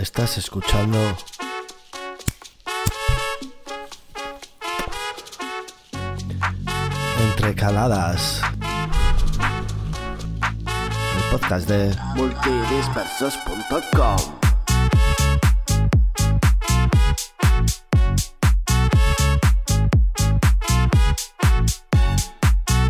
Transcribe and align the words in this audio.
Estás 0.00 0.36
escuchando 0.36 0.98
Entre 7.18 7.54
Caladas. 7.54 8.42
El 10.66 11.30
podcast 11.30 11.66
de 11.68 11.96
multidispersos.com 12.14 14.16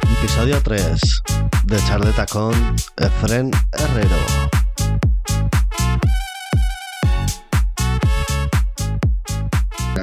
episodio 0.02 0.61
3 0.61 1.23
de 1.66 1.77
Charleta 1.84 2.27
con 2.27 2.52
Efren 2.96 3.52
Herrero. 3.73 4.45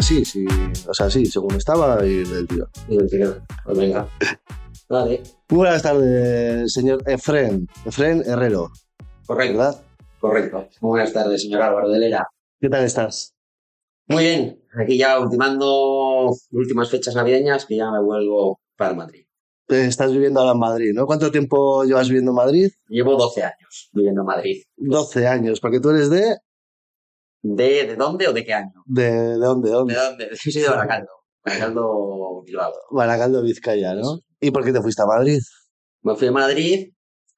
Así, 0.04 0.26
sí, 0.26 0.46
o 0.86 0.94
sea, 0.94 1.10
sí, 1.10 1.26
según 1.26 1.56
estaba 1.56 2.06
y 2.06 2.26
del 2.26 2.46
tío. 2.46 2.68
Y 2.90 2.98
el 2.98 3.10
tío, 3.10 3.38
pues 3.64 3.78
venga. 3.78 4.06
Vale, 4.90 5.24
Muy 5.48 5.58
buenas 5.60 5.82
tardes, 5.82 6.74
señor 6.74 7.02
Efren, 7.06 7.70
Efren 7.86 8.22
Herrero, 8.26 8.70
correcto, 9.26 9.58
¿verdad? 9.58 9.82
correcto. 10.20 10.68
Muy 10.82 10.90
buenas 10.90 11.14
tardes, 11.14 11.44
señor 11.44 11.62
Álvaro 11.62 11.90
de 11.90 12.00
Lera. 12.00 12.28
¿Qué 12.60 12.68
tal 12.68 12.84
estás? 12.84 13.34
Muy 14.10 14.24
bien, 14.26 14.62
aquí 14.78 14.98
ya 14.98 15.18
ultimando 15.18 16.32
últimas 16.52 16.90
fechas 16.90 17.16
navideñas 17.16 17.66
que 17.66 17.78
ya 17.78 17.90
me 17.90 18.02
vuelvo 18.02 18.60
para 18.76 18.94
Madrid. 18.96 19.26
Estás 19.70 20.12
viviendo 20.12 20.42
ahora 20.42 20.52
en 20.52 20.60
Madrid, 20.60 20.92
¿no? 20.94 21.06
¿Cuánto 21.06 21.32
tiempo 21.32 21.86
llevas 21.86 22.10
viviendo 22.10 22.32
en 22.32 22.36
Madrid? 22.36 22.70
Llevo 22.90 23.16
12 23.16 23.42
años 23.42 23.90
viviendo 23.94 24.20
en 24.24 24.28
Madrid. 24.28 24.64
12 24.76 25.28
años, 25.28 25.62
porque 25.62 25.80
tú 25.80 25.92
eres 25.92 26.10
de... 26.10 26.36
¿De, 27.46 27.86
de 27.86 27.96
dónde 27.96 28.28
o 28.28 28.34
de 28.34 28.44
qué 28.46 28.54
año? 28.54 28.72
¿De, 28.86 29.04
de 29.12 29.38
dónde? 29.38 29.70
¿De 29.70 29.76
¿De 29.76 29.78
dónde? 29.78 29.94
dónde? 29.96 30.30
Yo 30.32 30.52
soy 30.52 30.62
de 30.62 30.70
Baracaldo. 30.70 31.10
Baracaldo, 31.46 32.42
Bilbao. 32.46 32.72
Baracaldo, 32.92 33.42
Vizcaya, 33.44 33.94
¿no? 33.96 34.20
¿Y 34.40 34.52
por 34.52 34.64
qué 34.64 34.72
te 34.72 34.82
fuiste 34.82 35.02
a 35.02 35.06
Madrid? 35.06 35.40
Me 36.04 36.16
fui 36.16 36.28
a 36.30 36.32
Madrid, 36.32 36.94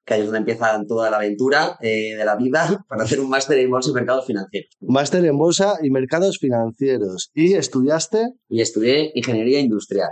que 0.05 0.13
ahí 0.13 0.19
es 0.21 0.25
donde 0.27 0.39
empieza 0.39 0.79
toda 0.87 1.09
la 1.09 1.17
aventura 1.17 1.77
eh, 1.81 2.15
de 2.15 2.23
la 2.23 2.35
vida, 2.35 2.85
para 2.87 3.03
hacer 3.03 3.19
un 3.19 3.29
máster 3.29 3.57
en 3.57 3.71
bolsa 3.71 3.89
y 3.89 3.93
mercados 3.93 4.25
financieros. 4.27 4.69
Máster 4.81 5.25
en 5.25 5.37
Bolsa 5.37 5.77
y 5.81 5.89
Mercados 5.89 6.37
Financieros. 6.39 7.31
¿Y 7.33 7.53
estudiaste? 7.55 8.27
y 8.47 8.61
estudié 8.61 9.11
ingeniería 9.15 9.59
industrial. 9.59 10.11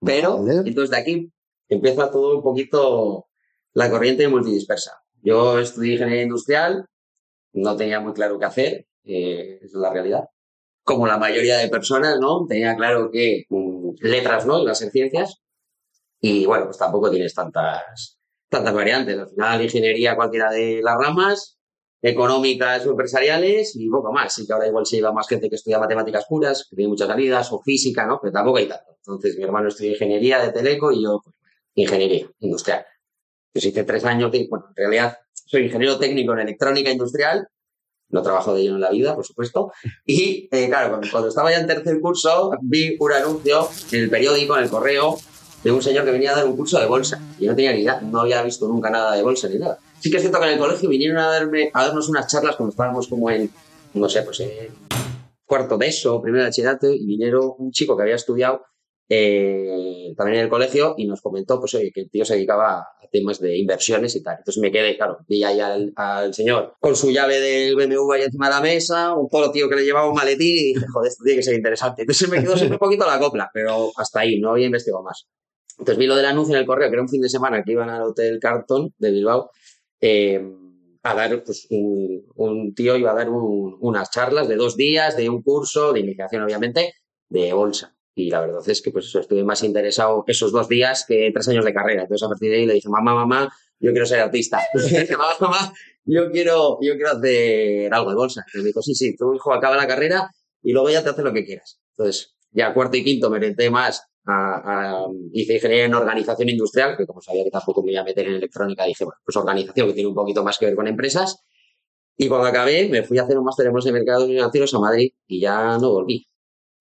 Pero, 0.00 0.38
Vale. 0.44 0.68
entonces 0.68 0.90
de 0.90 0.96
aquí 0.96 1.32
empieza 1.68 2.10
todo 2.10 2.36
un 2.36 2.42
poquito 2.42 3.26
la 3.72 3.90
corriente 3.90 4.28
multidispersa. 4.28 4.92
Yo 5.22 5.58
estudié 5.58 5.94
ingeniería 5.94 6.22
industrial, 6.22 6.86
no 7.52 7.76
tenía 7.76 8.00
muy 8.00 8.12
claro 8.12 8.38
qué 8.38 8.44
hacer, 8.46 8.86
eh, 9.04 9.58
es 9.62 9.72
la 9.74 9.92
realidad. 9.92 10.24
Como 10.84 11.06
la 11.06 11.18
mayoría 11.18 11.58
de 11.58 11.68
personas, 11.68 12.18
¿no? 12.20 12.46
Tenía 12.46 12.76
claro 12.76 13.10
que 13.10 13.44
mm, 13.48 13.90
letras, 14.02 14.46
¿no? 14.46 14.60
Iba 14.60 14.72
a 14.72 14.74
ser 14.74 14.90
ciencias. 14.90 15.40
Y 16.20 16.46
bueno, 16.46 16.66
pues 16.66 16.78
tampoco 16.78 17.10
tienes 17.10 17.34
tantas, 17.34 18.18
tantas 18.48 18.74
variantes. 18.74 19.18
Al 19.18 19.28
final, 19.28 19.62
ingeniería 19.62 20.16
cualquiera 20.16 20.50
de 20.50 20.80
las 20.82 20.96
ramas, 20.98 21.58
económicas 22.02 22.86
o 22.86 22.90
empresariales 22.90 23.74
y 23.76 23.88
poco 23.88 24.12
más. 24.12 24.34
Sí 24.34 24.46
que 24.46 24.52
ahora 24.52 24.68
igual 24.68 24.86
se 24.86 24.96
lleva 24.96 25.12
más 25.12 25.28
gente 25.28 25.48
que 25.48 25.56
estudia 25.56 25.78
matemáticas 25.78 26.26
puras, 26.28 26.66
que 26.68 26.76
tiene 26.76 26.88
muchas 26.88 27.08
salidas, 27.08 27.52
o 27.52 27.60
física, 27.60 28.06
¿no? 28.06 28.18
Pero 28.20 28.32
tampoco 28.32 28.58
hay 28.58 28.68
tanto. 28.68 28.96
Entonces, 28.96 29.36
mi 29.36 29.44
hermano 29.44 29.68
estudió 29.68 29.92
ingeniería 29.92 30.40
de 30.40 30.52
teleco 30.52 30.92
y 30.92 31.02
yo, 31.02 31.20
pues, 31.22 31.36
ingeniería 31.74 32.28
industrial. 32.40 32.84
Yo 33.54 33.68
hice 33.68 33.84
tres 33.84 34.04
años 34.04 34.30
de, 34.30 34.46
bueno, 34.48 34.66
en 34.68 34.76
realidad 34.76 35.18
soy 35.48 35.64
ingeniero 35.64 35.98
técnico 35.98 36.32
en 36.34 36.40
electrónica 36.40 36.90
industrial, 36.90 37.48
no 38.10 38.22
trabajo 38.22 38.54
de 38.54 38.62
ello 38.62 38.74
en 38.74 38.80
la 38.80 38.90
vida, 38.90 39.14
por 39.14 39.24
supuesto. 39.24 39.72
Y, 40.06 40.48
eh, 40.50 40.68
claro, 40.68 40.90
cuando, 40.90 41.08
cuando 41.10 41.28
estaba 41.28 41.50
ya 41.50 41.58
en 41.58 41.66
tercer 41.66 42.00
curso, 42.00 42.50
vi 42.62 42.96
un 42.98 43.12
anuncio 43.12 43.68
en 43.92 44.02
el 44.04 44.10
periódico, 44.10 44.56
en 44.56 44.64
el 44.64 44.70
correo, 44.70 45.18
de 45.64 45.72
un 45.72 45.82
señor 45.82 46.04
que 46.04 46.12
venía 46.12 46.32
a 46.32 46.36
dar 46.36 46.46
un 46.46 46.56
curso 46.56 46.78
de 46.78 46.86
bolsa. 46.86 47.20
Y 47.38 47.44
yo 47.44 47.50
no 47.50 47.56
tenía 47.56 47.72
ni 47.72 47.80
idea, 47.80 48.00
no 48.00 48.20
había 48.20 48.42
visto 48.42 48.68
nunca 48.68 48.90
nada 48.90 49.14
de 49.14 49.22
bolsa 49.22 49.48
ni 49.48 49.58
nada. 49.58 49.78
Sí 50.00 50.10
que 50.10 50.16
es 50.16 50.22
cierto 50.22 50.38
que 50.38 50.46
en 50.46 50.52
el 50.52 50.58
colegio 50.58 50.88
vinieron 50.88 51.18
a, 51.18 51.28
darme, 51.28 51.70
a 51.74 51.86
darnos 51.86 52.08
unas 52.08 52.26
charlas 52.28 52.56
cuando 52.56 52.70
estábamos 52.70 53.08
como 53.08 53.30
en, 53.30 53.50
no 53.94 54.08
sé, 54.08 54.22
pues 54.22 54.40
en 54.40 54.68
cuarto 55.44 55.76
de 55.76 55.88
eso, 55.88 56.20
primero 56.22 56.44
de 56.44 56.50
bachillerato, 56.50 56.90
y 56.90 57.04
vinieron 57.04 57.52
un 57.58 57.72
chico 57.72 57.96
que 57.96 58.02
había 58.02 58.14
estudiado 58.14 58.64
eh, 59.08 60.12
también 60.16 60.38
en 60.38 60.44
el 60.44 60.50
colegio 60.50 60.94
y 60.98 61.06
nos 61.06 61.20
comentó, 61.22 61.58
pues 61.60 61.74
oye, 61.74 61.90
que 61.92 62.02
el 62.02 62.10
tío 62.10 62.24
se 62.24 62.34
dedicaba 62.34 62.78
a 62.80 63.08
temas 63.10 63.40
de 63.40 63.56
inversiones 63.56 64.14
y 64.16 64.22
tal. 64.22 64.36
Entonces 64.38 64.60
me 64.60 64.70
quedé, 64.70 64.96
claro, 64.96 65.18
vi 65.26 65.42
ahí 65.44 65.60
al, 65.60 65.92
al 65.96 66.34
señor 66.34 66.74
con 66.80 66.94
su 66.94 67.10
llave 67.10 67.40
del 67.40 67.74
BMW 67.76 68.12
ahí 68.12 68.22
encima 68.22 68.48
de 68.48 68.54
la 68.54 68.60
mesa, 68.60 69.14
un 69.14 69.28
polo 69.28 69.50
tío 69.50 69.68
que 69.68 69.76
le 69.76 69.84
llevaba 69.84 70.08
un 70.08 70.14
maletín 70.14 70.56
y 70.56 70.74
dije, 70.74 70.86
joder, 70.92 71.08
esto 71.08 71.24
tiene 71.24 71.38
que 71.38 71.42
ser 71.42 71.54
interesante. 71.54 72.02
Entonces 72.02 72.28
me 72.28 72.40
quedó 72.40 72.56
siempre 72.56 72.74
un 72.76 72.80
poquito 72.80 73.06
la 73.06 73.18
copla, 73.18 73.50
pero 73.52 73.90
hasta 73.96 74.20
ahí, 74.20 74.38
no 74.38 74.50
había 74.50 74.66
investigado 74.66 75.02
más. 75.02 75.26
Entonces 75.78 75.96
vi 75.98 76.06
lo 76.06 76.16
del 76.16 76.26
anuncio 76.26 76.54
en 76.54 76.60
el 76.60 76.66
correo, 76.66 76.88
que 76.88 76.94
era 76.94 77.02
un 77.02 77.08
fin 77.08 77.20
de 77.22 77.28
semana 77.28 77.62
que 77.62 77.72
iban 77.72 77.88
al 77.88 78.02
Hotel 78.02 78.38
Carton 78.40 78.92
de 78.98 79.10
Bilbao, 79.10 79.50
eh, 80.00 80.42
a 81.04 81.14
dar, 81.14 81.42
pues, 81.44 81.66
un, 81.70 82.24
un 82.34 82.74
tío 82.74 82.96
iba 82.96 83.12
a 83.12 83.14
dar 83.14 83.30
un- 83.30 83.76
unas 83.80 84.10
charlas 84.10 84.48
de 84.48 84.56
dos 84.56 84.76
días, 84.76 85.16
de 85.16 85.28
un 85.30 85.42
curso, 85.42 85.92
de 85.92 86.00
iniciación, 86.00 86.42
obviamente, 86.42 86.94
de 87.28 87.52
bolsa. 87.52 87.94
Y 88.18 88.30
la 88.30 88.40
verdad 88.40 88.68
es 88.68 88.82
que, 88.82 88.90
pues, 88.90 89.14
estuve 89.14 89.44
más 89.44 89.62
interesado 89.62 90.24
esos 90.26 90.50
dos 90.50 90.68
días 90.68 91.04
que 91.06 91.30
tres 91.32 91.46
años 91.46 91.64
de 91.64 91.72
carrera. 91.72 92.02
Entonces, 92.02 92.26
a 92.26 92.28
partir 92.28 92.50
de 92.50 92.56
ahí 92.56 92.66
le 92.66 92.74
dije, 92.74 92.88
mamá, 92.88 93.14
mamá, 93.14 93.48
yo 93.78 93.92
quiero 93.92 94.06
ser 94.06 94.18
artista. 94.18 94.60
Le 94.74 94.82
dije, 94.82 95.16
mamá, 95.16 95.34
mamá, 95.38 95.72
yo 96.04 96.28
quiero, 96.32 96.78
yo 96.82 96.94
quiero 96.96 97.12
hacer 97.12 97.94
algo 97.94 98.10
de 98.10 98.16
bolsa. 98.16 98.44
Y 98.52 98.58
me 98.58 98.64
dijo, 98.64 98.82
sí, 98.82 98.96
sí, 98.96 99.16
tu 99.16 99.32
hijo 99.34 99.52
acaba 99.52 99.76
la 99.76 99.86
carrera 99.86 100.28
y 100.64 100.72
luego 100.72 100.90
ya 100.90 101.04
te 101.04 101.10
hace 101.10 101.22
lo 101.22 101.32
que 101.32 101.44
quieras. 101.44 101.80
Entonces, 101.96 102.34
ya 102.50 102.74
cuarto 102.74 102.96
y 102.96 103.04
quinto 103.04 103.30
me 103.30 103.36
orienté 103.36 103.70
más 103.70 104.02
a, 104.26 105.06
hice 105.32 105.54
ingeniería 105.54 105.84
en 105.84 105.94
organización 105.94 106.48
industrial, 106.48 106.96
que 106.96 107.06
como 107.06 107.20
sabía 107.20 107.44
que 107.44 107.52
tampoco 107.52 107.84
me 107.84 107.92
iba 107.92 108.00
a 108.00 108.04
meter 108.04 108.26
en 108.26 108.34
electrónica, 108.34 108.84
dije, 108.84 109.04
bueno, 109.04 109.20
pues 109.24 109.36
organización 109.36 109.86
que 109.86 109.94
tiene 109.94 110.08
un 110.08 110.16
poquito 110.16 110.42
más 110.42 110.58
que 110.58 110.66
ver 110.66 110.74
con 110.74 110.88
empresas. 110.88 111.44
Y 112.16 112.26
cuando 112.28 112.48
acabé, 112.48 112.88
me 112.88 113.04
fui 113.04 113.18
a 113.18 113.22
hacer 113.22 113.38
un 113.38 113.44
máster 113.44 113.66
en 113.66 113.72
bolsa 113.72 113.90
y 113.90 113.92
mercados 113.92 114.26
financieros 114.26 114.74
a 114.74 114.80
Madrid 114.80 115.12
y 115.28 115.40
ya 115.40 115.78
no 115.78 115.92
volví. 115.92 116.26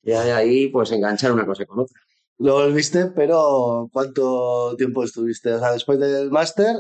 Ya 0.04 0.24
de 0.24 0.32
ahí, 0.32 0.70
pues 0.70 0.92
enganchar 0.92 1.32
una 1.32 1.46
cosa 1.46 1.66
con 1.66 1.80
otra. 1.80 2.00
Lo 2.40 2.54
volviste, 2.54 3.08
pero 3.16 3.90
¿cuánto 3.92 4.76
tiempo 4.78 5.04
estuviste? 5.04 5.54
O 5.54 5.60
sea, 5.60 5.72
después 5.72 6.00
del 6.00 6.30
máster, 6.32 6.76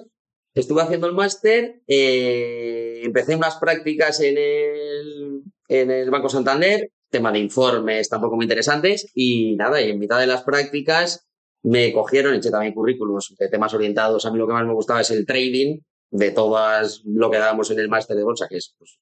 Estuve 0.57 0.81
haciendo 0.81 1.05
el 1.05 1.13
máster, 1.13 1.81
eh, 1.85 3.01
empecé 3.03 3.35
unas 3.35 3.57
prácticas 3.57 4.19
en 4.21 4.39
el, 4.39 5.43
en 5.67 5.91
el 5.91 6.09
Banco 6.09 6.29
Santander, 6.29 6.89
tema 7.11 7.31
de 7.31 7.37
informes 7.37 8.09
tampoco 8.09 8.37
muy 8.37 8.45
interesantes, 8.45 9.11
y 9.13 9.55
nada, 9.55 9.79
y 9.79 9.91
en 9.91 9.99
mitad 9.99 10.19
de 10.19 10.25
las 10.25 10.41
prácticas 10.41 11.27
me 11.61 11.93
cogieron, 11.93 12.33
eché 12.33 12.49
también 12.49 12.73
currículums 12.73 13.35
de 13.37 13.49
temas 13.49 13.75
orientados, 13.75 14.25
a 14.25 14.31
mí 14.31 14.39
lo 14.39 14.47
que 14.47 14.53
más 14.53 14.65
me 14.65 14.73
gustaba 14.73 15.01
es 15.01 15.11
el 15.11 15.27
trading, 15.27 15.77
de 16.09 16.31
todas 16.31 17.03
lo 17.05 17.29
que 17.29 17.37
dábamos 17.37 17.69
en 17.69 17.77
el 17.77 17.89
máster 17.89 18.17
de 18.17 18.23
bolsa, 18.23 18.47
que 18.49 18.57
es 18.57 18.73
pues, 18.79 18.97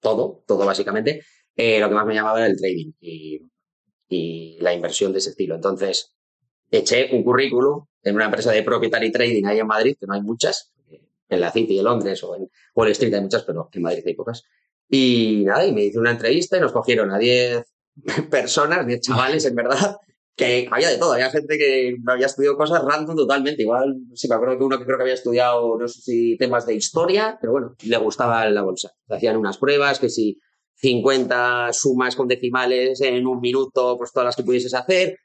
todo, 0.00 0.44
todo 0.46 0.66
básicamente, 0.66 1.22
eh, 1.56 1.80
lo 1.80 1.88
que 1.88 1.94
más 1.94 2.06
me 2.06 2.14
llamaba 2.14 2.38
era 2.38 2.46
el 2.46 2.56
trading 2.56 2.92
y, 3.00 3.40
y 4.08 4.58
la 4.60 4.74
inversión 4.74 5.12
de 5.12 5.18
ese 5.18 5.30
estilo. 5.30 5.54
Entonces, 5.54 6.14
eché 6.70 7.14
un 7.14 7.22
currículum 7.22 7.84
en 8.02 8.14
una 8.14 8.26
empresa 8.26 8.52
de 8.52 8.62
proprietary 8.62 9.12
trading 9.12 9.44
ahí 9.46 9.58
en 9.58 9.66
Madrid, 9.66 9.96
que 9.98 10.06
no 10.06 10.14
hay 10.14 10.22
muchas, 10.22 10.72
en 11.30 11.40
la 11.40 11.52
City 11.52 11.76
de 11.76 11.82
Londres 11.82 12.22
o 12.24 12.36
en 12.36 12.50
Wall 12.74 12.90
Street 12.90 13.14
hay 13.14 13.20
muchas, 13.20 13.44
pero 13.44 13.70
en 13.72 13.82
Madrid 13.82 14.02
hay 14.04 14.14
pocas. 14.14 14.42
Y 14.88 15.44
nada, 15.46 15.64
y 15.64 15.72
me 15.72 15.84
hice 15.84 15.98
una 15.98 16.10
entrevista 16.10 16.56
y 16.56 16.60
nos 16.60 16.72
cogieron 16.72 17.10
a 17.10 17.18
10 17.18 17.64
personas, 18.30 18.86
10 18.86 19.00
chavales, 19.00 19.44
en 19.44 19.54
verdad, 19.54 19.96
que 20.36 20.68
había 20.70 20.90
de 20.90 20.98
todo. 20.98 21.12
Había 21.12 21.30
gente 21.30 21.56
que 21.56 21.96
había 22.06 22.26
estudiado 22.26 22.56
cosas 22.56 22.82
random 22.82 23.16
totalmente. 23.16 23.62
Igual, 23.62 23.94
sí, 24.14 24.28
me 24.28 24.34
acuerdo 24.34 24.58
que 24.58 24.64
uno 24.64 24.78
que 24.78 24.84
creo 24.84 24.96
que 24.96 25.02
había 25.02 25.14
estudiado, 25.14 25.78
no 25.78 25.86
sé 25.86 26.00
si 26.00 26.36
temas 26.36 26.66
de 26.66 26.74
historia, 26.74 27.38
pero 27.40 27.52
bueno, 27.52 27.76
le 27.82 27.96
gustaba 27.98 28.48
la 28.50 28.62
bolsa. 28.62 28.90
Hacían 29.08 29.36
unas 29.36 29.58
pruebas 29.58 30.00
que 30.00 30.08
si 30.08 30.40
50 30.80 31.72
sumas 31.72 32.16
con 32.16 32.28
decimales 32.28 33.00
en 33.00 33.26
un 33.26 33.40
minuto, 33.40 33.96
pues 33.98 34.12
todas 34.12 34.26
las 34.26 34.36
que 34.36 34.42
pudieses 34.42 34.74
hacer, 34.74 35.18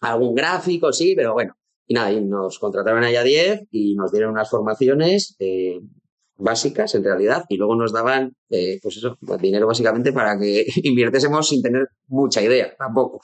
algún 0.00 0.34
gráfico, 0.34 0.92
sí, 0.92 1.14
pero 1.16 1.32
bueno. 1.32 1.54
Y 1.86 1.94
nada, 1.94 2.12
y 2.12 2.20
nos 2.20 2.58
contrataron 2.58 3.02
allá 3.02 3.22
10 3.22 3.62
y 3.70 3.94
nos 3.94 4.12
dieron 4.12 4.32
unas 4.32 4.50
formaciones 4.50 5.34
eh, 5.38 5.80
básicas 6.36 6.94
en 6.94 7.04
realidad 7.04 7.44
y 7.48 7.56
luego 7.56 7.74
nos 7.74 7.92
daban, 7.92 8.36
eh, 8.50 8.78
pues 8.82 8.98
eso, 8.98 9.16
dinero 9.40 9.66
básicamente 9.66 10.12
para 10.12 10.38
que 10.38 10.66
invirtiésemos 10.82 11.48
sin 11.48 11.62
tener 11.62 11.88
mucha 12.06 12.42
idea 12.42 12.74
tampoco. 12.76 13.20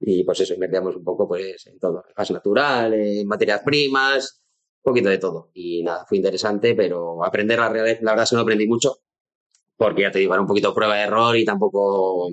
Y 0.00 0.24
pues 0.24 0.40
eso, 0.40 0.54
invertíamos 0.54 0.96
un 0.96 1.04
poco 1.04 1.28
pues 1.28 1.66
en 1.66 1.78
todo, 1.78 2.04
gas 2.16 2.30
natural, 2.30 2.94
en 2.94 3.26
materias 3.26 3.60
primas, 3.64 4.42
un 4.82 4.92
poquito 4.92 5.08
de 5.10 5.18
todo. 5.18 5.50
Y 5.52 5.82
nada, 5.82 6.04
fue 6.08 6.16
interesante, 6.18 6.74
pero 6.74 7.24
aprender 7.24 7.58
la, 7.58 7.68
realidad, 7.68 7.98
la 8.02 8.12
verdad 8.12 8.24
es 8.24 8.30
que 8.30 8.36
no 8.36 8.42
aprendí 8.42 8.66
mucho, 8.66 8.96
porque 9.76 10.02
ya 10.02 10.10
te 10.10 10.18
digo, 10.18 10.32
era 10.32 10.40
un 10.40 10.46
poquito 10.48 10.74
prueba 10.74 10.96
de 10.96 11.02
error 11.02 11.36
y 11.36 11.44
tampoco 11.44 12.28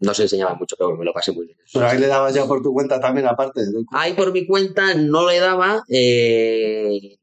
no 0.00 0.14
se 0.14 0.22
enseñaba 0.24 0.54
mucho, 0.54 0.76
pero 0.78 0.96
me 0.96 1.04
lo 1.04 1.12
pasé 1.12 1.32
muy 1.32 1.46
bien. 1.46 1.58
pero 1.72 1.86
ahí 1.86 1.98
le 1.98 2.06
dabas 2.06 2.34
ya 2.34 2.46
por 2.46 2.62
tu 2.62 2.72
cuenta 2.72 3.00
también, 3.00 3.26
aparte. 3.26 3.62
Ahí 3.92 4.12
por 4.14 4.32
mi 4.32 4.46
cuenta 4.46 4.94
no 4.94 5.26
le 5.28 5.38
daba. 5.40 5.82
eh, 5.88 7.16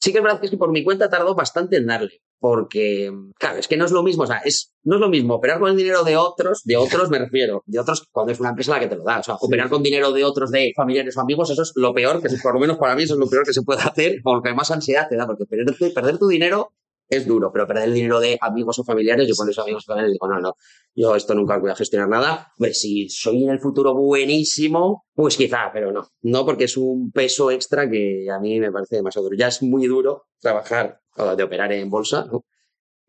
Sí 0.00 0.12
que 0.12 0.18
es 0.18 0.24
verdad 0.24 0.38
que 0.38 0.46
es 0.46 0.50
que 0.52 0.56
por 0.58 0.70
mi 0.70 0.84
cuenta 0.84 1.10
tardó 1.10 1.34
bastante 1.34 1.76
en 1.76 1.86
darle. 1.86 2.22
porque, 2.40 3.12
claro, 3.36 3.58
es 3.58 3.66
que 3.66 3.76
no 3.76 3.84
es 3.84 3.90
lo 3.90 4.04
mismo, 4.04 4.22
o 4.22 4.26
sea, 4.26 4.38
es, 4.44 4.72
no 4.84 4.94
es 4.94 5.00
lo 5.00 5.08
mismo 5.08 5.34
operar 5.34 5.58
con 5.58 5.70
el 5.70 5.76
dinero 5.76 6.04
de 6.04 6.16
otros, 6.16 6.62
de 6.64 6.76
otros 6.76 7.10
me 7.10 7.18
refiero, 7.18 7.64
de 7.66 7.80
otros 7.80 8.06
cuando 8.12 8.32
es 8.32 8.38
una 8.38 8.50
empresa 8.50 8.70
la 8.74 8.78
que 8.80 8.86
te 8.86 8.94
lo 8.94 9.02
da, 9.02 9.18
o 9.18 9.22
sea, 9.24 9.34
operar 9.40 9.68
con 9.68 9.82
dinero 9.82 10.12
de 10.12 10.22
otros, 10.22 10.52
de 10.52 10.72
familiares 10.76 11.16
o 11.16 11.20
amigos, 11.20 11.50
eso 11.50 11.62
es 11.62 11.72
lo 11.74 11.92
peor, 11.92 12.22
que 12.22 12.28
por 12.40 12.54
lo 12.54 12.60
menos 12.60 12.78
para 12.78 12.94
mí 12.94 13.02
eso 13.02 13.14
es 13.14 13.18
lo 13.18 13.26
peor 13.28 13.44
que 13.44 13.52
se 13.52 13.62
puede 13.62 13.80
hacer, 13.82 14.20
porque 14.22 14.54
más 14.54 14.70
ansiedad 14.70 15.08
te 15.08 15.16
da, 15.16 15.26
porque 15.26 15.46
perder, 15.46 15.74
perder 15.92 16.18
tu 16.18 16.28
dinero 16.28 16.72
es 17.08 17.26
duro, 17.26 17.50
pero 17.52 17.66
perder 17.66 17.84
el 17.84 17.94
dinero 17.94 18.20
de 18.20 18.38
amigos 18.40 18.78
o 18.78 18.84
familiares, 18.84 19.26
yo 19.26 19.34
con 19.34 19.48
esos 19.48 19.62
amigos 19.62 19.84
o 19.84 19.92
familiares 19.92 20.12
digo, 20.12 20.28
no, 20.28 20.40
no, 20.40 20.54
yo 20.94 21.14
esto 21.16 21.34
nunca 21.34 21.58
voy 21.58 21.70
a 21.70 21.76
gestionar 21.76 22.08
nada. 22.08 22.52
Hombre, 22.58 22.74
si 22.74 23.08
soy 23.08 23.44
en 23.44 23.50
el 23.50 23.60
futuro 23.60 23.94
buenísimo, 23.94 25.06
pues 25.14 25.36
quizá, 25.36 25.70
pero 25.72 25.92
no. 25.92 26.08
No, 26.22 26.44
porque 26.44 26.64
es 26.64 26.76
un 26.76 27.10
peso 27.12 27.50
extra 27.50 27.88
que 27.88 28.26
a 28.30 28.38
mí 28.38 28.60
me 28.60 28.72
parece 28.72 28.96
demasiado 28.96 29.24
duro. 29.24 29.36
Ya 29.38 29.48
es 29.48 29.62
muy 29.62 29.86
duro 29.86 30.26
trabajar, 30.40 31.00
o 31.16 31.34
de 31.34 31.42
operar 31.42 31.72
en 31.72 31.88
bolsa, 31.88 32.26
¿no? 32.30 32.44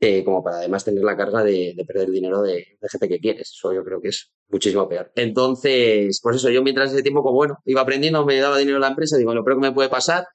Eh, 0.02 0.24
como 0.24 0.42
para 0.42 0.60
además 0.60 0.86
tener 0.86 1.04
la 1.04 1.18
carga 1.18 1.44
de, 1.44 1.76
perder 1.86 2.06
el 2.06 2.14
dinero 2.14 2.42
de, 2.42 2.78
de, 2.80 2.90
gente 2.90 3.10
que 3.10 3.20
quieres. 3.20 3.52
Eso 3.52 3.74
yo 3.74 3.84
creo 3.84 4.00
que 4.00 4.08
es 4.10 4.32
muchísimo 4.48 4.88
peor. 4.88 5.12
Entonces, 5.16 6.22
pues 6.24 6.38
eso, 6.38 6.50
yo 6.50 6.64
mientras 6.64 6.94
ese 6.94 7.02
tiempo, 7.02 7.22
como 7.22 7.36
bueno, 7.36 7.58
iba 7.66 7.82
aprendiendo, 7.82 8.26
me 8.26 8.40
daba 8.40 8.58
dinero 8.58 8.80
la 8.80 8.88
empresa, 8.88 9.18
digo, 9.18 9.34
lo 9.34 9.44
peor 9.44 9.58
que 9.58 9.68
me 9.68 9.74
puede 9.74 9.90
pasar 9.90 10.26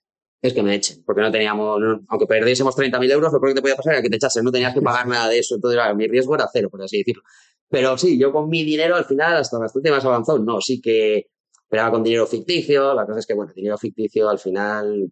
es 0.46 0.52
que 0.52 0.62
me 0.62 0.74
echen, 0.74 1.02
porque 1.06 1.22
no 1.22 1.30
teníamos, 1.30 1.80
aunque 2.06 2.26
perdiésemos 2.26 2.76
30.000 2.76 3.10
euros, 3.12 3.32
lo 3.32 3.40
peor 3.40 3.52
que 3.52 3.54
te 3.54 3.62
podía 3.62 3.76
pasar 3.76 3.94
era 3.94 4.02
que 4.02 4.10
te 4.10 4.16
echasen, 4.16 4.44
no 4.44 4.52
tenías 4.52 4.74
que 4.74 4.82
pagar 4.82 5.08
nada 5.08 5.26
de 5.30 5.38
eso, 5.38 5.54
entonces 5.54 5.80
mi 5.96 6.06
riesgo 6.06 6.34
era 6.34 6.46
cero, 6.52 6.68
por 6.68 6.82
así 6.82 6.98
decirlo. 6.98 7.22
Pero 7.70 7.96
sí, 7.96 8.18
yo 8.18 8.30
con 8.30 8.50
mi 8.50 8.62
dinero 8.62 8.94
al 8.94 9.06
final, 9.06 9.36
hasta 9.36 9.58
bastante 9.58 9.90
más 9.90 10.04
avanzado, 10.04 10.38
no, 10.40 10.60
sí 10.60 10.82
que 10.82 11.28
esperaba 11.62 11.92
con 11.92 12.02
dinero 12.02 12.26
ficticio, 12.26 12.92
la 12.92 13.06
cosa 13.06 13.20
es 13.20 13.26
que, 13.26 13.32
bueno, 13.32 13.52
dinero 13.56 13.78
ficticio 13.78 14.28
al 14.28 14.38
final 14.38 15.10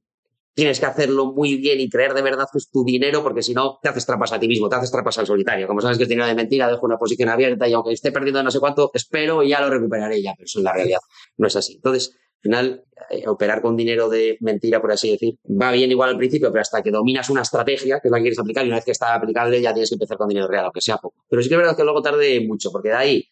tienes 0.52 0.78
que 0.78 0.84
hacerlo 0.84 1.32
muy 1.32 1.56
bien 1.56 1.80
y 1.80 1.88
creer 1.88 2.12
de 2.12 2.20
verdad 2.20 2.46
que 2.52 2.58
es 2.58 2.70
tu 2.70 2.84
dinero, 2.84 3.22
porque 3.22 3.42
si 3.42 3.54
no, 3.54 3.78
te 3.82 3.88
haces 3.88 4.04
trampas 4.04 4.34
a 4.34 4.38
ti 4.38 4.46
mismo, 4.46 4.68
te 4.68 4.76
haces 4.76 4.90
trampas 4.90 5.16
al 5.16 5.26
solitario. 5.26 5.66
Como 5.66 5.80
sabes 5.80 5.96
que 5.96 6.02
es 6.02 6.10
dinero 6.10 6.26
de 6.26 6.34
mentira, 6.34 6.68
dejo 6.68 6.84
una 6.84 6.98
posición 6.98 7.30
abierta 7.30 7.66
y 7.66 7.72
aunque 7.72 7.92
esté 7.92 8.12
perdiendo 8.12 8.42
no 8.42 8.50
sé 8.50 8.60
cuánto, 8.60 8.90
espero 8.92 9.42
y 9.42 9.48
ya 9.48 9.62
lo 9.62 9.70
recuperaré 9.70 10.20
ya, 10.20 10.34
pero 10.36 10.44
eso 10.44 10.58
en 10.58 10.64
la 10.64 10.74
realidad 10.74 11.00
no 11.38 11.46
es 11.46 11.56
así. 11.56 11.76
Entonces, 11.76 12.18
final, 12.42 12.84
eh, 13.10 13.26
operar 13.26 13.62
con 13.62 13.76
dinero 13.76 14.08
de 14.08 14.36
mentira, 14.40 14.80
por 14.80 14.92
así 14.92 15.10
decir, 15.10 15.36
va 15.44 15.70
bien 15.72 15.90
igual 15.90 16.10
al 16.10 16.18
principio, 16.18 16.50
pero 16.50 16.62
hasta 16.62 16.82
que 16.82 16.90
dominas 16.90 17.30
una 17.30 17.42
estrategia, 17.42 18.00
que 18.00 18.08
es 18.08 18.12
la 18.12 18.18
que 18.18 18.22
quieres 18.22 18.38
aplicar, 18.38 18.64
y 18.64 18.68
una 18.68 18.76
vez 18.76 18.84
que 18.84 18.90
está 18.90 19.14
aplicable, 19.14 19.60
ya 19.62 19.72
tienes 19.72 19.88
que 19.88 19.94
empezar 19.94 20.16
con 20.16 20.28
dinero 20.28 20.48
real, 20.48 20.64
aunque 20.64 20.80
sea 20.80 20.98
poco. 20.98 21.24
Pero 21.28 21.42
sí 21.42 21.48
que 21.48 21.54
es 21.54 21.60
verdad 21.60 21.76
que 21.76 21.84
luego 21.84 22.02
tarde 22.02 22.44
mucho, 22.46 22.70
porque 22.70 22.88
de 22.88 22.94
ahí, 22.94 23.24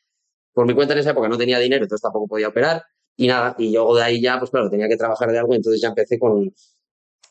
por 0.53 0.67
mi 0.67 0.75
cuenta 0.75 0.95
en 0.95 1.01
esa 1.01 1.11
época 1.11 1.29
no 1.29 1.37
tenía 1.37 1.59
dinero, 1.59 1.85
entonces 1.85 2.03
tampoco 2.03 2.29
podía 2.29 2.49
operar, 2.49 2.83
y 3.17 3.27
nada, 3.27 3.55
y 3.59 3.73
luego 3.73 3.97
de 3.97 4.03
ahí 4.03 4.21
ya, 4.21 4.39
pues 4.39 4.51
claro, 4.51 4.71
tenía 4.71 4.89
que 4.89 4.97
trabajar 4.97 5.31
de 5.31 5.39
algo, 5.39 5.55
entonces 5.55 5.81
ya 5.81 5.89
empecé 5.89 6.19
con, 6.19 6.53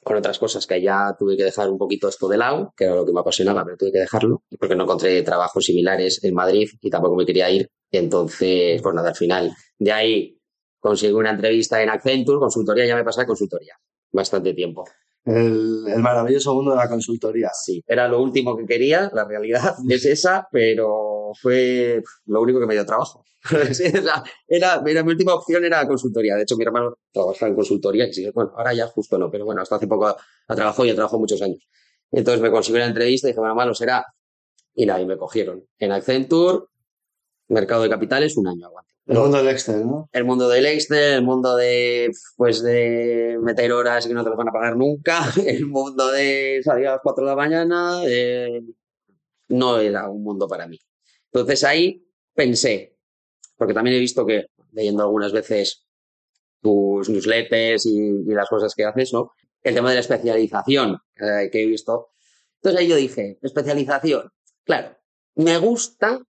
con 0.04 0.18
otras 0.18 0.40
cosas 0.40 0.66
que 0.66 0.82
ya 0.82 1.16
tuve 1.18 1.36
que 1.36 1.44
dejar 1.44 1.70
un 1.70 1.78
poquito 1.78 2.08
esto 2.10 2.28
de 2.28 2.38
lado, 2.38 2.74
que 2.76 2.86
era 2.86 2.96
lo 2.96 3.06
que 3.06 3.12
me 3.12 3.20
apasionaba, 3.20 3.64
pero 3.64 3.78
tuve 3.78 3.92
que 3.92 4.00
dejarlo, 4.00 4.44
porque 4.60 4.76
no 4.76 4.84
encontré 4.84 5.22
trabajos 5.24 5.66
similares 5.66 6.24
en 6.24 6.34
Madrid 6.34 6.70
y 6.82 6.90
tampoco 6.90 7.16
me 7.16 7.26
quería 7.26 7.50
ir. 7.50 7.70
Entonces, 7.92 8.82
pues 8.82 8.96
nada, 8.96 9.10
al 9.10 9.16
final, 9.16 9.52
de 9.78 9.92
ahí 9.92 10.39
Conseguí 10.80 11.14
una 11.14 11.32
entrevista 11.32 11.82
en 11.82 11.90
Accenture, 11.90 12.40
consultoría, 12.40 12.86
ya 12.86 12.96
me 12.96 13.04
pasé 13.04 13.22
a 13.22 13.26
consultoría. 13.26 13.76
Bastante 14.12 14.54
tiempo. 14.54 14.86
El, 15.26 15.84
maravilloso 15.98 16.56
mundo 16.56 16.72
de 16.72 16.78
la 16.78 16.90
consultoría. 16.90 17.50
Sí, 17.54 17.84
era 17.86 18.08
lo 18.08 18.22
último 18.22 18.56
que 18.58 18.66
quería, 18.66 19.12
la 19.14 19.26
realidad 19.26 19.76
es 19.90 20.06
esa, 20.06 20.48
pero 20.52 21.32
fue 21.40 22.02
lo 22.26 22.42
único 22.42 22.60
que 22.60 22.66
me 22.66 22.74
dio 22.74 22.86
trabajo. 22.86 23.24
era, 23.80 24.24
era, 24.48 24.82
mi 24.82 25.12
última 25.12 25.34
opción 25.34 25.64
era 25.64 25.88
consultoría. 25.88 26.36
De 26.36 26.44
hecho, 26.44 26.58
mi 26.58 26.64
hermano 26.64 26.98
trabaja 27.12 27.48
en 27.48 27.56
consultoría 27.56 28.08
y 28.08 28.14
sigue, 28.14 28.32
bueno, 28.32 28.52
ahora 28.56 28.74
ya 28.74 28.88
justo 28.88 29.18
no, 29.18 29.30
pero 29.30 29.46
bueno, 29.46 29.62
hasta 29.62 29.76
hace 29.76 29.88
poco 29.88 30.08
ha, 30.08 30.56
trabajado 30.56 30.86
y 30.86 30.90
ha 30.92 30.96
trabajado 30.96 31.20
muchos 31.20 31.42
años. 31.42 31.68
Entonces 32.12 32.42
me 32.42 32.52
consiguió 32.52 32.80
la 32.80 32.88
entrevista 32.88 33.28
y 33.28 33.32
dije, 33.32 33.40
bueno, 33.40 33.56
malo 33.56 33.74
será. 33.74 34.06
Y 34.74 34.86
nada, 34.86 35.02
y 35.02 35.06
me 35.06 35.18
cogieron. 35.18 35.64
En 35.78 35.92
Accenture, 35.92 36.66
mercado 37.50 37.84
de 37.84 37.90
capitales, 37.90 38.38
un 38.38 38.48
año 38.48 38.66
aguante. 38.66 38.89
El 39.10 39.18
mundo 39.18 39.38
del 39.38 39.48
Excel, 39.48 39.88
¿no? 39.88 40.08
El 40.14 40.24
mundo 40.24 40.48
del 40.48 40.68
Excel, 40.68 41.16
el 41.16 41.24
mundo 41.24 41.56
de, 41.56 42.12
pues, 42.38 42.62
de 42.62 43.40
meter 43.42 43.72
horas 43.72 44.06
que 44.06 44.14
no 44.14 44.24
te 44.24 44.30
las 44.30 44.38
van 44.38 44.50
a 44.50 44.52
pagar 44.52 44.78
nunca, 44.78 45.34
el 45.48 45.66
mundo 45.66 46.12
de 46.12 46.62
salir 46.64 46.86
a 46.88 46.92
las 46.92 47.00
4 47.02 47.26
de 47.26 47.30
la 47.32 47.36
mañana, 47.36 48.04
eh, 48.06 48.62
no 49.48 49.80
era 49.80 50.08
un 50.08 50.22
mundo 50.22 50.48
para 50.48 50.68
mí. 50.68 50.80
Entonces 51.34 51.64
ahí 51.64 52.06
pensé, 52.36 53.00
porque 53.58 53.74
también 53.74 53.96
he 53.96 54.00
visto 54.00 54.28
que, 54.28 54.46
leyendo 54.74 55.02
algunas 55.02 55.32
veces 55.32 55.88
tus 56.62 57.10
newsletters 57.10 57.88
y, 57.88 58.26
las 58.26 58.48
cosas 58.48 58.76
que 58.76 58.86
haces, 58.86 59.12
¿no? 59.12 59.32
El 59.64 59.74
tema 59.74 59.90
de 59.90 59.96
la 59.96 60.02
especialización 60.02 61.00
eh, 61.16 61.50
que 61.52 61.64
he 61.64 61.66
visto. 61.66 62.10
Entonces 62.58 62.80
ahí 62.80 62.88
yo 62.88 62.96
dije, 62.96 63.40
especialización. 63.42 64.30
Claro, 64.64 64.96
me 65.34 65.58
gusta 65.58 66.22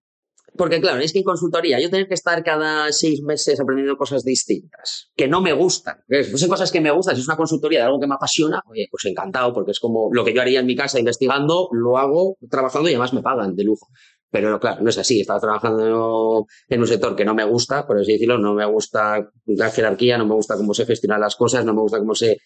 porque 0.56 0.80
claro, 0.80 1.00
es 1.00 1.12
que 1.12 1.18
en 1.20 1.24
consultoría 1.24 1.80
yo 1.80 1.90
tener 1.90 2.08
que 2.08 2.14
estar 2.14 2.42
cada 2.42 2.92
seis 2.92 3.22
meses 3.22 3.60
aprendiendo 3.60 3.96
cosas 3.96 4.24
distintas, 4.24 5.10
que 5.16 5.28
no 5.28 5.40
me 5.40 5.52
gustan. 5.52 5.96
Pues 6.08 6.42
hay 6.42 6.48
cosas 6.48 6.70
que 6.70 6.80
me 6.80 6.90
gustan, 6.90 7.14
si 7.14 7.22
es 7.22 7.28
una 7.28 7.36
consultoría 7.36 7.80
de 7.80 7.86
algo 7.86 8.00
que 8.00 8.06
me 8.06 8.14
apasiona, 8.14 8.62
oye, 8.66 8.88
pues 8.90 9.04
encantado, 9.06 9.52
porque 9.52 9.72
es 9.72 9.80
como 9.80 10.08
lo 10.12 10.24
que 10.24 10.34
yo 10.34 10.42
haría 10.42 10.60
en 10.60 10.66
mi 10.66 10.76
casa 10.76 10.98
investigando, 10.98 11.68
lo 11.72 11.98
hago 11.98 12.36
trabajando 12.50 12.88
y 12.88 12.92
además 12.92 13.12
me 13.12 13.22
pagan 13.22 13.54
de 13.56 13.64
lujo. 13.64 13.88
Pero 14.30 14.60
claro, 14.60 14.82
no 14.82 14.90
es 14.90 14.98
así. 14.98 15.20
Estaba 15.20 15.40
trabajando 15.40 16.46
en 16.68 16.80
un 16.80 16.86
sector 16.86 17.16
que 17.16 17.24
no 17.24 17.34
me 17.34 17.44
gusta, 17.44 17.86
por 17.86 17.98
así 17.98 18.12
decirlo, 18.12 18.38
no 18.38 18.54
me 18.54 18.64
gusta 18.64 19.28
la 19.46 19.70
jerarquía, 19.70 20.18
no 20.18 20.26
me 20.26 20.34
gusta 20.34 20.56
cómo 20.56 20.72
se 20.72 20.86
gestionan 20.86 21.20
las 21.20 21.34
cosas, 21.34 21.64
no 21.64 21.74
me 21.74 21.80
gusta 21.80 21.98
cómo 21.98 22.14
se 22.14 22.38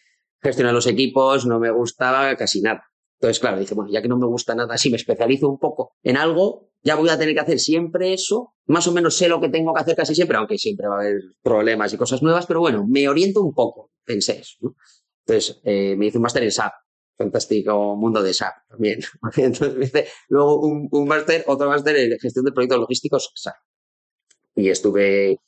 gestionan 0.43 0.75
los 0.75 0.87
equipos, 0.87 1.47
no 1.47 1.59
me 1.61 1.71
gusta 1.71 2.35
casi 2.39 2.63
nada. 2.63 2.85
Entonces, 3.21 3.41
claro, 3.41 3.59
dije, 3.59 3.75
bueno, 3.75 3.91
ya 3.91 4.03
que 4.03 4.09
no 4.09 4.19
me 4.19 4.27
gusta 4.27 4.55
nada, 4.55 4.77
si 4.77 4.91
me 4.91 4.97
especializo 4.97 5.49
un 5.49 5.59
poco 5.59 5.93
en 6.03 6.17
algo, 6.17 6.71
ya 6.83 6.97
voy 6.97 7.09
a 7.09 7.19
tener 7.19 7.35
que 7.35 7.41
hacer 7.41 7.59
siempre 7.59 8.13
eso. 8.13 8.55
Más 8.67 8.87
o 8.87 8.93
menos 8.93 9.17
sé 9.17 9.29
lo 9.29 9.41
que 9.41 9.49
tengo 9.49 9.73
que 9.73 9.81
hacer 9.81 9.97
casi 9.97 10.15
siempre, 10.15 10.37
aunque 10.37 10.59
siempre 10.59 10.89
va 10.89 10.97
a 10.97 11.01
haber 11.01 11.21
problemas 11.43 11.93
y 11.93 11.97
cosas 11.97 12.23
nuevas, 12.23 12.47
pero 12.47 12.61
bueno, 12.61 12.85
me 12.87 13.09
oriento 13.09 13.43
un 13.43 13.55
poco, 13.55 13.91
pensé 14.05 14.41
eso. 14.41 14.57
Entonces, 15.27 15.61
eh, 15.65 15.97
me 15.97 16.07
hice 16.07 16.19
un 16.19 16.23
máster 16.23 16.43
en 16.43 16.53
SAP. 16.53 16.73
Fantástico 17.17 17.95
mundo 17.97 18.23
de 18.23 18.35
SAP 18.35 18.55
también. 18.69 19.01
Entonces, 19.37 19.77
me 19.77 19.85
hice 19.87 20.09
luego 20.29 20.61
un, 20.61 20.89
un 20.91 21.09
máster, 21.09 21.45
otro 21.47 21.69
máster 21.69 21.97
en 21.97 22.19
gestión 22.19 22.45
de 22.45 22.53
proyectos 22.53 22.81
logísticos 22.81 23.31
SAP. 23.35 23.55
Y 24.57 24.69
estuve 24.69 25.39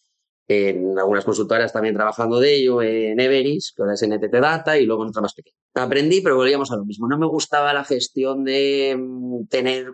en 0.48 0.98
algunas 0.98 1.25
consultoras 1.25 1.72
también 1.72 1.94
trabajando 1.94 2.38
de 2.38 2.54
ello, 2.54 2.82
en 2.82 3.19
Everis, 3.19 3.72
que 3.75 3.82
ahora 3.82 3.94
es 3.94 4.02
NTT 4.06 4.32
Data, 4.34 4.78
y 4.78 4.87
luego 4.87 5.02
en 5.02 5.08
otra 5.08 5.22
más 5.22 5.34
pequeña. 5.34 5.56
Aprendí, 5.75 6.20
pero 6.20 6.37
volvíamos 6.37 6.70
a 6.70 6.76
lo 6.76 6.84
mismo. 6.84 7.08
No 7.08 7.19
me 7.19 7.26
gustaba 7.26 7.72
la 7.72 7.84
gestión 7.84 8.44
de 8.44 8.96
mm, 8.96 9.46
tener 9.48 9.93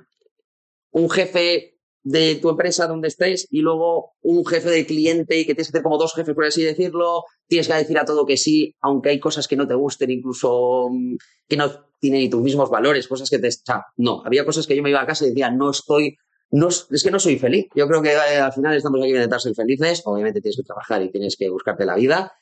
un 0.90 1.08
jefe 1.08 1.78
de 2.04 2.34
tu 2.34 2.50
empresa 2.50 2.86
donde 2.86 3.08
estés 3.08 3.46
y 3.50 3.60
luego 3.60 4.14
un 4.22 4.44
jefe 4.44 4.68
de 4.68 4.84
cliente 4.84 5.38
y 5.38 5.46
que 5.46 5.54
tienes 5.54 5.68
que 5.68 5.78
hacer 5.78 5.82
como 5.82 5.98
dos 5.98 6.14
jefes, 6.14 6.34
por 6.34 6.44
así 6.44 6.62
decirlo. 6.62 7.24
Tienes 7.46 7.68
que 7.68 7.74
decir 7.74 7.98
a 7.98 8.04
todo 8.04 8.26
que 8.26 8.36
sí, 8.36 8.74
aunque 8.80 9.10
hay 9.10 9.20
cosas 9.20 9.48
que 9.48 9.56
no 9.56 9.66
te 9.66 9.74
gusten, 9.74 10.10
incluso 10.10 10.88
mm, 10.90 11.16
que 11.48 11.56
no 11.56 11.70
tienen 11.98 12.20
ni 12.20 12.28
tus 12.28 12.42
mismos 12.42 12.68
valores, 12.68 13.08
cosas 13.08 13.30
que 13.30 13.38
te... 13.38 13.48
O 13.48 13.80
no, 13.96 14.22
había 14.26 14.44
cosas 14.44 14.66
que 14.66 14.76
yo 14.76 14.82
me 14.82 14.90
iba 14.90 15.00
a 15.00 15.06
casa 15.06 15.24
y 15.24 15.28
decía, 15.28 15.50
no 15.50 15.70
estoy 15.70 16.16
no, 16.52 16.68
es 16.68 17.02
que 17.02 17.10
no 17.10 17.18
soy 17.18 17.38
feliz. 17.38 17.66
Yo 17.74 17.88
creo 17.88 18.02
que 18.02 18.12
eh, 18.12 18.38
al 18.38 18.52
final 18.52 18.76
estamos 18.76 19.00
aquí 19.00 19.10
para 19.10 19.22
intentar 19.24 19.40
ser 19.40 19.54
felices. 19.54 20.02
Obviamente 20.04 20.40
tienes 20.40 20.56
que 20.56 20.62
trabajar 20.62 21.02
y 21.02 21.10
tienes 21.10 21.36
que 21.36 21.48
buscarte 21.48 21.86
la 21.86 21.96
vida, 21.96 22.32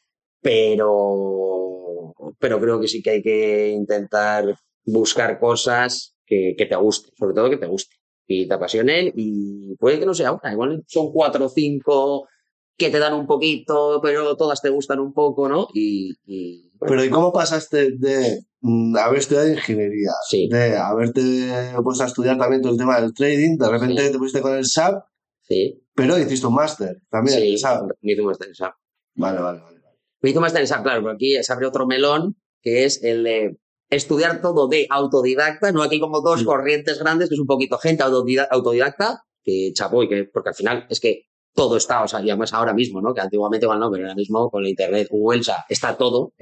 pero, 0.41 2.15
pero 2.39 2.61
creo 2.61 2.81
que 2.81 2.89
sí 2.89 3.03
que 3.03 3.11
hay 3.11 3.23
que 3.23 3.69
intentar 3.71 4.57
buscar 4.85 5.39
cosas 5.39 6.17
que, 6.27 6.55
que 6.59 6.67
te 6.67 6.77
gusten, 6.77 7.15
sobre 7.17 7.35
todo 7.35 7.51
que 7.51 7.57
te 7.57 7.67
gusten 7.67 7.99
y 8.27 8.47
te 8.47 8.55
apasionen 8.55 9.13
y 9.17 9.77
puede 9.77 9.99
que 9.99 10.07
no 10.07 10.15
sea 10.15 10.33
una, 10.33 10.53
igual 10.53 10.85
son 10.87 11.13
cuatro 11.13 11.47
o 11.47 11.49
cinco 11.49 12.29
que 12.77 12.91
te 12.91 12.99
dan 12.99 13.15
un 13.15 13.27
poquito, 13.27 14.01
pero 14.03 14.37
todas 14.37 14.63
te 14.63 14.71
gustan 14.71 15.01
un 15.01 15.13
poco, 15.13 15.49
¿no? 15.49 15.69
Pero 16.81 17.05
¿y 17.05 17.11
cómo 17.11 17.33
pasaste 17.33 17.91
de 17.99 18.41
mm, 18.61 18.97
haber 18.97 19.19
estudiado 19.19 19.49
ingeniería, 19.49 20.13
sí. 20.29 20.49
de 20.49 20.77
haberte 20.77 21.63
puesto 21.83 22.05
a 22.05 22.07
estudiar 22.07 22.39
también 22.39 22.63
todo 22.63 22.73
el 22.73 22.79
tema 22.79 23.01
del 23.01 23.13
trading, 23.13 23.59
de 23.59 23.69
repente 23.69 24.11
te 24.11 24.19
pusiste 24.19 24.41
con 24.41 24.55
el 24.55 24.65
SAP, 24.65 25.05
sí. 25.43 25.83
pero 25.95 26.19
hiciste 26.19 26.47
un 26.47 26.55
máster 26.55 27.03
también 27.11 27.39
sí, 27.39 27.59
SAP? 27.59 27.83
me 28.01 28.13
hice 28.13 28.23
un 28.23 28.29
máster 28.29 28.49
en 28.49 28.55
SAP. 28.55 28.75
Vale, 29.17 29.41
vale, 29.41 29.61
vale. 29.61 29.77
Me 30.23 30.31
hice 30.31 30.39
un 30.39 30.43
máster 30.43 30.63
en 30.63 30.69
SAP, 30.69 30.83
claro, 30.83 31.03
pero 31.03 31.15
aquí 31.15 31.43
se 31.43 31.53
abre 31.53 31.67
otro 31.67 31.87
melón, 31.87 32.37
que 32.63 32.85
es 32.85 33.03
el 33.03 33.25
de 33.25 33.59
estudiar 33.91 34.41
todo 34.41 34.69
de 34.69 34.87
autodidacta, 34.89 35.73
no 35.73 35.83
aquí 35.83 36.01
como 36.01 36.21
dos 36.21 36.45
corrientes 36.45 36.99
grandes, 36.99 37.29
que 37.29 37.35
es 37.35 37.41
un 37.41 37.47
poquito 37.47 37.77
gente 37.79 38.03
autodidacta, 38.03 39.25
que 39.43 39.73
chapó 39.75 40.03
y 40.03 40.09
que, 40.09 40.25
porque 40.25 40.51
al 40.51 40.55
final 40.55 40.87
es 40.89 41.01
que 41.01 41.30
todo 41.55 41.77
está, 41.77 42.03
o 42.03 42.09
sea, 42.09 42.21
y 42.21 42.31
además 42.31 42.53
ahora 42.53 42.73
mismo, 42.73 43.01
¿no? 43.01 43.13
Que 43.13 43.21
antiguamente 43.21 43.67
igual 43.67 43.81
no, 43.81 43.91
pero 43.91 44.05
ahora 44.05 44.15
mismo 44.15 44.51
con 44.51 44.63
la 44.63 44.69
internet, 44.69 45.09
Google, 45.11 45.41
o 45.41 45.45
sea, 45.45 45.65
está 45.69 45.97
todo 45.97 46.33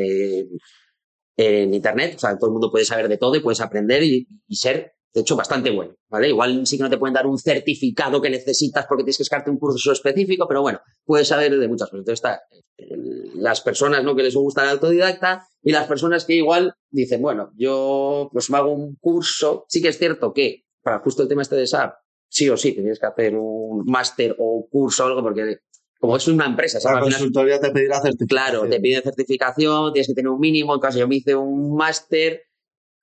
en 1.38 1.72
internet, 1.72 2.14
o 2.16 2.18
sea, 2.18 2.36
todo 2.36 2.48
el 2.48 2.52
mundo 2.52 2.70
puede 2.70 2.84
saber 2.84 3.08
de 3.08 3.16
todo 3.16 3.36
y 3.36 3.40
puedes 3.40 3.60
aprender 3.60 4.02
y, 4.02 4.26
ser 4.50 4.92
de 5.14 5.22
hecho, 5.22 5.36
bastante 5.36 5.70
bueno, 5.70 5.94
¿vale? 6.08 6.28
Igual 6.28 6.66
sí 6.66 6.76
que 6.76 6.82
no 6.82 6.90
te 6.90 6.98
pueden 6.98 7.14
dar 7.14 7.26
un 7.26 7.38
certificado 7.38 8.20
que 8.20 8.28
necesitas 8.28 8.86
porque 8.86 9.04
tienes 9.04 9.16
que 9.16 9.24
sacarte 9.24 9.50
un 9.50 9.58
curso 9.58 9.90
específico, 9.90 10.46
pero 10.46 10.60
bueno, 10.60 10.80
puedes 11.04 11.28
saber 11.28 11.58
de 11.58 11.66
muchas 11.66 11.88
cosas. 11.88 12.00
Entonces 12.00 12.18
está 12.18 12.42
eh, 12.76 13.32
las 13.36 13.62
personas, 13.62 14.04
¿no? 14.04 14.14
Que 14.14 14.22
les 14.22 14.34
gusta 14.34 14.64
el 14.64 14.68
autodidacta 14.68 15.46
y 15.62 15.72
las 15.72 15.86
personas 15.86 16.26
que 16.26 16.34
igual 16.34 16.74
dicen, 16.90 17.22
bueno, 17.22 17.50
yo 17.56 18.28
pues 18.32 18.50
me 18.50 18.58
hago 18.58 18.72
un 18.72 18.96
curso. 18.96 19.64
Sí 19.68 19.80
que 19.80 19.88
es 19.88 19.98
cierto 19.98 20.34
que 20.34 20.64
para 20.82 20.98
justo 21.00 21.22
el 21.22 21.28
tema 21.28 21.42
este 21.42 21.56
de 21.56 21.66
SAP, 21.66 21.94
sí 22.28 22.49
o 22.49 22.56
sí 22.56 22.73
tienes 22.73 22.99
que 22.99 23.06
hacer 23.06 23.37
un 23.37 23.85
máster 23.87 24.37
o 24.38 24.66
curso 24.70 25.04
o 25.04 25.06
algo 25.06 25.23
porque 25.23 25.58
como 25.99 26.16
es 26.16 26.28
una 26.28 26.47
empresa, 26.47 26.78
La 26.92 27.00
consultoría 27.00 27.58
te 27.61 27.70
pedirá 27.70 28.00
certificación. 28.00 28.28
Claro, 28.28 28.68
te 28.68 28.78
piden 28.78 29.02
certificación, 29.02 29.92
tienes 29.92 30.06
que 30.06 30.14
tener 30.14 30.28
un 30.28 30.38
mínimo. 30.38 30.73
En 30.73 30.80
caso, 30.80 30.97
yo 30.99 31.08
me 31.08 31.16
hice 31.16 31.35
un 31.35 31.75
máster 31.75 32.42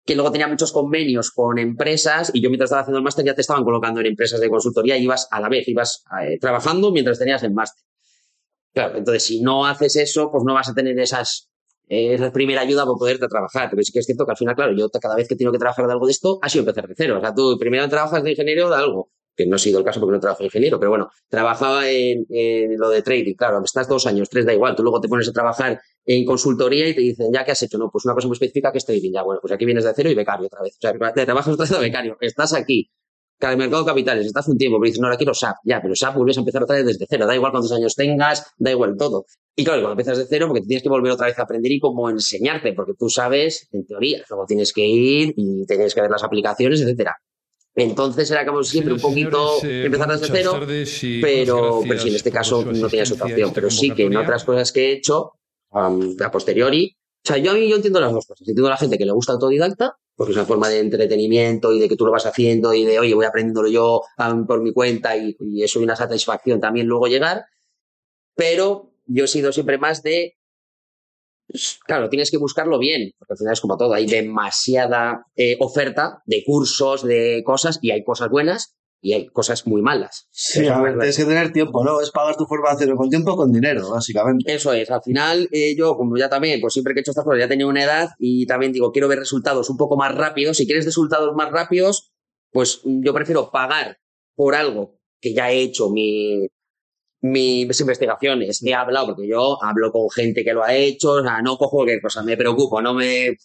que 0.06 0.16
luego 0.16 0.32
tenía 0.32 0.48
muchos 0.48 0.72
convenios 0.72 1.32
con 1.32 1.58
empresas 1.58 2.32
y 2.34 2.40
yo 2.40 2.50
mientras 2.50 2.68
estaba 2.68 2.84
haciendo 2.84 3.00
el 3.00 3.04
máster 3.04 3.26
ya 3.26 3.34
te 3.34 3.42
estaban 3.42 3.64
colocando 3.64 4.00
en 4.00 4.06
empresas 4.06 4.40
de 4.40 4.50
consultoría 4.50 4.98
y 4.98 5.04
ibas 5.04 5.28
a 5.32 5.42
la 5.42 5.50
vez, 5.50 5.68
ibas 5.68 6.04
eh, 6.22 6.38
trabajando 6.40 6.92
mientras 6.92 7.18
tenías 7.18 7.44
el 7.44 7.54
máster. 7.54 7.84
Claro, 8.72 8.98
entonces 8.98 9.24
si 9.24 9.42
no 9.42 9.66
haces 9.66 9.96
eso, 9.96 10.32
pues 10.32 10.44
no 10.44 10.54
vas 10.54 10.70
a 10.70 10.74
tener 10.74 10.98
esas, 11.00 11.50
eh, 11.88 12.14
esa 12.14 12.32
primera 12.32 12.62
ayuda 12.62 12.86
para 12.86 12.96
poderte 12.98 13.28
trabajar. 13.28 13.70
Pero 13.70 13.84
sí 13.84 13.92
que 13.92 14.00
es 14.00 14.06
cierto 14.06 14.26
que 14.26 14.32
al 14.32 14.38
final, 14.38 14.56
claro, 14.56 14.74
yo 14.76 14.90
cada 14.90 15.16
vez 15.16 15.28
que 15.28 15.36
tengo 15.36 15.52
que 15.52 15.60
trabajar 15.60 15.86
de 15.86 15.94
algo 15.94 16.06
de 16.06 16.12
esto, 16.12 16.40
ha 16.42 16.50
sido 16.50 16.62
empezar 16.62 16.88
de 16.88 16.96
cero. 16.98 17.18
O 17.18 17.22
sea, 17.22 17.34
tú 17.34 17.58
primero 17.60 17.88
trabajas 17.90 18.24
de 18.24 18.32
ingeniero 18.32 18.70
de 18.70 18.76
algo, 18.76 19.10
que 19.36 19.46
no 19.46 19.56
ha 19.56 19.60
sido 19.60 19.80
el 19.80 19.86
caso 19.86 20.00
porque 20.00 20.14
no 20.14 20.20
trabajo 20.20 20.40
de 20.40 20.46
ingeniero, 20.46 20.80
pero 20.80 20.92
bueno, 20.92 21.10
trabajaba 21.30 21.90
en, 21.90 22.26
en, 22.30 22.78
lo 22.78 22.90
de 22.90 23.02
trading, 23.02 23.36
claro, 23.36 23.62
estás 23.64 23.88
dos 23.88 24.06
años, 24.08 24.30
tres, 24.30 24.46
da 24.46 24.54
igual, 24.54 24.76
tú 24.76 24.84
luego 24.84 25.02
te 25.02 25.08
pones 25.08 25.28
a 25.28 25.34
trabajar 25.34 25.80
en 26.06 26.26
consultoría 26.26 26.88
y 26.88 26.96
te 26.96 27.02
dicen, 27.02 27.28
ya, 27.34 27.44
¿qué 27.44 27.52
has 27.52 27.62
hecho? 27.62 27.78
No, 27.78 27.90
pues 27.92 28.06
una 28.06 28.14
cosa 28.14 28.28
muy 28.28 28.36
específica 28.36 28.72
que 28.72 28.78
es 28.78 28.86
trading, 28.86 29.12
ya, 29.12 29.24
bueno, 29.24 29.42
pues 29.42 29.52
aquí 29.54 29.66
vienes 29.66 29.84
de 29.84 29.92
cero 29.94 30.10
y 30.10 30.16
becario 30.16 30.48
otra 30.48 30.62
vez, 30.62 30.78
o 30.78 30.82
sea, 30.82 30.94
te 31.14 31.26
trabajas 31.26 31.54
otra 31.54 31.64
vez 31.64 31.72
de 31.72 31.80
becario, 31.80 32.18
estás 32.22 32.54
aquí, 32.54 32.90
cada 33.38 33.56
mercado 33.56 33.84
de 33.84 33.88
capitales, 33.90 34.26
estás 34.26 34.48
un 34.48 34.58
tiempo, 34.58 34.78
pero 34.80 34.88
dices, 34.88 35.00
no, 35.00 35.08
ahora 35.08 35.18
quiero 35.18 35.34
SAP, 35.34 35.56
ya, 35.66 35.82
pero 35.82 35.96
SAP 35.96 36.16
vuelves 36.16 36.38
a 36.38 36.40
empezar 36.42 36.64
otra 36.64 36.78
vez 36.78 36.86
desde 36.86 37.06
cero, 37.10 37.26
da 37.26 37.36
igual 37.36 37.52
cuántos 37.52 37.72
años 37.72 37.96
tengas, 37.96 38.46
da 38.58 38.72
igual 38.72 38.96
todo. 38.98 39.26
Y 39.56 39.64
claro, 39.64 39.82
cuando 39.82 39.94
empiezas 39.94 40.18
de 40.18 40.26
cero, 40.28 40.48
porque 40.48 40.62
te 40.62 40.68
tienes 40.68 40.84
que 40.84 40.90
volver 40.90 41.12
otra 41.12 41.28
vez 41.28 41.38
a 41.40 41.44
aprender 41.44 41.72
y 41.72 41.80
cómo 41.80 42.10
enseñarte, 42.10 42.74
porque 42.74 42.94
tú 42.98 43.10
sabes, 43.10 43.68
en 43.72 43.86
teoría, 43.86 44.24
luego 44.30 44.46
tienes 44.46 44.74
que 44.74 44.86
ir 44.86 45.34
y 45.36 45.66
tienes 45.66 45.94
que 45.94 46.02
ver 46.02 46.12
las 46.12 46.24
aplicaciones, 46.24 46.82
etcétera. 46.82 47.16
Entonces 47.76 48.32
era 48.32 48.46
como 48.46 48.64
siempre 48.64 48.94
un 48.94 49.02
poquito 49.02 49.60
señores, 49.60 49.84
eh, 49.84 49.86
empezar 49.86 50.08
desde 50.08 50.28
cero, 50.32 50.60
pero, 51.22 51.82
pero 51.86 52.00
sí, 52.00 52.08
en 52.08 52.16
este 52.16 52.32
caso 52.32 52.64
no 52.64 52.88
tenías 52.88 53.12
otra 53.12 53.26
opción. 53.26 53.52
Pero 53.54 53.70
sí 53.70 53.92
que 53.92 54.04
en 54.06 54.16
otras 54.16 54.46
cosas 54.46 54.72
que 54.72 54.88
he 54.88 54.94
hecho, 54.94 55.34
um, 55.72 56.16
a 56.24 56.32
posteriori, 56.32 56.96
o 56.98 57.28
sea, 57.28 57.38
yo 57.38 57.52
a 57.52 57.54
mí 57.56 57.68
yo 57.68 57.76
entiendo 57.76 58.00
las 58.00 58.14
dos 58.14 58.26
cosas. 58.26 58.48
Entiendo 58.48 58.68
a 58.68 58.72
la 58.72 58.78
gente 58.78 58.98
que 58.98 59.06
le 59.06 59.12
gusta 59.12 59.34
autodidacta, 59.34 59.98
porque 60.16 60.32
es 60.32 60.38
una 60.38 60.46
forma 60.46 60.70
de 60.70 60.80
entretenimiento 60.80 61.74
y 61.74 61.80
de 61.80 61.90
que 61.90 61.96
tú 61.96 62.06
lo 62.06 62.12
vas 62.12 62.26
haciendo 62.26 62.74
y 62.74 62.86
de, 62.86 63.00
oye, 63.00 63.14
voy 63.14 63.26
aprendiéndolo 63.26 63.70
yo 63.70 64.02
um, 64.18 64.46
por 64.48 64.62
mi 64.62 64.74
cuenta 64.74 65.16
y, 65.18 65.36
eso 65.62 65.80
y 65.80 65.84
una 65.84 65.96
satisfacción 65.96 66.60
también 66.60 66.88
luego 66.88 67.08
llegar. 67.08 67.46
Pero 68.36 68.94
yo 69.06 69.26
he 69.26 69.28
sido 69.28 69.52
siempre 69.52 69.78
más 69.78 70.04
de 70.04 70.36
claro, 71.86 72.10
tienes 72.10 72.32
que 72.32 72.38
buscarlo 72.38 72.80
bien, 72.80 73.12
porque 73.20 73.34
al 73.34 73.38
final 73.38 73.54
es 73.54 73.62
como 73.62 73.78
todo, 73.78 73.94
hay 73.94 74.08
demasiada 74.08 75.28
eh, 75.36 75.58
oferta 75.60 76.24
de 76.26 76.44
cursos, 76.44 77.04
de 77.04 77.44
cosas, 77.46 77.78
y 77.82 77.92
hay 77.92 78.04
cosas 78.04 78.30
buenas 78.30 78.76
y 79.06 79.14
hay 79.14 79.28
cosas 79.28 79.68
muy 79.68 79.84
malas. 79.84 80.28
Sí, 80.32 80.68
a 80.68 80.82
ver, 80.82 80.98
tienes 80.98 81.16
que 81.16 81.26
tener 81.26 81.54
tiempo, 81.54 81.86
¿no? 81.86 82.02
Es 82.02 82.10
pagar 82.10 82.36
tu 82.36 82.48
formación 82.48 82.98
con 82.98 83.08
tiempo 83.08 83.34
o 83.34 83.38
con 83.38 83.52
dinero, 83.54 83.92
básicamente. 83.92 84.52
Eso 84.52 84.74
es, 84.74 84.90
al 84.90 85.04
final 85.04 85.48
eh, 85.52 85.76
yo, 85.78 85.96
como 85.96 86.18
ya 86.18 86.28
también, 86.28 86.60
pues 86.60 86.74
siempre 86.74 86.96
que 86.96 87.00
he 87.00 87.02
hecho 87.02 87.12
estas 87.12 87.24
cosas, 87.24 87.40
ya 87.40 87.48
tenía 87.48 87.68
una 87.68 87.84
edad 87.84 88.10
y 88.18 88.48
también 88.48 88.72
digo, 88.72 88.92
quiero 88.92 89.08
ver 89.08 89.20
resultados 89.20 89.70
un 89.70 89.78
poco 89.78 89.96
más 89.96 90.16
rápidos. 90.16 90.58
Si 90.58 90.66
quieres 90.66 90.86
resultados 90.86 91.36
más 91.36 91.52
rápidos, 91.52 92.14
pues 92.52 92.82
yo 92.84 93.14
prefiero 93.14 93.52
pagar 93.52 94.00
por 94.34 94.56
algo 94.56 94.98
que 95.22 95.36
ya 95.36 95.52
he 95.52 95.62
hecho 95.62 95.92
mi, 95.92 96.48
mis 97.22 97.80
investigaciones, 97.80 98.64
he 98.64 98.74
hablado, 98.74 99.06
porque 99.06 99.28
yo 99.28 99.64
hablo 99.64 99.92
con 99.92 100.10
gente 100.10 100.44
que 100.44 100.54
lo 100.54 100.64
ha 100.64 100.74
hecho, 100.74 101.12
o 101.12 101.22
sea, 101.22 101.44
no 101.44 101.58
cojo 101.58 101.78
cualquier 101.78 102.02
cosa, 102.02 102.24
me 102.24 102.38
preocupo, 102.38 102.82
no 102.82 102.96
me, 102.96 103.38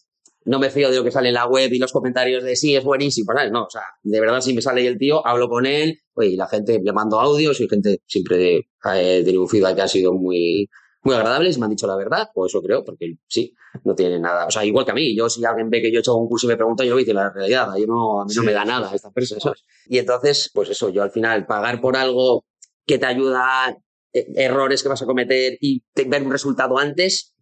no 0.44 0.58
me 0.58 0.70
fío 0.70 0.90
de 0.90 0.96
lo 0.96 1.04
que 1.04 1.10
sale 1.10 1.28
en 1.28 1.34
la 1.34 1.46
web 1.46 1.72
y 1.72 1.78
los 1.78 1.92
comentarios 1.92 2.42
de 2.42 2.56
sí, 2.56 2.74
es 2.74 2.84
buenísimo, 2.84 3.32
¿sabes? 3.34 3.52
No, 3.52 3.64
o 3.64 3.70
sea, 3.70 3.82
de 4.02 4.20
verdad, 4.20 4.40
si 4.40 4.54
me 4.54 4.62
sale 4.62 4.86
el 4.86 4.98
tío, 4.98 5.26
hablo 5.26 5.48
con 5.48 5.66
él, 5.66 5.98
oye, 6.14 6.30
y 6.30 6.36
la 6.36 6.46
gente 6.46 6.80
le 6.82 6.92
mando 6.92 7.20
audios 7.20 7.60
y 7.60 7.68
gente 7.68 8.00
siempre 8.06 8.68
eh, 8.94 9.22
tiene 9.22 9.38
un 9.38 9.48
feedback 9.48 9.76
que 9.76 9.82
ha 9.82 9.88
sido 9.88 10.14
muy, 10.14 10.68
muy 11.02 11.14
agradables, 11.14 11.58
me 11.58 11.64
han 11.64 11.70
dicho 11.70 11.86
la 11.86 11.96
verdad, 11.96 12.28
o 12.34 12.46
eso 12.46 12.62
creo, 12.62 12.84
porque 12.84 13.14
sí, 13.26 13.54
no 13.84 13.94
tiene 13.94 14.18
nada, 14.18 14.46
o 14.46 14.50
sea, 14.50 14.64
igual 14.64 14.84
que 14.84 14.92
a 14.92 14.94
mí, 14.94 15.16
yo 15.16 15.28
si 15.28 15.44
alguien 15.44 15.70
ve 15.70 15.82
que 15.82 15.92
yo 15.92 15.98
he 15.98 16.00
hecho 16.00 16.16
un 16.16 16.28
curso 16.28 16.46
y 16.46 16.50
me 16.50 16.56
pregunta, 16.56 16.84
yo 16.84 16.94
lo 16.94 17.00
hice 17.00 17.14
la 17.14 17.30
realidad, 17.30 17.68
yo 17.78 17.86
no, 17.86 18.22
a 18.22 18.24
mí 18.24 18.32
no 18.34 18.42
me 18.42 18.52
da 18.52 18.64
nada 18.64 18.94
esta 18.94 19.10
persona, 19.10 19.40
¿sabes? 19.40 19.64
Y 19.86 19.98
entonces, 19.98 20.50
pues 20.54 20.70
eso, 20.70 20.88
yo 20.90 21.02
al 21.02 21.10
final, 21.10 21.46
pagar 21.46 21.80
por 21.80 21.96
algo 21.96 22.44
que 22.86 22.98
te 22.98 23.06
ayuda 23.06 23.66
a 23.66 23.76
errores 24.12 24.82
que 24.82 24.88
vas 24.88 25.02
a 25.02 25.06
cometer 25.06 25.56
y 25.60 25.82
ver 26.06 26.22
un 26.22 26.32
resultado 26.32 26.78
antes, 26.78 27.34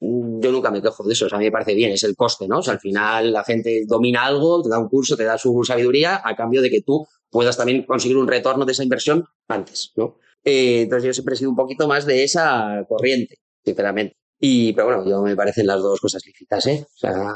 yo 0.00 0.52
nunca 0.52 0.70
me 0.70 0.80
quejo 0.80 1.04
de 1.04 1.12
eso. 1.12 1.26
O 1.26 1.28
sea, 1.28 1.36
a 1.36 1.38
mí 1.38 1.46
me 1.46 1.52
parece 1.52 1.74
bien, 1.74 1.92
es 1.92 2.04
el 2.04 2.16
coste, 2.16 2.48
¿no? 2.48 2.58
O 2.58 2.62
sea, 2.62 2.74
al 2.74 2.80
final 2.80 3.32
la 3.32 3.44
gente 3.44 3.84
domina 3.86 4.24
algo, 4.24 4.62
te 4.62 4.68
da 4.68 4.78
un 4.78 4.88
curso, 4.88 5.16
te 5.16 5.24
da 5.24 5.36
su 5.38 5.62
sabiduría 5.64 6.20
a 6.24 6.34
cambio 6.34 6.62
de 6.62 6.70
que 6.70 6.82
tú 6.82 7.06
puedas 7.30 7.56
también 7.56 7.84
conseguir 7.84 8.16
un 8.16 8.26
retorno 8.26 8.64
de 8.64 8.72
esa 8.72 8.82
inversión 8.82 9.24
antes, 9.48 9.92
¿no? 9.96 10.16
Eh, 10.42 10.82
entonces 10.82 11.06
yo 11.06 11.12
siempre 11.12 11.34
he 11.34 11.38
sido 11.38 11.50
un 11.50 11.56
poquito 11.56 11.86
más 11.86 12.06
de 12.06 12.24
esa 12.24 12.84
corriente, 12.88 13.36
sinceramente. 13.64 14.16
Y, 14.38 14.72
pero 14.72 14.86
bueno, 14.86 15.08
yo 15.08 15.22
me 15.22 15.36
parecen 15.36 15.66
las 15.66 15.82
dos 15.82 16.00
cosas 16.00 16.22
lícitas, 16.24 16.66
¿eh? 16.66 16.86
O 16.86 16.98
sea, 16.98 17.34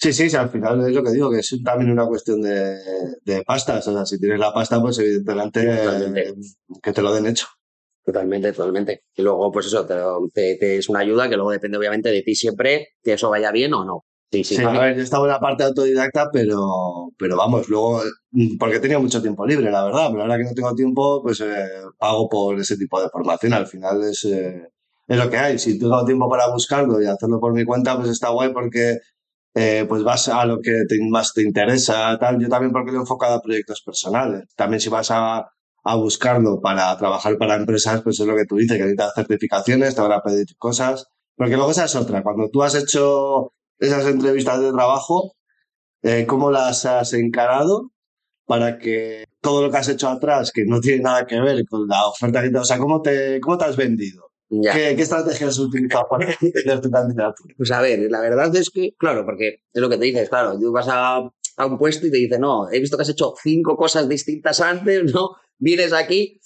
Sí, 0.00 0.12
sí, 0.12 0.30
sí, 0.30 0.36
al 0.36 0.48
final 0.48 0.80
es 0.86 0.94
lo 0.94 1.02
que 1.02 1.10
digo, 1.10 1.28
que 1.28 1.40
es 1.40 1.52
también 1.64 1.90
una 1.90 2.06
cuestión 2.06 2.40
de, 2.40 2.78
de 3.24 3.42
pastas. 3.42 3.86
O 3.88 3.92
sea, 3.92 4.06
si 4.06 4.20
tienes 4.20 4.38
la 4.38 4.54
pasta, 4.54 4.80
pues 4.80 4.96
evidentemente 5.00 6.20
eh, 6.20 6.34
que 6.80 6.92
te 6.92 7.02
lo 7.02 7.12
den 7.12 7.26
hecho. 7.26 7.48
Totalmente, 8.08 8.52
totalmente. 8.54 9.02
Y 9.14 9.20
luego, 9.20 9.52
pues 9.52 9.66
eso, 9.66 9.84
te, 9.84 9.94
te, 10.32 10.56
te, 10.56 10.78
es 10.78 10.88
una 10.88 11.00
ayuda 11.00 11.28
que 11.28 11.36
luego 11.36 11.50
depende 11.50 11.76
obviamente 11.76 12.08
de 12.08 12.22
ti 12.22 12.34
siempre 12.34 12.94
que 13.02 13.12
eso 13.12 13.28
vaya 13.28 13.52
bien 13.52 13.74
o 13.74 13.84
no. 13.84 14.06
Sí, 14.32 14.44
sí, 14.44 14.56
sí 14.56 14.62
a 14.62 14.70
ver, 14.70 14.96
yo 14.96 15.02
estaba 15.02 15.26
en 15.26 15.32
la 15.32 15.40
parte 15.40 15.64
autodidacta, 15.64 16.30
pero, 16.32 17.10
pero 17.18 17.36
vamos, 17.36 17.68
luego, 17.68 18.00
porque 18.58 18.80
tenía 18.80 18.98
mucho 18.98 19.20
tiempo 19.20 19.44
libre, 19.44 19.70
la 19.70 19.84
verdad, 19.84 20.08
pero 20.10 20.22
ahora 20.22 20.38
que 20.38 20.44
no 20.44 20.54
tengo 20.54 20.74
tiempo, 20.74 21.22
pues 21.22 21.42
eh, 21.42 21.66
pago 21.98 22.30
por 22.30 22.58
ese 22.58 22.78
tipo 22.78 22.98
de 22.98 23.10
formación. 23.10 23.52
Al 23.52 23.66
final 23.66 24.02
es, 24.02 24.24
eh, 24.24 24.68
es 25.06 25.18
lo 25.18 25.28
que 25.28 25.36
hay. 25.36 25.58
Si 25.58 25.78
tengo 25.78 26.02
tiempo 26.06 26.30
para 26.30 26.50
buscarlo 26.50 27.02
y 27.02 27.04
hacerlo 27.04 27.38
por 27.38 27.52
mi 27.52 27.66
cuenta, 27.66 27.94
pues 27.98 28.08
está 28.08 28.30
guay 28.30 28.54
porque 28.54 28.96
eh, 29.54 29.84
pues 29.86 30.02
vas 30.02 30.28
a 30.28 30.46
lo 30.46 30.60
que 30.60 30.84
te, 30.88 30.96
más 31.10 31.34
te 31.34 31.42
interesa, 31.42 32.16
tal. 32.18 32.40
Yo 32.40 32.48
también 32.48 32.72
porque 32.72 32.90
lo 32.90 32.98
he 32.98 33.00
enfocado 33.00 33.34
a 33.34 33.42
proyectos 33.42 33.82
personales. 33.84 34.44
También 34.56 34.80
si 34.80 34.88
vas 34.88 35.10
a, 35.10 35.46
a 35.88 35.96
buscarlo 35.96 36.60
para 36.60 36.94
trabajar 36.98 37.38
para 37.38 37.56
empresas, 37.56 38.02
pues 38.02 38.20
es 38.20 38.26
lo 38.26 38.36
que 38.36 38.44
tú 38.44 38.56
dices, 38.56 38.76
que 38.76 38.82
necesitas 38.82 39.14
certificaciones, 39.14 39.94
te 39.94 40.02
van 40.02 40.12
a 40.12 40.22
pedir 40.22 40.46
cosas. 40.58 41.06
Porque 41.34 41.56
luego 41.56 41.70
esa 41.70 41.86
es 41.86 41.96
otra. 41.96 42.22
Cuando 42.22 42.50
tú 42.50 42.62
has 42.62 42.74
hecho 42.74 43.54
esas 43.78 44.04
entrevistas 44.06 44.60
de 44.60 44.70
trabajo, 44.70 45.32
eh, 46.02 46.26
¿cómo 46.26 46.50
las 46.50 46.84
has 46.84 47.14
encarado 47.14 47.90
para 48.44 48.78
que 48.78 49.24
todo 49.40 49.62
lo 49.62 49.70
que 49.70 49.78
has 49.78 49.88
hecho 49.88 50.08
atrás, 50.08 50.52
que 50.52 50.66
no 50.66 50.78
tiene 50.78 51.02
nada 51.02 51.26
que 51.26 51.40
ver 51.40 51.64
con 51.66 51.88
la 51.88 52.06
oferta 52.06 52.42
que 52.42 52.50
te... 52.50 52.58
O 52.58 52.64
sea, 52.64 52.78
¿cómo 52.78 53.00
te, 53.00 53.40
cómo 53.40 53.56
te 53.56 53.64
has 53.64 53.76
vendido? 53.76 54.30
¿Qué, 54.50 54.94
¿Qué, 54.94 55.02
estrategias 55.02 55.50
has 55.50 55.58
utilizado 55.58 56.06
para 56.10 56.26
vender 56.40 56.80
tu 56.82 56.90
candidatura? 56.90 57.54
Pues 57.56 57.70
a 57.70 57.80
ver, 57.80 58.10
la 58.10 58.20
verdad 58.20 58.54
es 58.54 58.68
que, 58.68 58.92
claro, 58.98 59.24
porque 59.24 59.62
es 59.72 59.80
lo 59.80 59.88
que 59.88 59.96
te 59.96 60.04
dices, 60.04 60.28
claro, 60.28 60.58
tú 60.58 60.70
vas 60.70 60.88
a, 60.90 61.16
a 61.16 61.66
un 61.66 61.78
puesto 61.78 62.06
y 62.06 62.10
te 62.10 62.18
dicen, 62.18 62.42
no, 62.42 62.70
he 62.70 62.78
visto 62.78 62.96
que 62.96 63.02
has 63.02 63.08
hecho 63.08 63.34
cinco 63.42 63.76
cosas 63.76 64.06
distintas 64.06 64.60
antes, 64.60 65.04
¿no? 65.14 65.30
Vienes 65.58 65.92
aquí. 65.92 66.40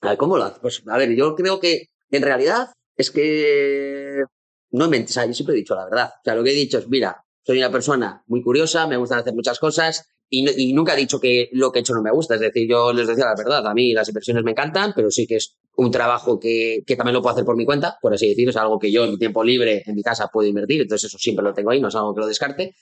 A 0.00 0.10
ver, 0.10 0.18
¿cómo 0.18 0.36
lo 0.36 0.44
haces? 0.44 0.58
Pues 0.60 0.82
a 0.86 0.96
ver, 0.96 1.14
yo 1.14 1.34
creo 1.34 1.60
que 1.60 1.88
en 2.10 2.22
realidad 2.22 2.68
es 2.96 3.10
que 3.10 4.22
no 4.70 4.88
mentes, 4.88 5.16
o 5.16 5.26
yo 5.26 5.34
siempre 5.34 5.54
he 5.54 5.58
dicho 5.58 5.74
la 5.74 5.84
verdad. 5.84 6.10
O 6.18 6.20
sea, 6.24 6.34
lo 6.34 6.42
que 6.42 6.50
he 6.50 6.54
dicho 6.54 6.78
es, 6.78 6.88
mira, 6.88 7.24
soy 7.44 7.58
una 7.58 7.70
persona 7.70 8.22
muy 8.26 8.42
curiosa, 8.42 8.86
me 8.86 8.96
gustan 8.96 9.20
hacer 9.20 9.34
muchas 9.34 9.58
cosas, 9.58 10.06
y, 10.34 10.48
y, 10.70 10.72
nunca 10.72 10.94
he 10.94 10.96
dicho 10.96 11.20
que 11.20 11.50
lo 11.52 11.70
que 11.70 11.78
he 11.78 11.82
hecho 11.82 11.92
no 11.92 12.00
me 12.00 12.10
gusta. 12.10 12.36
Es 12.36 12.40
decir, 12.40 12.66
yo 12.66 12.90
les 12.94 13.06
decía 13.06 13.26
la 13.26 13.34
verdad. 13.36 13.66
A 13.66 13.74
mí 13.74 13.92
las 13.92 14.08
inversiones 14.08 14.42
me 14.42 14.52
encantan, 14.52 14.94
pero 14.96 15.10
sí 15.10 15.26
que 15.26 15.36
es 15.36 15.58
un 15.76 15.90
trabajo 15.90 16.40
que, 16.40 16.82
que 16.86 16.96
también 16.96 17.12
lo 17.12 17.20
puedo 17.20 17.34
hacer 17.34 17.44
por 17.44 17.54
mi 17.54 17.66
cuenta, 17.66 17.98
por 18.00 18.14
así 18.14 18.30
decirlo. 18.30 18.48
Es 18.48 18.56
algo 18.56 18.78
que 18.78 18.90
yo 18.90 19.04
en 19.04 19.10
mi 19.10 19.18
tiempo 19.18 19.44
libre 19.44 19.82
en 19.84 19.94
mi 19.94 20.02
casa 20.02 20.28
puedo 20.32 20.48
invertir. 20.48 20.80
Entonces 20.80 21.10
eso 21.10 21.18
siempre 21.18 21.44
lo 21.44 21.52
tengo 21.52 21.70
ahí, 21.70 21.82
no 21.82 21.88
es 21.88 21.94
algo 21.96 22.14
que 22.14 22.20
lo 22.22 22.26
descarte. 22.26 22.74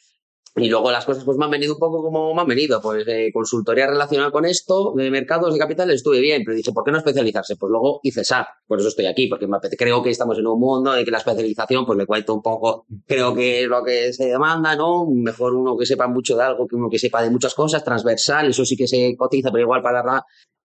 Y 0.57 0.69
luego 0.69 0.90
las 0.90 1.04
cosas 1.04 1.23
pues 1.25 1.38
me 1.38 1.45
han 1.45 1.50
venido 1.50 1.75
un 1.75 1.78
poco 1.78 2.02
como 2.02 2.35
me 2.35 2.40
han 2.40 2.47
venido, 2.47 2.83
pues 2.83 3.07
eh, 3.07 3.30
consultoría 3.33 3.87
relacionada 3.87 4.33
con 4.33 4.45
esto, 4.45 4.92
de 4.97 5.09
mercados 5.11 5.52
de 5.52 5.61
capital 5.61 5.90
estuve 5.90 6.19
bien, 6.21 6.42
pero 6.45 6.57
dije, 6.57 6.73
¿por 6.73 6.83
qué 6.83 6.90
no 6.90 6.99
especializarse? 6.99 7.57
Pues 7.57 7.71
luego 7.71 8.00
hice 8.02 8.25
SAP, 8.25 8.49
por 8.66 8.80
eso 8.80 8.88
estoy 8.88 9.07
aquí, 9.07 9.28
porque 9.28 9.47
me 9.47 9.59
creo 9.61 10.02
que 10.02 10.11
estamos 10.11 10.38
en 10.38 10.49
un 10.49 10.59
mundo 10.59 10.97
en 10.97 11.04
que 11.04 11.11
la 11.12 11.19
especialización 11.19 11.87
pues 11.87 11.97
le 11.97 12.04
cuento 12.04 12.35
un 12.35 12.42
poco, 12.42 12.85
creo 13.07 13.33
que 13.33 13.62
es 13.62 13.69
lo 13.69 13.85
que 13.85 14.12
se 14.12 14.26
demanda, 14.26 14.75
¿no? 14.75 15.07
Mejor 15.07 15.54
uno 15.54 15.76
que 15.76 15.87
sepa 15.87 16.09
mucho 16.09 16.37
de 16.37 16.42
algo 16.42 16.66
que 16.66 16.75
uno 16.75 16.90
que 16.90 16.99
sepa 16.99 17.23
de 17.23 17.30
muchas 17.30 17.54
cosas, 17.54 17.85
transversal, 17.85 18.49
eso 18.49 18.64
sí 18.64 18.76
que 18.76 18.88
se 18.88 19.14
cotiza, 19.16 19.52
pero 19.52 19.62
igual 19.62 19.83
para, 19.83 20.25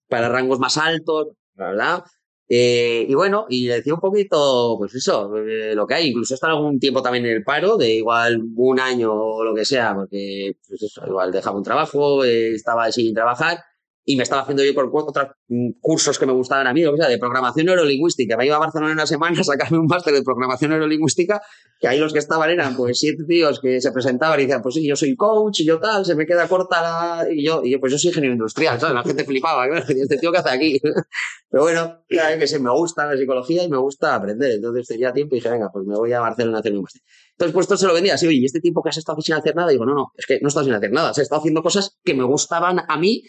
para 0.08 0.28
rangos 0.28 0.60
más 0.60 0.78
altos, 0.78 1.28
¿verdad? 1.54 2.04
Eh, 2.54 3.06
y 3.08 3.14
bueno, 3.14 3.46
y 3.48 3.66
le 3.66 3.76
decía 3.76 3.94
un 3.94 4.00
poquito, 4.00 4.74
pues 4.76 4.94
eso, 4.94 5.34
eh, 5.38 5.74
lo 5.74 5.86
que 5.86 5.94
hay. 5.94 6.08
Incluso 6.08 6.34
estado 6.34 6.58
algún 6.58 6.78
tiempo 6.78 7.00
también 7.00 7.24
en 7.24 7.32
el 7.36 7.44
paro, 7.44 7.78
de 7.78 7.94
igual 7.94 8.42
un 8.54 8.78
año 8.78 9.10
o 9.10 9.42
lo 9.42 9.54
que 9.54 9.64
sea, 9.64 9.94
porque 9.94 10.52
pues 10.68 10.82
eso, 10.82 11.02
igual 11.06 11.32
dejaba 11.32 11.56
un 11.56 11.62
trabajo, 11.62 12.22
eh, 12.24 12.52
estaba 12.52 12.92
sin 12.92 13.14
trabajar 13.14 13.58
y 14.04 14.16
me 14.16 14.24
estaba 14.24 14.42
haciendo 14.42 14.64
yo 14.64 14.74
por 14.74 14.90
otros 14.92 15.28
mm, 15.48 15.70
cursos 15.80 16.18
que 16.18 16.26
me 16.26 16.32
gustaban 16.32 16.66
a 16.66 16.72
mí, 16.72 16.84
o 16.84 16.96
sea, 16.96 17.08
de 17.08 17.18
programación 17.18 17.66
neurolingüística. 17.66 18.36
Me 18.36 18.46
iba 18.46 18.56
a 18.56 18.58
Barcelona 18.58 18.92
una 18.92 19.06
semana 19.06 19.40
a 19.40 19.44
sacarme 19.44 19.78
un 19.78 19.86
máster 19.86 20.12
de 20.12 20.22
programación 20.22 20.72
neurolingüística, 20.72 21.40
que 21.78 21.88
ahí 21.88 21.98
los 21.98 22.12
que 22.12 22.18
estaban 22.18 22.50
eran 22.50 22.76
pues 22.76 22.98
siete 22.98 23.24
tíos 23.24 23.60
que 23.60 23.80
se 23.80 23.92
presentaban 23.92 24.40
y 24.40 24.42
decían, 24.44 24.62
pues 24.62 24.74
sí, 24.74 24.86
yo 24.86 24.96
soy 24.96 25.14
coach 25.14 25.60
y 25.60 25.66
yo 25.66 25.78
tal, 25.78 26.04
se 26.04 26.14
me 26.16 26.26
queda 26.26 26.48
corta 26.48 26.82
la... 26.82 27.26
Y 27.32 27.44
yo, 27.44 27.62
y 27.64 27.70
yo 27.70 27.80
pues 27.80 27.92
yo 27.92 27.98
soy 27.98 28.08
ingeniero 28.08 28.34
industrial, 28.34 28.80
¿sabes? 28.80 28.94
La 28.94 29.04
gente 29.04 29.24
flipaba, 29.24 29.66
este 29.78 30.18
tío 30.18 30.32
que 30.32 30.38
hace 30.38 30.50
aquí. 30.50 30.80
Pero 31.50 31.62
bueno, 31.62 32.04
claro 32.08 32.38
que 32.38 32.46
sí, 32.46 32.58
me 32.58 32.70
gusta 32.70 33.06
la 33.06 33.16
psicología 33.16 33.62
y 33.62 33.68
me 33.68 33.76
gusta 33.78 34.14
aprender. 34.14 34.52
Entonces 34.52 34.88
tenía 34.88 35.12
tiempo 35.12 35.36
y 35.36 35.38
dije, 35.38 35.50
venga, 35.50 35.70
pues 35.72 35.86
me 35.86 35.94
voy 35.94 36.12
a 36.12 36.20
Barcelona 36.20 36.56
a 36.56 36.60
hacer 36.60 36.72
un 36.72 36.82
máster. 36.82 37.02
Entonces, 37.32 37.54
pues 37.54 37.64
esto 37.64 37.76
se 37.76 37.86
lo 37.86 37.94
vendía 37.94 38.14
así, 38.14 38.26
oye, 38.26 38.38
¿y 38.38 38.44
este 38.44 38.60
tiempo 38.60 38.82
que 38.82 38.90
has 38.90 38.96
estado 38.96 39.20
sin 39.20 39.34
hacer 39.34 39.54
nada? 39.54 39.70
digo, 39.70 39.84
no, 39.84 39.94
no, 39.94 40.12
es 40.16 40.26
que 40.26 40.38
no 40.40 40.46
he 40.46 40.48
estado 40.48 40.64
sin 40.64 40.74
hacer 40.74 40.92
nada, 40.92 41.10
o 41.10 41.14
he 41.18 41.22
estado 41.22 41.40
haciendo 41.40 41.62
cosas 41.62 41.98
que 42.04 42.14
me 42.14 42.24
gustaban 42.24 42.80
a 42.86 42.98
mí 42.98 43.22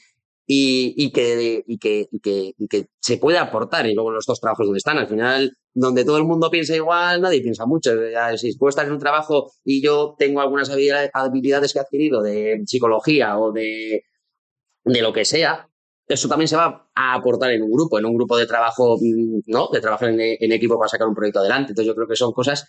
y, 0.45 0.93
y, 0.97 1.12
que, 1.12 1.63
y, 1.65 1.77
que, 1.77 2.07
y, 2.12 2.19
que, 2.19 2.53
y 2.57 2.67
que 2.67 2.88
se 3.00 3.17
puede 3.17 3.38
aportar. 3.38 3.85
Y 3.88 3.93
luego 3.93 4.12
los 4.12 4.25
dos 4.25 4.39
trabajos 4.39 4.65
donde 4.65 4.77
están, 4.77 4.97
al 4.97 5.07
final, 5.07 5.55
donde 5.73 6.05
todo 6.05 6.17
el 6.17 6.25
mundo 6.25 6.50
piensa 6.50 6.75
igual, 6.75 7.21
nadie 7.21 7.41
piensa 7.41 7.65
mucho. 7.65 7.91
Si 8.38 8.57
puedo 8.57 8.69
estar 8.69 8.85
en 8.85 8.93
un 8.93 9.00
trabajo 9.00 9.51
y 9.63 9.81
yo 9.81 10.15
tengo 10.17 10.41
algunas 10.41 10.69
habilidades 10.69 11.73
que 11.73 11.79
he 11.79 11.81
adquirido 11.81 12.21
de 12.21 12.62
psicología 12.65 13.38
o 13.39 13.51
de, 13.51 14.03
de 14.83 15.01
lo 15.01 15.13
que 15.13 15.25
sea, 15.25 15.69
eso 16.07 16.27
también 16.27 16.47
se 16.47 16.57
va 16.57 16.89
a 16.93 17.13
aportar 17.15 17.51
en 17.51 17.63
un 17.63 17.71
grupo, 17.71 17.97
en 17.97 18.05
un 18.05 18.15
grupo 18.15 18.38
de 18.38 18.45
trabajo, 18.45 18.97
mm, 19.00 19.41
¿no? 19.47 19.69
De 19.71 19.79
trabajar 19.81 20.09
en, 20.09 20.19
en 20.19 20.51
equipo 20.51 20.77
para 20.77 20.89
sacar 20.89 21.07
un 21.07 21.15
proyecto 21.15 21.39
adelante. 21.39 21.71
Entonces 21.71 21.88
yo 21.88 21.95
creo 21.95 22.07
que 22.07 22.15
son 22.15 22.33
cosas 22.33 22.67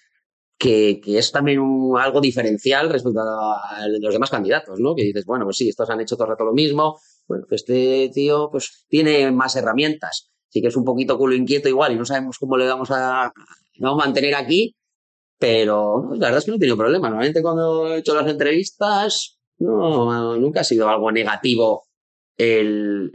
que, 0.56 1.00
que, 1.02 1.18
es 1.18 1.32
también 1.32 1.58
un, 1.58 1.98
algo 1.98 2.20
diferencial 2.20 2.88
respecto 2.90 3.20
a, 3.20 3.82
a, 3.82 3.88
los 3.88 4.12
demás 4.12 4.30
candidatos, 4.30 4.78
¿no? 4.80 4.94
Que 4.94 5.02
dices, 5.02 5.24
bueno, 5.26 5.44
pues 5.44 5.56
sí, 5.56 5.68
estos 5.68 5.90
han 5.90 6.00
hecho 6.00 6.16
todo 6.16 6.26
el 6.26 6.30
rato 6.30 6.44
lo 6.44 6.52
mismo, 6.52 6.98
bueno, 7.26 7.46
este 7.50 8.10
tío 8.12 8.48
pues 8.50 8.84
tiene 8.88 9.30
más 9.32 9.56
herramientas. 9.56 10.30
Sí 10.48 10.60
que 10.60 10.68
es 10.68 10.76
un 10.76 10.84
poquito 10.84 11.18
culo 11.18 11.34
inquieto 11.34 11.68
igual 11.68 11.92
y 11.92 11.96
no 11.96 12.04
sabemos 12.04 12.38
cómo 12.38 12.56
le 12.56 12.66
vamos 12.66 12.90
a, 12.90 13.32
vamos 13.80 14.02
a 14.02 14.06
mantener 14.06 14.34
aquí, 14.34 14.76
pero 15.38 16.10
la 16.14 16.26
verdad 16.26 16.38
es 16.38 16.44
que 16.44 16.50
no 16.52 16.56
he 16.56 16.60
tenido 16.60 16.76
problema. 16.76 17.08
Normalmente 17.08 17.42
cuando 17.42 17.92
he 17.92 17.98
hecho 17.98 18.14
las 18.14 18.28
entrevistas, 18.28 19.38
no, 19.58 20.36
nunca 20.36 20.60
ha 20.60 20.64
sido 20.64 20.88
algo 20.88 21.10
negativo 21.10 21.84
el 22.36 23.12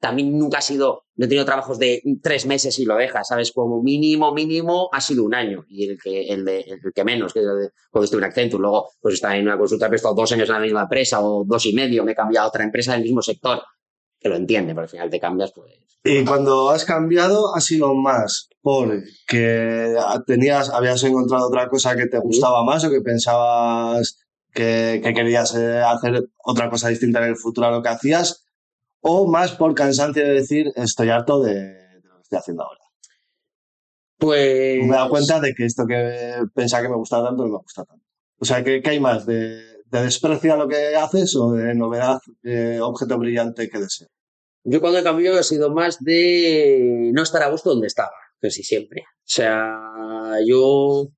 también 0.00 0.36
nunca 0.36 0.58
ha 0.58 0.62
sido, 0.62 1.04
no 1.14 1.26
he 1.26 1.28
tenido 1.28 1.44
trabajos 1.44 1.78
de 1.78 2.02
tres 2.22 2.46
meses 2.46 2.78
y 2.78 2.86
lo 2.86 2.96
dejas, 2.96 3.28
¿sabes? 3.28 3.52
Como 3.52 3.82
mínimo, 3.82 4.32
mínimo 4.32 4.88
ha 4.92 5.00
sido 5.00 5.24
un 5.24 5.34
año. 5.34 5.64
Y 5.68 5.90
el 5.90 5.98
que, 6.02 6.28
el 6.28 6.44
de, 6.44 6.60
el 6.60 6.92
que 6.94 7.04
menos, 7.04 7.34
que 7.34 7.40
cuando 7.90 8.04
estuve 8.04 8.22
en 8.22 8.24
Accenture, 8.24 8.62
luego 8.62 8.90
pues 9.00 9.14
está 9.14 9.36
en 9.36 9.44
una 9.44 9.58
consulta, 9.58 9.88
he 9.88 9.94
estado 9.94 10.14
dos 10.14 10.32
años 10.32 10.48
en 10.48 10.54
la 10.54 10.60
misma 10.60 10.82
empresa 10.82 11.20
o 11.20 11.44
dos 11.44 11.66
y 11.66 11.74
medio, 11.74 12.02
me 12.02 12.12
he 12.12 12.14
cambiado 12.14 12.46
a 12.46 12.48
otra 12.48 12.64
empresa 12.64 12.94
del 12.94 13.02
mismo 13.02 13.20
sector, 13.20 13.62
que 14.18 14.28
lo 14.30 14.36
entiende, 14.36 14.72
pero 14.72 14.84
al 14.84 14.88
final 14.88 15.10
te 15.10 15.20
cambias, 15.20 15.52
pues. 15.54 15.78
Y 16.02 16.24
cuando 16.24 16.70
has 16.70 16.86
cambiado, 16.86 17.54
ha 17.54 17.60
sido 17.60 17.94
más 17.94 18.48
porque 18.62 19.96
tenías, 20.26 20.70
habías 20.70 21.02
encontrado 21.04 21.46
otra 21.48 21.68
cosa 21.68 21.94
que 21.94 22.06
te 22.06 22.18
gustaba 22.18 22.64
más 22.64 22.84
o 22.84 22.90
que 22.90 23.02
pensabas 23.02 24.18
que, 24.52 25.00
que 25.02 25.12
querías 25.12 25.54
eh, 25.54 25.78
hacer 25.78 26.30
otra 26.38 26.70
cosa 26.70 26.88
distinta 26.88 27.22
en 27.22 27.30
el 27.30 27.36
futuro 27.36 27.66
a 27.66 27.70
lo 27.70 27.82
que 27.82 27.90
hacías 27.90 28.46
o 29.00 29.30
más 29.30 29.52
por 29.52 29.74
cansancio 29.74 30.24
de 30.24 30.32
decir 30.32 30.72
estoy 30.76 31.10
harto 31.10 31.42
de, 31.42 31.54
de 31.54 32.08
lo 32.08 32.16
que 32.16 32.22
estoy 32.22 32.38
haciendo 32.38 32.62
ahora. 32.64 32.80
Pues. 34.20 34.78
Me 34.80 34.84
he 34.84 34.88
dado 34.88 35.08
cuenta 35.08 35.40
de 35.40 35.54
que 35.54 35.64
esto 35.64 35.86
que 35.86 36.34
pensaba 36.54 36.82
que 36.82 36.90
me 36.90 36.96
gustaba 36.96 37.28
tanto 37.28 37.44
no 37.44 37.52
me 37.52 37.58
gusta 37.58 37.84
tanto. 37.84 38.04
O 38.38 38.44
sea, 38.44 38.62
¿qué, 38.62 38.82
qué 38.82 38.90
hay 38.90 39.00
más? 39.00 39.24
¿De, 39.24 39.62
¿De, 39.86 40.02
desprecio 40.02 40.52
a 40.52 40.56
lo 40.56 40.68
que 40.68 40.94
haces 40.94 41.34
o 41.36 41.52
de 41.52 41.74
novedad, 41.74 42.18
eh, 42.42 42.78
objeto 42.82 43.18
brillante 43.18 43.68
que 43.70 43.78
deseo? 43.78 44.08
Yo 44.62 44.80
cuando 44.82 44.98
he 44.98 45.02
cambiado 45.02 45.38
he 45.38 45.42
sido 45.42 45.70
más 45.70 45.98
de 46.00 47.10
no 47.14 47.22
estar 47.22 47.42
a 47.42 47.50
gusto 47.50 47.70
donde 47.70 47.86
estaba, 47.86 48.12
sí 48.42 48.62
siempre. 48.62 49.02
O 49.02 49.32
sea, 49.32 49.78
yo. 50.46 51.08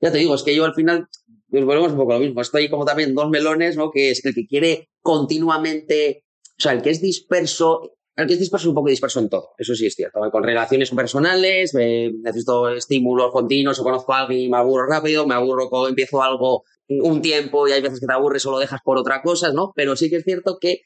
Ya 0.00 0.10
te 0.10 0.18
digo, 0.18 0.34
es 0.34 0.42
que 0.42 0.54
yo 0.54 0.64
al 0.64 0.74
final 0.74 1.06
nos 1.48 1.64
volvemos 1.64 1.92
un 1.92 1.98
poco 1.98 2.14
lo 2.14 2.20
mismo. 2.20 2.40
Estoy 2.40 2.68
como 2.68 2.84
también 2.84 3.14
dos 3.14 3.28
melones, 3.30 3.76
¿no? 3.76 3.90
Que 3.90 4.10
es 4.10 4.24
el 4.24 4.34
que 4.34 4.46
quiere 4.46 4.88
continuamente 5.00 6.24
o 6.60 6.62
sea, 6.62 6.72
el 6.72 6.82
que 6.82 6.90
es 6.90 7.00
disperso, 7.00 7.96
el 8.14 8.26
que 8.26 8.34
es 8.34 8.38
disperso 8.38 8.68
un 8.68 8.74
poco 8.74 8.90
disperso 8.90 9.18
en 9.18 9.30
todo, 9.30 9.54
eso 9.56 9.74
sí 9.74 9.86
es 9.86 9.94
cierto. 9.94 10.20
Con 10.30 10.44
relaciones 10.44 10.90
personales, 10.90 11.72
me, 11.72 12.12
necesito 12.12 12.68
estímulos 12.68 13.32
continuos, 13.32 13.78
o 13.78 13.82
conozco 13.82 14.12
a 14.12 14.20
alguien 14.20 14.40
y 14.42 14.48
me 14.50 14.58
aburro 14.58 14.86
rápido, 14.86 15.26
me 15.26 15.34
aburro 15.34 15.70
cuando 15.70 15.88
empiezo 15.88 16.22
algo 16.22 16.64
un 16.86 17.22
tiempo 17.22 17.66
y 17.66 17.72
hay 17.72 17.80
veces 17.80 17.98
que 17.98 18.06
te 18.06 18.12
aburres 18.12 18.44
o 18.44 18.50
lo 18.50 18.58
dejas 18.58 18.80
por 18.84 18.98
otra 18.98 19.22
cosa, 19.22 19.54
¿no? 19.54 19.72
Pero 19.74 19.96
sí 19.96 20.10
que 20.10 20.16
es 20.16 20.24
cierto 20.24 20.58
que 20.60 20.82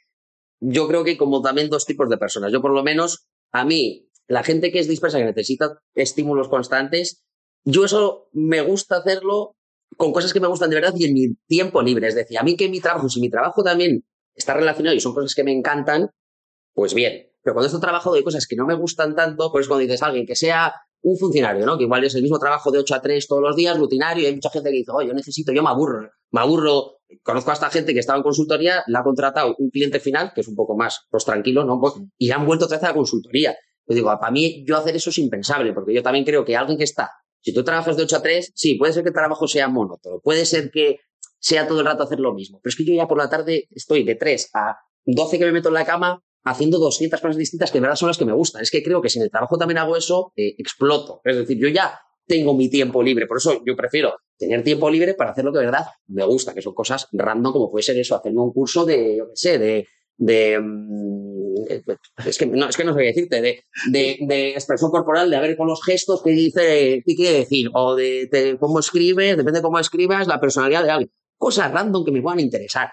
yo 0.60 0.86
creo 0.86 1.02
que 1.02 1.16
como 1.16 1.42
también 1.42 1.70
dos 1.70 1.86
tipos 1.86 2.08
de 2.08 2.18
personas. 2.18 2.52
Yo 2.52 2.62
por 2.62 2.72
lo 2.72 2.84
menos, 2.84 3.26
a 3.50 3.64
mí, 3.64 4.08
la 4.28 4.44
gente 4.44 4.70
que 4.70 4.78
es 4.78 4.86
dispersa, 4.86 5.18
que 5.18 5.24
necesita 5.24 5.80
estímulos 5.96 6.48
constantes, 6.48 7.24
yo 7.64 7.84
eso 7.84 8.28
me 8.32 8.60
gusta 8.60 8.98
hacerlo 8.98 9.56
con 9.96 10.12
cosas 10.12 10.32
que 10.32 10.38
me 10.40 10.46
gustan 10.46 10.70
de 10.70 10.76
verdad 10.76 10.94
y 10.96 11.06
en 11.06 11.14
mi 11.14 11.34
tiempo 11.48 11.82
libre. 11.82 12.06
Es 12.06 12.14
decir, 12.14 12.38
a 12.38 12.44
mí 12.44 12.56
que 12.56 12.68
mi 12.68 12.78
trabajo, 12.78 13.08
si 13.08 13.18
mi 13.18 13.28
trabajo 13.28 13.64
también 13.64 14.04
está 14.34 14.54
relacionado 14.54 14.96
y 14.96 15.00
son 15.00 15.14
cosas 15.14 15.34
que 15.34 15.44
me 15.44 15.52
encantan, 15.52 16.10
pues 16.74 16.94
bien. 16.94 17.30
Pero 17.42 17.54
cuando 17.54 17.66
estoy 17.66 17.80
trabajando 17.80 18.16
de 18.16 18.24
cosas 18.24 18.46
que 18.46 18.56
no 18.56 18.66
me 18.66 18.74
gustan 18.74 19.14
tanto, 19.14 19.52
pues 19.52 19.68
cuando 19.68 19.82
dices 19.82 20.02
a 20.02 20.06
alguien 20.06 20.26
que 20.26 20.34
sea 20.34 20.74
un 21.02 21.18
funcionario, 21.18 21.66
¿no? 21.66 21.76
Que 21.76 21.84
igual 21.84 22.02
es 22.04 22.14
el 22.14 22.22
mismo 22.22 22.38
trabajo 22.38 22.70
de 22.70 22.78
8 22.78 22.94
a 22.94 23.02
3 23.02 23.26
todos 23.28 23.42
los 23.42 23.54
días, 23.54 23.78
rutinario, 23.78 24.22
y 24.22 24.26
hay 24.26 24.34
mucha 24.34 24.48
gente 24.48 24.70
que 24.70 24.76
dice, 24.76 24.90
oh, 24.92 25.02
yo 25.02 25.12
necesito, 25.12 25.52
yo 25.52 25.62
me 25.62 25.68
aburro, 25.68 26.08
me 26.30 26.40
aburro. 26.40 26.98
Conozco 27.22 27.50
a 27.50 27.54
esta 27.54 27.68
gente 27.68 27.92
que 27.92 28.00
estaba 28.00 28.16
en 28.16 28.22
consultoría, 28.22 28.82
la 28.86 29.00
ha 29.00 29.04
contratado 29.04 29.54
un 29.58 29.68
cliente 29.68 30.00
final, 30.00 30.32
que 30.34 30.40
es 30.40 30.48
un 30.48 30.56
poco 30.56 30.74
más, 30.76 31.06
pues 31.10 31.26
tranquilo, 31.26 31.64
¿no? 31.64 31.78
Pues, 31.78 31.94
y 32.16 32.30
han 32.30 32.46
vuelto 32.46 32.64
otra 32.64 32.78
vez 32.78 32.84
a 32.84 32.88
la 32.88 32.94
consultoría. 32.94 33.54
Yo 33.86 33.94
digo, 33.94 34.18
para 34.18 34.32
mí, 34.32 34.64
yo 34.66 34.78
hacer 34.78 34.96
eso 34.96 35.10
es 35.10 35.18
impensable, 35.18 35.74
porque 35.74 35.92
yo 35.92 36.02
también 36.02 36.24
creo 36.24 36.42
que 36.44 36.56
alguien 36.56 36.78
que 36.78 36.84
está, 36.84 37.10
si 37.42 37.52
tú 37.52 37.62
trabajas 37.62 37.98
de 37.98 38.04
8 38.04 38.16
a 38.16 38.22
3, 38.22 38.52
sí, 38.54 38.76
puede 38.76 38.94
ser 38.94 39.02
que 39.02 39.10
el 39.10 39.14
trabajo 39.14 39.46
sea 39.46 39.68
monótono, 39.68 40.20
puede 40.20 40.46
ser 40.46 40.70
que 40.70 41.00
sea 41.44 41.68
todo 41.68 41.80
el 41.80 41.86
rato 41.86 42.04
hacer 42.04 42.20
lo 42.20 42.32
mismo, 42.32 42.58
pero 42.62 42.70
es 42.70 42.76
que 42.76 42.86
yo 42.86 42.94
ya 42.94 43.06
por 43.06 43.18
la 43.18 43.28
tarde 43.28 43.68
estoy 43.70 44.02
de 44.02 44.14
3 44.14 44.48
a 44.54 44.78
12 45.04 45.38
que 45.38 45.44
me 45.44 45.52
meto 45.52 45.68
en 45.68 45.74
la 45.74 45.84
cama 45.84 46.22
haciendo 46.42 46.78
200 46.78 47.20
cosas 47.20 47.36
distintas 47.36 47.70
que 47.70 47.76
de 47.76 47.82
verdad 47.82 47.96
son 47.96 48.08
las 48.08 48.16
que 48.16 48.24
me 48.24 48.32
gustan. 48.32 48.62
Es 48.62 48.70
que 48.70 48.82
creo 48.82 49.02
que 49.02 49.10
si 49.10 49.18
en 49.18 49.24
el 49.24 49.30
trabajo 49.30 49.58
también 49.58 49.76
hago 49.76 49.94
eso, 49.94 50.32
eh, 50.36 50.54
exploto. 50.56 51.20
Es 51.22 51.36
decir, 51.36 51.58
yo 51.58 51.68
ya 51.68 52.00
tengo 52.26 52.54
mi 52.54 52.70
tiempo 52.70 53.02
libre. 53.02 53.26
Por 53.26 53.36
eso 53.36 53.62
yo 53.66 53.76
prefiero 53.76 54.14
tener 54.38 54.64
tiempo 54.64 54.88
libre 54.88 55.12
para 55.12 55.32
hacer 55.32 55.44
lo 55.44 55.52
que 55.52 55.58
de 55.58 55.66
verdad 55.66 55.84
me 56.06 56.24
gusta, 56.24 56.54
que 56.54 56.62
son 56.62 56.72
cosas 56.72 57.08
random 57.12 57.52
como 57.52 57.70
puede 57.70 57.82
ser 57.82 57.98
eso, 57.98 58.16
hacerme 58.16 58.40
un 58.40 58.52
curso 58.52 58.86
de, 58.86 59.18
yo 59.18 59.28
qué 59.28 59.36
sé, 59.36 59.58
de, 59.58 60.58
mm, 60.58 61.54
es 62.26 62.38
que 62.38 62.46
no, 62.46 62.68
es 62.70 62.76
que 62.76 62.84
no 62.84 62.94
sé 62.94 63.00
qué 63.00 63.06
decirte, 63.06 63.64
de, 63.90 64.52
expresión 64.54 64.90
corporal, 64.90 65.28
de 65.28 65.40
ver 65.40 65.58
con 65.58 65.66
los 65.66 65.84
gestos 65.84 66.22
qué 66.22 66.30
dice, 66.30 67.02
qué 67.04 67.14
quiere 67.14 67.38
decir, 67.40 67.68
o 67.74 67.94
de, 67.94 68.28
de 68.32 68.56
cómo 68.58 68.78
escribes, 68.78 69.36
depende 69.36 69.58
de 69.58 69.62
cómo 69.62 69.78
escribas, 69.78 70.26
la 70.26 70.40
personalidad 70.40 70.82
de 70.82 70.90
alguien. 70.90 71.10
Cosas 71.36 71.72
random 71.72 72.04
que 72.04 72.12
me 72.12 72.22
puedan 72.22 72.40
interesar. 72.40 72.90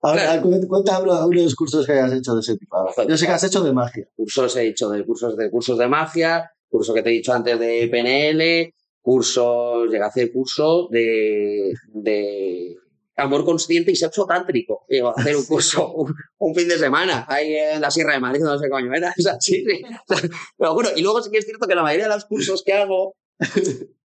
Ahora, 0.00 0.40
claro. 0.40 0.68
cuenta 0.68 1.00
uno 1.00 1.28
de 1.28 1.42
los 1.42 1.54
cursos 1.54 1.84
que 1.84 1.92
has 1.92 2.12
hecho 2.12 2.34
de 2.34 2.40
ese 2.40 2.56
tipo. 2.56 2.76
Yo 3.08 3.16
sé 3.16 3.26
que 3.26 3.32
has 3.32 3.44
hecho 3.44 3.62
de 3.64 3.72
magia. 3.72 4.08
Cursos 4.14 4.56
he 4.56 4.68
hecho 4.68 4.88
de 4.90 5.04
cursos 5.04 5.36
de 5.36 5.50
cursos 5.50 5.76
de 5.76 5.88
magia, 5.88 6.52
curso 6.68 6.94
que 6.94 7.02
te 7.02 7.10
he 7.10 7.14
dicho 7.14 7.32
antes 7.32 7.58
de 7.58 7.88
PNL, 7.90 8.74
cursos, 9.00 9.90
llegué 9.90 10.04
a 10.04 10.06
hacer 10.06 10.30
cursos 10.30 10.88
de, 10.90 11.72
de 11.88 12.76
amor 13.16 13.44
consciente 13.44 13.90
y 13.90 13.96
sexo 13.96 14.24
tántrico. 14.24 14.84
Llego 14.88 15.08
a 15.08 15.20
hacer 15.20 15.34
un 15.34 15.44
curso 15.46 15.92
un, 15.94 16.14
un, 16.38 16.54
fin 16.54 16.68
de 16.68 16.78
semana 16.78 17.26
ahí 17.28 17.54
en 17.54 17.80
la 17.80 17.90
Sierra 17.90 18.12
de 18.12 18.20
Madrid, 18.20 18.42
no 18.42 18.58
sé 18.58 18.68
coño 18.70 18.94
era. 18.94 19.12
O 19.18 19.22
sea, 19.22 19.36
sí, 19.40 19.64
sí. 19.66 19.82
Pero 20.56 20.74
bueno, 20.74 20.90
y 20.94 21.02
luego 21.02 21.22
sí 21.22 21.30
que 21.30 21.38
es 21.38 21.44
cierto 21.44 21.66
que 21.66 21.74
la 21.74 21.82
mayoría 21.82 22.08
de 22.08 22.14
los 22.14 22.24
cursos 22.24 22.62
que 22.64 22.74
hago 22.74 23.16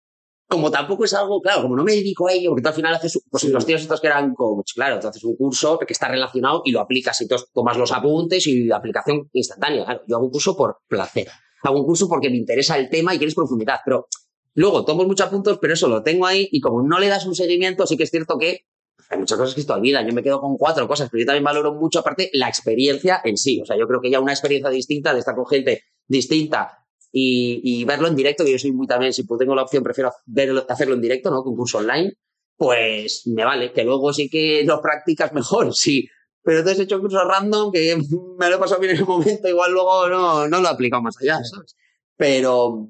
como 0.47 0.69
tampoco 0.69 1.05
es 1.05 1.13
algo, 1.13 1.41
claro, 1.41 1.63
como 1.63 1.75
no 1.75 1.83
me 1.83 1.93
dedico 1.93 2.27
a 2.27 2.33
ello, 2.33 2.49
porque 2.49 2.61
tú 2.61 2.69
al 2.69 2.75
final 2.75 2.93
haces, 2.93 3.19
pues 3.29 3.43
los 3.45 3.65
tíos 3.65 3.81
estos 3.81 3.99
que 3.99 4.07
eran 4.07 4.33
coach, 4.33 4.73
claro, 4.75 4.99
tú 4.99 5.07
haces 5.07 5.23
un 5.23 5.35
curso 5.35 5.79
que 5.79 5.93
está 5.93 6.07
relacionado 6.07 6.61
y 6.65 6.71
lo 6.71 6.79
aplicas 6.79 7.19
y 7.21 7.27
tú 7.27 7.35
tomas 7.53 7.77
los 7.77 7.91
apuntes 7.91 8.45
y 8.47 8.71
aplicación 8.71 9.29
instantánea. 9.33 9.85
Claro, 9.85 10.01
yo 10.07 10.15
hago 10.15 10.25
un 10.25 10.31
curso 10.31 10.55
por 10.55 10.77
placer. 10.87 11.27
Hago 11.63 11.79
un 11.79 11.85
curso 11.85 12.07
porque 12.07 12.29
me 12.29 12.37
interesa 12.37 12.77
el 12.77 12.89
tema 12.89 13.15
y 13.15 13.17
quieres 13.17 13.35
profundidad, 13.35 13.79
pero 13.83 14.07
luego 14.53 14.85
tomo 14.85 15.05
muchos 15.05 15.27
apuntes, 15.27 15.57
pero 15.59 15.73
eso 15.73 15.87
lo 15.87 16.03
tengo 16.03 16.25
ahí 16.25 16.47
y 16.51 16.59
como 16.59 16.83
no 16.83 16.99
le 16.99 17.07
das 17.07 17.25
un 17.25 17.35
seguimiento, 17.35 17.87
sí 17.87 17.97
que 17.97 18.03
es 18.03 18.11
cierto 18.11 18.37
que 18.37 18.65
hay 19.09 19.17
muchas 19.17 19.37
cosas 19.37 19.55
que 19.55 19.61
se 19.61 19.67
te 19.67 19.73
olvidan. 19.73 20.07
Yo 20.07 20.13
me 20.13 20.23
quedo 20.23 20.41
con 20.41 20.57
cuatro 20.57 20.87
cosas, 20.87 21.09
pero 21.09 21.21
yo 21.21 21.25
también 21.25 21.43
valoro 21.43 21.73
mucho, 21.73 21.99
aparte, 21.99 22.29
la 22.33 22.47
experiencia 22.47 23.21
en 23.23 23.37
sí. 23.37 23.61
O 23.61 23.65
sea, 23.65 23.77
yo 23.77 23.87
creo 23.87 24.01
que 24.01 24.09
ya 24.09 24.19
una 24.19 24.33
experiencia 24.33 24.69
distinta 24.69 25.13
de 25.13 25.19
estar 25.19 25.35
con 25.35 25.45
gente 25.45 25.83
distinta 26.07 26.82
y, 27.15 27.61
y, 27.63 27.85
verlo 27.85 28.07
en 28.07 28.15
directo, 28.15 28.43
que 28.43 28.51
yo 28.51 28.57
soy 28.57 28.71
muy 28.71 28.87
también, 28.87 29.13
si 29.13 29.23
tengo 29.37 29.53
la 29.53 29.61
opción, 29.61 29.83
prefiero 29.83 30.11
verlo, 30.25 30.65
hacerlo 30.67 30.95
en 30.95 31.01
directo, 31.01 31.29
¿no? 31.29 31.43
Con 31.43 31.55
curso 31.55 31.77
online, 31.77 32.13
pues 32.57 33.27
me 33.27 33.45
vale, 33.45 33.71
que 33.71 33.83
luego 33.83 34.11
sí 34.11 34.29
que 34.29 34.63
lo 34.65 34.81
practicas 34.81 35.31
mejor, 35.31 35.73
si, 35.75 36.07
pero 36.41 36.59
entonces 36.59 36.79
he 36.79 36.83
hecho 36.83 36.99
cursos 36.99 37.21
random 37.23 37.71
que 37.71 37.95
me 38.39 38.49
lo 38.49 38.55
he 38.55 38.59
pasado 38.59 38.81
bien 38.81 38.95
en 38.95 39.01
el 39.01 39.05
momento, 39.05 39.47
igual 39.47 39.71
luego 39.71 40.09
no, 40.09 40.47
no 40.47 40.59
lo 40.59 40.67
he 40.67 40.71
aplicado 40.71 41.03
más 41.03 41.15
allá, 41.21 41.39
¿sabes? 41.43 41.75
Pero, 42.17 42.89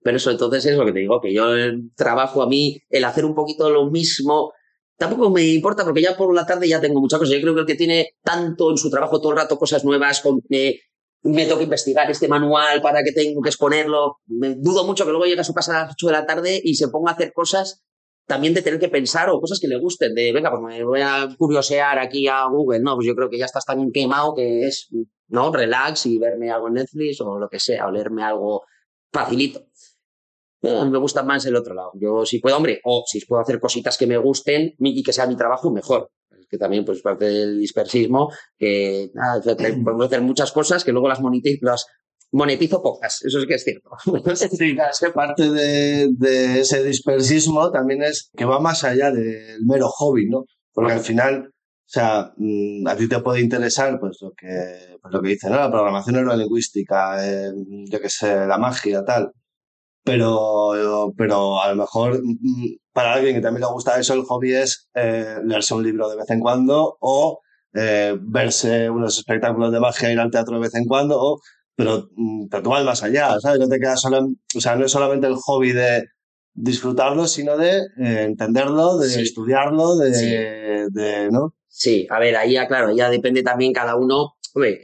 pero 0.00 0.16
eso, 0.16 0.30
entonces 0.30 0.64
es 0.66 0.76
lo 0.76 0.86
que 0.86 0.92
te 0.92 1.00
digo, 1.00 1.20
que 1.20 1.34
yo 1.34 1.52
el 1.52 1.90
trabajo 1.96 2.42
a 2.42 2.48
mí, 2.48 2.80
el 2.88 3.04
hacer 3.04 3.24
un 3.24 3.34
poquito 3.34 3.68
lo 3.68 3.90
mismo, 3.90 4.52
tampoco 4.96 5.28
me 5.30 5.42
importa 5.42 5.84
porque 5.84 6.02
ya 6.02 6.16
por 6.16 6.32
la 6.32 6.46
tarde 6.46 6.68
ya 6.68 6.80
tengo 6.80 7.00
muchas 7.00 7.18
cosas. 7.18 7.34
Yo 7.34 7.40
creo 7.40 7.54
que 7.54 7.60
el 7.62 7.66
que 7.66 7.74
tiene 7.74 8.14
tanto 8.22 8.70
en 8.70 8.78
su 8.78 8.90
trabajo 8.90 9.20
todo 9.20 9.32
el 9.32 9.38
rato 9.38 9.58
cosas 9.58 9.84
nuevas, 9.84 10.20
con, 10.20 10.40
eh, 10.50 10.80
me 11.22 11.46
que 11.46 11.62
investigar 11.62 12.10
este 12.10 12.28
manual 12.28 12.80
para 12.82 13.02
que 13.02 13.12
tengo 13.12 13.40
que 13.42 13.48
exponerlo, 13.48 14.18
me 14.26 14.54
dudo 14.54 14.84
mucho 14.84 15.04
que 15.04 15.10
luego 15.10 15.26
llegue 15.26 15.40
a 15.40 15.44
su 15.44 15.54
casa 15.54 15.72
a 15.72 15.82
las 15.84 15.92
8 15.92 16.06
de 16.06 16.12
la 16.12 16.26
tarde 16.26 16.60
y 16.62 16.74
se 16.74 16.88
ponga 16.88 17.10
a 17.10 17.14
hacer 17.14 17.32
cosas 17.32 17.82
también 18.26 18.54
de 18.54 18.62
tener 18.62 18.80
que 18.80 18.88
pensar 18.88 19.30
o 19.30 19.40
cosas 19.40 19.60
que 19.60 19.68
le 19.68 19.78
gusten, 19.78 20.14
de 20.14 20.32
venga, 20.32 20.50
pues 20.50 20.62
me 20.62 20.84
voy 20.84 21.00
a 21.00 21.28
curiosear 21.38 21.98
aquí 21.98 22.26
a 22.26 22.44
Google, 22.46 22.80
no, 22.80 22.96
pues 22.96 23.06
yo 23.06 23.14
creo 23.14 23.30
que 23.30 23.38
ya 23.38 23.44
estás 23.44 23.64
tan 23.64 23.90
quemado 23.92 24.34
que 24.34 24.66
es, 24.66 24.88
no, 25.28 25.52
relax 25.52 26.06
y 26.06 26.18
verme 26.18 26.50
algo 26.50 26.68
en 26.68 26.74
Netflix 26.74 27.20
o 27.20 27.38
lo 27.38 27.48
que 27.48 27.60
sea, 27.60 27.86
o 27.86 27.90
leerme 27.92 28.24
algo 28.24 28.64
facilito. 29.12 29.64
Me 30.62 30.98
gusta 30.98 31.22
más 31.22 31.46
el 31.46 31.54
otro 31.54 31.74
lado. 31.74 31.92
Yo 31.94 32.26
si 32.26 32.40
puedo, 32.40 32.56
hombre, 32.56 32.80
o 32.82 33.04
si 33.06 33.24
puedo 33.24 33.40
hacer 33.40 33.60
cositas 33.60 33.96
que 33.96 34.06
me 34.06 34.16
gusten 34.16 34.74
y 34.78 35.02
que 35.04 35.12
sea 35.12 35.26
mi 35.26 35.36
trabajo, 35.36 35.70
mejor. 35.70 36.10
Que 36.48 36.58
también, 36.58 36.84
pues, 36.84 37.02
parte 37.02 37.26
del 37.26 37.58
dispersismo, 37.58 38.30
que 38.58 39.10
nada, 39.14 39.40
podemos 39.84 40.06
hacer 40.06 40.20
muchas 40.22 40.52
cosas 40.52 40.84
que 40.84 40.92
luego 40.92 41.08
las, 41.08 41.20
monetizo, 41.20 41.66
las 41.66 41.86
monetizo 42.32 42.82
pocas. 42.82 43.24
Eso 43.24 43.40
sí 43.40 43.46
que 43.46 43.54
es 43.54 43.64
cierto. 43.64 43.90
Sí, 44.36 44.76
es 44.78 45.00
que 45.00 45.10
parte 45.10 45.50
de, 45.50 46.08
de 46.12 46.60
ese 46.60 46.82
dispersismo 46.82 47.70
también 47.70 48.02
es 48.02 48.30
que 48.36 48.44
va 48.44 48.60
más 48.60 48.84
allá 48.84 49.10
del 49.10 49.64
mero 49.64 49.88
hobby, 49.88 50.28
¿no? 50.28 50.44
Porque 50.72 50.92
al 50.92 51.00
final, 51.00 51.48
o 51.48 51.88
sea, 51.88 52.32
mm, 52.36 52.86
a 52.86 52.96
ti 52.96 53.08
te 53.08 53.20
puede 53.20 53.40
interesar, 53.40 53.98
pues 53.98 54.18
lo 54.20 54.32
que, 54.32 54.98
pues 55.00 55.14
lo 55.14 55.22
que 55.22 55.30
dice, 55.30 55.48
¿no? 55.48 55.56
La 55.56 55.70
programación 55.70 56.16
neurolingüística, 56.16 57.26
eh, 57.26 57.52
yo 57.90 58.00
qué 58.00 58.10
sé, 58.10 58.46
la 58.46 58.58
magia, 58.58 59.04
tal. 59.04 59.32
Pero, 60.04 61.12
pero 61.16 61.60
a 61.60 61.70
lo 61.70 61.76
mejor 61.76 62.20
mm, 62.22 62.76
para 62.96 63.12
alguien 63.12 63.34
que 63.34 63.42
también 63.42 63.60
le 63.66 63.72
gusta 63.74 64.00
eso, 64.00 64.14
el 64.14 64.22
hobby 64.22 64.54
es 64.54 64.88
eh, 64.94 65.36
leerse 65.44 65.74
un 65.74 65.82
libro 65.84 66.08
de 66.08 66.16
vez 66.16 66.30
en 66.30 66.40
cuando 66.40 66.96
o 66.98 67.40
eh, 67.74 68.16
verse 68.18 68.88
unos 68.88 69.18
espectáculos 69.18 69.70
de 69.70 69.80
magia, 69.80 70.10
ir 70.10 70.18
al 70.18 70.30
teatro 70.30 70.54
de 70.54 70.62
vez 70.62 70.74
en 70.74 70.86
cuando, 70.86 71.20
o, 71.20 71.40
pero, 71.76 72.08
mm, 72.16 72.46
vas 72.64 72.84
más 72.84 73.02
allá, 73.02 73.38
¿sabes? 73.38 73.60
No 73.60 73.68
te 73.68 73.78
quedas 73.78 74.00
solo, 74.00 74.16
en- 74.16 74.40
o 74.56 74.60
sea, 74.62 74.76
no 74.76 74.86
es 74.86 74.92
solamente 74.92 75.26
el 75.26 75.34
hobby 75.34 75.72
de 75.72 76.06
disfrutarlo, 76.54 77.26
sino 77.26 77.58
de 77.58 77.80
eh, 78.00 78.22
entenderlo, 78.24 78.96
de 78.96 79.10
Sí. 79.10 79.20
estudiarlo, 79.20 79.96
de, 79.96 80.14
Sí. 80.14 80.30
de, 80.90 81.28
¿no? 81.30 81.54
Sí, 81.68 82.06
a 82.08 82.18
ver, 82.18 82.34
ahí 82.36 82.54
ya, 82.54 82.66
claro, 82.66 82.96
ya 82.96 83.10
depende 83.10 83.42
también 83.42 83.74
cada 83.74 83.94
uno. 83.96 84.36
Hombre, 84.54 84.80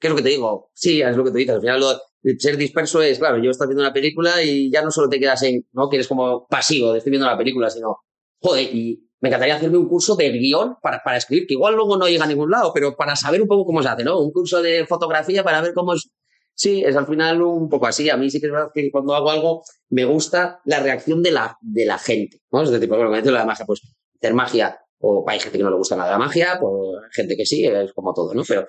¿qué 0.00 0.08
es 0.08 0.10
lo 0.10 0.16
que 0.16 0.22
te 0.24 0.30
digo? 0.30 0.70
Sí, 0.74 1.00
es 1.02 1.16
lo 1.16 1.22
que 1.22 1.30
tú 1.30 1.36
dices. 1.36 1.54
Al 1.54 1.60
final, 1.60 1.78
lo 1.78 1.92
ser 2.38 2.56
disperso 2.56 3.02
es, 3.02 3.18
claro, 3.18 3.38
yo 3.42 3.50
estoy 3.50 3.68
viendo 3.68 3.82
una 3.82 3.92
película 3.92 4.42
y 4.42 4.70
ya 4.70 4.82
no 4.82 4.90
solo 4.90 5.08
te 5.08 5.20
quedas 5.20 5.42
en, 5.42 5.66
¿no? 5.72 5.88
Que 5.88 5.96
eres 5.96 6.08
como 6.08 6.46
pasivo 6.46 6.92
de 6.92 6.98
estoy 6.98 7.10
viendo 7.10 7.26
la 7.26 7.36
película, 7.36 7.70
sino, 7.70 7.98
joder, 8.40 8.74
y 8.74 9.04
me 9.20 9.28
encantaría 9.28 9.56
hacerme 9.56 9.78
un 9.78 9.88
curso 9.88 10.16
de 10.16 10.30
guion 10.30 10.76
para, 10.82 11.00
para 11.02 11.16
escribir, 11.16 11.46
que 11.46 11.54
igual 11.54 11.74
luego 11.74 11.96
no 11.96 12.06
llega 12.06 12.24
a 12.24 12.28
ningún 12.28 12.50
lado, 12.50 12.72
pero 12.74 12.96
para 12.96 13.16
saber 13.16 13.40
un 13.40 13.48
poco 13.48 13.64
cómo 13.64 13.82
se 13.82 13.88
hace, 13.88 14.04
¿no? 14.04 14.20
Un 14.20 14.32
curso 14.32 14.60
de 14.62 14.86
fotografía 14.86 15.42
para 15.42 15.60
ver 15.62 15.72
cómo 15.74 15.94
es. 15.94 16.10
Sí, 16.54 16.84
es 16.84 16.94
al 16.94 17.06
final 17.06 17.42
un 17.42 17.68
poco 17.68 17.86
así. 17.86 18.10
A 18.10 18.16
mí 18.16 18.30
sí 18.30 18.38
que 18.38 18.46
es 18.46 18.52
verdad 18.52 18.68
que 18.72 18.90
cuando 18.90 19.14
hago 19.14 19.30
algo 19.30 19.62
me 19.88 20.04
gusta 20.04 20.60
la 20.66 20.80
reacción 20.80 21.22
de 21.22 21.32
la, 21.32 21.56
de 21.62 21.84
la 21.84 21.98
gente, 21.98 22.42
¿no? 22.52 22.62
Es 22.62 22.70
decir, 22.70 22.88
por 22.88 22.98
ejemplo, 22.98 23.18
lo 23.18 23.22
de 23.22 23.32
la 23.32 23.44
magia, 23.44 23.66
pues 23.66 23.80
hacer 24.20 24.34
magia 24.34 24.78
o 24.98 25.24
hay 25.28 25.40
gente 25.40 25.58
que 25.58 25.64
no 25.64 25.70
le 25.70 25.76
gusta 25.76 25.96
nada 25.96 26.12
la 26.12 26.18
magia, 26.18 26.58
pues 26.60 26.74
gente 27.12 27.36
que 27.36 27.44
sí, 27.44 27.66
es 27.66 27.92
como 27.92 28.12
todo, 28.14 28.34
¿no? 28.34 28.42
Pero 28.46 28.66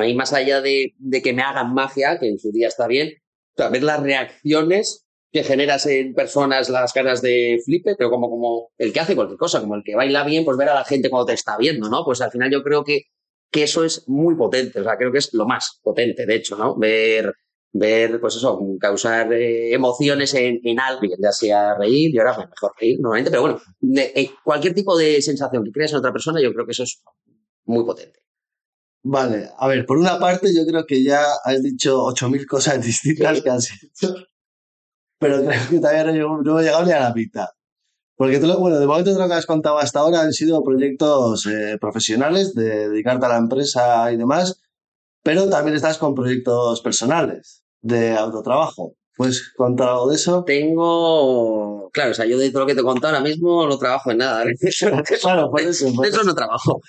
a 0.00 0.14
más 0.14 0.32
allá 0.32 0.60
de, 0.60 0.94
de 0.98 1.22
que 1.22 1.32
me 1.32 1.42
hagan 1.42 1.74
magia, 1.74 2.18
que 2.18 2.28
en 2.28 2.38
su 2.38 2.52
día 2.52 2.68
está 2.68 2.86
bien, 2.86 3.12
ver 3.56 3.82
las 3.82 4.02
reacciones 4.02 5.04
que 5.34 5.42
generas 5.42 5.84
en 5.86 6.14
personas, 6.14 6.70
las 6.70 6.94
ganas 6.94 7.20
de 7.20 7.60
flipe, 7.64 7.96
pero 7.98 8.08
como, 8.08 8.30
como 8.30 8.70
el 8.78 8.92
que 8.92 9.00
hace 9.00 9.16
cualquier 9.16 9.36
cosa, 9.36 9.60
como 9.60 9.74
el 9.74 9.82
que 9.82 9.96
baila 9.96 10.22
bien, 10.22 10.44
pues 10.44 10.56
ver 10.56 10.68
a 10.68 10.74
la 10.74 10.84
gente 10.84 11.10
cuando 11.10 11.26
te 11.26 11.32
está 11.32 11.56
viendo, 11.56 11.88
¿no? 11.88 12.04
Pues 12.04 12.20
al 12.20 12.30
final 12.30 12.52
yo 12.52 12.62
creo 12.62 12.84
que, 12.84 13.06
que 13.50 13.64
eso 13.64 13.84
es 13.84 14.08
muy 14.08 14.36
potente, 14.36 14.80
o 14.80 14.84
sea, 14.84 14.96
creo 14.96 15.10
que 15.10 15.18
es 15.18 15.34
lo 15.34 15.44
más 15.44 15.80
potente, 15.82 16.24
de 16.24 16.36
hecho, 16.36 16.56
¿no? 16.56 16.76
Ver, 16.76 17.34
ver 17.72 18.20
pues 18.20 18.36
eso, 18.36 18.60
causar 18.78 19.32
eh, 19.32 19.74
emociones 19.74 20.32
en, 20.34 20.60
en 20.62 20.78
alguien, 20.78 21.18
ya 21.20 21.32
sea 21.32 21.74
reír, 21.76 22.14
y 22.14 22.18
ahora 22.18 22.36
pues, 22.36 22.48
mejor 22.50 22.72
reír 22.80 23.00
normalmente, 23.00 23.30
pero 23.32 23.42
bueno, 23.42 23.60
eh, 23.96 24.30
cualquier 24.44 24.72
tipo 24.72 24.96
de 24.96 25.20
sensación 25.20 25.64
que 25.64 25.72
creas 25.72 25.90
en 25.90 25.98
otra 25.98 26.12
persona, 26.12 26.40
yo 26.40 26.52
creo 26.52 26.64
que 26.64 26.72
eso 26.72 26.84
es 26.84 27.02
muy 27.64 27.84
potente. 27.84 28.23
Vale, 29.06 29.50
a 29.58 29.68
ver, 29.68 29.84
por 29.86 29.98
una 29.98 30.18
parte 30.18 30.54
yo 30.54 30.64
creo 30.66 30.86
que 30.86 31.02
ya 31.02 31.22
has 31.44 31.62
dicho 31.62 32.02
8.000 32.04 32.46
cosas 32.46 32.80
distintas 32.84 33.42
que 33.42 33.50
has 33.50 33.68
hecho, 33.70 34.14
pero 35.18 35.44
creo 35.44 35.60
que 35.70 35.78
todavía 35.78 36.04
no, 36.04 36.12
llego- 36.12 36.42
no 36.42 36.58
he 36.60 36.64
llegado 36.64 36.84
ni 36.84 36.92
a 36.92 37.00
la 37.00 37.14
mitad. 37.14 37.46
Porque 38.16 38.38
tú, 38.38 38.46
lo- 38.46 38.58
bueno, 38.58 38.78
de 38.78 38.86
momento 38.86 39.10
todo 39.12 39.22
lo 39.22 39.28
que 39.28 39.34
has 39.34 39.46
contado 39.46 39.78
hasta 39.78 40.00
ahora 40.00 40.20
han 40.22 40.32
sido 40.32 40.62
proyectos 40.64 41.46
eh, 41.46 41.78
profesionales, 41.80 42.54
de 42.54 42.88
dedicarte 42.90 43.26
a 43.26 43.30
la 43.30 43.38
empresa 43.38 44.12
y 44.12 44.16
demás, 44.16 44.60
pero 45.22 45.48
también 45.50 45.76
estás 45.76 45.98
con 45.98 46.14
proyectos 46.14 46.80
personales, 46.82 47.64
de 47.82 48.12
autotrabajo. 48.16 48.94
¿Puedes 49.16 49.52
contar 49.56 49.88
algo 49.90 50.08
de 50.10 50.16
eso? 50.16 50.44
Tengo, 50.44 51.90
claro, 51.92 52.12
o 52.12 52.14
sea, 52.14 52.26
yo 52.26 52.38
de 52.38 52.50
todo 52.50 52.60
lo 52.62 52.66
que 52.66 52.74
te 52.74 52.80
he 52.80 52.84
contado 52.84 53.14
ahora 53.16 53.28
mismo 53.28 53.66
no 53.66 53.78
trabajo 53.78 54.10
en 54.10 54.18
nada. 54.18 54.44
Eso, 54.60 54.88
eso- 55.08 55.20
Claro, 55.22 55.50
por 55.50 55.60
eso. 55.60 55.92
por 55.94 56.04
de 56.06 56.10
eso 56.10 56.22
no 56.24 56.34
trabajo. 56.34 56.80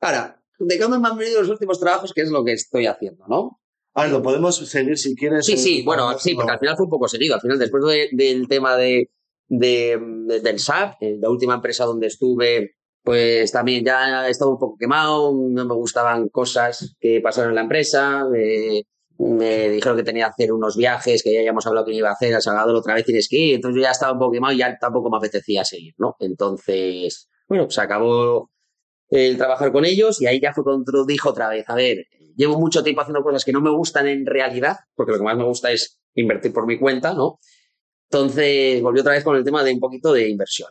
Ahora, 0.00 0.39
¿de 0.60 0.78
qué 0.78 0.88
me 0.88 0.96
han 0.96 1.16
venido 1.18 1.40
los 1.40 1.50
últimos 1.50 1.78
trabajos? 1.80 2.12
¿Qué 2.14 2.22
es 2.22 2.30
lo 2.30 2.44
que 2.44 2.52
estoy 2.52 2.86
haciendo, 2.86 3.24
no? 3.28 3.60
A 3.94 4.04
ver, 4.04 4.12
lo 4.12 4.22
podemos 4.22 4.56
seguir 4.56 4.96
si 4.96 5.16
quieres. 5.16 5.44
Sí, 5.46 5.54
eh, 5.54 5.56
sí, 5.56 5.82
bueno, 5.82 6.04
vamos, 6.06 6.22
sí, 6.22 6.34
porque 6.34 6.52
al 6.52 6.58
final 6.60 6.76
fue 6.76 6.84
un 6.84 6.90
poco 6.90 7.08
seguido. 7.08 7.34
Al 7.34 7.40
final, 7.40 7.58
después 7.58 7.82
de- 7.84 8.08
del 8.12 8.46
tema 8.46 8.76
de, 8.76 9.10
de- 9.48 9.98
de- 10.26 10.40
del 10.40 10.58
SAP, 10.60 10.94
eh, 11.02 11.18
la 11.20 11.28
última 11.28 11.54
empresa 11.54 11.84
donde 11.84 12.06
estuve, 12.06 12.76
pues 13.02 13.50
también 13.50 13.84
ya 13.84 14.28
he 14.28 14.30
estado 14.30 14.52
un 14.52 14.58
poco 14.58 14.76
quemado, 14.78 15.32
no 15.34 15.64
me 15.64 15.74
gustaban 15.74 16.28
cosas 16.28 16.94
que 17.00 17.20
pasaron 17.20 17.50
en 17.50 17.54
la 17.56 17.62
empresa, 17.62 18.24
eh, 18.36 18.84
me 19.18 19.68
dijeron 19.70 19.96
que 19.96 20.02
tenía 20.04 20.26
que 20.26 20.30
hacer 20.44 20.52
unos 20.52 20.76
viajes 20.76 21.22
que 21.22 21.32
ya 21.32 21.40
habíamos 21.40 21.66
hablado 21.66 21.84
que 21.86 21.92
iba 21.94 22.08
a 22.10 22.12
hacer 22.12 22.34
a 22.34 22.40
Salvador 22.40 22.76
otra 22.76 22.94
vez 22.94 23.04
tienes 23.04 23.28
que 23.28 23.36
ir, 23.38 23.54
entonces 23.56 23.76
yo 23.76 23.82
ya 23.82 23.90
estaba 23.90 24.12
un 24.12 24.18
poco 24.18 24.32
quemado 24.32 24.54
y 24.54 24.58
ya 24.58 24.78
tampoco 24.78 25.10
me 25.10 25.16
apetecía 25.18 25.64
seguir, 25.64 25.94
¿no? 25.98 26.14
Entonces, 26.20 27.28
bueno, 27.48 27.68
se 27.70 27.80
acabó 27.80 28.50
el 29.10 29.36
trabajar 29.36 29.72
con 29.72 29.84
ellos 29.84 30.22
y 30.22 30.26
ahí 30.26 30.40
ya 30.40 30.52
fue 30.52 30.64
cuando 30.64 31.04
dijo 31.04 31.30
otra 31.30 31.48
vez, 31.48 31.68
a 31.68 31.74
ver, 31.74 32.06
llevo 32.36 32.58
mucho 32.58 32.82
tiempo 32.82 33.02
haciendo 33.02 33.22
cosas 33.22 33.44
que 33.44 33.52
no 33.52 33.60
me 33.60 33.70
gustan 33.70 34.06
en 34.06 34.24
realidad, 34.24 34.76
porque 34.94 35.12
lo 35.12 35.18
que 35.18 35.24
más 35.24 35.36
me 35.36 35.44
gusta 35.44 35.70
es 35.72 36.00
invertir 36.14 36.52
por 36.52 36.66
mi 36.66 36.78
cuenta, 36.78 37.12
¿no? 37.12 37.38
Entonces 38.10 38.80
volví 38.82 39.00
otra 39.00 39.12
vez 39.12 39.24
con 39.24 39.36
el 39.36 39.44
tema 39.44 39.62
de 39.62 39.72
un 39.72 39.80
poquito 39.80 40.12
de 40.12 40.28
inversión. 40.28 40.70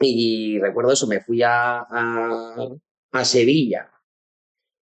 Y 0.00 0.58
recuerdo 0.60 0.92
eso, 0.92 1.06
me 1.06 1.20
fui 1.20 1.42
a, 1.42 1.80
a, 1.80 2.68
a 3.12 3.24
Sevilla. 3.24 3.90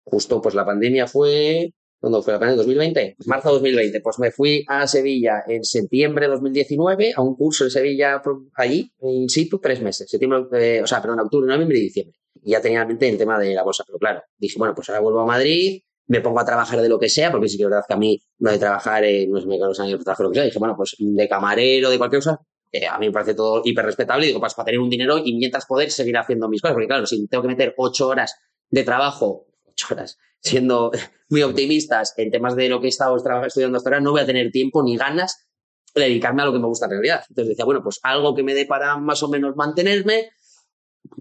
Justo 0.04 0.41
pues 0.41 0.54
la 0.54 0.65
pandemia 0.65 1.08
fue, 1.08 1.73
¿cuándo 1.99 2.21
fue 2.21 2.34
la 2.34 2.39
pandemia? 2.39 2.63
¿2020? 2.63 3.15
Marzo 3.25 3.51
2020. 3.54 4.01
Pues 4.01 4.19
me 4.19 4.32
fui 4.32 4.63
a 4.67 4.88
Sevilla 4.88 5.43
en 5.47 5.63
septiembre 5.63 6.25
de 6.25 6.34
2019 6.34 7.13
a 7.15 7.21
un 7.21 7.36
curso 7.36 7.63
en 7.63 7.71
Sevilla 7.71 8.21
allí, 8.56 8.91
in 9.01 9.30
situ, 9.30 9.60
tres 9.60 9.82
meses. 9.82 10.10
Septiembre, 10.10 10.45
eh, 10.54 10.82
o 10.84 10.88
sea, 10.88 11.01
perdón, 11.01 11.19
octubre, 11.19 11.47
noviembre 11.47 11.80
y 11.80 11.82
diciembre. 11.82 12.17
Ya 12.43 12.61
tenía 12.61 12.81
en 12.81 12.87
mente 12.87 13.09
el 13.09 13.17
tema 13.17 13.39
de 13.39 13.53
la 13.53 13.63
bolsa, 13.63 13.83
pero 13.85 13.97
claro, 13.97 14.21
dije, 14.37 14.59
bueno, 14.59 14.75
pues 14.75 14.89
ahora 14.89 15.01
vuelvo 15.01 15.21
a 15.21 15.25
Madrid, 15.25 15.81
me 16.07 16.21
pongo 16.21 16.39
a 16.39 16.45
trabajar 16.45 16.81
de 16.81 16.89
lo 16.89 16.99
que 16.99 17.09
sea, 17.09 17.31
porque 17.31 17.47
sí 17.47 17.57
que 17.57 17.63
es 17.63 17.69
verdad 17.69 17.83
que 17.87 17.93
a 17.93 17.97
mí 17.97 18.21
no 18.39 18.51
de 18.51 18.59
trabajar, 18.59 19.03
eh, 19.03 19.27
no 19.27 19.39
sé, 19.39 19.47
me 19.47 19.57
los 19.57 19.79
años 19.79 19.99
de 19.99 20.03
trabajar 20.03 20.25
lo 20.25 20.31
que 20.31 20.35
sea. 20.35 20.45
Dije, 20.45 20.59
bueno, 20.59 20.75
pues 20.75 20.95
de 20.99 21.27
camarero, 21.27 21.89
de 21.89 21.97
cualquier 21.97 22.21
cosa, 22.21 22.39
eh, 22.71 22.87
a 22.87 22.99
mí 22.99 23.07
me 23.07 23.11
parece 23.11 23.33
todo 23.33 23.61
hiper 23.63 23.85
respetable 23.85 24.25
y 24.25 24.27
digo, 24.27 24.39
pues 24.39 24.53
para 24.53 24.65
tener 24.65 24.79
un 24.79 24.89
dinero 24.89 25.17
y 25.17 25.35
mientras 25.35 25.65
poder 25.65 25.89
seguir 25.91 26.17
haciendo 26.17 26.47
mis 26.49 26.61
cosas, 26.61 26.73
porque 26.73 26.87
claro, 26.87 27.05
si 27.05 27.25
tengo 27.27 27.41
que 27.41 27.47
meter 27.47 27.73
ocho 27.77 28.09
horas 28.09 28.35
de 28.69 28.83
trabajo, 28.83 29.47
ocho 29.65 29.87
horas, 29.93 30.17
siendo 30.41 30.91
muy 31.29 31.41
optimistas 31.41 32.13
en 32.17 32.31
temas 32.31 32.55
de 32.55 32.69
lo 32.69 32.79
que 32.79 32.87
he 32.87 32.89
estado 32.89 33.15
estudiando 33.15 33.77
hasta 33.77 33.89
ahora, 33.89 34.01
no 34.01 34.11
voy 34.11 34.21
a 34.21 34.25
tener 34.25 34.51
tiempo 34.51 34.83
ni 34.83 34.97
ganas 34.97 35.47
de 35.95 36.01
dedicarme 36.01 36.41
a 36.41 36.45
lo 36.45 36.53
que 36.53 36.59
me 36.59 36.67
gusta 36.67 36.85
en 36.85 36.91
realidad. 36.91 37.23
Entonces 37.29 37.49
decía, 37.49 37.65
bueno, 37.65 37.81
pues 37.81 37.99
algo 38.03 38.35
que 38.35 38.43
me 38.43 38.53
dé 38.53 38.65
para 38.65 38.97
más 38.97 39.23
o 39.23 39.29
menos 39.29 39.55
mantenerme 39.55 40.29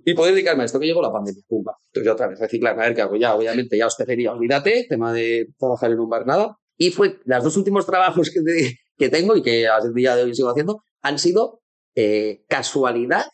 y 0.05 0.15
poder 0.15 0.35
dedicarme 0.35 0.63
a 0.63 0.67
esto, 0.67 0.79
que 0.81 0.87
llegó 0.87 1.03
la 1.03 1.13
pandemia. 1.13 1.43
Pumba. 1.49 1.77
Entonces 1.87 2.07
yo 2.07 2.13
otra 2.13 2.29
vez 2.29 2.39
reciclarme, 2.39 2.83
a 2.83 2.87
ver 2.87 2.95
qué 2.95 3.03
hago. 3.03 3.17
Ya, 3.17 3.35
obviamente, 3.35 3.77
ya 3.77 3.87
hostelería, 3.87 4.33
olvídate, 4.33 4.87
tema 4.89 5.13
de 5.13 5.49
trabajar 5.59 5.91
en 5.91 6.01
un 6.01 6.09
bar, 6.09 6.27
nada. 6.27 6.57
Y 6.77 6.91
fue, 6.91 7.21
los 7.25 7.45
dos 7.45 7.57
últimos 7.57 7.87
trabajos 7.87 8.31
que, 8.31 8.41
te- 8.43 8.79
que 8.97 9.09
tengo 9.09 9.37
y 9.37 9.43
que 9.43 9.65
el 9.65 9.95
día 9.95 10.17
de 10.17 10.23
hoy 10.25 10.35
sigo 10.35 10.49
haciendo, 10.51 10.83
han 11.03 11.19
sido 11.19 11.63
eh, 11.95 12.45
casualidad. 12.49 13.25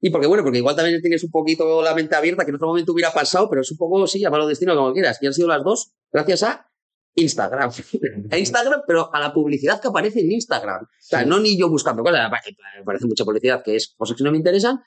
Y 0.00 0.10
porque, 0.10 0.26
bueno, 0.26 0.42
porque 0.42 0.58
igual 0.58 0.76
también 0.76 1.00
tienes 1.00 1.24
un 1.24 1.30
poquito 1.30 1.82
la 1.82 1.94
mente 1.94 2.14
abierta, 2.14 2.44
que 2.44 2.50
en 2.50 2.56
otro 2.56 2.68
momento 2.68 2.92
hubiera 2.92 3.10
pasado, 3.12 3.48
pero 3.48 3.62
es 3.62 3.70
un 3.70 3.78
poco, 3.78 4.06
sí, 4.06 4.20
llámalo 4.20 4.46
destino 4.46 4.76
como 4.76 4.92
quieras. 4.92 5.18
Y 5.22 5.26
han 5.26 5.32
sido 5.32 5.48
las 5.48 5.64
dos 5.64 5.94
gracias 6.12 6.42
a 6.42 6.68
Instagram. 7.14 7.70
a 8.30 8.38
Instagram, 8.38 8.82
pero 8.86 9.14
a 9.14 9.18
la 9.20 9.32
publicidad 9.32 9.80
que 9.80 9.88
aparece 9.88 10.20
en 10.20 10.32
Instagram. 10.32 10.82
O 10.82 10.88
sea, 10.98 11.24
no 11.24 11.40
ni 11.40 11.56
yo 11.58 11.70
buscando 11.70 12.02
cosas, 12.02 12.20
aparte, 12.26 12.54
me 12.78 12.84
parece 12.84 13.06
mucha 13.06 13.24
publicidad 13.24 13.62
que 13.64 13.76
es 13.76 13.94
cosas 13.96 14.16
que 14.16 14.24
no 14.24 14.30
me 14.30 14.36
interesan, 14.36 14.78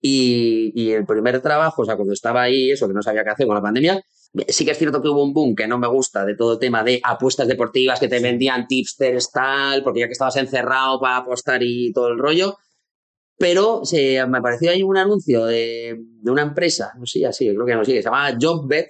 Y, 0.00 0.72
y 0.74 0.92
el 0.92 1.04
primer 1.04 1.40
trabajo, 1.42 1.82
o 1.82 1.84
sea, 1.84 1.96
cuando 1.96 2.14
estaba 2.14 2.42
ahí, 2.42 2.70
eso 2.70 2.88
que 2.88 2.94
no 2.94 3.02
sabía 3.02 3.22
qué 3.24 3.30
hacer 3.30 3.46
con 3.46 3.54
la 3.56 3.62
pandemia, 3.62 4.02
sí 4.48 4.64
que 4.64 4.70
es 4.70 4.78
cierto 4.78 5.02
que 5.02 5.08
hubo 5.08 5.24
un 5.24 5.32
boom 5.32 5.54
que 5.54 5.66
no 5.66 5.78
me 5.78 5.88
gusta 5.88 6.24
de 6.24 6.36
todo 6.36 6.54
el 6.54 6.58
tema 6.58 6.82
de 6.84 7.00
apuestas 7.02 7.48
deportivas 7.48 7.98
que 7.98 8.08
te 8.08 8.20
vendían 8.20 8.66
tipsters 8.66 9.30
tal, 9.30 9.82
porque 9.82 10.00
ya 10.00 10.06
que 10.06 10.12
estabas 10.12 10.36
encerrado 10.36 11.00
para 11.00 11.18
apostar 11.18 11.62
y 11.62 11.92
todo 11.92 12.08
el 12.08 12.18
rollo. 12.18 12.56
Pero 13.38 13.84
se, 13.84 14.24
me 14.26 14.38
apareció 14.38 14.70
ahí 14.70 14.82
un 14.82 14.98
anuncio 14.98 15.46
de, 15.46 15.96
de 15.98 16.30
una 16.30 16.42
empresa, 16.42 16.92
no 16.98 17.06
sé, 17.06 17.26
así, 17.26 17.48
creo 17.48 17.66
que 17.66 17.74
no 17.74 17.84
sé, 17.84 17.92
que 17.92 18.02
se 18.02 18.04
llamaba 18.04 18.36
JobBet, 18.38 18.88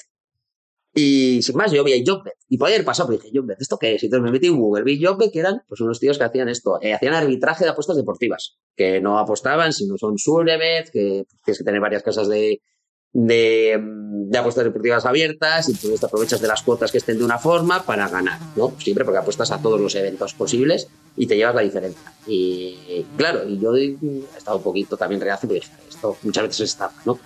y 0.92 1.40
sin 1.42 1.56
más, 1.56 1.70
yo 1.70 1.84
vi 1.84 2.04
JobBet. 2.04 2.34
Y 2.48 2.58
podía 2.58 2.74
haber 2.74 2.84
pasado, 2.84 3.08
pero 3.08 3.22
dije, 3.22 3.36
JobBet, 3.36 3.60
¿esto 3.60 3.78
qué 3.78 3.94
es? 3.94 4.02
Y 4.02 4.06
entonces 4.06 4.24
me 4.24 4.32
metí 4.32 4.48
en 4.48 4.58
Google, 4.58 4.82
vi 4.82 5.00
JobBet, 5.00 5.32
que 5.32 5.38
eran 5.38 5.62
pues 5.68 5.80
unos 5.80 6.00
tíos 6.00 6.18
que 6.18 6.24
hacían 6.24 6.48
esto, 6.48 6.78
eh, 6.82 6.94
hacían 6.94 7.14
arbitraje 7.14 7.64
de 7.64 7.70
apuestas 7.70 7.96
deportivas, 7.96 8.58
que 8.76 9.00
no 9.00 9.18
apostaban, 9.18 9.72
sino 9.72 9.96
son 9.96 10.18
Surebet, 10.18 10.90
que 10.90 11.26
tienes 11.44 11.58
que 11.58 11.64
tener 11.64 11.80
varias 11.80 12.02
casas 12.02 12.28
de, 12.28 12.60
de, 13.12 13.80
de, 13.80 14.38
apuestas 14.38 14.64
deportivas 14.64 15.06
abiertas 15.06 15.68
y 15.68 15.74
tú 15.74 15.96
te 15.96 16.06
aprovechas 16.06 16.40
de 16.40 16.48
las 16.48 16.62
cuotas 16.62 16.90
que 16.90 16.98
estén 16.98 17.18
de 17.18 17.24
una 17.24 17.38
forma 17.38 17.84
para 17.84 18.08
ganar, 18.08 18.40
¿no? 18.56 18.72
Siempre 18.80 19.04
porque 19.04 19.18
apuestas 19.18 19.52
a 19.52 19.62
todos 19.62 19.80
los 19.80 19.94
eventos 19.94 20.34
posibles 20.34 20.88
y 21.16 21.28
te 21.28 21.36
llevas 21.36 21.54
la 21.54 21.62
diferencia. 21.62 22.12
Y 22.26 23.06
claro, 23.16 23.48
y 23.48 23.60
yo 23.60 23.76
he 23.76 23.96
estado 24.36 24.56
un 24.56 24.64
poquito 24.64 24.96
también 24.96 25.20
reacio 25.20 25.48
porque 25.48 25.64
esto 25.88 26.16
muchas 26.22 26.44
veces 26.44 26.60
es 26.60 26.70
estafa, 26.70 27.00
¿no? 27.04 27.18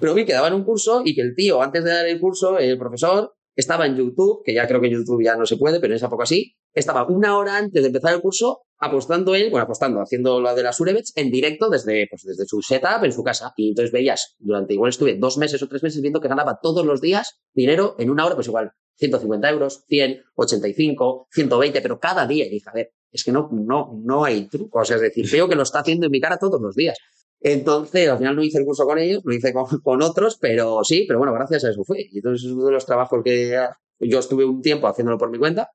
Pero 0.00 0.14
vi 0.14 0.24
que 0.24 0.32
daban 0.32 0.54
un 0.54 0.64
curso 0.64 1.02
y 1.04 1.14
que 1.14 1.20
el 1.20 1.34
tío, 1.34 1.62
antes 1.62 1.84
de 1.84 1.90
dar 1.90 2.06
el 2.06 2.18
curso, 2.20 2.58
el 2.58 2.78
profesor, 2.78 3.34
estaba 3.54 3.86
en 3.86 3.96
YouTube, 3.96 4.42
que 4.44 4.54
ya 4.54 4.66
creo 4.66 4.80
que 4.80 4.90
YouTube 4.90 5.22
ya 5.22 5.36
no 5.36 5.44
se 5.46 5.56
puede, 5.56 5.80
pero 5.80 5.92
en 5.92 5.96
esa 5.96 6.06
época 6.06 6.26
sí, 6.26 6.56
estaba 6.72 7.06
una 7.06 7.36
hora 7.36 7.56
antes 7.56 7.82
de 7.82 7.88
empezar 7.88 8.14
el 8.14 8.20
curso 8.20 8.62
apostando 8.78 9.34
él, 9.34 9.50
bueno, 9.50 9.64
apostando, 9.64 10.00
haciendo 10.00 10.40
la 10.40 10.54
de 10.54 10.62
las 10.62 10.80
Urebets 10.80 11.12
en 11.16 11.30
directo 11.30 11.68
desde, 11.68 12.06
pues, 12.08 12.22
desde 12.24 12.46
su 12.46 12.62
setup 12.62 13.04
en 13.04 13.12
su 13.12 13.22
casa. 13.22 13.52
Y 13.56 13.70
entonces 13.70 13.92
veías, 13.92 14.36
durante 14.38 14.74
igual 14.74 14.88
estuve 14.88 15.16
dos 15.16 15.36
meses 15.36 15.62
o 15.62 15.68
tres 15.68 15.82
meses 15.82 16.00
viendo 16.00 16.20
que 16.20 16.28
ganaba 16.28 16.58
todos 16.62 16.86
los 16.86 17.00
días 17.00 17.40
dinero 17.52 17.94
en 17.98 18.10
una 18.10 18.24
hora, 18.24 18.34
pues 18.34 18.46
igual 18.46 18.72
150 18.96 19.50
euros, 19.50 19.84
100, 19.88 20.22
85, 20.34 21.28
120, 21.30 21.80
pero 21.80 21.98
cada 21.98 22.26
día. 22.26 22.46
Y 22.46 22.50
dije, 22.50 22.70
a 22.70 22.72
ver, 22.72 22.92
es 23.10 23.24
que 23.24 23.32
no, 23.32 23.48
no, 23.52 23.98
no 24.02 24.24
hay 24.24 24.48
trucos. 24.48 24.90
Es 24.90 25.00
decir, 25.00 25.26
veo 25.30 25.48
que 25.48 25.56
lo 25.56 25.62
está 25.62 25.80
haciendo 25.80 26.06
en 26.06 26.12
mi 26.12 26.20
cara 26.20 26.38
todos 26.38 26.60
los 26.60 26.74
días. 26.74 26.96
Entonces, 27.40 28.08
al 28.08 28.18
final 28.18 28.36
no 28.36 28.42
hice 28.42 28.58
el 28.58 28.64
curso 28.64 28.84
con 28.84 28.98
ellos, 28.98 29.22
lo 29.24 29.32
hice 29.32 29.52
con, 29.52 30.02
otros, 30.02 30.38
pero 30.40 30.84
sí, 30.84 31.04
pero 31.06 31.18
bueno, 31.18 31.32
gracias 31.32 31.64
a 31.64 31.70
eso 31.70 31.84
fue. 31.84 32.06
Y 32.10 32.18
entonces 32.18 32.46
es 32.46 32.52
uno 32.52 32.66
de 32.66 32.72
los 32.72 32.86
trabajos 32.86 33.22
que 33.24 33.68
yo 34.00 34.18
estuve 34.18 34.44
un 34.44 34.60
tiempo 34.62 34.86
haciéndolo 34.86 35.18
por 35.18 35.30
mi 35.30 35.38
cuenta, 35.38 35.70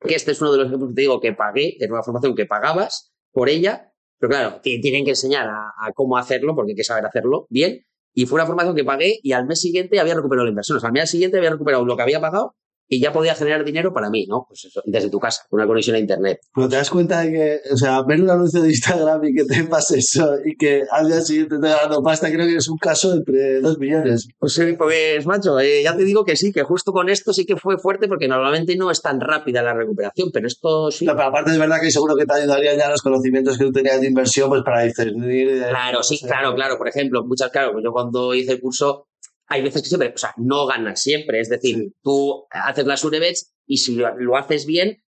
que 0.00 0.14
este 0.14 0.32
es 0.32 0.40
uno 0.40 0.52
de 0.52 0.58
los 0.58 0.66
ejemplos 0.68 0.90
que 0.90 0.94
te 0.94 1.00
digo 1.02 1.20
que 1.20 1.32
pagué, 1.32 1.76
era 1.80 1.92
una 1.92 2.02
formación 2.02 2.34
que 2.34 2.46
pagabas 2.46 3.12
por 3.32 3.48
ella, 3.48 3.92
pero 4.18 4.30
claro, 4.30 4.60
tienen 4.62 5.04
que 5.04 5.10
enseñar 5.10 5.48
a, 5.48 5.72
a, 5.78 5.92
cómo 5.92 6.16
hacerlo, 6.16 6.54
porque 6.54 6.72
hay 6.72 6.76
que 6.76 6.84
saber 6.84 7.04
hacerlo 7.06 7.46
bien. 7.50 7.84
Y 8.14 8.26
fue 8.26 8.36
una 8.36 8.46
formación 8.46 8.74
que 8.74 8.84
pagué 8.84 9.18
y 9.22 9.32
al 9.32 9.46
mes 9.46 9.60
siguiente 9.60 10.00
había 10.00 10.14
recuperado 10.14 10.46
la 10.46 10.50
inversión. 10.50 10.78
O 10.78 10.80
sea, 10.80 10.88
al 10.88 10.92
mes 10.92 11.10
siguiente 11.10 11.38
había 11.38 11.50
recuperado 11.50 11.84
lo 11.84 11.96
que 11.96 12.02
había 12.02 12.20
pagado 12.20 12.56
y 12.88 13.00
ya 13.00 13.12
podía 13.12 13.34
generar 13.34 13.64
dinero 13.64 13.92
para 13.92 14.10
mí, 14.10 14.26
¿no? 14.26 14.46
Pues 14.48 14.64
eso, 14.64 14.82
desde 14.86 15.10
tu 15.10 15.18
casa, 15.18 15.42
con 15.48 15.60
una 15.60 15.66
conexión 15.66 15.96
a 15.96 15.98
internet. 15.98 16.40
Pero 16.54 16.68
te 16.68 16.76
das 16.76 16.90
cuenta 16.90 17.20
de 17.20 17.32
que, 17.32 17.60
o 17.72 17.76
sea, 17.76 18.02
ver 18.02 18.22
un 18.22 18.30
anuncio 18.30 18.62
de 18.62 18.68
Instagram 18.70 19.24
y 19.24 19.34
que 19.34 19.44
te 19.44 19.64
pase 19.64 19.98
eso 19.98 20.36
y 20.44 20.56
que 20.56 20.84
al 20.90 21.08
día 21.08 21.20
siguiente 21.20 21.58
te 21.60 21.68
dando 21.68 22.02
pasta, 22.02 22.30
creo 22.30 22.46
que 22.46 22.56
es 22.56 22.68
un 22.68 22.78
caso 22.78 23.12
entre 23.12 23.60
dos 23.60 23.78
millones. 23.78 24.28
Pues 24.38 24.54
sí, 24.54 24.72
pues 24.76 25.26
macho, 25.26 25.60
eh, 25.60 25.82
ya 25.82 25.96
te 25.96 26.04
digo 26.04 26.24
que 26.24 26.36
sí, 26.36 26.52
que 26.52 26.62
justo 26.62 26.92
con 26.92 27.08
esto 27.08 27.32
sí 27.32 27.44
que 27.44 27.56
fue 27.56 27.78
fuerte 27.78 28.08
porque 28.08 28.28
normalmente 28.28 28.76
no 28.76 28.90
es 28.90 29.02
tan 29.02 29.20
rápida 29.20 29.62
la 29.62 29.74
recuperación, 29.74 30.30
pero 30.32 30.46
esto 30.46 30.90
sí. 30.90 31.04
No, 31.04 31.14
pero 31.14 31.28
aparte 31.28 31.50
es 31.50 31.58
verdad 31.58 31.80
que 31.80 31.90
seguro 31.90 32.16
que 32.16 32.24
te 32.24 32.34
ayudarían 32.34 32.78
ya 32.78 32.88
los 32.88 33.02
conocimientos 33.02 33.58
que 33.58 33.64
tú 33.64 33.72
tenías 33.72 34.00
de 34.00 34.08
inversión, 34.08 34.48
pues 34.48 34.62
para 34.62 34.82
discernir. 34.82 35.64
Claro, 35.68 36.02
sí, 36.02 36.18
claro, 36.18 36.54
claro. 36.54 36.78
Por 36.78 36.88
ejemplo, 36.88 37.24
muchas, 37.24 37.50
claro, 37.50 37.72
yo 37.82 37.92
cuando 37.92 38.34
hice 38.34 38.52
el 38.52 38.60
curso 38.60 39.07
hay 39.48 39.62
veces 39.62 39.82
que 39.82 39.88
siempre, 39.88 40.12
o 40.14 40.18
sea, 40.18 40.34
no 40.36 40.66
ganas 40.66 41.00
siempre. 41.00 41.40
Es 41.40 41.48
decir, 41.48 41.76
sí. 41.76 41.92
tú 42.02 42.46
haces 42.50 42.86
las 42.86 43.02
Urebets 43.04 43.54
y 43.66 43.78
si 43.78 43.96
lo, 43.96 44.14
lo, 44.18 44.36
haces 44.36 44.66
bien, 44.66 45.02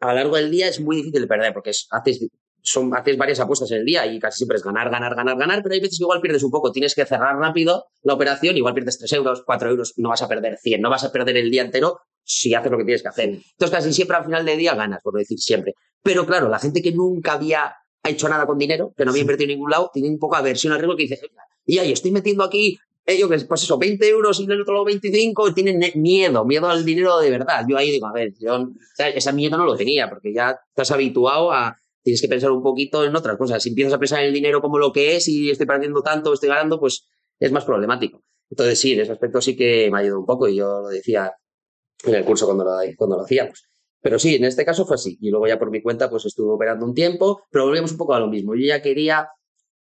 a 0.00 0.08
lo 0.08 0.14
largo 0.14 0.36
del 0.36 0.50
día 0.50 0.68
es 0.68 0.80
muy 0.80 0.96
difícil 0.96 1.20
de 1.20 1.26
perder 1.26 1.52
porque 1.52 1.70
es, 1.70 1.86
haces, 1.90 2.26
son, 2.62 2.94
haces 2.96 3.16
varias 3.18 3.40
apuestas 3.40 3.70
en 3.70 3.78
el 3.78 3.84
día 3.84 4.06
y 4.06 4.18
casi 4.18 4.38
siempre 4.38 4.56
es 4.56 4.64
ganar, 4.64 4.90
ganar, 4.90 5.14
ganar, 5.14 5.36
ganar, 5.36 5.62
pero 5.62 5.74
hay 5.74 5.80
veces 5.80 5.98
que 5.98 6.04
igual 6.04 6.20
pierdes 6.20 6.42
un 6.42 6.50
poco. 6.50 6.72
Tienes 6.72 6.94
que 6.94 7.04
cerrar 7.04 7.36
rápido 7.36 7.86
la 8.02 8.14
operación, 8.14 8.56
igual 8.56 8.74
pierdes 8.74 8.98
3 8.98 9.12
euros, 9.12 9.42
4 9.44 9.70
euros, 9.70 9.92
no 9.96 10.08
vas 10.08 10.22
a 10.22 10.28
perder 10.28 10.56
100, 10.58 10.80
no 10.80 10.88
vas 10.88 11.04
a 11.04 11.12
perder 11.12 11.36
el 11.36 11.50
día 11.50 11.62
entero 11.62 12.00
si 12.24 12.54
haces 12.54 12.70
lo 12.70 12.78
que 12.78 12.84
tienes 12.84 13.02
que 13.02 13.08
hacer. 13.08 13.28
Entonces 13.28 13.70
casi 13.70 13.92
siempre 13.92 14.16
al 14.16 14.24
final 14.24 14.44
del 14.46 14.58
día 14.58 14.74
ganas, 14.74 15.02
por 15.02 15.14
decir 15.14 15.38
siempre. 15.38 15.74
Pero 16.02 16.26
claro, 16.26 16.48
la 16.48 16.58
gente 16.58 16.80
que 16.80 16.92
nunca 16.92 17.34
había 17.34 17.74
hecho 18.02 18.28
nada 18.28 18.46
con 18.46 18.58
dinero, 18.58 18.94
que 18.96 19.04
no 19.04 19.10
había 19.10 19.20
invertido 19.20 19.50
en 19.50 19.56
ningún 19.58 19.70
lado, 19.70 19.90
tiene 19.92 20.08
un 20.08 20.18
poco 20.18 20.36
aversión 20.36 20.72
al 20.72 20.78
riesgo 20.78 20.96
que 20.96 21.02
dice, 21.04 21.20
y 21.64 21.78
ahí 21.78 21.92
estoy 21.92 22.10
metiendo 22.10 22.42
aquí 22.42 22.78
ellos 23.04 23.44
pues 23.44 23.62
eso, 23.62 23.78
20 23.78 24.08
euros 24.08 24.40
y 24.40 24.44
el 24.44 24.60
otro 24.60 24.74
lado 24.74 24.84
25, 24.84 25.54
tienen 25.54 25.80
miedo, 25.96 26.44
miedo 26.44 26.68
al 26.68 26.84
dinero 26.84 27.18
de 27.18 27.30
verdad. 27.30 27.64
Yo 27.68 27.76
ahí 27.76 27.90
digo, 27.90 28.06
a 28.06 28.12
ver, 28.12 28.32
yo 28.38 28.68
ese 28.98 29.32
miedo 29.32 29.56
no 29.56 29.64
lo 29.64 29.76
tenía, 29.76 30.08
porque 30.08 30.32
ya 30.32 30.58
estás 30.68 30.90
habituado 30.92 31.52
a, 31.52 31.76
tienes 32.02 32.20
que 32.20 32.28
pensar 32.28 32.50
un 32.50 32.62
poquito 32.62 33.04
en 33.04 33.14
otras 33.16 33.36
cosas. 33.36 33.62
Si 33.62 33.70
empiezas 33.70 33.94
a 33.94 33.98
pensar 33.98 34.20
en 34.20 34.26
el 34.26 34.32
dinero 34.32 34.60
como 34.60 34.78
lo 34.78 34.92
que 34.92 35.16
es 35.16 35.28
y 35.28 35.50
estoy 35.50 35.66
perdiendo 35.66 36.02
tanto, 36.02 36.32
estoy 36.32 36.48
ganando, 36.48 36.78
pues 36.78 37.08
es 37.40 37.50
más 37.50 37.64
problemático. 37.64 38.22
Entonces 38.50 38.78
sí, 38.78 38.92
en 38.92 39.00
ese 39.00 39.12
aspecto 39.12 39.40
sí 39.40 39.56
que 39.56 39.90
me 39.90 39.98
ha 39.98 40.00
ayudado 40.00 40.20
un 40.20 40.26
poco 40.26 40.46
y 40.46 40.56
yo 40.56 40.82
lo 40.82 40.88
decía 40.88 41.32
en 42.04 42.14
el 42.14 42.24
curso 42.24 42.46
cuando 42.46 42.64
lo, 42.64 42.72
cuando 42.96 43.16
lo 43.16 43.22
hacíamos. 43.22 43.68
Pero 44.00 44.18
sí, 44.18 44.34
en 44.34 44.44
este 44.44 44.64
caso 44.64 44.84
fue 44.84 44.96
así. 44.96 45.16
Y 45.20 45.30
luego 45.30 45.46
ya 45.46 45.58
por 45.58 45.70
mi 45.70 45.80
cuenta 45.80 46.10
pues 46.10 46.26
estuve 46.26 46.52
operando 46.52 46.84
un 46.84 46.94
tiempo, 46.94 47.42
pero 47.50 47.64
volvemos 47.64 47.92
un 47.92 47.98
poco 47.98 48.14
a 48.14 48.20
lo 48.20 48.28
mismo. 48.28 48.54
Yo 48.54 48.66
ya 48.66 48.82
quería 48.82 49.28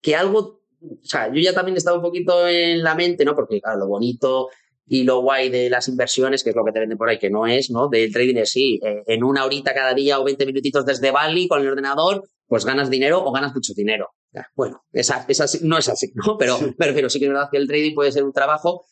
que 0.02 0.16
algo 0.16 0.59
o 0.82 1.06
sea, 1.06 1.28
yo 1.28 1.42
ya 1.42 1.54
también 1.54 1.78
estaba 1.78 1.98
un 1.98 2.04
poquito 2.04 2.48
en 2.48 2.84
la 2.84 2.96
mente, 2.96 3.26
¿no? 3.26 3.36
Porque, 3.36 3.62
claro, 3.62 3.80
lo 3.80 3.88
bonito 3.88 4.50
y 4.86 5.04
lo 5.04 5.22
guay 5.22 5.50
de 5.50 5.70
las 5.70 5.88
inversiones, 5.88 6.44
que 6.44 6.50
es 6.50 6.56
lo 6.56 6.66
que 6.66 6.72
te 6.72 6.80
venden 6.80 6.98
por 6.98 7.10
ahí, 7.10 7.20
que 7.20 7.30
no 7.30 7.46
es, 7.46 7.70
¿no? 7.70 7.90
Del 7.90 8.12
trading 8.12 8.38
es 8.38 8.52
sí, 8.52 8.80
eh, 8.84 9.04
en 9.06 9.24
una 9.24 9.46
horita 9.46 9.74
cada 9.74 9.94
día 9.94 10.20
o 10.20 10.24
20 10.24 10.46
minutitos 10.46 10.86
desde 10.86 11.12
Bali 11.12 11.48
con 11.48 11.62
el 11.62 11.68
ordenador, 11.68 12.24
pues 12.48 12.66
ganas 12.66 12.90
dinero 12.90 13.24
o 13.24 13.32
ganas 13.32 13.54
mucho 13.54 13.74
dinero. 13.76 14.10
Bueno, 14.56 14.84
esa, 14.92 15.26
esa 15.28 15.46
no 15.64 15.78
es 15.78 15.90
así, 15.90 16.12
¿no? 16.16 16.38
Pero, 16.38 16.58
pero, 16.78 16.94
pero 16.94 17.10
sí 17.10 17.20
que 17.20 17.26
es 17.26 17.32
verdad 17.32 17.50
que 17.52 17.58
el 17.58 17.68
trading 17.68 17.94
puede 17.94 18.12
ser 18.12 18.24
un 18.24 18.34
trabajo 18.34 18.86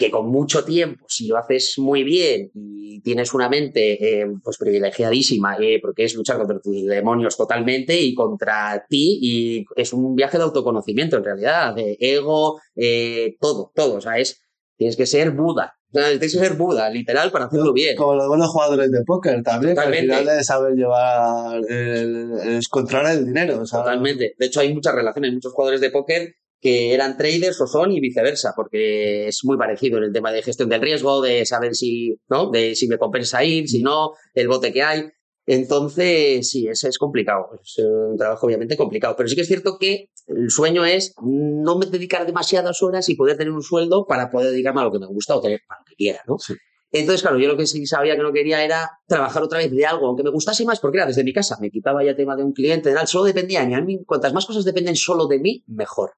que 0.00 0.10
con 0.10 0.30
mucho 0.30 0.64
tiempo, 0.64 1.04
si 1.08 1.28
lo 1.28 1.36
haces 1.36 1.74
muy 1.76 2.04
bien 2.04 2.50
y 2.54 3.02
tienes 3.02 3.34
una 3.34 3.50
mente 3.50 4.22
eh, 4.22 4.26
pues 4.42 4.56
privilegiadísima, 4.56 5.58
eh, 5.60 5.78
porque 5.78 6.04
es 6.04 6.14
luchar 6.14 6.38
contra 6.38 6.58
tus 6.58 6.86
demonios 6.86 7.36
totalmente 7.36 8.00
y 8.00 8.14
contra 8.14 8.86
ti, 8.88 9.18
y 9.20 9.64
es 9.76 9.92
un 9.92 10.14
viaje 10.14 10.38
de 10.38 10.44
autoconocimiento 10.44 11.18
en 11.18 11.24
realidad, 11.24 11.74
de 11.74 11.98
ego, 12.00 12.58
eh, 12.74 13.36
todo, 13.40 13.72
todo, 13.74 13.96
o 13.96 14.00
sea, 14.00 14.16
es, 14.16 14.40
tienes 14.78 14.96
que 14.96 15.04
ser 15.04 15.32
Buda. 15.32 15.74
O 15.92 15.98
sea, 15.98 16.08
tienes 16.08 16.32
que 16.32 16.38
ser 16.38 16.54
Buda, 16.54 16.88
literal, 16.88 17.30
para 17.30 17.44
hacerlo 17.44 17.74
bien. 17.74 17.94
Como 17.94 18.14
los 18.14 18.26
buenos 18.26 18.48
jugadores 18.48 18.90
de 18.90 19.04
póker 19.04 19.42
también, 19.42 19.74
que 19.74 19.80
al 19.80 19.94
final 19.94 20.24
de 20.24 20.44
saber 20.44 20.72
llevar, 20.76 21.60
el, 21.68 22.38
el, 22.42 22.60
controlar 22.70 23.16
el 23.16 23.26
dinero. 23.26 23.60
O 23.60 23.66
sea, 23.66 23.80
Totalmente. 23.80 24.34
De 24.38 24.46
hecho, 24.46 24.60
hay 24.60 24.72
muchas 24.72 24.94
relaciones, 24.94 25.34
muchos 25.34 25.52
jugadores 25.52 25.82
de 25.82 25.90
póker 25.90 26.36
que 26.60 26.92
eran 26.94 27.16
traders 27.16 27.60
o 27.60 27.66
son 27.66 27.92
y 27.92 28.00
viceversa, 28.00 28.52
porque 28.54 29.28
es 29.28 29.40
muy 29.44 29.56
parecido 29.56 29.98
en 29.98 30.04
el 30.04 30.12
tema 30.12 30.30
de 30.30 30.42
gestión 30.42 30.68
del 30.68 30.80
riesgo, 30.80 31.22
de 31.22 31.46
saber 31.46 31.74
si, 31.74 32.16
¿no? 32.28 32.50
De 32.50 32.74
si 32.74 32.86
me 32.86 32.98
compensa 32.98 33.42
ir, 33.44 33.68
si 33.68 33.82
no, 33.82 34.12
el 34.34 34.48
bote 34.48 34.72
que 34.72 34.82
hay. 34.82 35.04
Entonces, 35.46 36.48
sí, 36.48 36.68
ese 36.68 36.88
es 36.88 36.98
complicado. 36.98 37.48
Es 37.60 37.78
un 37.78 38.16
trabajo 38.16 38.46
obviamente 38.46 38.76
complicado. 38.76 39.16
Pero 39.16 39.28
sí 39.28 39.34
que 39.34 39.40
es 39.40 39.48
cierto 39.48 39.78
que 39.80 40.10
el 40.26 40.50
sueño 40.50 40.84
es 40.84 41.14
no 41.22 41.78
me 41.78 41.86
dedicar 41.86 42.26
demasiadas 42.26 42.82
horas 42.82 43.08
y 43.08 43.16
poder 43.16 43.36
tener 43.36 43.52
un 43.52 43.62
sueldo 43.62 44.06
para 44.06 44.30
poder 44.30 44.52
dedicarme 44.52 44.82
a 44.82 44.84
lo 44.84 44.92
que 44.92 44.98
me 44.98 45.06
gusta 45.06 45.34
o 45.34 45.40
tener 45.40 45.60
para 45.66 45.80
lo 45.80 45.84
que 45.86 45.96
quiera, 45.96 46.20
¿no? 46.28 46.38
Sí. 46.38 46.54
Entonces, 46.92 47.22
claro, 47.22 47.38
yo 47.38 47.48
lo 47.48 47.56
que 47.56 47.66
sí 47.66 47.86
sabía 47.86 48.16
que 48.16 48.22
no 48.22 48.32
quería 48.32 48.64
era 48.64 48.90
trabajar 49.06 49.42
otra 49.42 49.58
vez 49.58 49.70
de 49.70 49.86
algo, 49.86 50.08
aunque 50.08 50.24
me 50.24 50.30
gustase 50.30 50.64
más, 50.64 50.80
porque 50.80 50.98
era 50.98 51.06
desde 51.06 51.22
mi 51.22 51.32
casa. 51.32 51.56
Me 51.60 51.70
quitaba 51.70 52.04
ya 52.04 52.16
tema 52.16 52.36
de 52.36 52.42
un 52.42 52.52
cliente, 52.52 52.92
tal, 52.92 53.06
solo 53.06 53.24
dependía 53.24 53.64
de 53.64 53.80
mí, 53.82 54.04
cuantas 54.04 54.32
más 54.32 54.44
cosas 54.44 54.64
dependen 54.64 54.96
solo 54.96 55.26
de 55.26 55.38
mí, 55.38 55.64
mejor. 55.68 56.12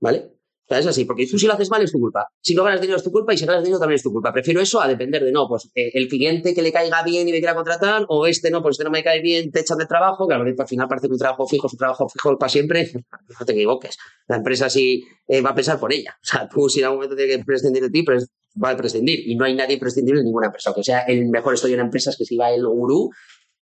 ¿Vale? 0.00 0.32
O 0.70 0.72
sea, 0.72 0.78
es 0.78 0.86
así, 0.86 1.04
porque 1.04 1.26
tú 1.26 1.36
si 1.36 1.48
lo 1.48 1.54
haces 1.54 1.68
mal 1.68 1.82
es 1.82 1.90
tu 1.90 1.98
culpa. 1.98 2.28
Si 2.40 2.54
no 2.54 2.62
ganas 2.62 2.80
dinero 2.80 2.96
es 2.96 3.02
tu 3.02 3.10
culpa 3.10 3.34
y 3.34 3.36
si 3.36 3.44
ganas 3.44 3.64
dinero 3.64 3.80
también 3.80 3.96
es 3.96 4.04
tu 4.04 4.12
culpa. 4.12 4.32
Prefiero 4.32 4.60
eso 4.60 4.80
a 4.80 4.86
depender 4.86 5.24
de, 5.24 5.32
no, 5.32 5.48
pues 5.48 5.68
eh, 5.74 5.90
el 5.94 6.06
cliente 6.06 6.54
que 6.54 6.62
le 6.62 6.70
caiga 6.70 7.02
bien 7.02 7.26
y 7.26 7.32
me 7.32 7.38
quiera 7.38 7.56
contratar, 7.56 8.06
o 8.08 8.24
este 8.26 8.52
no, 8.52 8.62
pues 8.62 8.74
este 8.74 8.84
no 8.84 8.90
me 8.90 9.02
cae 9.02 9.20
bien, 9.20 9.50
te 9.50 9.60
echan 9.60 9.78
de 9.78 9.86
trabajo, 9.86 10.28
que 10.28 10.34
al 10.34 10.68
final 10.68 10.86
parece 10.86 11.08
que 11.08 11.12
un 11.14 11.18
trabajo 11.18 11.44
fijo 11.48 11.66
es 11.66 11.72
un 11.72 11.78
trabajo 11.78 12.08
fijo 12.08 12.38
para 12.38 12.48
siempre. 12.48 12.90
No 13.40 13.46
te 13.46 13.52
equivoques. 13.52 13.96
La 14.28 14.36
empresa 14.36 14.68
sí 14.68 15.02
eh, 15.26 15.40
va 15.40 15.50
a 15.50 15.54
pensar 15.54 15.80
por 15.80 15.92
ella. 15.92 16.16
O 16.22 16.26
sea, 16.26 16.48
tú 16.48 16.68
si 16.68 16.80
en 16.80 16.86
algún 16.86 16.98
momento 16.98 17.16
tienes 17.16 17.38
que 17.38 17.44
prescindir 17.44 17.82
de 17.82 17.90
ti, 17.90 18.02
pues 18.02 18.28
va 18.62 18.70
a 18.70 18.76
prescindir. 18.76 19.28
Y 19.28 19.36
no 19.36 19.44
hay 19.44 19.54
nadie 19.54 19.78
prescindible 19.78 20.20
en 20.20 20.26
ninguna 20.26 20.46
empresa. 20.46 20.70
Aunque 20.70 20.84
sea 20.84 21.00
el 21.00 21.28
mejor 21.30 21.54
estoy 21.54 21.72
en 21.72 21.80
empresas 21.80 22.16
que 22.16 22.24
si 22.24 22.36
va 22.36 22.50
el 22.50 22.66
gurú 22.66 23.10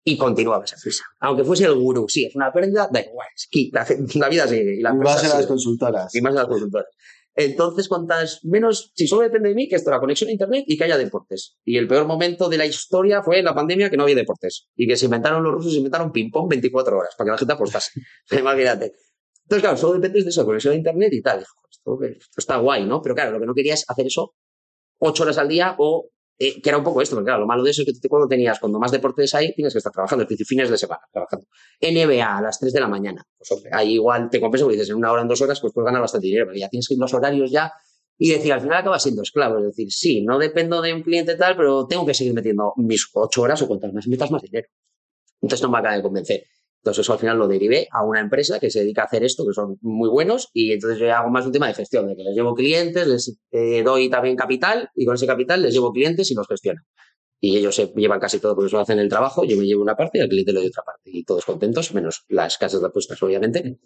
y 0.08 0.16
continuaba 0.16 0.64
esa 0.64 0.76
empresa. 0.76 1.02
Aunque 1.18 1.42
fuese 1.42 1.64
el 1.64 1.74
gurú, 1.74 2.06
sí, 2.08 2.26
es 2.26 2.36
una 2.36 2.52
pérdida, 2.52 2.88
da 2.92 3.00
igual, 3.00 3.26
es 3.34 3.48
que 3.50 3.70
la, 3.72 3.84
la, 4.14 4.28
vida 4.28 4.46
sigue. 4.46 4.76
Y, 4.76 4.80
la 4.80 4.90
y 4.90 4.98
más 4.98 5.24
en 5.24 5.30
las 5.30 5.46
consultoras. 5.46 6.14
Y 6.14 6.20
más 6.20 6.30
en 6.30 6.36
las 6.36 6.46
consultoras. 6.46 6.86
Entonces, 7.34 7.88
cuantas 7.88 8.38
menos, 8.44 8.92
si 8.94 9.08
solo 9.08 9.22
depende 9.22 9.48
de 9.48 9.56
mí, 9.56 9.68
que 9.68 9.74
esto 9.74 9.90
la 9.90 9.98
conexión 9.98 10.30
a 10.30 10.32
internet 10.32 10.64
y 10.68 10.78
que 10.78 10.84
haya 10.84 10.96
deportes. 10.96 11.58
Y 11.64 11.76
el 11.76 11.88
peor 11.88 12.06
momento 12.06 12.48
de 12.48 12.56
la 12.56 12.64
historia 12.64 13.20
fue 13.20 13.42
la 13.42 13.52
pandemia 13.52 13.90
que 13.90 13.96
no 13.96 14.04
había 14.04 14.14
deportes. 14.14 14.68
Y 14.76 14.86
que 14.86 14.96
se 14.96 15.06
inventaron 15.06 15.42
los 15.42 15.52
rusos, 15.52 15.72
se 15.72 15.78
inventaron 15.78 16.12
ping-pong 16.12 16.48
24 16.48 16.96
horas 16.96 17.14
para 17.18 17.26
que 17.26 17.32
la 17.32 17.38
gente 17.38 17.52
apostase. 17.52 18.00
Imagínate. 18.38 18.92
Entonces, 19.42 19.60
claro, 19.60 19.76
solo 19.76 19.94
depende 19.94 20.22
de 20.22 20.30
eso, 20.30 20.46
conexión 20.46 20.72
a 20.72 20.76
internet 20.76 21.12
y 21.12 21.20
tal. 21.20 21.40
Esto, 21.68 21.98
esto 22.04 22.38
está 22.38 22.58
guay, 22.58 22.86
¿no? 22.86 23.02
Pero 23.02 23.16
claro, 23.16 23.32
lo 23.32 23.40
que 23.40 23.46
no 23.46 23.54
quería 23.54 23.74
es 23.74 23.84
hacer 23.88 24.06
eso 24.06 24.36
ocho 24.98 25.24
horas 25.24 25.38
al 25.38 25.48
día 25.48 25.74
o 25.78 26.08
eh, 26.38 26.60
que 26.60 26.68
era 26.68 26.78
un 26.78 26.84
poco 26.84 27.00
esto, 27.00 27.16
porque 27.16 27.28
claro, 27.28 27.40
lo 27.40 27.46
malo 27.46 27.62
de 27.62 27.70
eso 27.70 27.82
es 27.82 27.86
que 27.86 27.94
tú 28.00 28.08
cuando 28.08 28.28
tenías, 28.28 28.60
cuando 28.60 28.78
más 28.78 28.90
deportes 28.90 29.34
hay, 29.34 29.54
tienes 29.54 29.72
que 29.72 29.78
estar 29.78 29.92
trabajando, 29.92 30.26
es 30.28 30.46
fines 30.46 30.68
de 30.68 30.76
semana, 30.76 31.00
trabajando. 31.10 31.46
NBA 31.80 32.36
a 32.36 32.42
las 32.42 32.58
3 32.58 32.72
de 32.72 32.80
la 32.80 32.88
mañana, 32.88 33.24
pues 33.38 33.50
hombre, 33.52 33.70
ahí 33.72 33.94
igual 33.94 34.28
te 34.30 34.40
compensa, 34.40 34.64
porque 34.64 34.76
dices, 34.76 34.90
en 34.90 34.96
una 34.96 35.12
hora, 35.12 35.22
en 35.22 35.28
dos 35.28 35.40
horas, 35.40 35.60
pues 35.60 35.72
puedes 35.72 35.86
ganar 35.86 36.02
bastante 36.02 36.26
dinero, 36.26 36.46
pero 36.46 36.58
ya 36.58 36.68
tienes 36.68 36.86
que 36.88 36.94
ir 36.94 37.00
los 37.00 37.14
horarios 37.14 37.50
ya 37.50 37.72
y 38.18 38.30
decir, 38.30 38.52
al 38.52 38.60
final 38.60 38.78
acabas 38.78 39.02
siendo 39.02 39.22
esclavo, 39.22 39.58
es 39.58 39.64
decir, 39.64 39.90
sí, 39.92 40.22
no 40.22 40.38
dependo 40.38 40.80
de 40.80 40.94
un 40.94 41.02
cliente 41.02 41.36
tal, 41.36 41.56
pero 41.56 41.86
tengo 41.86 42.06
que 42.06 42.14
seguir 42.14 42.34
metiendo 42.34 42.72
mis 42.76 43.08
ocho 43.14 43.42
horas 43.42 43.60
o 43.62 43.68
cuantas 43.68 43.92
más 43.92 44.06
metas 44.06 44.30
más 44.30 44.42
dinero. 44.42 44.68
Entonces 45.40 45.62
no 45.62 45.70
me 45.70 45.78
acaba 45.78 45.96
de 45.96 46.02
convencer. 46.02 46.44
Entonces 46.86 47.04
eso 47.04 47.14
al 47.14 47.18
final 47.18 47.36
lo 47.36 47.48
derivé 47.48 47.88
a 47.90 48.04
una 48.04 48.20
empresa 48.20 48.60
que 48.60 48.70
se 48.70 48.78
dedica 48.78 49.02
a 49.02 49.04
hacer 49.06 49.24
esto, 49.24 49.44
que 49.44 49.52
son 49.52 49.76
muy 49.80 50.08
buenos, 50.08 50.50
y 50.52 50.70
entonces 50.70 51.00
yo 51.00 51.12
hago 51.12 51.30
más 51.30 51.44
un 51.44 51.50
tema 51.50 51.66
de 51.66 51.74
gestión, 51.74 52.06
de 52.06 52.14
que 52.14 52.22
les 52.22 52.32
llevo 52.32 52.54
clientes, 52.54 53.08
les 53.08 53.36
eh, 53.50 53.82
doy 53.82 54.08
también 54.08 54.36
capital, 54.36 54.88
y 54.94 55.04
con 55.04 55.16
ese 55.16 55.26
capital 55.26 55.62
les 55.62 55.74
llevo 55.74 55.92
clientes 55.92 56.30
y 56.30 56.34
los 56.36 56.46
gestiono. 56.46 56.80
Y 57.40 57.56
ellos 57.56 57.74
se 57.74 57.88
llevan 57.96 58.20
casi 58.20 58.38
todo 58.38 58.54
porque 58.54 58.68
eso 58.68 58.78
hacen 58.78 59.00
el 59.00 59.08
trabajo, 59.08 59.42
yo 59.42 59.56
me 59.56 59.64
llevo 59.64 59.82
una 59.82 59.96
parte 59.96 60.18
y 60.18 60.20
al 60.20 60.28
cliente 60.28 60.52
le 60.52 60.60
doy 60.60 60.68
otra 60.68 60.84
parte. 60.84 61.10
Y 61.12 61.24
todos 61.24 61.44
contentos, 61.44 61.92
menos 61.92 62.24
las 62.28 62.56
casas 62.56 62.80
de 62.80 62.86
apuestas, 62.86 63.20
obviamente, 63.20 63.78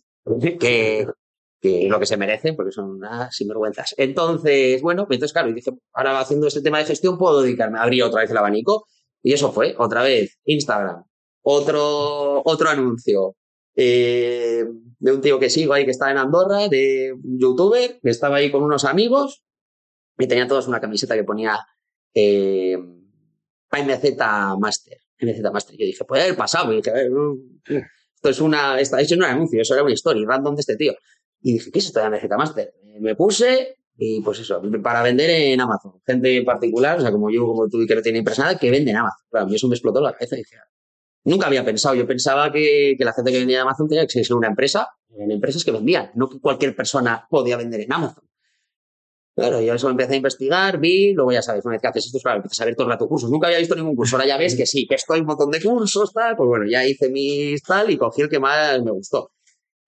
que, 0.60 1.06
que 1.58 1.88
lo 1.88 1.98
que 1.98 2.06
se 2.06 2.18
merecen, 2.18 2.54
porque 2.54 2.70
son 2.70 2.90
unas 2.90 3.34
sinvergüenzas. 3.34 3.94
Entonces, 3.96 4.82
bueno, 4.82 5.06
entonces 5.08 5.32
claro, 5.32 5.48
y 5.48 5.54
dije, 5.54 5.70
ahora 5.94 6.20
haciendo 6.20 6.48
este 6.48 6.60
tema 6.60 6.78
de 6.78 6.84
gestión 6.84 7.16
puedo 7.16 7.40
dedicarme, 7.40 7.78
a 7.78 7.82
abrir 7.84 8.02
otra 8.02 8.20
vez 8.20 8.30
el 8.30 8.36
abanico, 8.36 8.86
y 9.22 9.32
eso 9.32 9.52
fue, 9.52 9.74
otra 9.78 10.02
vez, 10.02 10.38
Instagram, 10.44 11.04
otro, 11.42 12.42
otro 12.44 12.68
anuncio 12.68 13.36
eh, 13.74 14.64
de 14.98 15.12
un 15.12 15.20
tío 15.20 15.38
que 15.38 15.50
sigo 15.50 15.72
ahí 15.72 15.84
que 15.84 15.90
está 15.90 16.10
en 16.10 16.18
Andorra, 16.18 16.68
de 16.68 17.12
un 17.12 17.38
youtuber, 17.38 17.98
que 18.02 18.10
estaba 18.10 18.36
ahí 18.36 18.50
con 18.50 18.62
unos 18.62 18.84
amigos 18.84 19.42
y 20.18 20.26
tenía 20.26 20.46
todos 20.46 20.68
una 20.68 20.80
camiseta 20.80 21.14
que 21.14 21.24
ponía 21.24 21.58
eh, 22.14 22.76
MZ 23.72 24.16
Master. 24.58 24.98
MZ 25.18 25.52
Master. 25.52 25.76
Yo 25.78 25.86
dije, 25.86 26.04
puede 26.04 26.24
haber 26.24 26.36
pasado. 26.36 26.72
Y 26.72 26.76
dije, 26.76 26.92
esto 28.14 28.28
es 28.28 28.40
una, 28.40 28.78
esto 28.78 28.98
es 28.98 29.12
un 29.12 29.24
anuncio, 29.24 29.62
eso 29.62 29.74
era 29.74 29.82
una 29.82 29.92
historia 29.92 30.26
random 30.26 30.54
de 30.56 30.60
este 30.60 30.76
tío. 30.76 30.94
Y 31.40 31.54
dije, 31.54 31.70
¿qué 31.70 31.78
es 31.78 31.86
esto 31.86 32.00
de 32.00 32.10
MZ 32.10 32.28
Master? 32.36 32.74
Me 33.00 33.16
puse 33.16 33.76
y 34.02 34.22
pues 34.22 34.38
eso, 34.38 34.62
para 34.82 35.02
vender 35.02 35.28
en 35.28 35.60
Amazon. 35.60 36.00
Gente 36.06 36.42
particular, 36.42 36.98
o 36.98 37.02
sea, 37.02 37.12
como 37.12 37.30
yo, 37.30 37.44
como 37.46 37.68
tú, 37.68 37.84
que 37.86 37.94
no 37.94 38.00
tiene 38.00 38.20
empresa 38.20 38.58
que 38.58 38.70
vende 38.70 38.90
en 38.92 38.96
Amazon. 38.96 39.26
Claro, 39.28 39.46
a 39.46 39.48
mí 39.48 39.54
eso 39.54 39.68
me 39.68 39.74
explotó 39.74 40.00
la 40.00 40.12
cabeza 40.12 40.36
y 40.36 40.38
dije, 40.38 40.56
Nunca 41.24 41.46
había 41.46 41.64
pensado. 41.64 41.94
Yo 41.94 42.06
pensaba 42.06 42.50
que, 42.50 42.94
que 42.96 43.04
la 43.04 43.12
gente 43.12 43.32
que 43.32 43.38
vendía 43.38 43.58
en 43.58 43.62
Amazon 43.62 43.88
tenía 43.88 44.06
que 44.06 44.24
ser 44.24 44.36
una 44.36 44.48
empresa, 44.48 44.88
en 45.16 45.30
empresas 45.30 45.64
que 45.64 45.70
vendían, 45.70 46.10
no 46.14 46.28
que 46.28 46.40
cualquier 46.40 46.74
persona 46.74 47.26
podía 47.28 47.56
vender 47.56 47.80
en 47.80 47.92
Amazon. 47.92 48.24
Claro, 49.34 49.60
yo 49.60 49.74
eso 49.74 49.88
empecé 49.88 50.14
a 50.14 50.16
investigar, 50.16 50.78
vi, 50.78 51.14
luego 51.14 51.32
ya 51.32 51.40
sabes, 51.40 51.64
una 51.64 51.72
vez 51.72 51.80
que 51.80 51.88
haces 51.88 52.06
esto, 52.06 52.18
claro, 52.18 52.38
empiezas 52.38 52.60
a 52.60 52.64
ver 52.64 52.74
todo 52.74 52.88
el 52.88 52.92
rato 52.92 53.08
cursos. 53.08 53.30
Nunca 53.30 53.46
había 53.46 53.58
visto 53.58 53.74
ningún 53.74 53.96
curso, 53.96 54.16
ahora 54.16 54.26
ya 54.26 54.36
ves 54.36 54.56
que 54.56 54.66
sí, 54.66 54.86
que 54.86 54.96
estoy 54.96 55.20
un 55.20 55.26
montón 55.26 55.50
de 55.50 55.62
cursos, 55.62 56.12
tal, 56.12 56.36
pues 56.36 56.46
bueno, 56.46 56.66
ya 56.68 56.84
hice 56.86 57.08
mis 57.08 57.62
tal 57.62 57.90
y 57.90 57.96
cogí 57.96 58.22
el 58.22 58.28
que 58.28 58.38
más 58.38 58.82
me 58.82 58.90
gustó. 58.90 59.32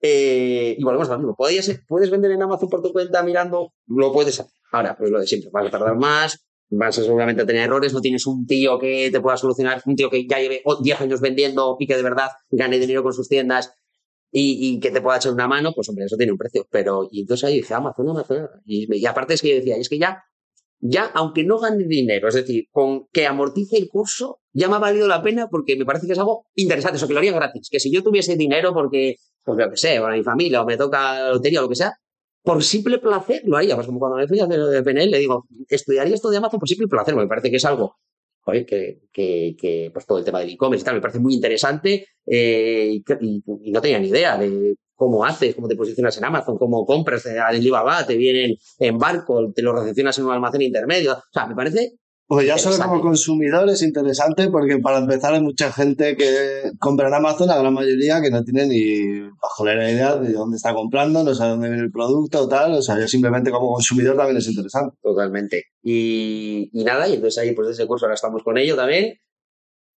Eh, 0.01 0.75
y 0.79 0.83
volvemos 0.83 1.09
a 1.11 1.12
lo 1.12 1.18
mismo. 1.18 1.37
¿Puedes 1.37 2.11
vender 2.11 2.31
en 2.33 2.42
Amazon 2.42 2.68
por 2.68 2.83
tu 2.83 2.92
cuenta 2.92 3.23
mirando? 3.23 3.73
Lo 3.87 4.12
puedes 4.12 4.40
hacer. 4.40 4.53
Ahora, 4.73 4.97
pues 4.97 5.11
lo 5.11 5.21
de 5.21 5.27
siempre, 5.27 5.51
vas 5.53 5.66
a 5.66 5.71
tardar 5.71 5.97
más, 5.97 6.45
vas 6.73 6.99
a 6.99 7.03
seguramente 7.03 7.43
a 7.43 7.47
tener 7.47 7.65
errores, 7.65 7.93
no 7.93 8.01
tienes 8.01 8.27
un 8.27 8.47
tío 8.47 8.79
que 8.79 9.11
te 9.11 9.21
pueda 9.21 9.37
solucionar, 9.37 9.83
un 9.85 9.95
tío 9.95 10.11
que 10.11 10.27
ya 10.27 10.39
lleve 10.39 10.63
10 10.83 11.01
años 11.01 11.21
vendiendo 11.21 11.77
y 11.79 11.87
que 11.87 11.97
de 11.97 12.03
verdad 12.03 12.29
gane 12.51 12.79
dinero 12.79 13.03
con 13.03 13.13
sus 13.13 13.29
tiendas 13.29 13.75
y, 14.35 14.81
que 14.81 14.91
te 14.91 15.03
pueda 15.03 15.19
echar 15.19 15.33
una 15.33 15.47
mano, 15.47 15.73
pues 15.75 15.91
hombre, 15.91 16.07
eso 16.07 16.17
tiene 16.17 16.33
un 16.33 16.39
precio. 16.39 16.67
Pero, 16.71 17.07
y 17.11 17.21
entonces 17.21 17.45
ahí 17.45 17.57
dije, 17.57 17.75
Amazon, 17.75 18.09
Amazon. 18.09 18.49
Y, 18.65 18.89
y 18.97 19.05
aparte 19.05 19.35
es 19.35 19.43
que 19.43 19.51
yo 19.51 19.55
decía, 19.57 19.77
es 19.77 19.91
que 19.91 19.99
ya, 19.99 20.23
ya, 20.81 21.05
aunque 21.15 21.45
no 21.45 21.59
gane 21.59 21.85
dinero, 21.85 22.29
es 22.29 22.35
decir, 22.35 22.65
con 22.71 23.07
que 23.13 23.27
amortice 23.27 23.77
el 23.77 23.89
curso, 23.89 24.41
ya 24.55 24.69
me 24.69 24.77
ha 24.77 24.79
valido 24.79 25.07
la 25.07 25.23
pena 25.23 25.49
porque 25.49 25.77
me 25.77 25.85
parece 25.85 26.07
que 26.07 26.15
es 26.15 26.19
algo 26.19 26.47
interesante, 26.55 26.97
eso 26.97 27.07
que 27.07 27.13
lo 27.13 27.19
haría 27.19 27.33
gratis. 27.33 27.69
Que 27.71 27.79
si 27.79 27.93
yo 27.93 28.03
tuviese 28.03 28.37
dinero 28.37 28.73
porque, 28.73 29.17
pues 29.45 29.59
lo 29.59 29.71
que 29.71 29.77
sé, 29.77 30.01
o 30.01 30.09
mi 30.09 30.23
familia, 30.23 30.63
o 30.63 30.67
me 30.67 30.79
toca 30.79 31.29
lotería 31.29 31.61
o 31.61 31.65
lo 31.65 31.69
que 31.69 31.77
sea, 31.77 31.93
por 32.42 32.62
simple 32.62 32.98
placer 32.98 33.42
lo 33.44 33.57
haría. 33.57 33.74
Pues 33.74 33.87
como 33.87 33.98
cuando 33.98 34.18
me 34.18 34.28
fui 34.28 34.40
a 34.40 34.44
hacer 34.44 34.61
de 34.61 34.83
PNL, 34.83 35.11
le 35.11 35.18
digo, 35.18 35.46
estudiaría 35.68 36.14
esto 36.14 36.31
de 36.31 36.37
Amazon 36.38 36.61
por 36.61 36.68
simple 36.68 36.88
placer, 36.88 37.14
me 37.14 37.26
parece 37.26 37.50
que 37.50 37.57
es 37.57 37.64
algo 37.64 37.96
que, 38.44 39.00
que, 39.12 39.57
que, 39.59 39.90
pues 39.92 40.07
todo 40.07 40.18
el 40.18 40.24
tema 40.24 40.40
del 40.40 40.50
e-commerce 40.50 40.83
y 40.83 40.85
tal, 40.85 40.94
me 40.96 41.00
parece 41.00 41.20
muy 41.20 41.35
interesante 41.35 42.07
eh, 42.26 43.00
y, 43.20 43.42
no 43.70 43.81
tenía 43.81 43.98
ni 43.98 44.09
idea 44.09 44.37
de 44.37 44.76
cómo 44.94 45.24
haces, 45.24 45.55
cómo 45.55 45.68
te 45.68 45.76
posicionas 45.76 46.16
en 46.18 46.24
Amazon, 46.24 46.59
cómo 46.59 46.85
compras 46.85 47.26
en 47.26 47.38
Alibaba, 47.38 48.07
te 48.07 48.16
vienen 48.16 48.57
en 48.78 48.98
barco, 48.98 49.52
te 49.55 49.62
lo 49.62 49.72
recepcionas 49.72 50.18
en 50.18 50.26
un 50.26 50.33
almacén 50.33 50.62
intermedio. 50.62 51.14
O 51.14 51.33
sea, 51.33 51.46
me 51.46 51.55
parece 51.55 51.92
pues 52.27 52.47
ya 52.47 52.57
solo 52.57 52.83
como 52.83 53.03
consumidor 53.03 53.69
es 53.69 53.83
interesante 53.83 54.49
porque 54.49 54.79
para 54.79 54.99
empezar 54.99 55.35
hay 55.35 55.43
mucha 55.43 55.71
gente 55.71 56.17
que 56.17 56.73
compra 56.79 57.09
en 57.09 57.15
Amazon, 57.15 57.49
la 57.49 57.59
gran 57.59 57.75
mayoría 57.75 58.23
que 58.23 58.31
no 58.31 58.43
tiene 58.43 58.67
ni 58.67 59.21
bajo 59.21 59.65
la 59.67 59.91
idea 59.91 60.17
de 60.17 60.33
dónde 60.33 60.57
está 60.57 60.73
comprando, 60.73 61.23
no 61.23 61.35
sabe 61.35 61.51
dónde 61.51 61.69
viene 61.69 61.85
el 61.85 61.93
producto 61.93 62.43
o 62.43 62.49
tal. 62.49 62.75
O 62.75 62.83
sea, 62.83 62.99
yo 62.99 63.07
simplemente 63.07 63.51
como 63.51 63.73
consumidor 63.73 64.17
también 64.17 64.39
es 64.39 64.49
interesante. 64.49 64.97
Totalmente. 65.03 65.65
Y, 65.83 66.71
nada, 66.73 67.07
y 67.09 67.15
entonces 67.15 67.43
ahí 67.43 67.53
pues 67.55 67.69
ese 67.69 67.87
curso 67.87 68.07
ahora 68.07 68.15
estamos 68.15 68.43
con 68.43 68.57
ello 68.57 68.77
también. 68.77 69.19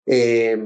Eh, 0.05 0.57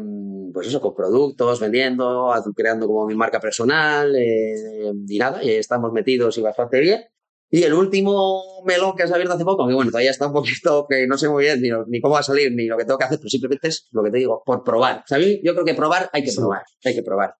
pues 0.53 0.67
eso, 0.67 0.81
con 0.81 0.95
productos, 0.95 1.59
vendiendo, 1.59 2.31
creando 2.55 2.87
como 2.87 3.05
mi 3.05 3.15
marca 3.15 3.39
personal 3.39 4.15
eh, 4.15 4.91
y 5.07 5.19
nada, 5.19 5.43
y 5.43 5.51
estamos 5.51 5.91
metidos 5.91 6.37
y 6.37 6.41
bastante 6.41 6.79
bien. 6.79 7.01
Y 7.49 7.63
el 7.63 7.73
último 7.73 8.61
melón 8.65 8.95
que 8.95 9.03
has 9.03 9.11
abierto 9.11 9.33
hace 9.33 9.45
poco, 9.45 9.67
que 9.67 9.73
bueno, 9.73 9.89
todavía 9.89 10.11
está 10.11 10.27
un 10.27 10.33
poquito 10.33 10.85
que 10.89 11.07
no 11.07 11.17
sé 11.17 11.29
muy 11.29 11.45
bien 11.45 11.61
ni, 11.87 12.01
cómo 12.01 12.15
va 12.15 12.19
a 12.19 12.23
salir 12.23 12.51
ni 12.53 12.65
lo 12.65 12.77
que 12.77 12.83
tengo 12.83 12.97
que 12.97 13.05
hacer, 13.05 13.19
pero 13.19 13.29
simplemente 13.29 13.69
es 13.69 13.87
lo 13.91 14.03
que 14.03 14.11
te 14.11 14.17
digo, 14.17 14.43
por 14.45 14.63
probar. 14.63 15.03
¿Sabes? 15.07 15.39
Yo 15.43 15.53
creo 15.53 15.65
que 15.65 15.73
probar 15.73 16.09
hay 16.11 16.23
que 16.23 16.33
probar, 16.33 16.63
hay 16.83 16.95
que 16.95 17.03
probar. 17.03 17.35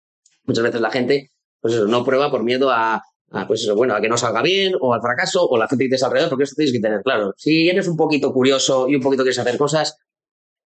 Muchas 0.46 0.64
veces 0.64 0.80
la 0.80 0.92
gente, 0.92 1.32
pues 1.60 1.74
eso, 1.74 1.88
no 1.88 2.06
prueba 2.06 2.32
por 2.32 2.44
miedo 2.44 2.72
a, 2.72 3.04
pues 3.48 3.64
eso, 3.64 3.76
bueno, 3.76 3.96
a 3.96 4.02
que 4.02 4.08
no 4.08 4.16
salga 4.16 4.42
bien 4.42 4.74
o 4.80 4.94
al 4.94 5.02
fracaso 5.02 5.46
o 5.46 5.58
la 5.58 5.68
gente 5.68 5.84
que 5.84 5.90
tienes 5.90 6.04
alrededor, 6.04 6.30
porque 6.30 6.46
eso 6.46 6.56
tienes 6.56 6.72
que 6.72 6.80
tener 6.80 7.02
claro. 7.02 7.34
Si 7.36 7.68
eres 7.68 7.90
un 7.90 7.98
poquito 7.98 8.32
curioso 8.32 8.88
y 8.88 8.96
un 8.96 9.02
poquito 9.02 9.24
quieres 9.24 9.40
hacer 9.40 9.58
cosas, 9.58 9.98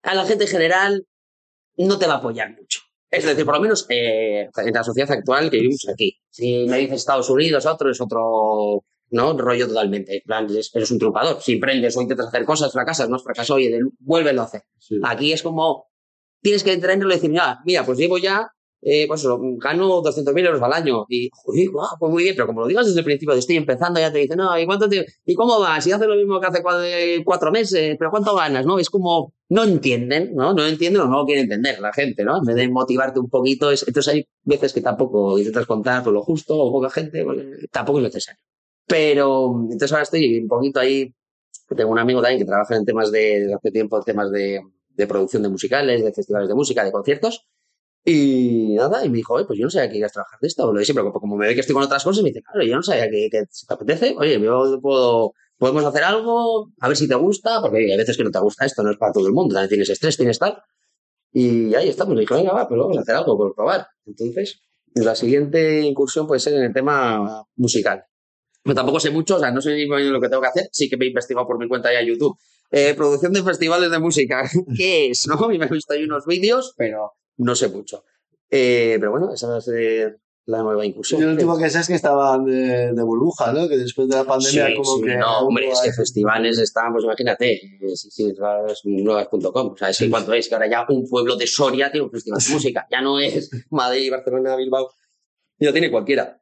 a 0.04 0.13
la 0.13 0.26
gente 0.26 0.44
en 0.44 0.50
general 0.50 1.06
no 1.78 1.98
te 1.98 2.08
va 2.08 2.15
a 2.15 2.17
apoyar 2.17 2.52
mucho. 2.52 2.82
Es 3.10 3.26
decir, 3.26 3.46
por 3.46 3.56
lo 3.56 3.62
menos 3.62 3.86
eh, 3.89 4.50
en 4.56 4.74
la 4.74 4.84
sociedad 4.84 5.12
actual 5.12 5.50
que 5.50 5.58
vivimos 5.58 5.88
aquí. 5.89 6.17
Si 6.30 6.65
me 6.67 6.78
dices 6.80 6.98
Estados 6.98 7.30
Unidos, 7.30 7.65
otro 7.65 7.91
es 7.91 8.00
otro 8.00 8.84
¿no? 9.12 9.38
Rollo 9.38 9.67
totalmente. 9.67 10.15
En 10.15 10.21
plan, 10.26 10.47
eres, 10.50 10.91
un 10.91 11.00
trucador. 11.00 11.41
Si 11.41 11.58
prendes 11.58 11.95
o 11.97 12.02
intentas 12.02 12.28
hacer 12.28 12.45
cosas, 12.45 12.71
fracasas, 12.71 13.10
no 13.10 13.19
fracasas, 13.19 13.52
oye, 13.52 13.80
vuélvelo 14.00 14.41
a 14.41 14.45
hacer. 14.45 14.63
Aquí 15.04 15.34
es 15.34 15.43
como, 15.43 15.91
tienes 16.41 16.63
que 16.63 16.74
entrenarlo 16.74 17.12
y 17.12 17.15
decir, 17.15 17.30
mira, 17.30 17.60
mira, 17.65 17.86
pues 17.86 17.97
llevo 17.97 18.17
ya, 18.17 18.50
eh, 18.82 19.06
pues 19.08 19.24
gano 19.60 20.02
200.000 20.02 20.45
euros 20.45 20.62
al 20.62 20.74
año. 20.74 21.06
Y, 21.10 21.30
joder, 21.34 21.69
pues 22.00 22.12
muy 22.12 22.24
bien, 22.24 22.36
pero 22.36 22.47
como 22.47 22.62
lo 22.62 22.67
digas 22.67 22.88
desde 22.88 23.00
el 23.00 23.06
principio, 23.06 23.36
estoy 23.36 23.58
empezando, 23.58 24.00
ya 24.00 24.12
te 24.12 24.19
dicen, 24.19 24.38
no, 24.38 24.58
¿y 24.58 24.65
cuánto 24.65 24.89
te, 24.89 25.06
¿y 25.26 25.36
cómo 25.36 25.60
vas? 25.60 25.84
Si 25.84 25.91
haces 25.91 26.08
lo 26.08 26.15
mismo 26.15 26.39
que 26.39 26.47
hace 26.47 26.63
cuatro, 27.24 27.52
meses, 27.52 27.95
pero 28.00 28.10
¿cuánto 28.12 28.36
ganas? 28.36 28.65
¿No? 28.65 28.80
Es 28.80 28.89
como, 28.89 29.34
no 29.50 29.63
entienden, 29.63 30.34
¿no? 30.36 30.54
No 30.54 30.65
entienden 30.65 31.02
o 31.02 31.08
no 31.08 31.17
lo 31.19 31.26
quieren 31.26 31.43
entender 31.43 31.80
la 31.80 31.93
gente, 31.93 32.24
¿no? 32.24 32.38
En 32.38 32.43
vez 32.43 32.56
de 32.56 32.69
motivarte 32.69 33.19
un 33.19 33.30
poquito, 33.30 33.71
es, 33.71 33.86
entonces 33.88 34.13
hay 34.13 34.28
veces 34.43 34.74
que 34.74 34.82
tampoco 34.82 35.38
intentas 35.38 35.65
contar 35.65 36.04
por 36.04 36.13
lo 36.13 36.21
justo 36.24 36.58
o 36.58 36.71
poca 36.71 36.89
gente, 36.89 37.24
pues, 37.24 37.39
tampoco 37.71 38.00
es 38.00 38.06
necesario. 38.06 38.39
Pero 38.88 39.62
entonces 39.63 39.91
ahora 39.91 40.04
estoy 40.04 40.39
un 40.39 40.48
poquito 40.48 40.80
ahí. 40.80 41.13
Tengo 41.76 41.91
un 41.91 42.00
amigo 42.00 42.22
también 42.22 42.39
que 42.39 42.46
trabaja 42.46 42.76
en 42.76 42.86
temas 42.86 43.12
de, 43.12 43.41
desde 43.41 43.54
hace 43.54 43.72
tiempo, 43.72 44.02
temas 44.04 44.32
de, 44.32 44.62
de 44.89 45.08
producción 45.08 45.44
de 45.44 45.50
musicales, 45.50 46.04
de 46.04 46.13
festivales 46.13 46.50
de 46.50 46.56
música, 46.56 46.84
de 46.84 46.91
conciertos. 46.91 47.48
Y 48.04 48.74
nada, 48.76 49.06
y 49.06 49.10
me 49.10 49.17
dijo, 49.17 49.36
oye, 49.36 49.46
pues 49.46 49.60
yo 49.60 49.65
no 49.65 49.70
sabía 49.70 49.89
que 49.89 49.98
ibas 49.98 50.12
a 50.12 50.13
trabajar 50.13 50.39
de 50.41 50.48
esto. 50.48 50.72
Lo 50.72 50.80
de 50.80 50.86
siempre, 50.86 51.06
como 51.12 51.38
me 51.38 51.48
ve 51.48 51.54
que 51.54 51.62
estoy 51.62 51.74
con 51.74 51.84
otras 51.84 52.04
cosas, 52.04 52.24
me 52.24 52.30
dice, 52.30 52.41
claro, 52.41 52.65
yo 52.65 52.76
no 52.76 52.84
sabía 52.84 53.10
que, 53.10 53.30
que 53.32 53.44
si 53.50 53.67
te 53.67 53.74
apetece, 53.74 54.15
oye, 54.17 54.39
yo 54.39 54.80
puedo, 54.82 55.34
podemos 55.58 55.86
hacer 55.86 56.04
algo, 56.04 56.72
a 56.80 56.88
ver 56.88 56.98
si 56.98 57.08
te 57.08 57.15
gusta, 57.15 57.62
porque 57.62 57.91
hay 57.91 57.98
veces 57.98 58.17
que 58.17 58.24
no 58.24 58.32
te 58.32 58.39
gusta 58.39 58.65
esto, 58.65 58.82
no 58.82 58.91
es 58.91 58.98
para 58.98 59.12
todo 59.12 59.28
el 59.28 59.34
mundo, 59.34 59.54
también 59.54 59.70
tienes 59.70 59.89
estrés, 59.89 60.17
tienes 60.17 60.39
tal. 60.39 60.58
Y 61.32 61.76
ahí 61.76 61.89
estamos, 61.89 62.15
me 62.15 62.22
dijo, 62.22 62.36
venga, 62.36 62.54
va, 62.54 62.67
pues 62.67 62.80
vamos 62.80 62.98
a 62.98 63.02
hacer 63.02 63.15
algo, 63.15 63.38
por 63.38 63.54
probar. 63.54 63.88
Entonces, 64.06 64.62
la 64.96 65.15
siguiente 65.15 65.82
incursión 65.82 66.28
puede 66.28 66.39
ser 66.39 66.56
en 66.56 66.63
el 66.63 66.74
tema 66.74 67.46
musical. 67.56 68.04
Pero 68.63 68.76
tampoco 68.76 69.00
sé 69.00 69.10
mucho, 69.10 69.38
o 69.38 69.39
sea, 69.39 69.52
no 69.52 69.62
sé 69.62 69.74
ni 69.74 69.86
lo 69.86 70.21
que 70.21 70.30
tengo 70.30 70.41
que 70.41 70.47
hacer. 70.47 70.69
Sí 70.71 70.89
que 70.89 70.97
me 70.97 71.06
he 71.06 71.08
investigado 71.10 71.47
por 71.47 71.58
mi 71.58 71.67
cuenta 71.67 71.91
ya 71.91 72.02
YouTube. 72.02 72.38
Eh, 72.71 72.93
producción 72.95 73.34
de 73.34 73.43
festivales 73.43 73.91
de 73.91 74.00
música. 74.00 74.50
¿Qué 74.78 75.10
es? 75.10 75.28
¿No? 75.28 75.52
Y 75.52 75.58
me 75.58 75.65
he 75.65 75.69
visto 75.69 75.93
ahí 75.93 76.04
unos 76.04 76.26
vídeos, 76.26 76.74
pero 76.78 77.13
no 77.38 77.56
sé 77.56 77.67
mucho. 77.67 78.06
Eh, 78.50 78.97
pero 79.00 79.12
bueno, 79.12 79.34
esa 79.34 79.58
es 79.58 79.67
eh, 79.76 80.15
la 80.45 80.62
nueva 80.62 80.86
incursión. 80.86 81.19
Yo 81.19 81.28
lo 81.28 81.34
último 81.34 81.57
que 81.57 81.70
sé 81.70 81.80
es 81.80 81.88
que 81.88 81.95
estaban 81.95 82.45
de, 82.45 83.03
burbuja, 83.03 83.51
¿no? 83.51 83.68
Que 83.68 83.78
después 83.78 84.07
de 84.07 84.16
la 84.16 84.24
pandemia 84.24 84.76
como 84.76 84.97
sí, 84.97 85.03
que... 85.03 85.16
No, 85.16 85.39
hombre, 85.39 85.70
es 85.70 85.82
que 85.82 85.91
festivales 85.91 86.59
están, 86.59 86.93
pues 86.93 87.03
imagínate, 87.03 87.62
sí, 87.95 88.09
sí, 88.12 88.34
nuevas.com. 88.86 89.74
O 89.74 89.78
sea, 89.78 89.89
es 89.89 89.97
que 89.97 90.09
cuánto 90.09 90.34
es, 90.34 90.47
que 90.47 90.55
ahora 90.55 90.70
ya 90.70 90.86
un 90.88 91.07
pueblo 91.09 91.36
de 91.36 91.47
Soria 91.47 91.91
tiene 91.91 92.05
un 92.05 92.12
festival 92.12 92.39
de 92.45 92.53
música. 92.53 92.88
Ya 92.89 93.01
no 93.01 93.20
es 93.20 93.49
Madrid, 93.70 94.12
Barcelona, 94.12 94.55
Bilbao. 94.55 94.91
Ya 95.59 95.72
tiene 95.72 95.91
cualquiera. 95.91 96.41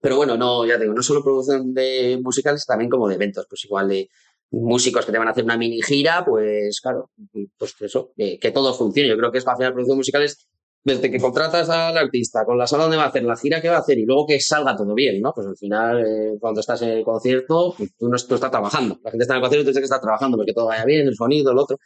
Pero 0.00 0.16
bueno, 0.16 0.36
no, 0.36 0.64
ya 0.66 0.78
digo, 0.78 0.94
no 0.94 1.02
solo 1.02 1.22
producción 1.22 1.74
de 1.74 2.18
musicales, 2.22 2.64
también 2.66 2.90
como 2.90 3.08
de 3.08 3.16
eventos, 3.16 3.46
pues 3.48 3.64
igual 3.64 3.88
de 3.88 4.08
músicos 4.50 5.04
que 5.04 5.12
te 5.12 5.18
van 5.18 5.28
a 5.28 5.32
hacer 5.32 5.44
una 5.44 5.56
mini 5.58 5.82
gira, 5.82 6.24
pues 6.24 6.80
claro, 6.80 7.10
pues 7.58 7.74
eso, 7.80 8.12
que, 8.16 8.38
que 8.38 8.50
todo 8.50 8.72
funcione. 8.74 9.08
Yo 9.08 9.16
creo 9.18 9.32
que 9.32 9.38
es 9.38 9.44
fácil 9.44 9.64
la 9.66 9.72
producción 9.72 9.98
musical 9.98 10.22
es 10.22 10.46
desde 10.84 11.10
que 11.10 11.20
contratas 11.20 11.68
al 11.68 11.98
artista, 11.98 12.44
con 12.46 12.56
la 12.56 12.66
sala 12.66 12.84
donde 12.84 12.96
va 12.96 13.04
a 13.04 13.08
hacer, 13.08 13.22
la 13.24 13.36
gira 13.36 13.60
que 13.60 13.68
va 13.68 13.76
a 13.76 13.80
hacer 13.80 13.98
y 13.98 14.06
luego 14.06 14.26
que 14.26 14.40
salga 14.40 14.74
todo 14.76 14.94
bien, 14.94 15.20
¿no? 15.20 15.32
Pues 15.34 15.46
al 15.48 15.56
final, 15.56 16.00
eh, 16.06 16.38
cuando 16.40 16.60
estás 16.60 16.80
en 16.82 16.90
el 16.90 17.04
concierto, 17.04 17.74
pues 17.76 17.90
tú 17.98 18.08
no 18.08 18.16
tú 18.16 18.34
estás 18.36 18.50
trabajando. 18.50 18.98
La 19.04 19.10
gente 19.10 19.24
está 19.24 19.34
en 19.34 19.38
el 19.38 19.42
concierto 19.42 19.70
y 19.70 19.74
tú 19.74 19.78
que 19.80 19.84
estar 19.84 20.00
trabajando 20.00 20.36
porque 20.38 20.52
todo 20.54 20.66
vaya 20.66 20.84
bien, 20.84 21.06
el 21.06 21.14
sonido, 21.16 21.52
el 21.52 21.58
otro. 21.58 21.78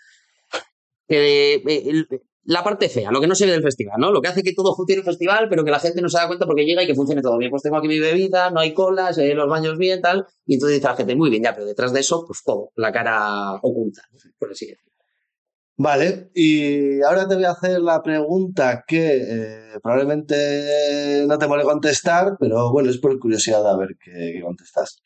Eh, 1.09 1.63
el- 1.67 2.07
la 2.45 2.65
parte 2.65 2.89
fea, 2.89 3.11
lo 3.11 3.21
que 3.21 3.27
no 3.27 3.35
se 3.35 3.47
ve 3.47 3.53
del 3.53 3.63
festival, 3.63 4.01
¿no? 4.01 4.11
Lo 4.11 4.21
que 4.21 4.29
hace 4.29 4.43
que 4.43 4.53
todo 4.53 4.75
funcione 4.75 5.01
el 5.01 5.05
festival, 5.05 5.49
pero 5.49 5.65
que 5.65 5.71
la 5.71 5.79
gente 5.79 6.03
no 6.03 6.09
se 6.09 6.19
da 6.19 6.27
cuenta 6.27 6.47
porque 6.47 6.65
llega 6.65 6.83
y 6.83 6.87
que 6.87 6.95
funcione 6.95 7.23
todo 7.23 7.39
bien. 7.39 7.51
Pues 7.51 7.63
tengo 7.63 7.77
aquí 7.77 7.89
mi 7.89 8.01
bebida, 8.01 8.51
no 8.51 8.61
hay 8.61 8.75
colas, 8.75 9.17
eh, 9.19 9.35
los 9.35 9.49
baños 9.49 9.79
bien, 9.79 10.01
tal. 10.01 10.27
Y 10.47 10.55
entonces 10.55 10.79
dice 10.79 10.89
la 10.89 10.97
gente, 10.97 11.15
muy 11.15 11.31
bien, 11.31 11.45
ya, 11.45 11.55
pero 11.55 11.67
detrás 11.67 11.93
de 11.93 12.01
eso, 12.01 12.25
pues 12.27 12.43
todo, 12.45 12.71
la 12.77 12.91
cara 12.93 13.55
oculta, 13.63 14.03
por 14.39 14.51
así 14.51 14.67
decirlo. 14.67 14.93
Vale, 15.77 16.31
y 16.35 17.01
ahora 17.03 17.27
te 17.27 17.35
voy 17.35 17.45
a 17.45 17.53
hacer 17.53 17.81
la 17.81 18.03
pregunta 18.03 18.85
que 18.87 19.17
eh, 19.17 19.79
probablemente 19.83 21.25
no 21.27 21.39
te 21.39 21.47
mole 21.49 21.65
contestar, 21.65 22.37
pero 22.39 22.71
bueno, 22.73 22.91
es 22.91 22.99
por 22.99 23.19
curiosidad 23.19 23.67
a 23.69 23.77
ver 23.77 23.97
qué, 24.01 24.33
qué 24.35 24.43
contestas. 24.43 25.03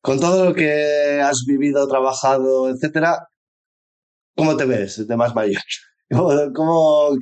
Con 0.00 0.20
todo 0.20 0.46
lo 0.46 0.54
que 0.54 1.20
has 1.22 1.44
vivido, 1.46 1.86
trabajado, 1.88 2.70
etcétera, 2.70 3.28
¿cómo 4.36 4.56
te 4.56 4.64
ves 4.64 5.06
de 5.06 5.16
más 5.16 5.34
mayor? 5.34 5.62
¿Cómo, 6.54 7.16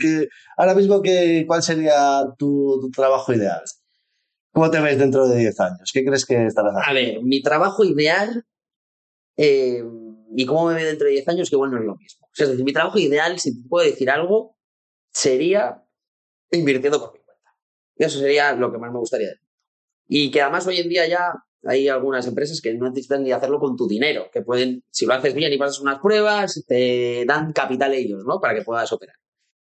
ahora 0.57 0.75
mismo, 0.75 1.03
qué, 1.03 1.45
¿cuál 1.47 1.63
sería 1.63 2.25
tu, 2.39 2.91
trabajo 2.95 3.35
ideal? 3.35 3.63
¿Cómo 4.53 4.71
te 4.71 4.81
ves 4.81 4.99
dentro 4.99 5.29
de 5.29 5.39
10 5.39 5.61
años? 5.61 5.91
¿Qué 5.93 6.05
crees 6.05 6.25
que 6.25 6.47
estarás 6.47 6.75
haciendo? 6.75 6.91
A 6.91 7.13
ver, 7.13 7.23
mi 7.23 7.43
trabajo 7.43 7.85
ideal 7.85 8.47
eh, 9.37 9.85
y 10.35 10.47
cómo 10.47 10.67
me 10.67 10.75
ve 10.75 10.85
dentro 10.85 11.07
de 11.07 11.13
10 11.13 11.29
años, 11.29 11.51
que 11.51 11.57
igual 11.57 11.71
no 11.71 11.79
es 11.79 11.85
lo 11.85 11.97
mismo. 11.97 12.29
Es 12.35 12.49
decir, 12.49 12.65
mi 12.65 12.73
trabajo 12.73 12.99
ideal, 12.99 13.39
si 13.39 13.63
te 13.63 13.69
puedo 13.69 13.85
decir 13.85 14.09
algo, 14.09 14.57
sería 15.13 15.85
invirtiendo 16.51 16.99
por 16.99 17.13
mi 17.13 17.23
cuenta. 17.23 17.55
Eso 17.97 18.19
sería 18.19 18.55
lo 18.55 18.73
que 18.73 18.79
más 18.79 18.91
me 18.91 18.99
gustaría. 18.99 19.35
Y 20.07 20.31
que 20.31 20.41
además 20.41 20.67
hoy 20.67 20.79
en 20.79 20.89
día 20.89 21.07
ya 21.07 21.35
hay 21.65 21.89
algunas 21.89 22.27
empresas 22.27 22.61
que 22.61 22.75
no 22.75 22.89
necesitan 22.89 23.23
ni 23.23 23.33
hacerlo 23.33 23.59
con 23.59 23.77
tu 23.77 23.89
dinero, 23.89 24.29
que 24.33 24.43
pueden, 24.43 24.85
si 24.91 25.07
lo 25.07 25.15
haces 25.15 25.35
bien 25.35 25.53
y 25.53 25.59
pasas 25.59 25.81
unas 25.81 25.99
pruebas, 25.99 26.65
te 26.67 27.25
dan 27.27 27.53
capital 27.53 27.95
ellos, 27.95 28.25
¿no? 28.25 28.41
Para 28.41 28.55
que 28.55 28.63
puedas 28.63 28.93
operar. 28.93 29.17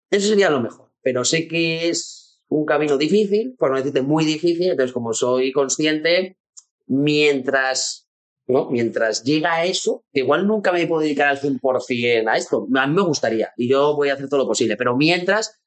Eso 0.09 0.29
sería 0.29 0.49
lo 0.49 0.61
mejor. 0.61 0.91
Pero 1.01 1.25
sé 1.25 1.47
que 1.47 1.89
es 1.89 2.41
un 2.49 2.65
camino 2.65 2.97
difícil, 2.97 3.55
por 3.57 3.71
no 3.71 3.77
decirte 3.77 4.01
muy 4.01 4.25
difícil, 4.25 4.71
entonces 4.71 4.93
como 4.93 5.13
soy 5.13 5.51
consciente, 5.51 6.37
mientras, 6.85 8.07
¿no? 8.45 8.69
Mientras 8.69 9.23
llega 9.23 9.55
a 9.55 9.65
eso, 9.65 10.05
que 10.11 10.21
igual 10.21 10.47
nunca 10.47 10.71
me 10.71 10.87
puedo 10.87 11.01
dedicar 11.01 11.27
al 11.27 11.39
100% 11.39 12.27
a 12.27 12.37
esto. 12.37 12.67
A 12.75 12.87
mí 12.87 12.95
me 12.95 13.01
gustaría 13.01 13.51
y 13.57 13.67
yo 13.69 13.95
voy 13.95 14.09
a 14.09 14.13
hacer 14.13 14.29
todo 14.29 14.41
lo 14.41 14.47
posible, 14.47 14.77
pero 14.77 14.95
mientras, 14.95 15.59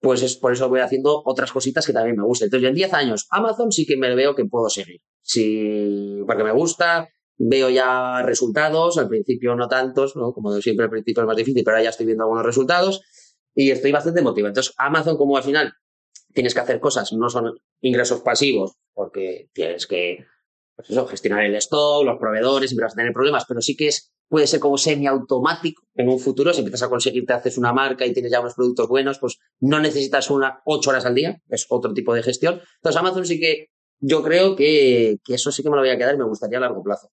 pues 0.00 0.22
es 0.22 0.36
por 0.36 0.52
eso 0.52 0.68
voy 0.68 0.80
haciendo 0.80 1.22
otras 1.24 1.50
cositas 1.50 1.86
que 1.86 1.92
también 1.92 2.16
me 2.16 2.24
gustan. 2.24 2.46
Entonces 2.46 2.68
en 2.68 2.74
10 2.74 2.94
años, 2.94 3.26
Amazon 3.30 3.72
sí 3.72 3.86
que 3.86 3.96
me 3.96 4.14
veo 4.14 4.34
que 4.34 4.44
puedo 4.44 4.68
seguir. 4.68 5.00
Sí, 5.26 6.22
porque 6.24 6.44
me 6.44 6.52
gusta, 6.52 7.08
veo 7.36 7.68
ya 7.68 8.22
resultados, 8.22 8.96
al 8.96 9.08
principio 9.08 9.56
no 9.56 9.66
tantos, 9.66 10.14
¿no? 10.14 10.32
Como 10.32 10.52
siempre 10.60 10.84
al 10.84 10.90
principio 10.90 11.22
es 11.22 11.26
más 11.26 11.36
difícil, 11.36 11.64
pero 11.64 11.76
ahora 11.76 11.82
ya 11.82 11.90
estoy 11.90 12.06
viendo 12.06 12.22
algunos 12.22 12.46
resultados 12.46 13.02
y 13.52 13.72
estoy 13.72 13.90
bastante 13.90 14.22
motivado. 14.22 14.50
Entonces 14.50 14.72
Amazon 14.78 15.16
como 15.16 15.36
al 15.36 15.42
final 15.42 15.72
tienes 16.32 16.54
que 16.54 16.60
hacer 16.60 16.78
cosas, 16.78 17.12
no 17.12 17.28
son 17.28 17.58
ingresos 17.80 18.20
pasivos, 18.20 18.76
porque 18.94 19.50
tienes 19.52 19.88
que 19.88 20.24
pues 20.76 20.90
eso, 20.90 21.06
gestionar 21.08 21.44
el 21.44 21.56
stock, 21.56 22.04
los 22.04 22.18
proveedores, 22.18 22.70
siempre 22.70 22.84
vas 22.84 22.92
a 22.92 22.96
tener 22.96 23.12
problemas, 23.12 23.46
pero 23.48 23.60
sí 23.60 23.76
que 23.76 23.88
es, 23.88 24.12
puede 24.28 24.46
ser 24.46 24.60
como 24.60 24.78
semiautomático 24.78 25.82
en 25.96 26.08
un 26.08 26.20
futuro, 26.20 26.52
si 26.52 26.60
empiezas 26.60 26.84
a 26.84 26.88
conseguir, 26.88 27.26
te 27.26 27.32
haces 27.32 27.58
una 27.58 27.72
marca 27.72 28.06
y 28.06 28.12
tienes 28.12 28.30
ya 28.30 28.40
unos 28.40 28.54
productos 28.54 28.86
buenos, 28.86 29.18
pues 29.18 29.38
no 29.58 29.80
necesitas 29.80 30.30
una 30.30 30.60
ocho 30.66 30.90
horas 30.90 31.04
al 31.04 31.16
día, 31.16 31.40
es 31.48 31.66
otro 31.68 31.92
tipo 31.94 32.14
de 32.14 32.22
gestión. 32.22 32.60
Entonces 32.76 33.00
Amazon 33.00 33.26
sí 33.26 33.40
que 33.40 33.70
yo 34.00 34.22
creo 34.22 34.56
que, 34.56 35.18
que 35.24 35.34
eso 35.34 35.50
sí 35.50 35.62
que 35.62 35.70
me 35.70 35.76
lo 35.76 35.82
voy 35.82 35.90
a 35.90 35.98
quedar 35.98 36.14
y 36.14 36.18
me 36.18 36.24
gustaría 36.24 36.58
a 36.58 36.62
largo 36.62 36.82
plazo. 36.82 37.10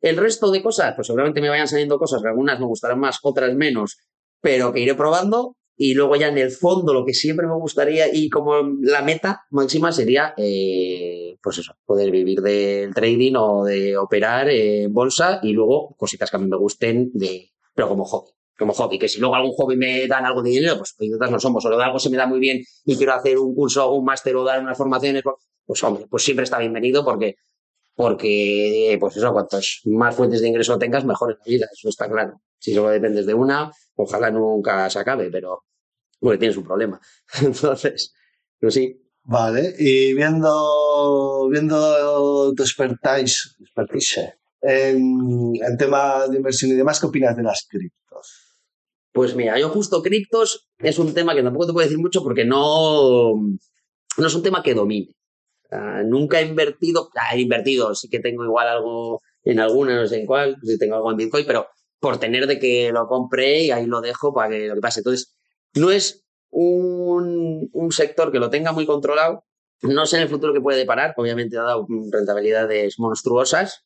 El 0.00 0.16
resto 0.16 0.50
de 0.50 0.62
cosas, 0.62 0.94
pues 0.94 1.06
seguramente 1.06 1.40
me 1.40 1.48
vayan 1.48 1.68
saliendo 1.68 1.98
cosas, 1.98 2.22
que 2.22 2.28
algunas 2.28 2.60
me 2.60 2.66
gustarán 2.66 3.00
más, 3.00 3.18
otras 3.22 3.54
menos, 3.54 3.98
pero 4.40 4.72
que 4.72 4.80
iré 4.80 4.94
probando. 4.94 5.56
Y 5.78 5.92
luego 5.92 6.16
ya 6.16 6.28
en 6.28 6.38
el 6.38 6.50
fondo 6.50 6.94
lo 6.94 7.04
que 7.04 7.12
siempre 7.12 7.46
me 7.46 7.54
gustaría 7.54 8.06
y 8.10 8.30
como 8.30 8.54
la 8.80 9.02
meta 9.02 9.42
máxima 9.50 9.92
sería, 9.92 10.32
eh, 10.38 11.36
pues 11.42 11.58
eso, 11.58 11.74
poder 11.84 12.10
vivir 12.10 12.40
del 12.40 12.94
trading 12.94 13.34
o 13.36 13.64
de 13.64 13.94
operar 13.98 14.48
en 14.48 14.90
bolsa 14.94 15.38
y 15.42 15.52
luego 15.52 15.94
cositas 15.98 16.30
que 16.30 16.36
a 16.38 16.40
mí 16.40 16.46
me 16.46 16.56
gusten, 16.56 17.10
de, 17.12 17.50
pero 17.74 17.88
como 17.88 18.06
hobby. 18.06 18.30
Como 18.58 18.72
hobby, 18.72 18.98
que 18.98 19.06
si 19.06 19.20
luego 19.20 19.34
algún 19.34 19.52
hobby 19.52 19.76
me 19.76 20.06
dan 20.06 20.24
algo 20.24 20.42
de 20.42 20.48
dinero, 20.48 20.78
pues 20.78 20.94
idiotas 20.98 21.30
no 21.30 21.38
somos, 21.38 21.62
o 21.66 21.68
algo 21.78 21.98
se 21.98 22.08
me 22.08 22.16
da 22.16 22.26
muy 22.26 22.38
bien 22.38 22.62
y 22.86 22.96
quiero 22.96 23.12
hacer 23.12 23.36
un 23.36 23.54
curso 23.54 23.92
un 23.92 24.06
máster 24.06 24.34
o 24.34 24.44
dar 24.44 24.62
unas 24.62 24.78
formaciones, 24.78 25.22
pues 25.66 25.82
hombre, 25.84 26.06
pues 26.08 26.22
siempre 26.24 26.44
está 26.44 26.58
bienvenido 26.58 27.04
porque 27.04 27.36
porque, 27.96 28.98
pues 29.00 29.16
eso, 29.16 29.32
cuantos 29.32 29.80
más 29.86 30.14
fuentes 30.14 30.42
de 30.42 30.48
ingreso 30.48 30.78
tengas, 30.78 31.06
mejor 31.06 31.32
en 31.32 31.38
la 31.38 31.44
vida, 31.46 31.66
eso 31.72 31.88
está 31.88 32.06
claro. 32.08 32.42
Si 32.58 32.74
solo 32.74 32.90
dependes 32.90 33.24
de 33.24 33.32
una, 33.32 33.72
ojalá 33.94 34.30
nunca 34.30 34.88
se 34.90 34.98
acabe, 34.98 35.30
pero 35.30 35.64
porque 36.20 36.36
tienes 36.36 36.58
un 36.58 36.64
problema. 36.64 37.00
Entonces, 37.42 38.12
pero 38.58 38.70
sí. 38.70 39.02
Vale, 39.28 39.74
y 39.76 40.14
viendo, 40.14 41.48
viendo 41.50 42.54
tu 42.54 42.62
expertise, 42.62 43.56
expertise 43.58 44.20
en, 44.60 45.52
en 45.60 45.76
tema 45.76 46.28
de 46.28 46.36
inversión 46.36 46.70
y 46.70 46.74
demás, 46.74 47.00
¿qué 47.00 47.06
opinas 47.06 47.36
de 47.36 47.42
las 47.42 47.66
criptos? 47.68 48.60
Pues 49.10 49.34
mira, 49.34 49.58
yo 49.58 49.68
justo 49.70 50.00
criptos 50.00 50.68
es 50.78 51.00
un 51.00 51.12
tema 51.12 51.34
que 51.34 51.42
tampoco 51.42 51.66
te 51.66 51.72
puedo 51.72 51.84
decir 51.84 51.98
mucho 51.98 52.22
porque 52.22 52.44
no, 52.44 53.32
no 53.34 54.26
es 54.26 54.34
un 54.36 54.42
tema 54.44 54.62
que 54.62 54.74
domine. 54.74 55.16
Uh, 55.70 56.04
nunca 56.04 56.40
he 56.40 56.46
invertido, 56.46 57.10
ah, 57.16 57.34
he 57.34 57.40
invertido, 57.40 57.94
sí 57.94 58.08
que 58.08 58.20
tengo 58.20 58.44
igual 58.44 58.68
algo 58.68 59.22
en 59.42 59.58
alguna, 59.58 59.96
no 59.96 60.06
sé 60.06 60.20
en 60.20 60.26
cuál, 60.26 60.56
si 60.62 60.78
tengo 60.78 60.96
algo 60.96 61.10
en 61.10 61.16
Bitcoin, 61.16 61.44
pero 61.46 61.68
por 61.98 62.18
tener 62.18 62.46
de 62.46 62.58
que 62.58 62.92
lo 62.92 63.06
compré 63.08 63.64
y 63.64 63.70
ahí 63.70 63.86
lo 63.86 64.00
dejo 64.00 64.32
para 64.32 64.50
que 64.50 64.68
lo 64.68 64.74
que 64.74 64.80
pase. 64.80 65.00
Entonces, 65.00 65.34
no 65.74 65.90
es 65.90 66.24
un, 66.50 67.68
un 67.72 67.92
sector 67.92 68.30
que 68.30 68.38
lo 68.38 68.50
tenga 68.50 68.72
muy 68.72 68.86
controlado. 68.86 69.44
No 69.82 70.06
sé 70.06 70.16
en 70.16 70.22
el 70.22 70.28
futuro 70.28 70.52
qué 70.52 70.60
puede 70.60 70.78
deparar. 70.78 71.14
Obviamente 71.16 71.58
ha 71.58 71.62
dado 71.62 71.86
rentabilidades 72.10 72.98
monstruosas. 72.98 73.84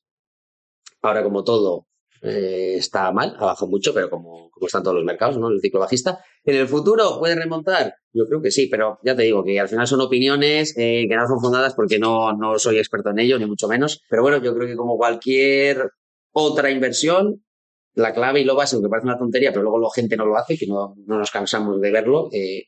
Ahora, 1.03 1.23
como 1.23 1.45
todo, 1.45 1.87
eh, 2.23 2.75
está 2.77 3.11
mal, 3.13 3.35
ha 3.39 3.47
bajado 3.47 3.71
mucho, 3.71 3.95
pero 3.95 4.11
como, 4.11 4.51
como 4.51 4.67
están 4.67 4.83
todos 4.83 4.97
los 4.97 5.05
mercados, 5.05 5.39
¿no? 5.39 5.49
El 5.49 5.61
ciclo 5.61 5.81
bajista. 5.81 6.19
¿En 6.45 6.57
el 6.57 6.69
futuro 6.69 7.19
puede 7.19 7.35
remontar? 7.35 7.95
Yo 8.13 8.27
creo 8.27 8.43
que 8.43 8.51
sí, 8.51 8.67
pero 8.67 8.99
ya 9.03 9.17
te 9.17 9.23
digo 9.23 9.43
que 9.43 9.59
al 9.59 9.69
final 9.69 9.87
son 9.87 10.01
opiniones 10.01 10.75
eh, 10.77 11.07
que 11.09 11.17
no 11.17 11.27
son 11.27 11.41
fundadas 11.41 11.75
porque 11.75 11.99
no, 11.99 12.33
no 12.33 12.59
soy 12.59 12.79
experto 12.79 13.11
en 13.11 13.21
ello, 13.21 13.39
ni 13.39 13.47
mucho 13.47 13.69
menos. 13.69 14.03
Pero 14.09 14.23
bueno, 14.23 14.43
yo 14.43 14.55
creo 14.55 14.69
que 14.69 14.77
como 14.77 14.97
cualquier 14.97 15.91
otra 16.33 16.71
inversión, 16.71 17.43
la 17.95 18.13
clave 18.13 18.41
y 18.41 18.45
lo 18.45 18.55
básico, 18.55 18.83
que 18.83 18.89
parece 18.89 19.07
una 19.07 19.19
tontería, 19.19 19.51
pero 19.51 19.63
luego 19.63 19.79
la 19.79 19.89
gente 19.95 20.17
no 20.17 20.27
lo 20.27 20.37
hace, 20.37 20.57
que 20.59 20.67
no, 20.67 20.95
no 21.07 21.19
nos 21.19 21.31
cansamos 21.31 21.81
de 21.81 21.91
verlo, 21.91 22.29
eh, 22.33 22.65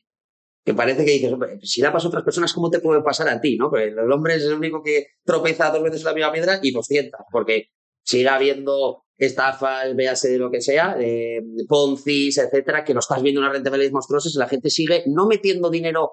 que 0.65 0.73
parece 0.73 1.05
que 1.05 1.11
dices, 1.11 1.33
si 1.63 1.81
da 1.81 1.91
paso 1.91 2.07
a 2.07 2.09
otras 2.09 2.23
personas, 2.23 2.53
¿cómo 2.53 2.69
te 2.69 2.79
puede 2.79 3.01
pasar 3.01 3.27
a 3.27 3.41
ti? 3.41 3.57
¿no? 3.57 3.69
Porque 3.69 3.87
el 3.87 4.11
hombre 4.11 4.35
es 4.35 4.43
el 4.43 4.53
único 4.53 4.81
que 4.81 5.07
tropeza 5.23 5.71
dos 5.71 5.83
veces 5.83 6.03
la 6.03 6.13
misma 6.13 6.31
piedra 6.31 6.59
y 6.61 6.71
200, 6.71 7.19
porque 7.31 7.67
sigue 8.03 8.29
habiendo 8.29 9.03
estafas, 9.25 9.95
véase 9.95 10.37
lo 10.37 10.49
que 10.51 10.61
sea, 10.61 10.95
eh, 10.99 11.41
poncis, 11.67 12.37
etcétera, 12.37 12.83
que 12.83 12.93
no 12.93 12.99
estás 12.99 13.21
viendo 13.21 13.41
unas 13.41 13.53
rentabilidades 13.53 13.93
monstruosas 13.93 14.33
y 14.35 14.39
la 14.39 14.47
gente 14.47 14.69
sigue 14.69 15.03
no 15.07 15.27
metiendo 15.27 15.69
dinero. 15.69 16.11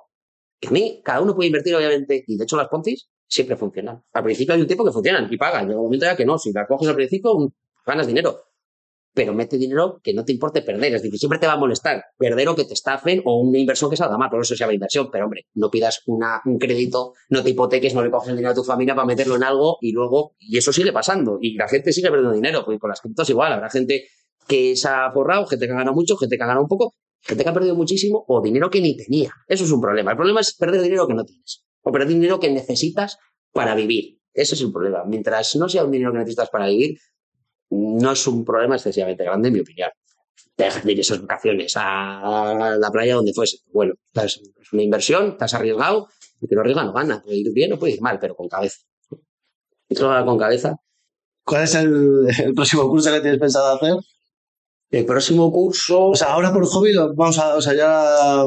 Que 0.61 0.69
a 0.69 0.71
mí, 0.73 1.01
cada 1.05 1.21
uno 1.21 1.35
puede 1.35 1.49
invertir, 1.49 1.75
obviamente, 1.75 2.25
y 2.27 2.37
de 2.37 2.45
hecho 2.45 2.57
las 2.57 2.69
poncis 2.69 3.09
siempre 3.27 3.57
funcionan. 3.57 4.03
Al 4.13 4.25
principio 4.25 4.55
hay 4.55 4.61
un 4.61 4.67
tiempo 4.67 4.85
que 4.85 4.93
funcionan 4.93 5.29
y 5.33 5.37
pagan, 5.37 5.67
llega 5.67 5.79
un 5.79 5.87
momento 5.87 6.07
ya 6.07 6.17
que 6.17 6.27
no, 6.27 6.39
si 6.39 6.53
la 6.53 6.67
coges 6.67 6.89
al 6.89 6.97
principio, 6.97 7.53
ganas 7.87 8.07
dinero. 8.07 8.50
Pero 9.13 9.35
mete 9.35 9.59
dinero 9.59 10.01
que 10.03 10.15
no 10.15 10.25
te 10.25 10.33
importe 10.33 10.63
perder, 10.63 10.95
es 10.95 11.03
decir, 11.03 11.19
siempre 11.19 11.39
te 11.39 11.47
va 11.47 11.55
a 11.55 11.57
molestar 11.57 12.03
perder 12.17 12.49
o 12.49 12.55
que 12.55 12.65
te 12.65 12.75
estafen 12.75 13.23
o 13.25 13.41
una 13.41 13.59
inversión 13.59 13.91
que 13.91 13.97
salga 13.97 14.17
mal, 14.17 14.31
por 14.31 14.41
eso 14.41 14.55
se 14.55 14.61
llama 14.61 14.73
inversión, 14.73 15.09
pero 15.11 15.25
hombre, 15.25 15.47
no 15.55 15.71
pidas 15.71 16.03
una, 16.07 16.41
un 16.45 16.59
crédito, 16.59 17.15
no 17.29 17.43
te 17.43 17.51
hipoteques, 17.51 17.95
no 17.95 18.05
le 18.05 18.11
coges 18.11 18.31
el 18.31 18.37
dinero 18.37 18.53
a 18.53 18.55
tu 18.55 18.63
familia 18.63 18.95
para 18.95 19.07
meterlo 19.07 19.37
en 19.37 19.43
algo 19.43 19.79
y 19.81 19.93
luego, 19.93 20.37
y 20.39 20.59
eso 20.59 20.73
sigue 20.73 20.93
pasando, 20.93 21.39
y 21.41 21.55
la 21.57 21.69
gente 21.69 21.93
sigue 21.93 22.09
perdiendo 22.09 22.33
dinero, 22.33 22.65
pues 22.65 22.79
con 22.79 22.91
las 22.91 23.01
criptos 23.01 23.29
igual, 23.31 23.53
habrá 23.53 23.69
gente 23.69 24.07
que 24.47 24.77
se 24.77 24.89
ha 24.89 25.11
forrado, 25.13 25.47
gente 25.47 25.67
que 25.67 25.73
ha 25.73 25.77
ganado 25.77 25.95
mucho, 25.95 26.17
gente 26.17 26.37
que 26.37 26.43
ha 26.43 26.47
ganado 26.47 26.63
un 26.63 26.69
poco, 26.69 26.95
gente 27.21 27.45
que 27.45 27.51
ha 27.51 27.55
perdido 27.55 27.75
muchísimo 27.75 28.25
o 28.29 28.41
dinero 28.41 28.71
que 28.71 28.81
ni 28.81 28.97
tenía. 28.97 29.33
Eso 29.47 29.65
es 29.65 29.71
un 29.71 29.81
problema. 29.81 30.13
El 30.13 30.17
problema 30.17 30.41
es 30.41 30.55
perder 30.57 30.83
dinero 30.83 31.07
que 31.07 31.15
no 31.15 31.25
tienes 31.25 31.65
o 31.83 31.93
perder 31.93 32.09
dinero 32.09 32.41
que 32.41 32.51
necesitas 32.51 33.19
para 33.53 33.75
vivir. 33.75 34.19
Ese 34.33 34.55
es 34.55 34.61
el 34.61 34.73
problema. 34.73 35.05
Mientras 35.07 35.57
no 35.57 35.69
sea 35.69 35.85
un 35.85 35.91
dinero 35.91 36.13
que 36.13 36.19
necesitas 36.19 36.51
para 36.51 36.67
vivir, 36.67 36.99
no 37.71 38.13
es 38.13 38.27
un 38.27 38.45
problema 38.45 38.77
excesivamente 38.77 39.25
grande, 39.25 39.49
en 39.49 39.55
mi 39.55 39.61
opinión. 39.61 39.91
Te 40.57 40.65
dejas 40.65 40.85
de 40.85 40.93
ir 40.93 41.01
esas 41.01 41.23
vacaciones 41.23 41.73
a 41.77 42.77
la 42.79 42.91
playa 42.91 43.15
donde 43.15 43.33
fuese. 43.33 43.59
Bueno, 43.73 43.95
es 44.15 44.41
una 44.73 44.83
inversión, 44.83 45.37
has 45.41 45.55
arriesgado 45.55 46.09
El 46.43 46.49
que 46.49 46.55
no 46.55 46.61
arriesga 46.61 46.85
no 46.85 46.93
gana. 46.93 47.23
Puede 47.23 47.39
ir 47.39 47.53
bien 47.53 47.73
o 47.73 47.79
puede 47.79 47.95
ir 47.95 48.03
mal, 48.03 48.19
pero 48.19 48.35
con 48.35 48.49
cabeza. 48.49 48.79
Y 49.89 49.95
todo 49.95 50.25
con 50.25 50.39
cabeza. 50.39 50.77
¿Cuál 51.45 51.65
es 51.65 51.75
el, 51.75 52.27
el 52.45 52.55
próximo 52.55 52.89
curso 52.89 53.11
que 53.13 53.21
tienes 53.21 53.41
pensado 53.41 53.75
hacer? 53.75 53.95
El 54.91 55.07
próximo 55.07 55.51
curso. 55.53 56.09
O 56.09 56.15
sea, 56.15 56.33
ahora 56.33 56.53
por 56.53 56.67
hobby 56.67 56.93
vamos 56.95 57.39
a, 57.39 57.57
o 57.57 57.63
sea, 57.63 57.75
ya, 57.75 58.45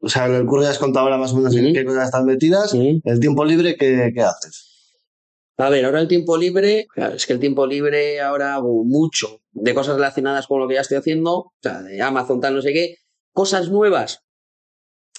o 0.00 0.08
sea, 0.08 0.26
el 0.26 0.46
curso 0.46 0.64
ya 0.64 0.70
has 0.70 0.78
contado 0.78 1.04
ahora 1.06 1.18
más 1.18 1.32
o 1.32 1.36
menos 1.36 1.54
en 1.54 1.66
Ujú. 1.66 1.74
qué 1.74 1.84
cosas 1.84 2.06
están 2.06 2.24
metidas. 2.24 2.70
Sí. 2.70 3.00
El 3.04 3.20
tiempo 3.20 3.44
libre, 3.44 3.76
¿qué, 3.76 4.10
qué 4.14 4.22
haces? 4.22 4.71
A 5.58 5.68
ver, 5.68 5.84
ahora 5.84 6.00
el 6.00 6.08
tiempo 6.08 6.36
libre, 6.36 6.86
claro, 6.92 7.14
es 7.14 7.26
que 7.26 7.34
el 7.34 7.38
tiempo 7.38 7.66
libre 7.66 8.20
ahora 8.20 8.54
hago 8.54 8.84
mucho 8.84 9.42
de 9.52 9.74
cosas 9.74 9.96
relacionadas 9.96 10.46
con 10.46 10.60
lo 10.60 10.66
que 10.66 10.74
ya 10.74 10.80
estoy 10.80 10.96
haciendo, 10.96 11.32
o 11.36 11.52
sea, 11.60 11.82
de 11.82 12.00
Amazon, 12.00 12.40
tal, 12.40 12.54
no 12.54 12.62
sé 12.62 12.72
qué, 12.72 12.96
cosas 13.32 13.70
nuevas. 13.70 14.20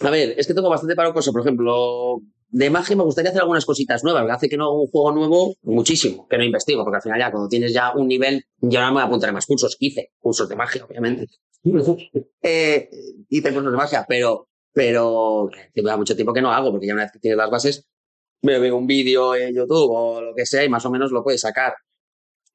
A 0.01 0.09
ver, 0.09 0.33
es 0.37 0.47
que 0.47 0.53
tengo 0.53 0.69
bastante 0.69 0.95
para 0.95 1.13
cosas, 1.13 1.31
por 1.31 1.41
ejemplo, 1.41 2.19
de 2.49 2.69
magia 2.69 2.95
me 2.95 3.03
gustaría 3.03 3.29
hacer 3.29 3.41
algunas 3.41 3.65
cositas 3.65 4.03
nuevas, 4.03 4.25
que 4.25 4.31
hace 4.31 4.49
que 4.49 4.57
no 4.57 4.65
hago 4.65 4.81
un 4.81 4.87
juego 4.87 5.11
nuevo 5.11 5.55
muchísimo, 5.63 6.27
que 6.27 6.37
no 6.37 6.43
investigo, 6.43 6.83
porque 6.83 6.97
al 6.97 7.01
final 7.01 7.19
ya 7.19 7.31
cuando 7.31 7.49
tienes 7.49 7.73
ya 7.73 7.93
un 7.95 8.07
nivel, 8.07 8.43
yo 8.59 8.79
ahora 8.79 8.89
me 8.89 8.93
voy 8.95 9.01
a 9.03 9.05
apuntar 9.05 9.29
a 9.29 9.33
más 9.33 9.45
cursos, 9.45 9.75
hice 9.79 10.11
cursos 10.19 10.49
de 10.49 10.55
magia, 10.55 10.85
obviamente. 10.85 11.27
eh, 12.41 12.89
hice 13.29 13.53
cursos 13.53 13.71
de 13.71 13.77
magia, 13.77 14.05
pero, 14.07 14.49
pero 14.71 15.49
lleva 15.73 15.97
mucho 15.97 16.15
tiempo 16.15 16.33
que 16.33 16.41
no 16.41 16.51
hago, 16.51 16.71
porque 16.71 16.87
ya 16.87 16.93
una 16.93 17.03
vez 17.03 17.11
que 17.11 17.19
tienes 17.19 17.37
las 17.37 17.49
bases, 17.49 17.87
me 18.43 18.59
veo 18.59 18.77
un 18.77 18.87
vídeo 18.87 19.35
en 19.35 19.55
YouTube 19.55 19.89
o 19.91 20.21
lo 20.21 20.35
que 20.35 20.45
sea 20.45 20.63
y 20.63 20.69
más 20.69 20.85
o 20.85 20.91
menos 20.91 21.11
lo 21.11 21.23
puedes 21.23 21.41
sacar. 21.41 21.73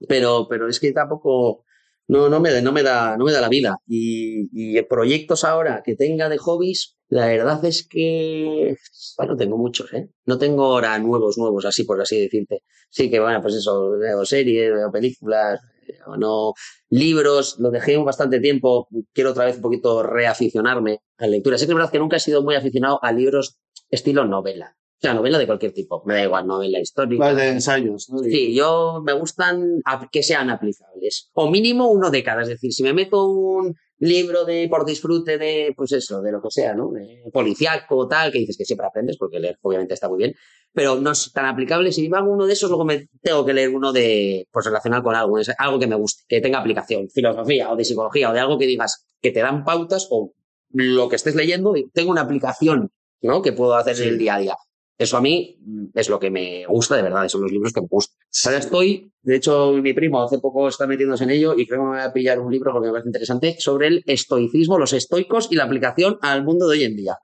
Pero, 0.09 0.47
pero 0.49 0.68
es 0.68 0.78
que 0.80 0.93
tampoco, 0.93 1.64
no, 2.09 2.28
no 2.28 2.41
me, 2.41 2.62
no 2.62 2.72
me 2.72 2.82
da, 2.82 3.16
no 3.16 3.24
me 3.24 3.32
da 3.32 3.41
la 3.41 3.49
vida. 3.49 3.76
Y, 3.86 4.49
y 4.53 4.80
proyectos 4.82 5.45
ahora 5.45 5.82
que 5.84 5.97
tenga 5.97 6.28
de 6.28 6.39
hobbies, 6.39 6.97
la 7.09 7.26
verdad 7.26 7.64
es 7.64 7.86
que, 7.89 8.76
bueno, 9.16 9.36
tengo 9.36 9.57
muchos, 9.57 9.93
¿eh? 9.95 10.11
No 10.26 10.39
tengo 10.39 10.64
ahora 10.66 10.99
nuevos, 10.99 11.39
nuevos, 11.39 11.64
así 11.64 11.84
por 11.84 12.01
así 12.01 12.20
decirte. 12.20 12.62
Sí 12.91 13.11
que, 13.11 13.18
bueno, 13.20 13.41
pues 13.43 13.55
eso, 13.55 13.91
veo 13.99 14.24
series, 14.24 14.72
veo 14.72 14.93
películas, 14.93 15.61
o 16.07 16.16
no, 16.16 16.53
libros, 16.91 17.57
lo 17.59 17.70
dejé 17.70 17.97
bastante 17.97 18.41
tiempo, 18.41 18.89
quiero 19.14 19.30
otra 19.30 19.47
vez 19.47 19.57
un 19.57 19.62
poquito 19.62 20.03
reaficionarme 20.03 21.01
a 21.16 21.24
la 21.26 21.32
lectura. 21.32 21.59
Sí 21.59 21.64
que 21.66 21.72
es 21.72 21.76
verdad 21.76 21.91
que 21.91 21.99
nunca 21.99 22.16
he 22.18 22.20
sido 22.20 22.43
muy 22.43 22.55
aficionado 22.55 23.03
a 23.03 23.12
libros 23.12 23.59
estilo 23.91 24.24
novela. 24.26 24.76
O 24.99 25.01
sea, 25.01 25.15
novela 25.15 25.39
de 25.39 25.47
cualquier 25.47 25.73
tipo. 25.73 26.03
Me 26.07 26.15
da 26.15 26.25
igual, 26.25 26.47
novela 26.47 26.81
histórica. 26.81 27.25
Más 27.25 27.37
de 27.37 27.49
ensayos, 27.49 28.09
¿no? 28.11 28.19
Sí, 28.19 28.53
yo 28.53 29.01
me 29.05 29.13
gustan 29.13 29.81
que 30.11 30.25
sean 30.25 30.51
aplicables. 30.51 31.31
O 31.35 31.49
mínimo 31.49 31.89
uno 31.89 32.11
de 32.11 32.25
cada. 32.25 32.43
Es 32.43 32.49
decir, 32.49 32.73
si 32.73 32.83
me 32.83 32.93
meto 32.93 33.29
un 33.29 33.77
libro 34.01 34.45
de 34.45 34.67
por 34.69 34.85
disfrute 34.85 35.39
de, 35.39 35.73
pues 35.77 35.93
eso, 35.93 36.21
de 36.21 36.33
lo 36.33 36.41
que 36.43 36.51
sea, 36.51 36.75
¿no? 36.75 36.91
Policiaco, 37.33 38.09
tal, 38.09 38.33
que 38.33 38.41
dices 38.41 38.57
que 38.57 38.65
siempre 38.65 38.89
aprendes, 38.89 39.17
porque 39.17 39.39
leer 39.39 39.59
obviamente 39.63 39.95
está 39.95 40.09
muy 40.09 40.19
bien, 40.19 40.35
pero 40.73 40.97
no 40.97 41.13
es 41.13 41.31
tan 41.33 41.47
aplicable. 41.47 41.93
Si 41.93 42.09
me 42.09 42.19
hago 42.19 42.33
uno 42.33 42.47
de 42.47 42.53
esos, 42.55 42.69
luego 42.69 42.85
me 42.85 43.07
tengo 43.23 43.45
que 43.45 43.55
leer 43.55 43.71
uno 43.71 43.93
de, 43.93 44.47
pues 44.51 44.67
relacionado 44.67 45.05
con 45.05 45.15
algo, 45.15 45.39
algo 45.59 45.79
que 45.79 45.87
me 45.87 45.97
guste, 45.97 46.25
que 46.29 46.41
tenga 46.41 46.59
aplicación, 46.59 47.09
filosofía 47.09 47.71
o 47.71 47.77
de 47.77 47.85
psicología 47.85 48.31
o 48.31 48.33
de 48.33 48.41
algo 48.41 48.59
que 48.59 48.67
digas 48.67 49.07
que 49.21 49.31
te 49.31 49.41
dan 49.41 49.65
pautas 49.65 50.09
o 50.11 50.33
lo 50.71 51.09
que 51.09 51.17
estés 51.17 51.35
leyendo 51.35 51.77
y 51.77 51.89
tengo 51.91 52.11
una 52.11 52.23
aplicación, 52.23 52.91
¿no? 53.23 53.43
Que 53.43 53.53
puedo 53.53 53.75
hacer 53.75 54.01
en 54.01 54.09
el 54.09 54.19
día 54.19 54.35
a 54.37 54.39
día. 54.41 54.57
Eso 54.99 55.17
a 55.17 55.21
mí 55.21 55.57
mm, 55.61 55.87
es 55.95 56.09
lo 56.09 56.19
que 56.19 56.31
me 56.31 56.67
gusta 56.67 56.97
de 56.97 57.03
verdad, 57.03 57.29
son 57.29 57.43
los 57.43 57.53
libros 57.53 57.73
que 57.73 57.81
me 57.81 57.87
gustan. 57.89 58.19
Ahora 58.45 58.59
estoy, 58.59 59.13
de 59.23 59.37
hecho, 59.37 59.73
mi 59.75 59.95
primo 59.95 60.23
hace 60.23 60.41
poco 60.41 60.69
está 60.69 60.87
metiéndose 60.87 61.25
en 61.25 61.31
ello 61.31 61.55
y 61.57 61.67
creo 61.67 61.81
que 61.81 61.85
me 61.85 61.97
voy 61.97 62.01
a 62.01 62.13
pillar 62.13 62.41
un 62.41 62.53
libro 62.53 62.73
porque 62.73 62.89
me 62.89 62.93
parece 62.93 63.09
interesante 63.09 63.57
sobre 63.61 63.87
el 63.87 64.03
estoicismo, 64.07 64.77
los 64.77 64.93
estoicos 64.93 65.49
y 65.53 65.55
la 65.55 65.65
aplicación 65.65 66.19
al 66.21 66.45
mundo 66.45 66.67
de 66.67 66.79
hoy 66.79 66.85
en 66.85 66.97
día. 66.97 67.17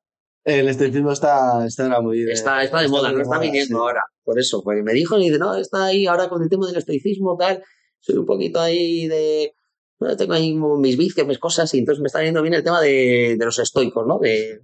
El 0.45 0.68
esteticismo 0.68 1.11
está, 1.11 1.66
está 1.66 1.89
de, 1.89 2.33
Está, 2.33 2.62
está 2.62 2.83
de 2.83 2.89
moda, 2.89 3.11
no 3.11 3.22
está 3.22 3.39
viniendo 3.39 3.77
sí. 3.77 3.81
ahora. 3.81 4.03
Por 4.22 4.39
eso, 4.39 4.62
porque 4.62 4.83
me 4.83 4.93
dijo 4.93 5.18
y 5.18 5.25
dice, 5.25 5.39
no, 5.39 5.57
está 5.57 5.87
ahí 5.87 6.07
ahora 6.07 6.29
con 6.29 6.43
el 6.43 6.51
tema 6.51 6.66
del 6.66 6.77
estoicismo, 6.77 7.37
tal. 7.37 7.62
Soy 8.01 8.16
un 8.16 8.27
poquito 8.27 8.61
ahí 8.61 9.09
de. 9.09 9.55
Bueno, 9.99 10.16
tengo 10.16 10.34
ahí 10.34 10.53
mis 10.55 10.97
vicios, 10.97 11.26
mis 11.26 11.38
cosas, 11.38 11.72
y 11.74 11.78
entonces 11.78 12.01
me 12.03 12.07
está 12.09 12.20
viendo 12.20 12.42
bien 12.42 12.55
el 12.55 12.64
tema 12.64 12.80
de, 12.80 13.36
de 13.38 13.45
los 13.45 13.59
estoicos, 13.59 14.07
¿no? 14.07 14.18
De 14.18 14.61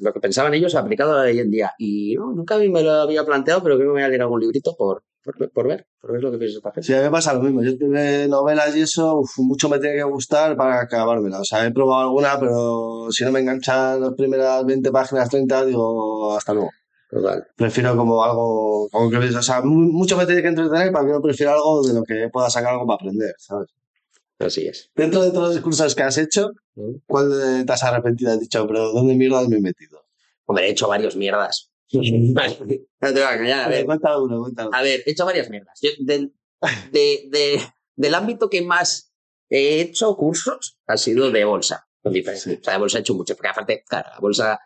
lo 0.00 0.12
que 0.12 0.20
pensaban 0.20 0.54
ellos 0.54 0.74
aplicado 0.74 1.12
a 1.12 1.16
la 1.24 1.30
hoy 1.30 1.38
en 1.38 1.50
día. 1.50 1.72
Y 1.78 2.14
no, 2.16 2.32
nunca 2.32 2.58
me 2.58 2.82
lo 2.82 2.90
había 2.92 3.24
planteado, 3.24 3.62
pero 3.62 3.76
creo 3.76 3.86
que 3.88 3.94
me 3.94 4.00
voy 4.00 4.02
a 4.02 4.08
leer 4.08 4.22
algún 4.22 4.40
librito 4.40 4.74
por, 4.76 5.02
por, 5.24 5.50
por 5.52 5.68
ver, 5.68 5.86
por 6.00 6.12
ver 6.12 6.22
lo 6.22 6.30
que 6.32 6.38
piensa 6.38 6.58
esta 6.58 6.72
gente. 6.72 6.86
Sí, 6.86 6.92
a 6.94 6.98
mí 6.98 7.04
me 7.04 7.10
pasa 7.10 7.32
lo 7.34 7.40
mismo. 7.42 7.62
Yo 7.62 7.72
de 7.78 8.28
novelas 8.28 8.76
y 8.76 8.82
eso, 8.82 9.20
uf, 9.20 9.38
mucho 9.38 9.68
me 9.68 9.78
tiene 9.78 9.96
que 9.96 10.02
gustar 10.02 10.56
para 10.56 10.80
acabármela. 10.82 11.40
O 11.40 11.44
sea, 11.44 11.64
he 11.64 11.70
probado 11.72 12.02
alguna, 12.02 12.38
pero 12.38 13.06
si 13.10 13.24
no 13.24 13.32
me 13.32 13.40
enganchan 13.40 14.00
las 14.00 14.14
primeras 14.14 14.64
20 14.66 14.90
páginas, 14.90 15.28
30, 15.30 15.64
digo, 15.64 16.36
hasta 16.36 16.52
luego. 16.52 16.70
Total. 17.08 17.46
Prefiero 17.56 17.96
como 17.96 18.22
algo, 18.24 18.88
como 18.90 19.08
que, 19.08 19.16
o 19.18 19.42
sea, 19.42 19.62
mu- 19.62 19.92
mucho 19.92 20.16
me 20.16 20.26
tiene 20.26 20.42
que 20.42 20.48
entretener 20.48 20.90
para 20.92 21.04
que 21.06 21.12
yo 21.12 21.22
prefiero 21.22 21.52
algo 21.52 21.82
de 21.86 21.94
lo 21.94 22.02
que 22.02 22.28
pueda 22.32 22.50
sacar 22.50 22.72
algo 22.72 22.84
para 22.84 22.96
aprender, 22.96 23.32
¿sabes? 23.38 23.68
Así 24.38 24.66
es. 24.66 24.90
Dentro 24.94 25.22
de 25.22 25.30
todos 25.30 25.54
los 25.54 25.64
cursos 25.64 25.94
que 25.94 26.02
has 26.02 26.18
hecho, 26.18 26.50
¿cuál 27.06 27.64
te 27.66 27.72
has 27.72 27.82
arrepentido? 27.82 28.32
Has 28.32 28.40
dicho, 28.40 28.66
pero 28.66 28.92
¿dónde 28.92 29.14
mierda 29.14 29.46
me 29.48 29.56
he 29.56 29.60
metido? 29.60 30.04
Hombre, 30.44 30.66
he 30.66 30.70
hecho 30.70 30.88
varios 30.88 31.16
mierdas. 31.16 31.70
no 31.92 32.00
te 32.02 32.86
voy 33.12 33.22
a 33.22 33.34
engañar, 33.34 33.64
a 33.64 33.68
ver. 33.68 33.86
Cuéntalo 33.86 34.24
uno, 34.24 34.40
cuéntalo. 34.40 34.70
A 34.74 34.82
ver, 34.82 35.02
he 35.06 35.10
hecho 35.12 35.24
varias 35.24 35.48
mierdas. 35.50 35.78
Yo, 35.80 35.90
del, 36.00 36.32
de, 36.92 37.28
de- 37.30 37.60
del 37.94 38.14
ámbito 38.14 38.50
que 38.50 38.60
más 38.62 39.12
he 39.48 39.80
hecho 39.80 40.14
cursos 40.16 40.76
ha 40.86 40.96
sido 40.96 41.30
de 41.30 41.44
bolsa. 41.44 41.86
con 42.02 42.12
diferencia. 42.12 42.52
Sí. 42.52 42.58
O 42.60 42.64
sea, 42.64 42.72
de 42.74 42.78
bolsa 42.78 42.98
he 42.98 43.00
hecho 43.00 43.14
mucho, 43.14 43.34
porque 43.36 43.48
aparte, 43.48 43.84
claro, 43.88 44.10
la 44.12 44.20
bolsa 44.20 44.60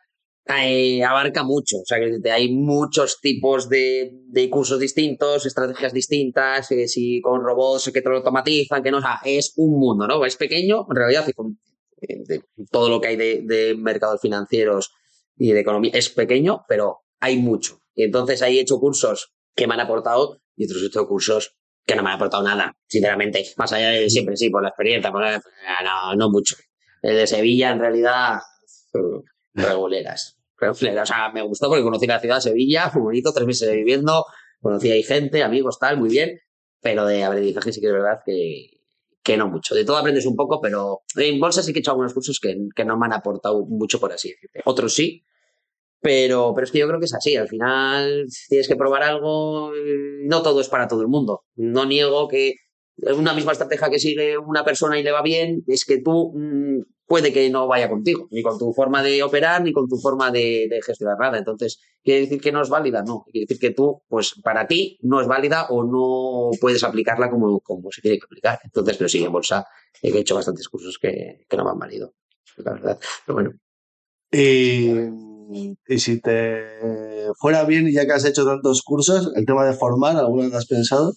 eh, 0.47 1.05
abarca 1.05 1.45
mucho. 1.45 1.79
O 1.79 1.85
sea, 1.85 1.99
que 1.99 2.31
hay 2.31 2.53
muchos 2.53 3.21
tipos 3.21 3.69
de, 3.69 4.13
cursos 4.51 4.81
distintos, 4.81 5.47
estrategias 5.47 5.93
distintas, 5.93 6.71
eh, 6.73 6.89
si 6.89 7.21
con 7.21 7.43
robots 7.43 7.91
que 7.93 8.03
te 8.03 8.09
lo 8.09 8.17
automatizan, 8.17 8.83
que 8.83 8.91
no, 8.91 9.01
es 9.25 9.53
un 9.57 9.79
mundo, 9.79 10.07
¿no? 10.07 10.25
Es 10.25 10.37
pequeño, 10.37 10.87
en 10.89 10.97
realidad, 10.97 11.27
con 11.35 11.59
eh, 12.03 12.41
todo 12.71 12.89
lo 12.89 13.01
que 13.01 13.09
hay 13.09 13.17
de, 13.17 13.77
mercados 13.79 14.21
financieros 14.21 14.93
y 15.37 15.53
de 15.53 15.61
economía 15.61 15.93
es 15.95 16.09
pequeño, 16.09 16.65
pero 16.69 17.01
hay 17.21 17.39
mucho. 17.39 17.81
Y 17.95 18.05
entonces 18.05 18.43
ahí 18.43 18.59
he 18.59 18.63
hecho 18.63 18.79
cursos 18.79 19.33
que 19.55 19.67
me 19.67 19.75
han 19.75 19.81
aportado 19.81 20.41
y 20.57 20.65
otros 20.65 20.83
he 20.83 20.87
hecho 20.87 21.07
cursos 21.07 21.57
que 21.85 21.97
no 21.97 22.03
me 22.03 22.11
han 22.11 22.17
aportado 22.17 22.43
nada, 22.43 22.77
sinceramente. 22.87 23.45
Más 23.57 23.73
allá 23.73 23.91
de 23.91 24.09
siempre, 24.11 24.37
sí, 24.37 24.51
por 24.51 24.63
la 24.63 24.69
experiencia, 24.69 25.11
no, 25.11 26.15
no 26.17 26.31
mucho. 26.31 26.57
El 27.03 27.17
de 27.17 27.27
Sevilla, 27.27 27.71
en 27.71 27.81
realidad, 27.81 28.39
eh, 28.95 28.99
reguleras. 29.55 30.39
O 30.61 30.75
sea, 30.75 31.31
me 31.33 31.43
gustó 31.43 31.69
porque 31.69 31.83
conocí 31.83 32.07
la 32.07 32.21
ciudad 32.21 32.37
de 32.37 32.43
Sevilla, 32.43 32.91
fue 32.91 33.01
bonito, 33.01 33.33
tres 33.33 33.47
meses 33.47 33.73
viviendo, 33.73 34.27
conocí 34.61 34.91
ahí 34.91 35.03
gente, 35.03 35.43
amigos, 35.43 35.79
tal, 35.79 35.99
muy 35.99 36.11
bien. 36.11 36.39
Pero 36.83 37.07
de 37.07 37.25
aprendizaje 37.25 37.73
sí 37.73 37.81
que 37.81 37.87
es 37.87 37.93
verdad 37.93 38.21
que, 38.25 38.81
que 39.23 39.37
no 39.37 39.49
mucho. 39.49 39.75
De 39.75 39.85
todo 39.85 39.97
aprendes 39.97 40.27
un 40.27 40.37
poco, 40.37 40.61
pero 40.61 41.03
en 41.17 41.41
bolsa 41.41 41.63
sí 41.63 41.73
que 41.73 41.79
he 41.79 41.81
hecho 41.81 41.93
algunos 41.93 42.15
cursos 42.15 42.39
que, 42.41 42.57
que 42.75 42.85
no 42.85 42.99
me 42.99 43.07
han 43.07 43.13
aportado 43.13 43.65
mucho, 43.67 44.01
por 44.01 44.13
así 44.13 44.31
decirte. 44.31 44.61
Otros 44.65 44.95
sí, 44.95 45.25
pero, 46.01 46.53
pero 46.55 46.65
es 46.65 46.73
que 46.73 46.79
yo 46.79 46.89
creo 46.89 46.99
que 46.99 47.07
es 47.07 47.15
así. 47.15 47.37
Al 47.37 47.49
final 47.49 48.27
tienes 48.49 48.69
que 48.69 48.77
probar 48.77 49.03
algo. 49.03 49.73
No 50.25 50.43
todo 50.43 50.61
es 50.61 50.69
para 50.69 50.89
todo 50.89 51.03
el 51.03 51.09
mundo. 51.09 51.45
No 51.57 51.85
niego 51.85 52.29
que 52.29 52.55
una 52.97 53.35
misma 53.35 53.53
estrategia 53.53 53.91
que 53.91 53.99
sigue 53.99 54.39
una 54.39 54.65
persona 54.65 54.99
y 54.99 55.03
le 55.03 55.13
va 55.13 55.23
bien, 55.23 55.63
es 55.67 55.85
que 55.85 56.03
tú 56.03 56.33
mm, 56.35 56.81
puede 57.11 57.33
que 57.33 57.51
no 57.51 57.67
vaya 57.67 57.89
contigo, 57.89 58.29
ni 58.31 58.41
con 58.41 58.57
tu 58.57 58.73
forma 58.73 59.03
de 59.03 59.21
operar, 59.25 59.65
ni 59.65 59.73
con 59.73 59.89
tu 59.89 59.97
forma 59.97 60.31
de, 60.31 60.81
gestionar 60.87 61.19
nada. 61.19 61.39
Entonces, 61.39 61.81
¿quiere 62.05 62.21
decir 62.21 62.41
que 62.41 62.53
no 62.53 62.63
es 62.63 62.69
válida? 62.69 63.03
No. 63.03 63.25
Quiere 63.25 63.47
decir 63.47 63.59
que 63.59 63.75
tú, 63.75 64.01
pues 64.07 64.41
para 64.45 64.69
ti, 64.69 64.97
no 65.03 65.21
es 65.21 65.27
válida 65.27 65.67
o 65.71 65.83
no 65.83 66.57
puedes 66.61 66.85
aplicarla 66.85 67.29
como, 67.29 67.59
como 67.63 67.91
se 67.91 68.01
tiene 68.01 68.17
que 68.17 68.27
aplicar. 68.27 68.61
Entonces, 68.63 68.97
pero 68.97 69.09
sí, 69.09 69.25
en 69.25 69.33
bolsa 69.33 69.67
he 70.01 70.17
hecho 70.17 70.37
bastantes 70.37 70.69
cursos 70.69 71.01
que, 71.03 71.45
que 71.49 71.57
no 71.57 71.65
me 71.65 71.71
han 71.71 71.81
valido, 71.81 72.15
la 72.59 72.75
verdad. 72.75 73.01
Pero 73.27 73.35
bueno. 73.35 73.51
Y, 74.31 74.95
y 75.89 75.99
si 75.99 76.21
te 76.21 76.63
fuera 77.41 77.65
bien, 77.65 77.91
ya 77.91 78.07
que 78.07 78.13
has 78.13 78.25
hecho 78.25 78.47
tantos 78.47 78.83
cursos, 78.83 79.33
el 79.35 79.47
tema 79.47 79.67
de 79.67 79.73
formar, 79.73 80.17
¿alguna 80.17 80.45
vez 80.45 80.55
has 80.55 80.67
pensado? 80.67 81.13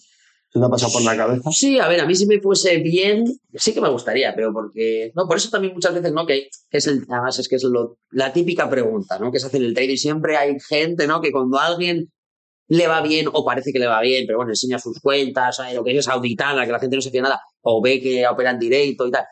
¿Se 0.54 0.60
te 0.60 0.66
ha 0.66 0.68
pasado 0.68 0.92
por 0.92 1.02
la 1.02 1.16
cabeza? 1.16 1.50
Sí, 1.50 1.80
a 1.80 1.88
ver, 1.88 2.00
a 2.00 2.06
mí 2.06 2.14
si 2.14 2.26
me 2.26 2.40
fuese 2.40 2.76
bien, 2.76 3.24
sí 3.54 3.74
que 3.74 3.80
me 3.80 3.88
gustaría, 3.88 4.32
pero 4.36 4.52
porque, 4.52 5.10
no, 5.16 5.26
por 5.26 5.36
eso 5.36 5.50
también 5.50 5.74
muchas 5.74 5.92
veces, 5.92 6.12
¿no? 6.12 6.24
Que, 6.26 6.48
que 6.70 6.78
es 6.78 6.86
el, 6.86 7.04
además 7.08 7.40
es 7.40 7.48
que 7.48 7.56
es 7.56 7.64
lo, 7.64 7.98
la 8.12 8.32
típica 8.32 8.70
pregunta, 8.70 9.18
¿no? 9.18 9.32
Que 9.32 9.40
se 9.40 9.48
hace 9.48 9.56
en 9.56 9.64
el 9.64 9.74
trading. 9.74 9.96
Siempre 9.96 10.36
hay 10.36 10.56
gente, 10.60 11.08
¿no? 11.08 11.20
Que 11.20 11.32
cuando 11.32 11.58
a 11.58 11.66
alguien 11.66 12.12
le 12.68 12.86
va 12.86 13.02
bien 13.02 13.26
o 13.32 13.44
parece 13.44 13.72
que 13.72 13.80
le 13.80 13.88
va 13.88 14.00
bien, 14.00 14.26
pero 14.28 14.38
bueno, 14.38 14.52
enseña 14.52 14.78
sus 14.78 15.00
cuentas, 15.00 15.56
¿sabes? 15.56 15.74
lo 15.74 15.82
que 15.82 15.98
es 15.98 16.06
auditada, 16.06 16.64
que 16.64 16.70
la 16.70 16.78
gente 16.78 16.94
no 16.94 17.02
se 17.02 17.10
fía 17.10 17.22
nada, 17.22 17.40
o 17.62 17.82
ve 17.82 18.00
que 18.00 18.24
opera 18.28 18.52
en 18.52 18.60
directo 18.60 19.08
y 19.08 19.10
tal. 19.10 19.24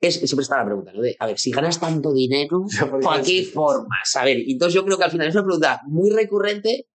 Es, 0.00 0.14
siempre 0.14 0.42
está 0.42 0.58
la 0.58 0.64
pregunta, 0.64 0.92
¿no? 0.92 1.02
De, 1.02 1.16
a 1.18 1.26
ver, 1.26 1.40
si 1.40 1.50
ganas 1.50 1.80
tanto 1.80 2.12
dinero, 2.12 2.66
¿Para 3.02 3.20
qué 3.20 3.42
formas? 3.42 4.14
A 4.14 4.24
ver, 4.24 4.38
entonces 4.46 4.74
yo 4.74 4.84
creo 4.84 4.96
que 4.96 5.04
al 5.04 5.10
final 5.10 5.26
es 5.26 5.34
una 5.34 5.44
pregunta 5.44 5.80
muy 5.86 6.10
recurrente, 6.10 6.86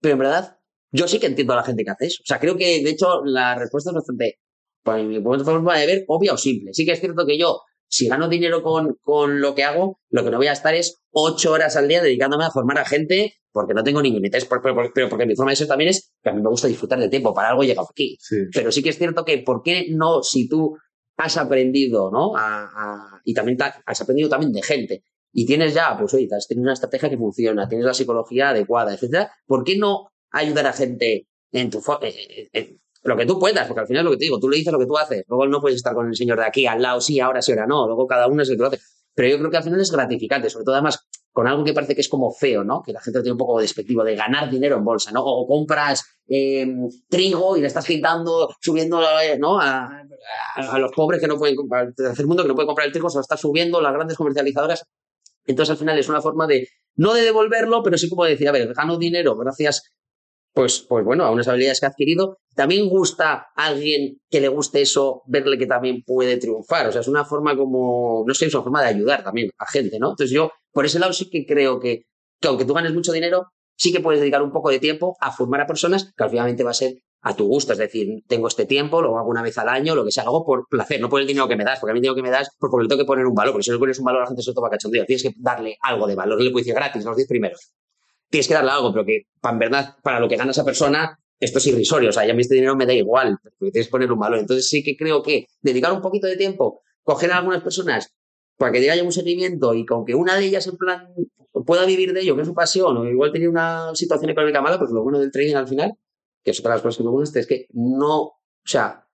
pero 0.00 0.14
en 0.14 0.18
verdad 0.18 0.58
yo 0.94 1.08
sí 1.08 1.18
que 1.18 1.26
entiendo 1.26 1.52
a 1.54 1.56
la 1.56 1.64
gente 1.64 1.84
que 1.84 1.90
hace 1.90 2.06
eso. 2.06 2.22
O 2.22 2.26
sea, 2.26 2.38
creo 2.38 2.56
que 2.56 2.82
de 2.82 2.90
hecho 2.90 3.24
la 3.24 3.56
respuesta 3.56 3.90
es 3.90 3.94
bastante, 3.94 4.38
por 4.82 5.02
mi 5.02 5.20
punto 5.20 5.38
de 5.38 5.44
forma 5.44 5.76
de 5.76 5.86
ver, 5.86 6.04
obvia 6.06 6.32
o 6.32 6.36
simple. 6.36 6.72
Sí 6.72 6.86
que 6.86 6.92
es 6.92 7.00
cierto 7.00 7.26
que 7.26 7.36
yo 7.36 7.60
si 7.88 8.08
gano 8.08 8.28
dinero 8.28 8.62
con, 8.62 8.96
con 9.02 9.40
lo 9.40 9.54
que 9.54 9.64
hago, 9.64 10.00
lo 10.10 10.24
que 10.24 10.30
no 10.30 10.36
voy 10.36 10.46
a 10.46 10.52
estar 10.52 10.74
es 10.74 11.02
ocho 11.10 11.52
horas 11.52 11.76
al 11.76 11.88
día 11.88 12.02
dedicándome 12.02 12.44
a 12.44 12.50
formar 12.50 12.78
a 12.78 12.84
gente 12.84 13.34
porque 13.52 13.74
no 13.74 13.84
tengo 13.84 14.02
ningún 14.02 14.24
interés, 14.24 14.46
pero, 14.46 14.62
pero, 14.92 15.08
porque 15.08 15.26
mi 15.26 15.36
forma 15.36 15.52
de 15.52 15.56
ser 15.56 15.68
también 15.68 15.90
es 15.90 16.12
que 16.20 16.30
a 16.30 16.32
mí 16.32 16.42
me 16.42 16.48
gusta 16.48 16.66
disfrutar 16.66 16.98
del 16.98 17.10
tiempo, 17.10 17.32
para 17.32 17.50
algo 17.50 17.62
he 17.62 17.66
llegado 17.66 17.86
aquí. 17.88 18.18
Pero 18.52 18.72
sí 18.72 18.82
que 18.82 18.88
es 18.88 18.98
cierto 18.98 19.24
que, 19.24 19.38
¿por 19.38 19.62
qué 19.62 19.86
no, 19.90 20.24
si 20.24 20.48
tú 20.48 20.76
has 21.16 21.36
aprendido, 21.36 22.10
¿no? 22.10 22.32
A, 22.36 23.20
y 23.24 23.32
también 23.32 23.56
has 23.86 24.00
aprendido 24.00 24.28
también 24.28 24.52
de 24.52 24.62
gente 24.62 25.04
y 25.32 25.46
tienes 25.46 25.74
ya, 25.74 25.96
pues 25.98 26.14
oye, 26.14 26.26
tienes 26.26 26.62
una 26.62 26.72
estrategia 26.72 27.10
que 27.10 27.16
funciona, 27.16 27.68
tienes 27.68 27.86
la 27.86 27.94
psicología 27.94 28.50
adecuada, 28.50 28.94
etcétera, 28.94 29.32
¿por 29.46 29.64
qué 29.64 29.76
no 29.76 30.10
ayudar 30.34 30.66
a 30.66 30.72
gente 30.72 31.26
en 31.52 31.70
tu 31.70 31.82
en, 32.52 32.80
lo 33.02 33.16
que 33.16 33.26
tú 33.26 33.38
puedas? 33.38 33.66
Porque 33.66 33.80
al 33.80 33.86
final 33.86 34.00
es 34.00 34.04
lo 34.04 34.10
que 34.12 34.16
te 34.18 34.24
digo, 34.24 34.38
tú 34.38 34.48
le 34.48 34.56
dices 34.56 34.72
lo 34.72 34.78
que 34.78 34.86
tú 34.86 34.96
haces, 34.96 35.24
luego 35.28 35.46
no 35.46 35.60
puedes 35.60 35.76
estar 35.76 35.94
con 35.94 36.08
el 36.08 36.16
señor 36.16 36.38
de 36.38 36.46
aquí 36.46 36.66
al 36.66 36.80
lado, 36.80 37.00
sí, 37.00 37.20
ahora 37.20 37.42
sí, 37.42 37.52
ahora 37.52 37.66
no, 37.66 37.86
luego 37.86 38.06
cada 38.06 38.26
uno 38.28 38.42
es 38.42 38.48
el 38.48 38.56
que 38.56 38.62
lo 38.62 38.68
hace. 38.68 38.80
Pero 39.14 39.28
yo 39.28 39.38
creo 39.38 39.50
que 39.50 39.56
al 39.58 39.62
final 39.62 39.80
es 39.80 39.92
gratificante, 39.92 40.50
sobre 40.50 40.64
todo 40.64 40.74
además 40.74 41.06
con 41.34 41.48
algo 41.48 41.64
que 41.64 41.72
parece 41.72 41.96
que 41.96 42.00
es 42.00 42.08
como 42.08 42.30
feo, 42.30 42.62
¿no? 42.62 42.80
Que 42.80 42.92
la 42.92 43.00
gente 43.00 43.20
tiene 43.20 43.32
un 43.32 43.38
poco 43.38 43.60
despectivo 43.60 44.04
de 44.04 44.14
ganar 44.14 44.48
dinero 44.48 44.76
en 44.76 44.84
bolsa, 44.84 45.10
¿no? 45.10 45.20
O 45.24 45.46
compras 45.48 46.04
em, 46.28 46.88
trigo 47.08 47.56
y 47.56 47.60
le 47.60 47.66
estás 47.66 47.84
quitando, 47.84 48.54
subiendo, 48.60 49.02
eh, 49.20 49.36
¿no? 49.36 49.58
A, 49.60 50.04
los 50.78 50.92
pobres 50.92 51.20
que 51.20 51.26
no 51.26 51.36
pueden 51.36 51.56
comprar, 51.56 51.86
al 51.86 51.94
tercer 51.94 52.26
mundo 52.26 52.44
que 52.44 52.48
no 52.48 52.54
puede 52.54 52.66
comprar 52.66 52.86
el 52.86 52.92
trigo, 52.92 53.10
se 53.10 53.18
lo 53.18 53.22
está 53.22 53.36
subiendo 53.36 53.80
las 53.80 53.92
grandes 53.92 54.16
comercializadoras. 54.16 54.84
Entonces 55.44 55.72
al 55.72 55.76
final 55.76 55.98
es 55.98 56.08
una 56.08 56.20
forma 56.20 56.46
de, 56.46 56.68
no 56.94 57.12
de 57.12 57.22
devolverlo, 57.22 57.82
pero 57.82 57.98
sí 57.98 58.08
como 58.08 58.24
decir, 58.24 58.48
a 58.48 58.52
ver, 58.52 58.72
gano 58.72 58.96
dinero 58.96 59.36
gracias 59.36 59.90
pues, 60.54 60.86
pues 60.88 61.04
bueno, 61.04 61.24
a 61.24 61.32
unas 61.32 61.48
habilidades 61.48 61.80
que 61.80 61.86
ha 61.86 61.88
adquirido. 61.90 62.38
También 62.54 62.88
gusta 62.88 63.48
a 63.56 63.66
alguien 63.66 64.18
que 64.30 64.40
le 64.40 64.48
guste 64.48 64.80
eso, 64.80 65.22
verle 65.26 65.58
que 65.58 65.66
también 65.66 66.02
puede 66.06 66.36
triunfar. 66.36 66.86
O 66.86 66.92
sea, 66.92 67.00
es 67.00 67.08
una 67.08 67.24
forma 67.24 67.56
como, 67.56 68.24
no 68.26 68.34
sé, 68.34 68.46
es 68.46 68.54
una 68.54 68.62
forma 68.62 68.80
de 68.80 68.88
ayudar 68.88 69.24
también 69.24 69.50
a 69.58 69.66
gente, 69.66 69.98
¿no? 69.98 70.10
Entonces 70.10 70.30
yo, 70.30 70.52
por 70.72 70.86
ese 70.86 71.00
lado 71.00 71.12
sí 71.12 71.28
que 71.28 71.44
creo 71.44 71.80
que, 71.80 72.04
que 72.40 72.48
aunque 72.48 72.64
tú 72.64 72.72
ganes 72.72 72.94
mucho 72.94 73.12
dinero, 73.12 73.48
sí 73.76 73.92
que 73.92 74.00
puedes 74.00 74.20
dedicar 74.20 74.42
un 74.42 74.52
poco 74.52 74.70
de 74.70 74.78
tiempo 74.78 75.16
a 75.20 75.32
formar 75.32 75.60
a 75.60 75.66
personas 75.66 76.12
que 76.16 76.24
obviamente 76.24 76.62
va 76.62 76.70
a 76.70 76.74
ser 76.74 76.94
a 77.22 77.34
tu 77.34 77.46
gusto. 77.46 77.72
Es 77.72 77.78
decir, 77.78 78.22
tengo 78.28 78.46
este 78.46 78.64
tiempo, 78.64 79.02
lo 79.02 79.18
hago 79.18 79.28
una 79.28 79.42
vez 79.42 79.58
al 79.58 79.68
año, 79.68 79.96
lo 79.96 80.04
que 80.04 80.12
sea, 80.12 80.22
hago 80.22 80.44
por 80.44 80.68
placer, 80.68 81.00
no 81.00 81.08
por 81.08 81.20
el 81.20 81.26
dinero 81.26 81.48
que 81.48 81.56
me 81.56 81.64
das, 81.64 81.80
porque 81.80 81.90
a 81.90 81.94
mí 81.94 81.98
el 81.98 82.02
dinero 82.02 82.14
que 82.14 82.22
me 82.22 82.30
das, 82.30 82.50
porque 82.60 82.76
le 82.80 82.88
tengo 82.88 83.02
que 83.02 83.06
poner 83.06 83.26
un 83.26 83.34
valor, 83.34 83.54
porque 83.54 83.64
si 83.64 83.70
no 83.72 83.78
pones 83.80 83.98
un 83.98 84.04
valor, 84.04 84.20
la 84.20 84.28
gente 84.28 84.42
se 84.42 84.50
lo 84.50 84.54
toma 84.54 84.70
cachondeo. 84.70 85.04
Tienes 85.04 85.24
que 85.24 85.32
darle 85.36 85.76
algo 85.80 86.06
de 86.06 86.14
valor. 86.14 86.40
Le 86.40 86.52
puedes 86.52 86.66
decir 86.66 86.76
gratis, 86.76 87.04
los 87.04 87.16
10 87.16 87.26
primeros 87.26 87.72
tienes 88.34 88.48
que 88.48 88.54
darle 88.54 88.72
algo, 88.72 88.92
pero 88.92 89.06
que 89.06 89.28
en 89.44 89.58
verdad, 89.60 89.94
para 90.02 90.18
lo 90.18 90.28
que 90.28 90.34
gana 90.34 90.50
esa 90.50 90.64
persona, 90.64 91.16
esto 91.38 91.58
es 91.58 91.66
irrisorio. 91.68 92.08
O 92.08 92.12
sea, 92.12 92.26
ya 92.26 92.32
a 92.32 92.34
mí 92.34 92.40
este 92.40 92.56
dinero 92.56 92.74
me 92.74 92.84
da 92.84 92.92
igual, 92.92 93.38
porque 93.40 93.70
tienes 93.70 93.86
que 93.86 93.92
poner 93.92 94.10
un 94.10 94.18
valor. 94.18 94.40
Entonces 94.40 94.68
sí 94.68 94.82
que 94.82 94.96
creo 94.96 95.22
que 95.22 95.46
dedicar 95.62 95.92
un 95.92 96.00
poquito 96.00 96.26
de 96.26 96.36
tiempo, 96.36 96.82
coger 97.04 97.30
a 97.30 97.38
algunas 97.38 97.62
personas 97.62 98.12
para 98.56 98.72
que 98.72 98.90
haya 98.90 99.04
un 99.04 99.12
seguimiento 99.12 99.72
y 99.72 99.86
con 99.86 100.04
que 100.04 100.16
una 100.16 100.34
de 100.34 100.46
ellas 100.46 100.66
en 100.66 100.76
plan 100.76 101.14
pueda 101.64 101.86
vivir 101.86 102.12
de 102.12 102.22
ello, 102.22 102.34
que 102.34 102.42
es 102.42 102.48
su 102.48 102.54
pasión, 102.54 102.96
o 102.96 103.04
igual 103.04 103.30
tenía 103.30 103.48
una 103.48 103.94
situación 103.94 104.30
económica 104.30 104.60
mala, 104.60 104.80
pues 104.80 104.90
lo 104.90 105.04
bueno 105.04 105.20
del 105.20 105.30
trading 105.30 105.54
al 105.54 105.68
final, 105.68 105.92
que 106.42 106.50
es 106.50 106.58
otra 106.58 106.72
de 106.72 106.76
las 106.78 106.82
cosas 106.82 106.98
que 106.98 107.04
me 107.04 107.10
gusta, 107.10 107.38
es 107.38 107.46
que 107.46 107.68
no, 107.72 108.20
o 108.20 108.40
sea, 108.64 109.06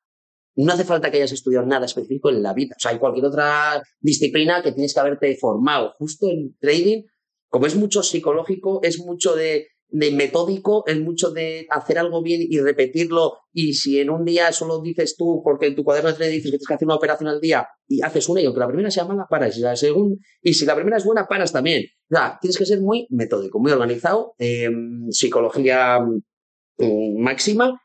no 0.56 0.72
hace 0.72 0.84
falta 0.84 1.10
que 1.10 1.18
hayas 1.18 1.32
estudiado 1.32 1.66
nada 1.66 1.84
específico 1.84 2.30
en 2.30 2.42
la 2.42 2.54
vida. 2.54 2.74
O 2.74 2.80
sea, 2.80 2.92
hay 2.92 2.98
cualquier 2.98 3.26
otra 3.26 3.82
disciplina 4.00 4.62
que 4.62 4.72
tienes 4.72 4.94
que 4.94 5.00
haberte 5.00 5.36
formado. 5.36 5.92
Justo 5.98 6.26
en 6.30 6.56
trading 6.58 7.02
como 7.50 7.66
es 7.66 7.76
mucho 7.76 8.02
psicológico, 8.02 8.80
es 8.82 9.00
mucho 9.00 9.34
de, 9.34 9.66
metódico, 9.90 10.84
es 10.86 11.00
mucho 11.00 11.32
de 11.32 11.66
hacer 11.68 11.98
algo 11.98 12.22
bien 12.22 12.40
y 12.48 12.60
repetirlo. 12.60 13.38
Y 13.52 13.74
si 13.74 13.98
en 13.98 14.08
un 14.08 14.24
día 14.24 14.52
solo 14.52 14.80
dices 14.80 15.16
tú, 15.16 15.42
porque 15.44 15.66
en 15.66 15.74
tu 15.74 15.82
cuaderno 15.82 16.14
te 16.14 16.28
dices 16.28 16.44
que 16.44 16.58
tienes 16.58 16.66
que 16.66 16.74
hacer 16.74 16.86
una 16.86 16.94
operación 16.94 17.28
al 17.28 17.40
día 17.40 17.66
y 17.88 18.00
haces 18.02 18.28
una 18.28 18.40
y 18.40 18.46
aunque 18.46 18.60
la 18.60 18.68
primera 18.68 18.90
sea 18.90 19.04
mala, 19.04 19.26
paras. 19.28 19.58
Y, 19.58 19.60
la 19.62 19.74
y 20.42 20.54
si 20.54 20.64
la 20.64 20.76
primera 20.76 20.96
es 20.96 21.04
buena, 21.04 21.26
paras 21.26 21.52
también. 21.52 21.84
Tienes 22.40 22.56
que 22.56 22.66
ser 22.66 22.80
muy 22.80 23.08
metódico, 23.10 23.58
muy 23.58 23.72
organizado, 23.72 24.34
em, 24.38 25.10
psicología 25.10 25.98
mm, 26.78 27.20
máxima 27.20 27.80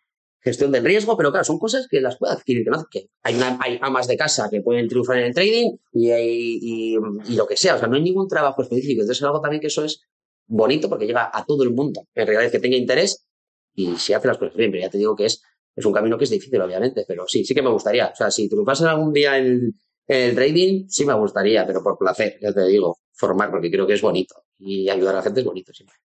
gestión 0.46 0.72
del 0.72 0.86
riesgo, 0.86 1.18
pero 1.18 1.32
claro, 1.32 1.43
son 1.43 1.58
cosas 1.58 1.88
que 1.89 2.00
las 2.00 2.18
puede 2.18 2.34
adquirir, 2.34 2.68
no, 2.68 2.86
que 2.89 3.10
hay, 3.24 3.36
hay 3.60 3.80
amas 3.82 4.08
de 4.08 4.16
casa 4.16 4.48
que 4.50 4.62
pueden 4.62 4.88
triunfar 4.88 5.18
en 5.18 5.26
el 5.26 5.34
trading 5.34 5.72
y, 5.91 6.12
y, 6.12 6.98
y, 7.28 7.36
lo 7.36 7.48
que 7.48 7.58
sea, 7.58 7.76
o 7.76 7.80
sea, 7.80 7.88
no 7.88 7.96
hay 7.96 8.04
ningún 8.04 8.28
trabajo 8.28 8.62
específico, 8.62 9.02
entonces 9.02 9.18
es 9.18 9.24
algo 9.24 9.41
también 9.41 9.60
que 9.60 9.68
eso 9.68 9.84
es 9.84 10.02
bonito 10.46 10.88
porque 10.88 11.08
llega 11.08 11.32
a 11.34 11.43
todo 11.46 11.64
el 11.64 11.72
mundo, 11.72 12.08
en 12.14 12.28
realidad 12.28 12.46
es 12.46 12.52
que 12.52 12.60
tenga 12.60 12.78
interés 12.78 13.26
y 13.74 13.96
si 13.98 14.14
hace 14.14 14.28
las 14.28 14.38
cosas 14.38 14.56
bien, 14.56 14.70
pero 14.70 14.84
ya 14.84 14.89
te 14.91 15.00
digo 15.00 15.16
que 15.16 15.26
es, 15.26 15.41
es 15.76 15.84
un 15.84 15.91
camino 15.91 16.16
que 16.16 16.26
es 16.26 16.30
difícil, 16.30 16.62
obviamente, 16.62 17.06
pero 17.08 17.26
sí, 17.28 17.43
sí 17.43 17.56
que 17.56 17.64
me 17.64 17.72
gustaría, 17.72 18.10
o 18.10 18.16
sea, 18.16 18.30
si 18.30 18.48
triunfas 18.48 18.84
algún 18.84 19.12
día 19.12 19.39
en, 19.39 19.74
el 20.08 20.36
trading, 20.36 20.86
sí 20.88 21.04
me 21.06 21.16
gustaría, 21.16 21.66
pero 21.66 21.82
por 21.82 21.98
placer, 21.98 22.38
ya 22.39 22.54
te 22.54 22.68
digo, 22.68 23.00
formar, 23.14 23.50
porque 23.50 23.72
creo 23.72 23.88
que 23.88 23.93
es 23.93 24.02
bonito 24.04 24.36
y 24.60 24.88
ayudar 24.88 25.16
a 25.16 25.18
la 25.18 25.24
gente 25.24 25.39
es 25.39 25.46
bonito 25.46 25.74
siempre. 25.74 25.98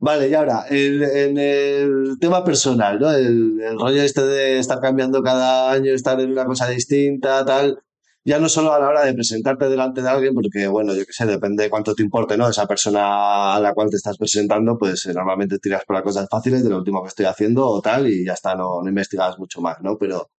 Vale, 0.00 0.28
y 0.28 0.34
ahora, 0.34 0.64
en 0.70 1.38
el 1.38 2.18
tema 2.20 2.44
personal, 2.44 3.00
¿no? 3.00 3.10
El, 3.10 3.58
rollo 3.78 4.02
este 4.02 4.22
de 4.22 4.58
estar 4.60 4.78
cambiando 4.80 5.22
cada 5.22 5.72
año, 5.72 5.92
estar 5.92 6.20
en 6.20 6.30
una 6.30 6.44
cosa 6.44 6.68
distinta, 6.68 7.44
tal, 7.44 7.82
ya 8.24 8.38
no 8.38 8.48
solo 8.48 8.72
a 8.72 8.78
la 8.78 8.88
hora 8.88 9.04
de 9.04 9.14
presentarte 9.14 9.68
delante 9.68 10.00
de 10.00 10.08
alguien, 10.08 10.34
porque, 10.34 10.68
bueno, 10.68 10.94
yo 10.94 11.04
qué 11.04 11.12
sé, 11.12 11.26
depende 11.26 11.64
de 11.64 11.70
cuánto 11.70 11.94
te 11.96 12.02
importe, 12.04 12.36
¿no? 12.36 12.48
Esa 12.48 12.66
persona 12.66 13.56
a 13.56 13.60
la 13.60 13.74
cual 13.74 13.90
te 13.90 13.96
estás 13.96 14.16
presentando, 14.18 14.78
pues 14.78 15.04
eh, 15.06 15.14
normalmente 15.14 15.58
tiras 15.58 15.82
por 15.84 15.96
las 15.96 16.04
cosas 16.04 16.28
fáciles 16.30 16.62
de 16.62 16.70
lo 16.70 16.78
último 16.78 17.02
que 17.02 17.08
estoy 17.08 17.26
haciendo 17.26 17.66
o 17.66 17.80
tal, 17.82 18.06
y 18.08 18.24
ya 18.24 18.34
está, 18.34 18.54
no, 18.54 18.80
no 18.82 18.88
investigas 18.88 19.36
mucho 19.38 19.60
más, 19.60 19.78
¿no? 19.82 19.98
Pero, 19.98 20.30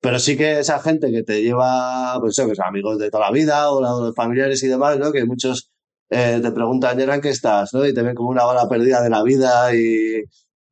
pero 0.00 0.18
sí 0.18 0.36
que 0.36 0.60
esa 0.60 0.80
gente 0.80 1.10
que 1.10 1.22
te 1.22 1.42
lleva, 1.42 2.18
pues 2.20 2.38
amigos 2.38 2.98
de 2.98 3.10
toda 3.10 3.26
la 3.26 3.32
vida 3.32 3.70
o 3.70 3.82
los 3.82 4.14
familiares 4.14 4.62
y 4.62 4.68
demás, 4.68 4.98
¿no? 4.98 5.12
Que 5.12 5.26
muchos 5.26 5.73
eh, 6.10 6.40
te 6.42 6.52
preguntan, 6.52 7.00
¿en 7.00 7.20
qué 7.20 7.30
estás? 7.30 7.72
¿no? 7.74 7.86
Y 7.86 7.94
te 7.94 8.02
ven 8.02 8.14
como 8.14 8.30
una 8.30 8.44
bala 8.44 8.68
perdida 8.68 9.02
de 9.02 9.10
la 9.10 9.22
vida 9.22 9.74
y, 9.74 10.22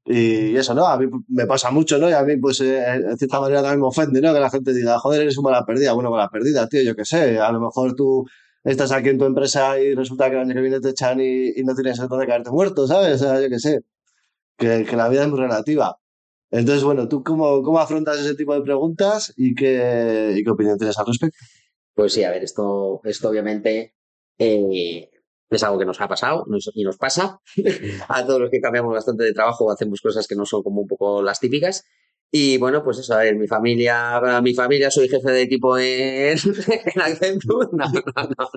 y 0.04 0.56
eso, 0.56 0.74
¿no? 0.74 0.86
A 0.86 0.98
mí 0.98 1.06
me 1.28 1.46
pasa 1.46 1.70
mucho, 1.70 1.98
¿no? 1.98 2.10
Y 2.10 2.12
a 2.12 2.22
mí, 2.24 2.36
pues, 2.36 2.60
eh, 2.60 2.84
en 2.94 3.16
cierta 3.16 3.40
manera 3.40 3.62
también 3.62 3.80
me 3.80 3.86
ofende, 3.86 4.20
¿no? 4.20 4.34
Que 4.34 4.40
la 4.40 4.50
gente 4.50 4.72
diga, 4.74 4.98
joder, 4.98 5.22
eres 5.22 5.38
una 5.38 5.50
bala 5.50 5.66
perdida. 5.66 5.92
Bueno, 5.92 6.10
bala 6.10 6.28
perdida, 6.28 6.68
tío, 6.68 6.82
yo 6.82 6.96
qué 6.96 7.04
sé. 7.04 7.38
A 7.38 7.52
lo 7.52 7.60
mejor 7.60 7.94
tú 7.94 8.26
estás 8.64 8.92
aquí 8.92 9.10
en 9.10 9.18
tu 9.18 9.24
empresa 9.26 9.78
y 9.80 9.94
resulta 9.94 10.28
que 10.28 10.36
el 10.36 10.42
año 10.42 10.54
que 10.54 10.60
viene 10.60 10.80
te 10.80 10.90
echan 10.90 11.20
y, 11.20 11.52
no 11.62 11.74
tienes 11.74 11.98
el 11.98 12.08
de 12.08 12.26
caerte 12.26 12.50
muerto, 12.50 12.86
¿sabes? 12.86 13.22
O 13.22 13.24
sea, 13.24 13.40
yo 13.40 13.48
qué 13.48 13.58
sé. 13.58 13.80
Que, 14.58 14.84
que, 14.84 14.96
la 14.96 15.08
vida 15.08 15.22
es 15.22 15.28
muy 15.28 15.40
relativa. 15.40 15.96
Entonces, 16.50 16.84
bueno, 16.84 17.08
¿tú 17.08 17.22
cómo, 17.24 17.62
cómo 17.62 17.78
afrontas 17.80 18.18
ese 18.20 18.34
tipo 18.34 18.54
de 18.54 18.62
preguntas 18.62 19.32
y 19.36 19.54
qué, 19.54 20.34
y 20.36 20.44
qué 20.44 20.50
opinión 20.50 20.78
tienes 20.78 20.98
al 20.98 21.06
respecto? 21.06 21.38
Pues 21.94 22.12
sí, 22.12 22.24
a 22.24 22.30
ver, 22.30 22.44
esto, 22.44 23.00
esto 23.04 23.30
obviamente 23.30 23.94
eh, 24.38 25.10
es 25.56 25.62
algo 25.62 25.78
que 25.78 25.84
nos 25.84 26.00
ha 26.00 26.08
pasado 26.08 26.44
y 26.74 26.84
nos 26.84 26.96
pasa 26.96 27.40
a 28.08 28.26
todos 28.26 28.40
los 28.40 28.50
que 28.50 28.60
cambiamos 28.60 28.92
bastante 28.92 29.24
de 29.24 29.32
trabajo 29.32 29.66
o 29.66 29.70
hacemos 29.70 30.00
cosas 30.00 30.26
que 30.26 30.34
no 30.34 30.46
son 30.46 30.62
como 30.62 30.82
un 30.82 30.88
poco 30.88 31.22
las 31.22 31.40
típicas. 31.40 31.84
Y 32.34 32.56
bueno, 32.56 32.82
pues 32.82 32.98
eso, 32.98 33.14
a 33.14 33.18
ver, 33.18 33.36
mi 33.36 33.46
familia, 33.46 34.20
mi 34.42 34.54
familia 34.54 34.90
soy 34.90 35.08
jefe 35.08 35.30
de 35.30 35.42
equipo 35.42 35.76
en, 35.76 36.38
en 36.94 37.00
Accenture. 37.00 37.68
No, 37.72 37.84
no, 37.92 38.02
no. 38.38 38.50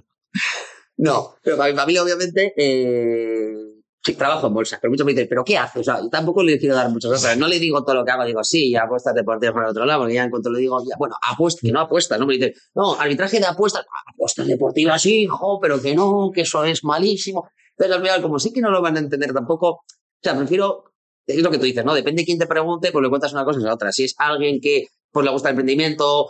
No, 0.97 1.35
pero 1.43 1.57
para 1.57 1.71
mi 1.71 1.77
familia, 1.77 2.03
obviamente, 2.03 2.53
eh, 2.55 3.74
Sí, 4.05 4.13
trabajo 4.13 4.45
en 4.45 4.53
bolsa, 4.53 4.77
pero 4.79 4.91
muchos 4.91 5.03
me 5.03 5.13
dicen, 5.13 5.25
¿pero 5.27 5.43
qué 5.43 5.57
haces? 5.57 5.81
O 5.81 5.83
sea, 5.83 5.99
tampoco 6.11 6.43
le 6.43 6.59
quiero 6.59 6.75
dar 6.75 6.91
muchas 6.91 7.09
cosas. 7.09 7.35
No 7.39 7.47
le 7.47 7.57
digo 7.57 7.83
todo 7.83 7.95
lo 7.95 8.05
que 8.05 8.11
hago, 8.11 8.23
digo, 8.23 8.43
sí, 8.43 8.69
ya 8.69 8.83
apuestas 8.83 9.15
deportivas 9.15 9.53
por 9.53 9.63
el 9.63 9.69
otro 9.69 9.83
lado, 9.83 10.01
porque 10.01 10.13
ya 10.13 10.23
en 10.23 10.29
cuanto 10.29 10.51
le 10.51 10.59
digo, 10.59 10.79
ya, 10.87 10.95
bueno, 10.99 11.15
apuesta, 11.23 11.61
que 11.63 11.71
no 11.71 11.79
apuesta, 11.79 12.15
¿no? 12.19 12.27
Me 12.27 12.35
dicen, 12.35 12.53
no, 12.75 12.93
arbitraje 12.93 13.39
de 13.39 13.47
apuestas, 13.47 13.83
apuestas 14.05 14.45
deportivas, 14.45 15.03
hijo, 15.07 15.59
pero 15.59 15.81
que 15.81 15.95
no, 15.95 16.29
que 16.31 16.41
eso 16.41 16.63
es 16.65 16.83
malísimo. 16.83 17.49
Entonces, 17.71 17.95
al 17.95 18.03
final, 18.03 18.21
como 18.21 18.37
sí 18.37 18.53
que 18.53 18.61
no 18.61 18.69
lo 18.69 18.79
van 18.79 18.95
a 18.95 18.99
entender 18.99 19.33
tampoco, 19.33 19.69
o 19.69 19.85
sea, 20.21 20.37
prefiero, 20.37 20.83
es 21.25 21.41
lo 21.41 21.49
que 21.49 21.57
tú 21.57 21.65
dices, 21.65 21.83
¿no? 21.83 21.95
Depende 21.95 22.21
de 22.21 22.25
quién 22.27 22.37
te 22.37 22.45
pregunte, 22.45 22.91
pues 22.91 23.01
le 23.01 23.09
cuentas 23.09 23.33
una 23.33 23.43
cosa 23.43 23.59
y 23.59 23.63
la 23.63 23.73
otra. 23.73 23.91
Si 23.91 24.03
es 24.03 24.13
alguien 24.19 24.61
que, 24.61 24.85
pues 25.11 25.25
le 25.25 25.31
gusta 25.31 25.49
el 25.49 25.53
emprendimiento, 25.53 26.27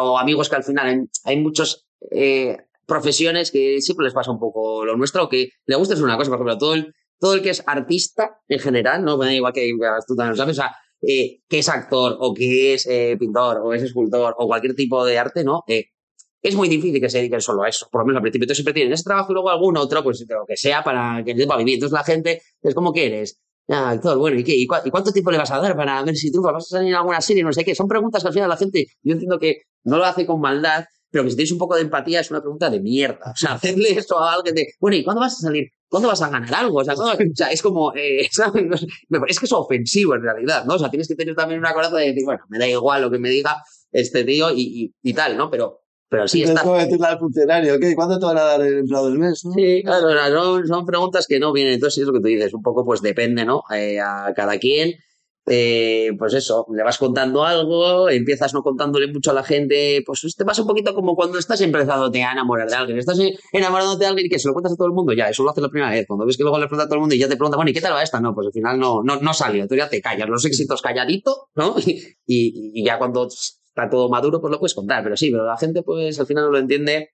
o 0.00 0.18
amigos 0.18 0.48
que 0.48 0.56
al 0.56 0.64
final 0.64 1.10
hay 1.24 1.36
muchos, 1.36 1.86
eh, 2.10 2.56
profesiones 2.88 3.50
que 3.50 3.82
siempre 3.82 4.04
les 4.04 4.14
pasa 4.14 4.30
un 4.30 4.40
poco 4.40 4.82
lo 4.86 4.96
nuestro, 4.96 5.28
que 5.28 5.50
le 5.66 5.76
gusta 5.76 5.92
es 5.92 6.00
una 6.00 6.16
cosa, 6.16 6.30
por 6.30 6.38
ejemplo, 6.38 6.56
todo 6.56 6.72
el, 6.72 6.94
todo 7.18 7.34
el 7.34 7.42
que 7.42 7.50
es 7.50 7.62
artista 7.66 8.38
en 8.48 8.58
general, 8.58 9.04
no 9.04 9.16
da 9.16 9.32
igual 9.32 9.52
que 9.52 9.70
tú 10.06 10.16
también 10.16 10.30
lo 10.30 10.36
sabes, 10.36 10.58
o 10.58 10.62
sea, 10.62 10.74
eh, 11.00 11.40
que 11.48 11.60
es 11.60 11.68
actor 11.68 12.16
o 12.18 12.34
que 12.34 12.74
es 12.74 12.86
eh, 12.86 13.16
pintor 13.18 13.58
o 13.62 13.72
es 13.72 13.82
escultor 13.82 14.34
o 14.38 14.46
cualquier 14.46 14.74
tipo 14.74 15.04
de 15.04 15.18
arte, 15.18 15.44
¿no? 15.44 15.62
Eh, 15.68 15.86
es 16.42 16.54
muy 16.54 16.68
difícil 16.68 17.00
que 17.00 17.10
se 17.10 17.18
dediquen 17.18 17.40
solo 17.40 17.62
a 17.62 17.68
eso, 17.68 17.88
por 17.90 18.00
lo 18.00 18.06
menos 18.06 18.18
al 18.18 18.22
principio. 18.22 18.44
Entonces 18.44 18.58
siempre 18.58 18.74
tienen 18.74 18.92
ese 18.92 19.04
trabajo 19.04 19.32
y 19.32 19.34
luego 19.34 19.50
algún 19.50 19.76
otro, 19.76 20.02
pues 20.02 20.24
lo 20.28 20.44
que 20.46 20.56
sea 20.56 20.82
para 20.84 21.22
que 21.24 21.34
les 21.34 21.48
va 21.48 21.54
a 21.54 21.58
vivir. 21.58 21.74
Entonces 21.74 21.92
la 21.92 22.04
gente 22.04 22.42
es 22.62 22.74
como 22.74 22.92
que 22.92 23.06
eres. 23.06 23.40
Ah, 23.68 23.90
actor, 23.90 24.16
bueno, 24.18 24.38
¿y 24.38 24.44
qué? 24.44 24.56
¿Y, 24.56 24.66
cuánto 24.66 25.12
tiempo 25.12 25.30
le 25.30 25.38
vas 25.38 25.50
a 25.50 25.60
dar 25.60 25.76
para 25.76 26.02
ver 26.02 26.16
si 26.16 26.30
triunfa? 26.30 26.52
¿Vas 26.52 26.66
a 26.66 26.78
salir 26.78 26.88
en 26.88 26.94
alguna 26.94 27.20
serie? 27.20 27.42
No 27.42 27.52
sé 27.52 27.64
qué. 27.64 27.74
Son 27.74 27.86
preguntas 27.86 28.22
que 28.22 28.28
al 28.28 28.34
final 28.34 28.48
la 28.48 28.56
gente, 28.56 28.86
yo 29.02 29.12
entiendo 29.12 29.38
que 29.38 29.62
no 29.84 29.98
lo 29.98 30.04
hace 30.04 30.24
con 30.26 30.40
maldad, 30.40 30.84
pero 31.10 31.24
que 31.24 31.30
si 31.30 31.36
tienes 31.36 31.52
un 31.52 31.58
poco 31.58 31.74
de 31.74 31.82
empatía 31.82 32.20
es 32.20 32.30
una 32.30 32.40
pregunta 32.40 32.68
de 32.70 32.80
mierda. 32.80 33.32
O 33.32 33.36
sea, 33.36 33.52
hacerle 33.52 33.90
esto 33.92 34.18
a 34.18 34.34
alguien 34.34 34.54
de, 34.54 34.66
bueno, 34.80 34.96
¿y 34.96 35.04
cuándo 35.04 35.20
vas 35.20 35.34
a 35.34 35.46
salir? 35.46 35.68
¿Cuándo 35.88 36.08
vas 36.08 36.20
a 36.20 36.28
ganar 36.28 36.54
algo? 36.54 36.78
O 36.78 36.84
sea, 36.84 36.94
es 37.50 37.62
como, 37.62 37.94
eh, 37.94 38.20
es 39.28 39.38
que 39.38 39.46
es 39.46 39.52
ofensivo 39.52 40.14
en 40.14 40.22
realidad, 40.22 40.64
¿no? 40.66 40.74
O 40.74 40.78
sea, 40.78 40.90
tienes 40.90 41.08
que 41.08 41.14
tener 41.14 41.34
también 41.34 41.60
una 41.60 41.72
coraza 41.72 41.96
de 41.96 42.08
decir, 42.08 42.24
bueno, 42.24 42.42
me 42.48 42.58
da 42.58 42.68
igual 42.68 43.02
lo 43.02 43.10
que 43.10 43.18
me 43.18 43.30
diga 43.30 43.62
este 43.90 44.24
tío 44.24 44.50
y, 44.54 44.94
y, 45.02 45.14
tal, 45.14 45.38
¿no? 45.38 45.50
Pero 45.50 45.80
Pero 46.10 46.28
sí, 46.28 46.42
es 46.42 46.50
está. 46.50 46.62
como 46.62 46.76
decirle 46.76 47.06
al 47.06 47.18
funcionario, 47.18 47.74
ok, 47.76 47.84
¿cuándo 47.94 48.18
te 48.18 48.26
van 48.26 48.36
a 48.36 48.42
dar 48.42 48.60
el 48.60 48.80
empleado 48.80 49.08
del 49.08 49.18
mes? 49.18 49.42
no? 49.46 49.52
Sí, 49.52 49.82
claro, 49.82 50.08
o 50.08 50.12
sea, 50.12 50.28
son, 50.28 50.66
son 50.66 50.84
preguntas 50.84 51.26
que 51.26 51.40
no 51.40 51.52
vienen. 51.54 51.74
Entonces, 51.74 52.02
es 52.02 52.06
lo 52.06 52.12
que 52.12 52.20
tú 52.20 52.26
dices, 52.26 52.52
un 52.52 52.62
poco 52.62 52.84
pues 52.84 53.00
depende, 53.00 53.46
¿no? 53.46 53.62
Eh, 53.74 53.98
a 53.98 54.34
cada 54.36 54.58
quien. 54.58 54.92
Eh, 55.48 56.10
pues 56.18 56.34
eso, 56.34 56.66
le 56.74 56.82
vas 56.82 56.98
contando 56.98 57.44
algo, 57.44 58.08
empiezas 58.10 58.54
no 58.54 58.62
contándole 58.62 59.12
mucho 59.12 59.30
a 59.30 59.34
la 59.34 59.42
gente, 59.42 60.02
pues 60.04 60.20
te 60.36 60.44
pasa 60.44 60.62
un 60.62 60.68
poquito 60.68 60.94
como 60.94 61.14
cuando 61.16 61.38
estás 61.38 61.60
empezándote 61.60 62.22
a 62.22 62.32
enamorar 62.32 62.68
de 62.68 62.76
alguien. 62.76 62.98
Estás 62.98 63.18
enamorándote 63.52 64.04
de 64.04 64.06
alguien 64.06 64.26
y 64.26 64.28
que 64.28 64.38
se 64.38 64.48
lo 64.48 64.54
cuentas 64.54 64.72
a 64.72 64.76
todo 64.76 64.88
el 64.88 64.94
mundo, 64.94 65.12
ya, 65.12 65.28
eso 65.28 65.42
lo 65.42 65.50
haces 65.50 65.62
la 65.62 65.68
primera 65.68 65.90
vez. 65.90 66.06
Cuando 66.06 66.26
ves 66.26 66.36
que 66.36 66.42
luego 66.42 66.58
le 66.58 66.66
preguntas 66.66 66.86
a 66.86 66.88
todo 66.88 66.96
el 66.96 67.00
mundo 67.00 67.14
y 67.14 67.18
ya 67.18 67.28
te 67.28 67.36
pregunta, 67.36 67.56
bueno, 67.56 67.70
¿y 67.70 67.74
qué 67.74 67.80
tal 67.80 67.94
va 67.94 68.02
esta? 68.02 68.20
No, 68.20 68.34
pues 68.34 68.46
al 68.46 68.52
final 68.52 68.78
no, 68.78 69.02
no, 69.02 69.20
no 69.20 69.34
salió, 69.34 69.66
tú 69.66 69.74
ya 69.74 69.88
te 69.88 70.00
callas, 70.00 70.28
los 70.28 70.44
éxitos 70.44 70.82
calladito, 70.82 71.48
¿no? 71.54 71.76
Y, 72.30 72.72
y 72.74 72.84
ya 72.84 72.98
cuando 72.98 73.26
está 73.26 73.88
todo 73.88 74.10
maduro, 74.10 74.40
pues 74.40 74.50
lo 74.50 74.58
puedes 74.58 74.74
contar, 74.74 75.02
pero 75.02 75.16
sí, 75.16 75.30
pero 75.30 75.46
la 75.46 75.56
gente 75.56 75.82
pues 75.82 76.20
al 76.20 76.26
final 76.26 76.44
no 76.44 76.50
lo 76.50 76.58
entiende. 76.58 77.10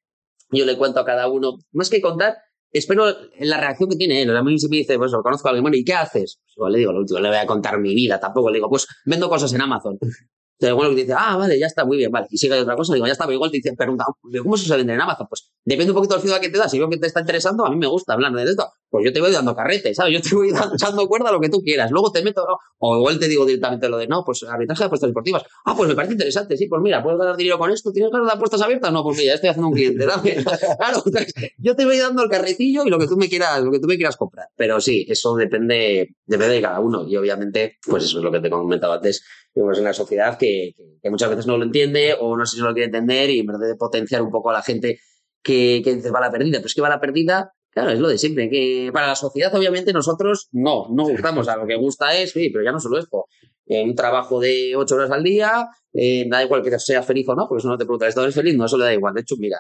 Yo 0.51 0.64
le 0.64 0.76
cuento 0.76 1.01
a 1.01 1.05
cada 1.05 1.28
uno, 1.28 1.59
más 1.72 1.89
que 1.89 2.01
contar, 2.01 2.37
espero 2.75 3.07
la 3.39 3.59
reacción 3.59 3.89
que 3.89 3.97
tiene 3.97 4.22
él. 4.22 4.37
A 4.37 4.43
mí 4.43 4.59
se 4.59 4.68
me 4.68 4.77
dice, 4.77 4.99
pues 4.99 5.12
lo 5.12 5.22
conozco 5.22 5.49
a 5.49 5.51
alguien, 5.51 5.62
bueno, 5.62 5.77
¿y 5.77 5.85
qué 5.85 5.95
haces? 5.95 6.39
Pues, 6.43 6.57
igual 6.57 6.72
le 6.72 6.79
digo 6.81 6.93
lo 6.93 6.99
último, 7.01 7.20
le 7.20 7.29
voy 7.29 7.39
a 7.39 7.47
contar 7.47 7.79
mi 7.79 7.95
vida, 7.95 8.20
tampoco 8.20 8.51
le 8.51 8.57
digo, 8.57 8.68
pues 8.68 8.87
vendo 9.07 9.29
cosas 9.29 9.53
en 9.55 9.62
Amazon. 9.62 9.99
Entonces, 10.57 10.77
bueno, 10.77 10.95
que 10.95 11.03
dice, 11.03 11.14
ah, 11.16 11.37
vale, 11.37 11.59
ya 11.59 11.66
está, 11.66 11.85
muy 11.85 11.97
bien, 11.97 12.12
vale. 12.12 12.29
Y 12.31 12.39
sigue 12.39 12.55
otra 12.55 12.77
cosa, 12.77 12.95
digo, 12.95 13.07
ya 13.07 13.12
está, 13.12 13.25
pero 13.25 13.35
igual 13.35 13.51
te 13.51 13.57
dice, 13.57 13.75
pregunta, 13.77 14.05
¿cómo 14.43 14.57
se 14.57 14.77
vende 14.77 14.95
en 14.95 15.01
Amazon? 15.01 15.27
Pues 15.29 15.51
depende 15.64 15.91
un 15.91 15.97
poquito 15.97 16.14
del 16.14 16.22
feedback 16.22 16.43
que 16.43 16.49
te 16.49 16.59
da. 16.59 16.68
Si 16.68 16.79
veo 16.79 16.89
que 16.89 16.97
te 16.97 17.07
está 17.09 17.20
interesando, 17.20 17.66
a 17.66 17.70
mí 17.70 17.77
me 17.77 17.89
gusta 17.89 18.12
hablar 18.12 18.33
de 18.33 18.45
esto. 18.45 18.68
Pues 18.95 19.07
yo 19.07 19.12
te 19.12 19.20
voy 19.20 19.32
dando 19.32 19.57
carrete, 19.57 19.92
¿sabes? 19.92 20.14
Yo 20.14 20.20
te 20.20 20.36
voy 20.36 20.53
dando, 20.53 20.76
echando 20.76 21.09
cuerda 21.09 21.30
a 21.30 21.32
lo 21.32 21.40
que 21.40 21.49
tú 21.49 21.61
quieras. 21.64 21.90
Luego 21.90 22.12
te 22.12 22.22
meto, 22.22 22.47
¿no? 22.47 22.59
o 22.78 22.97
igual 22.97 23.18
te 23.18 23.26
digo 23.26 23.45
directamente 23.45 23.88
lo 23.88 23.99
de, 23.99 24.07
no, 24.07 24.22
pues 24.24 24.45
arbitraje 24.45 24.84
de 24.84 24.86
apuestas 24.86 25.11
deportivas. 25.11 25.42
Ah, 25.64 25.74
pues 25.76 25.88
me 25.88 25.97
parece 25.97 26.12
interesante, 26.12 26.57
sí, 26.57 26.68
pues 26.68 26.80
mira, 26.80 27.03
puedes 27.03 27.18
ganar 27.18 27.36
dinero 27.36 27.59
con 27.59 27.72
esto. 27.72 27.90
¿Tienes 27.90 28.12
ganas 28.12 28.28
de 28.28 28.34
apuestas 28.34 28.62
abiertas? 28.62 28.92
No, 28.92 29.03
pues 29.03 29.18
mira, 29.18 29.34
estoy 29.34 29.51
haciendo 29.51 29.66
un 29.66 29.74
cliente, 29.74 30.07
dame. 30.07 30.36
Claro, 30.78 31.03
entonces, 31.05 31.34
yo 31.59 31.74
te 31.74 31.84
voy 31.84 31.99
dando 31.99 32.22
el 32.22 32.30
carretillo 32.30 32.84
y 32.86 32.88
lo 32.88 33.01
que 33.01 33.09
tú 33.09 33.16
me 33.16 33.28
quieras, 33.28 33.64
lo 33.64 33.72
que 33.72 33.80
tú 33.80 33.88
me 33.88 33.97
quieras 33.97 34.16
comprar. 34.16 34.47
Pero 34.55 34.80
sí, 34.80 35.05
eso 35.09 35.34
depende, 35.34 36.14
depende 36.24 36.55
de 36.55 36.62
cada 36.62 36.78
uno. 36.78 37.05
Y 37.05 37.16
obviamente, 37.16 37.78
pues 37.84 38.05
eso 38.05 38.18
es 38.18 38.24
lo 38.24 38.30
que 38.30 38.38
te 38.38 38.49
comentaba 38.49 38.95
antes. 38.95 39.24
Vivimos 39.53 39.76
en 39.78 39.82
una 39.82 39.92
sociedad 39.92 40.38
que, 40.38 40.76
muchas 41.11 41.30
veces 41.30 41.49
no 41.49 41.59
lo 41.59 41.64
entiende 41.64 42.14
o 42.20 42.36
no 42.36 42.47
sé 42.47 42.55
si 42.55 42.62
no 42.62 42.68
lo 42.68 42.74
quiere 42.74 42.86
entender 42.86 43.28
y 43.30 43.40
en 43.40 43.47
vez 43.47 43.59
de 43.59 43.74
potenciar 43.74 44.22
un 44.22 44.30
poco 44.30 44.51
a 44.51 44.53
la 44.53 44.62
gente 44.62 45.01
que, 45.42 45.82
que 45.82 45.97
dices 45.97 46.14
va 46.14 46.18
a 46.18 46.28
la 46.28 46.30
perdida, 46.30 46.59
pero 46.59 46.66
es 46.66 46.74
que 46.74 46.80
va 46.80 46.88
la 46.88 47.01
perdida, 47.01 47.51
claro, 47.75 47.91
es 47.91 47.99
lo 47.99 48.09
de 48.09 48.16
siempre, 48.16 48.49
que 48.49 48.91
para 48.93 49.09
la 49.09 49.16
sociedad 49.16 49.55
obviamente 49.55 49.93
nosotros 49.93 50.49
no, 50.53 50.89
no 50.91 51.05
gustamos, 51.09 51.49
a 51.49 51.57
lo 51.57 51.66
que 51.66 51.77
gusta 51.77 52.16
es, 52.16 52.31
sí, 52.33 52.49
pero 52.51 52.64
ya 52.64 52.72
no 52.72 52.81
solo 52.81 52.99
esto, 52.99 53.27
eh, 53.66 53.83
un 53.83 53.95
trabajo 53.95 54.41
de 54.41 54.75
ocho 54.77 54.95
horas 54.95 55.11
al 55.11 55.22
día, 55.22 55.68
eh, 55.93 56.27
da 56.29 56.43
igual 56.43 56.62
que 56.62 56.79
seas 56.79 57.05
feliz 57.05 57.29
o 57.29 57.35
no, 57.35 57.47
porque 57.49 57.61
eso 57.61 57.68
no 57.68 57.77
te 57.77 57.85
preguntas, 57.85 58.11
¿estás 58.11 58.35
feliz? 58.35 58.57
No, 58.57 58.66
eso 58.66 58.79
le 58.79 58.85
da 58.85 58.95
igual, 58.95 59.14
de 59.14 59.20
hecho, 59.22 59.37
mira, 59.39 59.59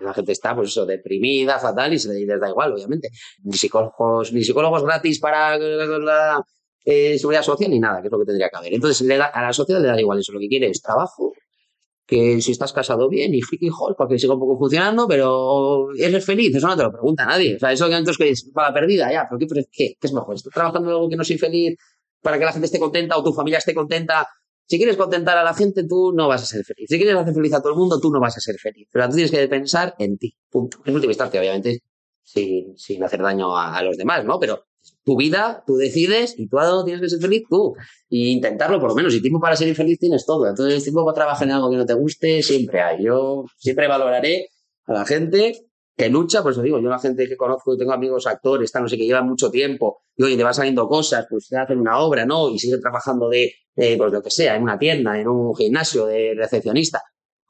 la 0.00 0.14
gente 0.14 0.32
está 0.32 0.54
pues 0.54 0.70
eso, 0.70 0.86
deprimida, 0.86 1.58
fatal 1.58 1.92
y 1.92 1.98
se 1.98 2.12
les 2.12 2.40
da 2.40 2.48
igual, 2.48 2.72
obviamente. 2.72 3.10
Ni 3.44 3.52
psicólogos, 3.52 4.32
ni 4.32 4.42
psicólogos 4.42 4.82
gratis 4.84 5.20
para 5.20 5.58
la 5.58 6.42
eh, 6.84 7.18
seguridad 7.18 7.42
social 7.42 7.70
ni 7.70 7.78
nada, 7.78 8.00
que 8.00 8.08
es 8.08 8.12
lo 8.12 8.18
que 8.18 8.26
tendría 8.26 8.48
que 8.48 8.56
haber. 8.56 8.74
Entonces 8.74 9.06
le 9.06 9.16
da, 9.16 9.26
a 9.26 9.42
la 9.42 9.52
sociedad 9.52 9.80
le 9.80 9.88
da 9.88 10.00
igual 10.00 10.18
eso, 10.18 10.32
lo 10.32 10.40
que 10.40 10.48
quiere 10.48 10.68
es 10.68 10.82
trabajo, 10.82 11.32
que 12.06 12.40
si 12.40 12.52
estás 12.52 12.72
casado 12.72 13.08
bien 13.08 13.34
y 13.34 13.40
hijos, 13.60 13.94
para 13.96 14.08
que 14.08 14.26
un 14.26 14.38
poco 14.38 14.58
funcionando, 14.58 15.06
pero 15.06 15.88
¿eres 15.96 16.24
feliz? 16.24 16.54
Eso 16.54 16.66
no 16.66 16.76
te 16.76 16.82
lo 16.82 16.92
pregunta 16.92 17.24
nadie. 17.24 17.56
O 17.56 17.58
sea, 17.58 17.72
eso 17.72 17.88
que 17.88 17.96
entonces 17.96 18.18
que 18.18 18.30
es 18.30 18.50
para 18.52 18.68
la 18.68 18.74
perdida, 18.74 19.12
ya, 19.12 19.26
pero 19.28 19.38
¿qué, 19.38 19.46
pero 19.46 19.62
¿qué? 19.70 19.94
¿Qué 20.00 20.06
es 20.06 20.12
mejor? 20.12 20.34
¿Estoy 20.34 20.52
trabajando 20.52 20.88
en 20.88 20.94
algo 20.96 21.08
que 21.08 21.16
no 21.16 21.24
soy 21.24 21.38
feliz 21.38 21.76
para 22.20 22.38
que 22.38 22.44
la 22.44 22.52
gente 22.52 22.66
esté 22.66 22.78
contenta 22.78 23.16
o 23.16 23.22
tu 23.22 23.32
familia 23.32 23.58
esté 23.58 23.74
contenta? 23.74 24.26
Si 24.66 24.78
quieres 24.78 24.96
contentar 24.96 25.36
a 25.36 25.44
la 25.44 25.54
gente, 25.54 25.84
tú 25.86 26.12
no 26.14 26.28
vas 26.28 26.42
a 26.42 26.46
ser 26.46 26.64
feliz. 26.64 26.86
Si 26.88 26.96
quieres 26.96 27.14
hacer 27.16 27.34
feliz 27.34 27.52
a 27.54 27.60
todo 27.60 27.72
el 27.72 27.78
mundo, 27.78 28.00
tú 28.00 28.10
no 28.10 28.20
vas 28.20 28.36
a 28.36 28.40
ser 28.40 28.56
feliz. 28.56 28.88
Pero 28.90 29.08
tú 29.08 29.14
tienes 29.14 29.30
que 29.30 29.48
pensar 29.48 29.94
en 29.98 30.16
ti. 30.18 30.34
Punto. 30.50 30.78
En 30.84 30.94
última 30.94 31.12
instancia, 31.12 31.40
obviamente, 31.40 31.80
sin, 32.22 32.76
sin 32.78 33.02
hacer 33.02 33.20
daño 33.20 33.56
a 33.56 33.82
los 33.82 33.96
demás, 33.96 34.24
¿no? 34.24 34.38
Pero 34.38 34.64
tu 35.04 35.16
vida, 35.16 35.64
tú 35.66 35.76
decides 35.76 36.34
y 36.38 36.48
tú 36.48 36.58
tienes 36.84 37.00
que 37.00 37.08
ser 37.08 37.20
feliz 37.20 37.42
tú. 37.48 37.74
Y 38.08 38.30
intentarlo 38.30 38.78
por 38.80 38.90
lo 38.90 38.94
menos. 38.94 39.14
Y 39.14 39.20
tiempo 39.20 39.40
para 39.40 39.56
ser 39.56 39.68
infeliz 39.68 39.98
tienes 39.98 40.24
todo. 40.24 40.48
Entonces, 40.48 40.82
tiempo 40.82 41.04
para 41.04 41.14
trabajar 41.14 41.48
en 41.48 41.54
algo 41.54 41.70
que 41.70 41.76
no 41.76 41.86
te 41.86 41.94
guste, 41.94 42.42
siempre 42.42 42.80
hay. 42.80 43.04
Yo 43.04 43.44
siempre 43.56 43.88
valoraré 43.88 44.48
a 44.86 44.92
la 44.92 45.04
gente 45.04 45.66
que 45.96 46.08
lucha, 46.08 46.42
por 46.42 46.52
eso 46.52 46.62
digo, 46.62 46.80
yo 46.80 46.88
la 46.88 46.98
gente 46.98 47.28
que 47.28 47.36
conozco, 47.36 47.76
tengo 47.76 47.92
amigos 47.92 48.26
actores, 48.26 48.66
están, 48.66 48.82
no 48.82 48.88
sé, 48.88 48.96
que 48.96 49.04
llevan 49.04 49.28
mucho 49.28 49.50
tiempo, 49.50 50.00
y 50.16 50.22
oye, 50.22 50.36
te 50.36 50.42
van 50.42 50.54
saliendo 50.54 50.88
cosas, 50.88 51.26
pues 51.28 51.48
te 51.48 51.56
hacen 51.56 51.78
una 51.78 51.98
obra, 51.98 52.24
¿no? 52.24 52.48
Y 52.48 52.58
siguen 52.58 52.80
trabajando 52.80 53.28
de, 53.28 53.52
de, 53.74 53.96
pues 53.98 54.12
lo 54.12 54.22
que 54.22 54.30
sea, 54.30 54.56
en 54.56 54.62
una 54.62 54.78
tienda, 54.78 55.20
en 55.20 55.28
un 55.28 55.54
gimnasio, 55.54 56.06
de 56.06 56.34
recepcionista. 56.34 57.02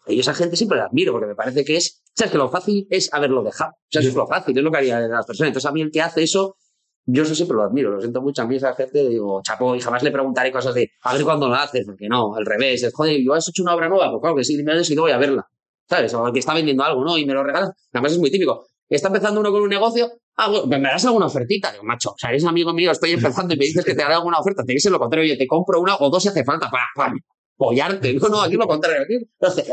Y 0.07 0.19
esa 0.19 0.35
gente 0.35 0.57
siempre 0.57 0.79
la 0.79 0.87
admiro, 0.87 1.13
porque 1.13 1.29
me 1.29 1.37
parece 1.37 1.65
que 1.65 1.77
es, 1.77 2.03
sabes 2.15 2.33
que 2.33 2.39
lo 2.39 2.51
fácil 2.51 2.87
es 2.91 3.13
haberlo 3.15 3.45
dejado. 3.45 3.71
O 3.71 3.89
sea, 3.89 4.01
eso 4.01 4.11
es 4.11 4.17
lo 4.17 4.27
fácil, 4.27 4.57
es 4.59 4.65
lo 4.65 4.71
que 4.73 4.79
haría 4.79 5.01
las 5.01 5.27
personas. 5.27 5.49
Entonces, 5.49 5.71
a 5.71 5.73
mí 5.73 5.81
el 5.81 5.93
que 5.93 6.01
hace 6.01 6.25
eso, 6.25 6.57
yo 7.05 7.23
eso 7.23 7.35
siempre 7.35 7.57
lo 7.57 7.65
admiro, 7.65 7.91
lo 7.91 8.01
siento 8.01 8.23
mucho. 8.23 8.43
A 8.43 8.47
mí 8.47 8.57
esa 8.57 8.75
gente 8.75 9.09
digo, 9.09 9.43
chapo, 9.43 9.75
y 9.75 9.81
jamás 9.81 10.03
le 10.03 10.11
preguntaré 10.11 10.53
cosas 10.53 10.75
de, 10.75 10.91
a 11.03 11.13
ver 11.15 11.25
cuándo 11.25 11.49
lo 11.49 11.55
haces, 11.55 11.85
porque 11.87 12.09
no, 12.09 12.35
al 12.35 12.47
revés, 12.47 12.83
es, 12.83 12.95
joder, 12.95 13.21
yo 13.21 13.35
has 13.35 13.49
hecho 13.49 13.63
una 13.63 13.75
obra 13.75 13.89
nueva, 13.89 14.11
pues 14.11 14.21
claro 14.21 14.37
que 14.37 14.45
sí, 14.45 14.57
dime 14.57 14.79
eso 14.79 14.93
y 14.93 14.97
voy 14.97 15.11
a 15.11 15.19
verla. 15.19 15.47
¿Sabes? 15.89 16.15
O 16.15 16.27
el 16.27 16.33
que 16.33 16.39
está 16.39 16.55
vendiendo 16.55 16.85
algo, 16.85 17.05
¿no? 17.05 17.19
Y 17.19 17.27
me 17.27 17.35
lo 17.35 17.43
regalas. 17.43 17.71
Además 17.93 18.13
es 18.13 18.19
muy 18.19 18.31
típico. 18.31 18.67
Está 18.89 19.09
empezando 19.09 19.41
uno 19.41 19.51
con 19.51 19.63
un 19.63 19.69
negocio, 19.69 20.11
ah, 20.37 20.49
bueno, 20.49 20.67
me 20.67 20.81
darás 20.81 21.05
alguna 21.07 21.27
ofertita. 21.27 21.73
Digo, 21.73 21.85
macho, 21.85 22.11
o 22.11 22.19
sea, 22.19 22.31
eres 22.31 22.45
amigo 22.45 22.73
mío, 22.73 22.91
estoy 22.91 23.13
empezando 23.13 23.55
y 23.55 23.57
me 23.57 23.65
dices 23.65 23.85
que 23.85 23.95
te 23.95 24.03
haré 24.03 24.15
alguna 24.15 24.39
oferta. 24.39 24.65
Te 24.65 24.73
dice 24.73 24.91
lo 24.91 24.99
contrario, 24.99 25.31
oye, 25.31 25.37
te 25.37 25.47
compro 25.47 25.81
una 25.81 25.97
o 25.97 26.11
dos 26.11 26.23
si 26.23 26.29
hace 26.29 26.45
falta 26.45 26.71
para, 26.71 26.85
para 26.95 27.15
apoyarte. 27.57 28.15
No, 28.15 28.29
no, 28.29 28.43
aquí 28.43 28.55
lo 28.55 28.67
contrario. 28.67 29.03
Aquí, 29.03 29.15
entonces, 29.15 29.71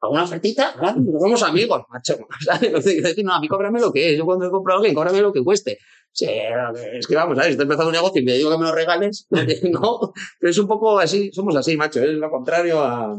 ¿alguna 0.00 0.24
ofertita? 0.24 0.74
Somos 1.20 1.42
amigos, 1.42 1.82
macho. 1.88 2.18
¿Sabes? 2.40 3.24
No, 3.24 3.34
a 3.34 3.40
mí 3.40 3.48
cóbrame 3.48 3.80
lo 3.80 3.92
que 3.92 4.12
es. 4.12 4.18
Yo 4.18 4.24
cuando 4.24 4.46
he 4.46 4.50
comprado 4.50 4.78
alguien, 4.78 4.94
cóbrame 4.94 5.20
lo 5.20 5.32
que 5.32 5.42
cueste. 5.42 5.78
Sí, 6.18 6.26
es 6.26 7.06
que 7.06 7.14
vamos, 7.14 7.36
¿sabes? 7.36 7.52
Estoy 7.52 7.62
empezando 7.62 7.90
un 7.90 7.94
negocio 7.94 8.20
y 8.20 8.24
me 8.24 8.32
digo 8.32 8.50
que 8.50 8.58
me 8.58 8.64
lo 8.64 8.74
regales. 8.74 9.28
no, 9.70 10.12
pero 10.40 10.50
es 10.50 10.58
un 10.58 10.66
poco 10.66 10.98
así, 10.98 11.30
somos 11.32 11.54
así, 11.54 11.76
macho. 11.76 12.02
Es 12.02 12.10
lo 12.10 12.28
contrario 12.28 12.80
a. 12.80 13.16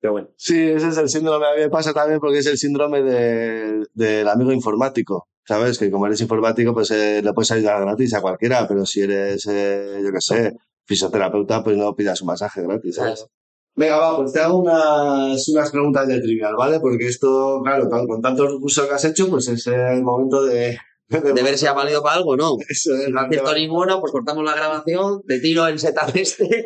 Pero 0.00 0.12
bueno. 0.12 0.28
Sí, 0.36 0.56
ese 0.62 0.90
es 0.90 0.96
el 0.96 1.08
síndrome. 1.08 1.44
A 1.44 1.56
mí 1.56 1.62
me 1.62 1.70
pasa 1.70 1.92
también 1.92 2.20
porque 2.20 2.38
es 2.38 2.46
el 2.46 2.56
síndrome 2.56 3.02
de, 3.02 3.84
del 3.94 4.28
amigo 4.28 4.52
informático. 4.52 5.26
¿Sabes? 5.44 5.76
Que 5.76 5.90
como 5.90 6.06
eres 6.06 6.20
informático, 6.20 6.72
pues 6.72 6.92
eh, 6.92 7.20
le 7.20 7.32
puedes 7.32 7.50
ayudar 7.50 7.80
gratis 7.80 8.14
a 8.14 8.20
cualquiera, 8.20 8.68
pero 8.68 8.86
si 8.86 9.00
eres, 9.00 9.44
eh, 9.46 9.98
yo 10.04 10.12
qué 10.12 10.20
sé, 10.20 10.56
fisioterapeuta, 10.84 11.64
pues 11.64 11.76
no 11.76 11.96
pidas 11.96 12.20
un 12.20 12.28
masaje 12.28 12.62
gratis, 12.62 12.94
¿sabes? 12.94 13.26
Venga, 13.74 13.96
va, 13.96 14.16
pues 14.18 14.32
te 14.32 14.38
hago 14.38 14.58
unas, 14.58 15.48
unas 15.48 15.70
preguntas 15.72 16.06
de 16.06 16.20
trivial, 16.20 16.54
¿vale? 16.56 16.78
Porque 16.78 17.08
esto, 17.08 17.60
claro, 17.64 17.88
con, 17.88 18.06
con 18.06 18.22
tantos 18.22 18.52
recursos 18.52 18.86
que 18.86 18.94
has 18.94 19.04
hecho, 19.04 19.28
pues 19.28 19.48
es 19.48 19.66
el 19.66 20.04
momento 20.04 20.44
de... 20.44 20.78
De 21.10 21.42
ver 21.42 21.58
si 21.58 21.66
ha 21.66 21.72
valido 21.72 22.02
para 22.02 22.16
algo, 22.16 22.36
¿no? 22.36 22.56
Eso 22.68 22.94
es, 22.94 23.08
No 23.10 23.20
acierto 23.20 23.52
ninguno, 23.54 24.00
pues 24.00 24.12
cortamos 24.12 24.44
la 24.44 24.54
grabación, 24.54 25.22
te 25.26 25.40
tiro 25.40 25.66
el 25.66 25.78
setup 25.78 26.14
este. 26.14 26.44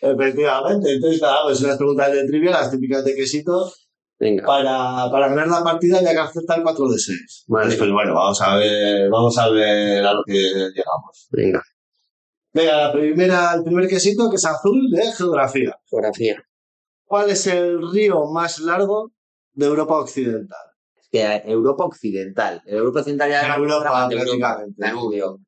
Efectivamente. 0.00 0.94
Entonces, 0.94 1.20
nada, 1.20 1.42
pues 1.44 1.60
unas 1.60 1.76
preguntas 1.76 2.12
de 2.12 2.26
trivia, 2.26 2.52
las 2.52 2.70
típicas 2.70 3.04
de 3.04 3.14
quesito. 3.14 3.70
Venga. 4.18 4.46
Para, 4.46 5.10
para 5.10 5.28
ganar 5.28 5.48
la 5.48 5.62
partida 5.62 5.98
había 5.98 6.12
que 6.12 6.18
aceptar 6.20 6.62
4 6.62 6.88
de 6.88 6.98
6. 6.98 7.44
Vale. 7.48 7.76
Pues 7.76 7.90
bueno, 7.90 8.14
vamos 8.14 8.40
a 8.40 8.56
ver, 8.56 9.10
vamos 9.10 9.36
a 9.36 9.50
ver 9.50 10.06
a 10.06 10.14
lo 10.14 10.22
que 10.24 10.32
llegamos. 10.32 11.28
Venga. 11.30 11.62
Venga, 12.54 12.76
la 12.76 12.92
primera, 12.92 13.54
el 13.54 13.64
primer 13.64 13.88
quesito 13.88 14.30
que 14.30 14.36
es 14.36 14.46
azul 14.46 14.88
de 14.90 15.12
geografía. 15.12 15.76
Geografía. 15.90 16.42
¿Cuál 17.04 17.30
es 17.30 17.46
el 17.48 17.92
río 17.92 18.26
más 18.32 18.60
largo 18.60 19.10
de 19.52 19.66
Europa 19.66 19.98
Occidental? 19.98 20.73
Que 21.14 21.42
Europa 21.44 21.84
Occidental. 21.84 22.60
Europa 22.66 22.98
Occidental 22.98 23.30
ya 23.30 23.44
era 23.44 23.54
Europa, 23.54 24.08
prácticamente. 24.08 24.74
Danubio. 24.76 25.38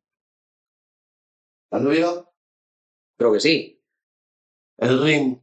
¿Danubio? 1.73 2.31
Creo 3.19 3.33
que 3.33 3.41
sí. 3.41 3.83
El 4.79 5.03
Rin. 5.03 5.43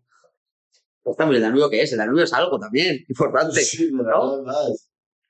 Pues 1.02 1.18
también 1.18 1.44
el 1.44 1.50
Danubio 1.50 1.70
que 1.70 1.82
es, 1.82 1.92
el 1.92 1.98
Danubio 1.98 2.24
es 2.24 2.32
algo 2.32 2.58
también 2.58 3.04
importante. 3.10 3.62
Sí, 3.62 3.90
¿no? 3.92 4.02
verdad. 4.44 4.70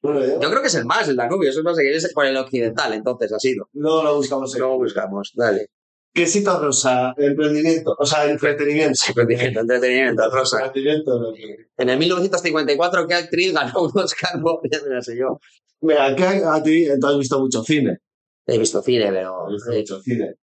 Bueno, 0.04 0.20
yo- 0.20 0.40
Yo 0.40 0.50
creo 0.52 0.62
que 0.62 0.68
es 0.68 0.76
el 0.76 0.86
más, 0.86 1.08
el 1.08 1.16
Danubio, 1.16 1.50
eso 1.50 1.60
es 1.62 1.66
más 1.66 1.76
que 1.76 1.90
es 1.96 2.14
por 2.14 2.28
el 2.28 2.38
occidental, 2.38 2.94
entonces 2.94 3.34
ha 3.34 3.40
sido. 3.40 3.68
luego 3.74 4.04
lo 4.04 4.16
buscamos. 4.18 4.56
Luego 4.60 4.78
buscamos, 4.78 5.32
dale. 5.36 5.70
Quesito 6.14 6.60
rosa, 6.60 7.16
emprendimiento, 7.18 7.96
o 7.98 8.06
sea, 8.06 8.30
entretenimiento. 8.30 9.00
Entretenimiento, 9.08 9.62
entretenimiento, 9.62 10.30
rosa. 10.30 10.58
Entretenimiento. 10.66 11.20
no. 11.20 11.34
En 11.78 11.90
el 11.90 11.98
1954, 11.98 13.08
¿qué 13.08 13.14
actriz 13.16 13.52
ganó 13.52 13.82
un 13.82 14.00
Oscar? 14.00 14.40
No, 14.40 14.60
me 14.62 14.94
la 14.96 15.02
sé 15.02 15.18
yo. 15.18 15.40
Mira, 15.82 16.16
¿qué 16.16 16.24
a 16.24 16.62
ti 16.62 16.88
tú 17.02 17.08
has 17.08 17.18
visto 17.18 17.40
mucho 17.40 17.64
cine? 17.64 17.98
He 18.46 18.60
visto 18.60 18.82
cine, 18.84 19.12
pero... 19.12 19.48
Has 19.48 19.54
visto 19.54 19.72
mucho 19.74 20.02
cine. 20.02 20.36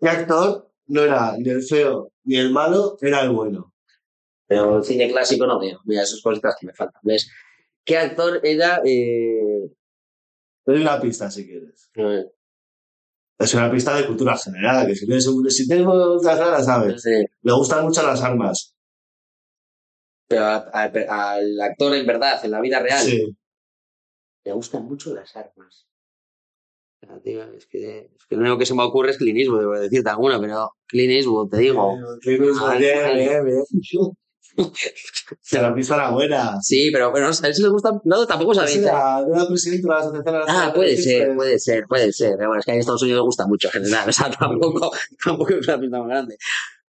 ¿Qué 0.00 0.08
actor 0.08 0.72
no 0.86 1.02
era 1.02 1.36
ni 1.38 1.50
el 1.50 1.62
feo 1.62 2.12
ni 2.24 2.36
el 2.36 2.50
malo, 2.50 2.96
era 3.00 3.22
el 3.22 3.30
bueno? 3.30 3.72
Pero 4.46 4.78
el 4.78 4.84
cine 4.84 5.08
clásico 5.08 5.46
no 5.46 5.60
veo. 5.60 5.78
Mira, 5.84 6.02
esas 6.02 6.20
cositas 6.20 6.56
que 6.58 6.66
me 6.66 6.74
faltan. 6.74 7.00
¿Ves? 7.04 7.30
¿Qué 7.84 7.96
actor 7.96 8.40
era? 8.42 8.82
Eh... 8.84 9.70
Te 10.64 10.72
doy 10.72 10.82
una 10.82 11.00
pista 11.00 11.30
si 11.30 11.46
quieres. 11.46 11.90
eh, 11.94 12.24
Es 13.40 13.54
una 13.54 13.70
pista 13.70 13.96
de 13.96 14.06
cultura 14.06 14.36
general, 14.36 14.86
que 14.86 14.94
si 14.94 15.06
tienes, 15.06 15.26
un- 15.26 15.50
si 15.50 15.66
tienes 15.66 15.86
ganas, 16.22 16.64
sabes. 16.66 17.02
Le 17.04 17.52
gustan 17.52 17.84
mucho 17.84 18.02
las 18.06 18.22
armas. 18.22 18.74
Pero 20.28 20.44
a- 20.44 20.70
a- 20.72 21.32
al 21.32 21.60
actor 21.60 21.94
en 21.94 22.06
verdad, 22.06 22.44
en 22.44 22.50
la 22.50 22.60
vida 22.60 22.80
real, 22.80 23.02
Sí. 23.02 23.34
le 24.44 24.52
gustan 24.52 24.84
mucho 24.84 25.14
las 25.14 25.34
armas. 25.36 25.86
Es, 27.24 27.66
que, 27.66 28.10
es 28.14 28.26
que 28.28 28.36
lo 28.36 28.42
único 28.42 28.58
que 28.58 28.66
se 28.66 28.74
me 28.74 28.82
ocurre 28.82 29.10
es 29.10 29.16
Clint 29.16 29.38
Eastwood, 29.38 29.60
debo 29.60 29.72
decirte 29.78 30.10
alguno, 30.10 30.38
pero 30.38 30.70
Clint 30.86 31.12
Eastwood, 31.12 31.48
te 31.48 31.56
digo. 31.58 31.96
Bien, 32.22 33.16
bien, 33.16 33.44
bien. 33.44 33.64
Que 34.56 35.58
la 35.58 35.74
pista 35.74 35.94
era 35.94 36.10
buena. 36.10 36.60
Sí, 36.60 36.90
pero 36.92 37.10
bueno, 37.10 37.28
a 37.28 37.46
él 37.46 37.54
sí 37.54 37.62
le 37.62 37.68
gusta. 37.68 38.00
No, 38.04 38.26
tampoco 38.26 38.54
sabía. 38.54 38.70
Sí, 38.70 38.80
la 38.80 39.46
presidenta 39.48 39.88
de 39.88 39.94
la 39.94 40.00
Asociación 40.00 40.36
Ah, 40.36 40.40
Nacional 40.46 40.72
puede 40.74 40.90
de 40.90 40.96
ser, 40.96 41.34
puede 41.36 41.58
ser, 41.58 41.84
puede 41.86 42.12
ser. 42.12 42.36
Bueno, 42.36 42.56
es 42.58 42.64
que 42.64 42.72
en 42.72 42.78
Estados 42.78 43.02
Unidos 43.02 43.18
le 43.18 43.24
gusta 43.24 43.46
mucho 43.46 43.68
en 43.68 43.72
general. 43.72 44.08
O 44.08 44.12
sea, 44.12 44.30
tampoco, 44.38 44.90
tampoco 45.24 45.54
es 45.54 45.68
una 45.68 45.80
pista 45.80 45.98
más 45.98 46.08
grande. 46.08 46.36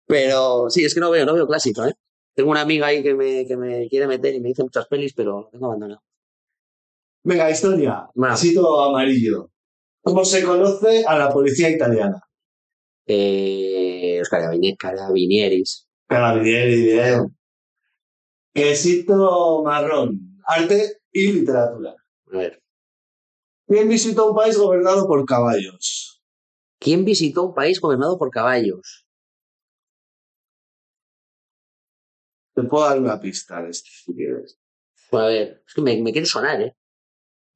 Pero 0.07 0.71
sí, 0.71 0.85
es 0.85 0.95
que 0.95 1.01
no 1.01 1.11
veo, 1.11 1.27
no 1.27 1.35
veo 1.35 1.47
clásico, 1.47 1.85
¿eh? 1.85 1.93
Tengo 2.35 2.51
una 2.51 2.61
amiga 2.61 2.87
ahí 2.87 3.03
que 3.03 3.15
me, 3.15 3.45
que 3.47 3.57
me 3.57 3.89
quiere 3.89 4.07
meter 4.07 4.35
y 4.35 4.41
me 4.41 4.49
dice 4.49 4.63
muchas 4.63 4.87
pelis, 4.87 5.13
pero 5.13 5.41
lo 5.41 5.49
tengo 5.51 5.67
abandonado. 5.67 6.03
Venga, 7.25 7.51
historia. 7.51 8.09
Va. 8.21 8.31
Quesito 8.31 8.81
amarillo. 8.85 9.51
¿Cómo 10.03 10.25
se 10.25 10.45
conoce 10.45 11.05
a 11.07 11.19
la 11.19 11.29
policía 11.31 11.69
italiana? 11.69 12.23
Eh, 13.07 14.17
los 14.21 14.29
carabinieris. 14.29 15.87
Carabinieri, 16.07 16.83
bien. 16.83 17.38
Quesito 18.59 19.63
marrón. 19.63 20.41
Arte 20.45 21.01
y 21.13 21.33
literatura. 21.33 21.95
A 22.27 22.37
ver. 22.37 22.61
¿Quién 23.69 23.89
visitó 23.89 24.31
un 24.31 24.37
país 24.37 24.59
gobernado 24.59 25.07
por 25.07 25.25
caballos? 25.25 26.21
¿Quién 26.81 27.05
visitó 27.05 27.45
un 27.45 27.55
país 27.55 27.81
gobernado 27.81 28.19
por 28.19 28.31
caballos? 28.31 29.07
Te 32.55 32.65
puedo 32.65 32.85
dar 32.85 32.99
una 32.99 33.21
pista 33.21 33.63
de 33.63 33.71
esto, 33.71 33.89
si 34.05 34.15
quieres. 34.15 34.59
A 35.13 35.27
ver, 35.27 35.63
es 35.65 35.75
que 35.75 35.81
me, 35.81 36.03
me 36.03 36.11
quiere 36.11 36.27
sonar, 36.27 36.61
¿eh? 36.61 36.77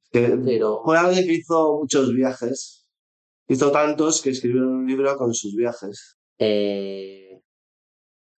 Que 0.09 0.37
Pero. 0.45 0.81
fue 0.85 0.97
alguien 0.97 1.25
que 1.25 1.33
hizo 1.33 1.79
muchos 1.79 2.13
viajes. 2.13 2.87
Hizo 3.49 3.71
tantos 3.71 4.21
que 4.21 4.29
escribió 4.29 4.61
un 4.61 4.87
libro 4.87 5.17
con 5.17 5.33
sus 5.33 5.53
viajes. 5.53 6.17
Eh, 6.37 7.22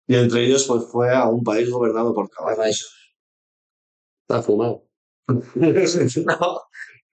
Y 0.07 0.15
entre 0.15 0.45
ellos, 0.45 0.65
pues 0.65 0.85
fue 0.85 1.13
a 1.13 1.27
un 1.27 1.43
país 1.43 1.69
gobernado 1.69 2.13
por 2.13 2.29
caballos. 2.29 2.93
está 4.21 4.41
fumado. 4.41 4.87
no. 5.27 6.61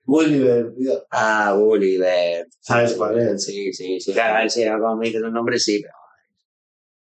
Gulliver, 0.04 0.74
tío. 0.74 1.06
Ah, 1.10 1.54
Gulliver. 1.56 2.46
¿Sabes 2.60 2.94
cuál 2.94 3.18
es? 3.18 3.44
Sí, 3.44 3.72
sí, 3.72 4.00
sí. 4.00 4.12
Claro, 4.12 4.36
a 4.36 4.40
ver 4.40 4.50
si 4.50 4.64
ahora 4.64 4.96
me 4.96 5.06
dices 5.06 5.22
los 5.22 5.32
nombres, 5.32 5.64
sí, 5.64 5.80
pero. 5.80 5.94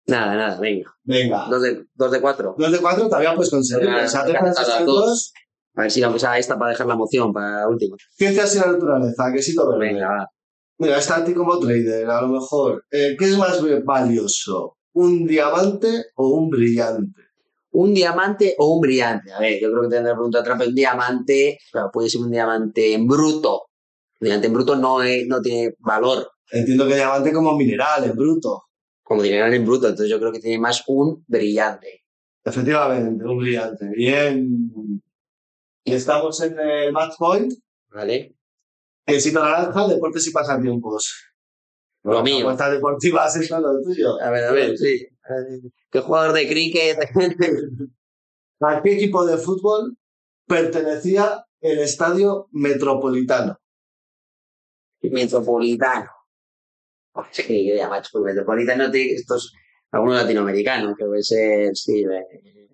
Nada, 0.07 0.35
nada, 0.35 0.59
venga. 0.59 0.89
Venga. 1.03 1.47
Dos 1.49 1.61
de, 1.61 1.85
dos 1.93 2.11
de 2.11 2.21
cuatro. 2.21 2.55
Dos 2.57 2.71
de 2.71 2.79
cuatro 2.79 3.05
todavía 3.09 3.35
puedes 3.35 3.51
conseguir. 3.51 3.87
Venga, 3.87 4.03
dos, 4.05 4.85
dos. 4.85 5.33
A 5.75 5.81
ver 5.81 5.91
si 5.91 6.01
vamos 6.01 6.23
a 6.23 6.39
esta 6.39 6.57
para 6.57 6.71
dejar 6.71 6.87
la 6.87 6.95
moción 6.95 7.33
para 7.33 7.59
la 7.59 7.67
última. 7.67 7.97
ciencias 8.15 8.55
y 8.55 8.59
la 8.59 8.67
naturaleza, 8.67 9.31
quesito 9.33 9.69
verde. 9.69 9.93
Venga, 9.93 10.07
va. 10.07 10.27
Mira, 10.79 10.97
está 10.97 11.17
a 11.17 11.25
ti 11.25 11.33
como 11.33 11.59
trader, 11.59 12.09
a 12.09 12.21
lo 12.21 12.29
mejor. 12.29 12.85
Eh, 12.89 13.15
¿Qué 13.17 13.25
es 13.25 13.37
más 13.37 13.59
valioso? 13.83 14.76
¿Un 15.03 15.27
diamante 15.27 15.91
o 16.15 16.27
un 16.29 16.49
brillante? 16.49 17.21
¿Un 17.71 17.93
diamante 17.93 18.55
o 18.57 18.73
un 18.75 18.81
brillante? 18.81 19.31
A 19.31 19.39
ver, 19.39 19.59
yo 19.61 19.69
creo 19.71 19.83
que 19.83 19.89
tendré 19.95 20.13
pregunta 20.13 20.43
trampa. 20.43 20.65
Un 20.65 20.73
diamante, 20.73 21.59
claro, 21.71 21.89
puede 21.93 22.09
ser 22.09 22.21
un 22.21 22.31
diamante 22.31 22.93
en 22.93 23.07
bruto. 23.07 23.63
Un 24.19 24.25
diamante 24.25 24.47
en 24.47 24.53
bruto 24.53 24.75
no, 24.75 25.03
es- 25.03 25.27
no 25.27 25.41
tiene 25.41 25.75
valor 25.79 26.31
Entiendo 26.49 26.87
que 26.87 26.95
diamante 26.95 27.31
como 27.33 27.55
mineral, 27.57 28.05
en 28.05 28.15
bruto. 28.15 28.63
como 29.03 29.21
dineral 29.21 29.53
en 29.53 29.65
bruto, 29.65 29.87
entonces 29.87 30.09
yo 30.09 30.17
creo 30.19 30.31
que 30.31 30.39
tiene 30.39 30.57
más 30.59 30.83
un 30.87 31.23
brillante. 31.27 32.03
Efectivamente, 32.43 33.23
un 33.25 33.37
brillante. 33.37 33.85
Bien. 33.95 35.01
Y 35.83 35.93
estamos 35.93 36.41
en 36.41 36.59
el 36.59 36.91
match 36.91 37.13
point. 37.17 37.53
¿Vale? 37.93 38.35
Quesito 39.05 39.39
naranja, 39.43 39.87
deportes 39.87 40.27
y 40.27 40.31
pasatiempos. 40.31 41.13
Lo 42.11 42.23
mío. 42.23 42.39
Apuestas 42.39 42.71
deportivas, 42.71 43.35
eso 43.35 43.57
es 43.57 43.61
lo 43.61 43.81
tuyo. 43.81 44.21
A 44.21 44.29
ver, 44.29 44.45
a 44.45 44.51
ver, 44.51 44.77
sí. 44.77 45.07
¿Qué 45.91 45.99
jugador 45.99 46.33
de 46.33 46.47
cricket? 46.47 46.97
¿A 48.61 48.81
qué 48.81 48.93
equipo 48.93 49.25
de 49.25 49.37
fútbol 49.37 49.97
pertenecía 50.47 51.45
el 51.59 51.79
estadio 51.79 52.47
metropolitano? 52.51 53.59
Metropolitano. 55.01 56.09
Es 57.31 57.45
que 57.45 57.53
ni 57.53 57.67
idea, 57.67 57.89
macho. 57.89 58.09
Pues 58.13 58.23
metropolitano 58.23 58.85
estos, 58.93 59.53
algunos 59.91 60.15
latinoamericanos, 60.21 60.95
que 60.97 61.05
puede 61.05 61.23
ser, 61.23 61.75
sí, 61.75 62.03
eh, 62.03 62.67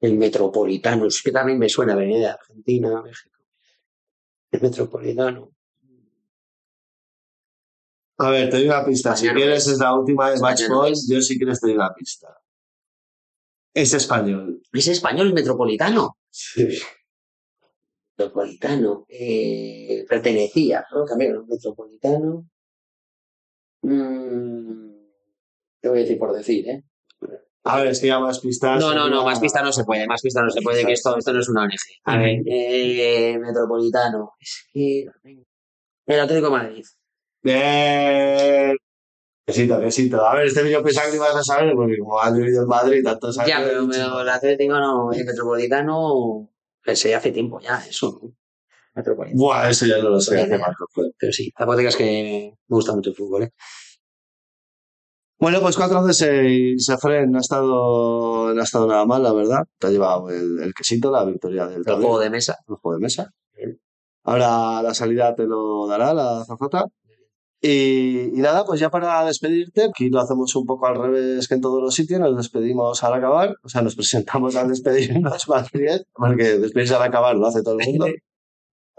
el 0.00 0.16
metropolitano. 0.16 1.06
Es 1.06 1.20
que 1.22 1.30
también 1.30 1.58
me 1.58 1.68
suena 1.68 1.94
venir 1.94 2.18
de 2.20 2.26
Argentina, 2.26 3.02
México. 3.02 3.36
El 4.50 4.62
metropolitano. 4.62 5.51
A 8.18 8.30
ver, 8.30 8.50
te 8.50 8.58
doy 8.58 8.66
una 8.66 8.84
pista. 8.84 9.16
Si 9.16 9.28
quieres, 9.28 9.66
es 9.66 9.78
la 9.78 9.94
última 9.94 10.30
de 10.30 10.40
match 10.40 10.68
point. 10.68 10.96
Yo 11.08 11.20
si 11.20 11.36
quieres 11.38 11.60
te 11.60 11.68
doy 11.68 11.76
una 11.76 11.92
pista. 11.94 12.28
Es 13.74 13.94
español. 13.94 14.60
¿Es 14.72 14.88
español 14.88 15.32
metropolitano? 15.32 16.18
Sí. 16.30 16.78
Metropolitano. 18.16 19.06
Eh, 19.08 20.04
pertenecía, 20.08 20.84
¿no? 20.92 21.04
Cambiaron, 21.04 21.46
metropolitano. 21.48 22.48
Mm, 23.82 24.92
te 25.80 25.88
voy 25.88 25.98
a 25.98 26.02
decir 26.02 26.18
por 26.18 26.32
decir, 26.32 26.68
¿eh? 26.68 26.84
A 27.64 27.80
ver, 27.80 27.94
si 27.94 28.08
ya 28.08 28.18
más 28.18 28.40
pistas. 28.40 28.80
No, 28.80 28.92
no, 28.92 29.08
no, 29.08 29.24
más 29.24 29.38
pista 29.38 29.62
no 29.62 29.72
se 29.72 29.84
puede, 29.84 30.06
más 30.06 30.20
pista 30.20 30.42
no 30.42 30.50
se 30.50 30.60
puede, 30.62 30.84
que 30.84 30.92
esto, 30.92 31.16
esto 31.16 31.32
no 31.32 31.40
es 31.40 31.48
una 31.48 31.62
ONG. 31.62 31.70
A 32.04 32.16
ver, 32.18 32.42
eh, 32.46 33.38
Metropolitano. 33.38 34.32
Es 34.38 34.68
que. 34.72 35.06
El 36.06 36.20
Atlético 36.20 36.46
de 36.46 36.52
Madrid. 36.52 36.84
Bien. 37.42 38.76
Quesito, 39.44 39.80
quesito. 39.80 40.24
A 40.24 40.34
ver, 40.36 40.46
este 40.46 40.62
vídeo 40.62 40.82
pensaba 40.82 41.10
que 41.10 41.16
ibas 41.16 41.34
a 41.34 41.42
saber, 41.42 41.74
porque 41.74 41.98
como 41.98 42.20
has 42.20 42.32
vivido 42.32 42.62
en 42.62 42.68
Madrid 42.68 43.02
tantos 43.02 43.36
años. 43.38 43.48
Ya, 43.48 43.64
pero, 43.64 43.88
pero 43.88 44.20
el 44.20 44.28
Atlético 44.28 44.74
no, 44.74 45.12
el 45.12 45.24
Metropolitano. 45.24 46.48
Pensé 46.84 47.14
hace 47.14 47.32
tiempo 47.32 47.60
ya, 47.60 47.84
eso. 47.88 48.20
¿no? 48.22 48.32
Metropolitano. 48.94 49.40
Buah, 49.40 49.70
eso 49.70 49.86
ya 49.86 49.98
no 49.98 50.10
lo 50.10 50.20
sé. 50.20 50.40
hace 50.40 50.58
Marco 50.58 50.86
fue. 50.90 51.10
Pero 51.18 51.32
sí, 51.32 51.52
la 51.58 51.82
es 51.88 51.96
que 51.96 52.54
me 52.68 52.74
gusta 52.74 52.94
mucho 52.94 53.10
el 53.10 53.16
fútbol, 53.16 53.44
¿eh? 53.44 53.50
Bueno, 55.38 55.60
pues 55.60 55.76
4-6 55.76 56.78
Sefren 56.78 57.32
no 57.32 57.38
ha 57.38 57.40
estado, 57.40 58.54
no 58.54 58.60
ha 58.60 58.64
estado 58.64 58.86
nada 58.86 59.04
mal, 59.04 59.24
la 59.24 59.32
verdad. 59.32 59.64
Te 59.76 59.88
ha 59.88 59.90
llevado 59.90 60.30
el, 60.30 60.60
el 60.60 60.72
quesito, 60.72 61.10
la 61.10 61.24
victoria 61.24 61.66
del 61.66 61.82
El 61.84 61.94
juego 61.94 62.20
de 62.20 62.30
mesa. 62.30 62.58
el 62.68 62.76
juego 62.76 62.96
de 62.96 63.02
mesa. 63.02 63.28
Ahora 64.24 64.82
la 64.82 64.94
salida 64.94 65.34
te 65.34 65.44
lo 65.44 65.88
dará 65.88 66.14
la 66.14 66.44
zafata. 66.44 66.84
Y, 67.64 68.36
y 68.36 68.40
nada, 68.40 68.64
pues 68.64 68.80
ya 68.80 68.90
para 68.90 69.24
despedirte, 69.24 69.84
aquí 69.84 70.08
lo 70.10 70.20
hacemos 70.20 70.54
un 70.56 70.66
poco 70.66 70.86
al 70.86 70.96
revés 70.96 71.46
que 71.46 71.54
en 71.54 71.60
todos 71.60 71.80
los 71.80 71.94
sitios, 71.94 72.18
nos 72.18 72.36
despedimos 72.36 73.04
al 73.04 73.14
acabar, 73.14 73.54
o 73.62 73.68
sea, 73.68 73.82
nos 73.82 73.94
presentamos 73.94 74.56
al 74.56 74.68
despedirnos 74.68 75.48
más 75.48 75.70
bien, 75.70 76.00
porque 76.12 76.58
despedirse 76.58 76.96
al 76.96 77.02
acabar 77.02 77.36
lo 77.36 77.46
hace 77.46 77.62
todo 77.62 77.78
el 77.78 77.86
mundo. 77.86 78.06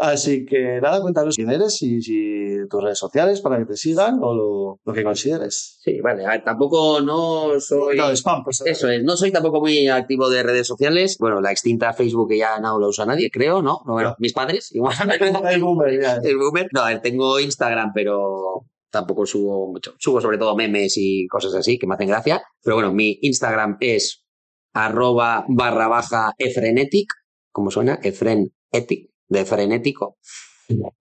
Así 0.04 0.46
que 0.46 0.82
nada, 0.82 1.00
cuéntanos 1.00 1.34
quién 1.38 1.50
eres 1.50 1.82
y, 1.82 2.02
si 2.02 2.68
tus 2.70 2.84
redes 2.84 3.00
sociales 3.00 3.40
para 3.40 3.58
que 3.58 3.64
te 3.64 3.78
sigan 3.78 4.20
o 4.22 4.34
lo, 4.34 4.80
lo 4.84 4.94
que 4.94 5.02
consideres. 5.02 5.80
Sí, 5.82 6.02
vale, 6.02 6.26
a 6.26 6.32
ver, 6.32 6.44
tampoco 6.44 7.00
no 7.00 7.58
soy. 7.62 7.96
No, 7.96 8.14
spam, 8.14 8.44
pues. 8.44 8.62
Eso 8.66 8.90
es, 8.90 9.02
no 9.02 9.16
soy 9.16 9.32
tampoco 9.32 9.62
muy 9.62 9.88
activo 9.88 10.30
de 10.30 10.44
redes 10.44 10.68
sociales. 10.68 11.16
Bueno, 11.22 11.40
la 11.40 11.52
extinta 11.52 11.94
Facebook 11.94 12.28
que 12.28 12.38
ya 12.38 12.60
no 12.60 12.78
la 12.82 12.88
usa 12.88 13.06
nadie, 13.06 13.32
creo, 13.32 13.62
¿no? 13.62 13.80
No, 13.86 13.94
bueno, 13.94 14.10
No. 14.10 14.16
mis 14.20 14.34
padres, 14.34 14.76
igual. 14.76 14.94
El 15.50 15.64
boomer, 15.64 16.02
ya. 16.02 16.16
El 16.22 16.38
boomer. 16.38 16.68
No, 16.74 16.82
a 16.82 16.90
ver, 16.90 17.02
tengo 17.02 17.40
Instagram, 17.40 17.94
pero 17.94 18.66
tampoco 18.92 19.26
subo 19.26 19.72
mucho. 19.72 19.94
Subo 20.00 20.20
sobre 20.20 20.38
todo 20.38 20.54
memes 20.58 20.96
y 20.98 21.28
cosas 21.28 21.56
así 21.56 21.80
que 21.80 21.88
me 21.88 21.96
hacen 21.96 22.10
gracia. 22.10 22.44
Pero 22.62 22.76
bueno, 22.76 22.92
mi 22.92 23.20
Instagram 23.22 23.78
es 23.80 24.26
arroba 24.74 25.46
barra 25.48 25.88
baja 25.88 26.34
efrenetic, 26.38 27.08
como 27.54 27.72
suena, 27.72 28.00
efrenetic, 28.04 29.13
de 29.28 29.46
frenético. 29.46 30.18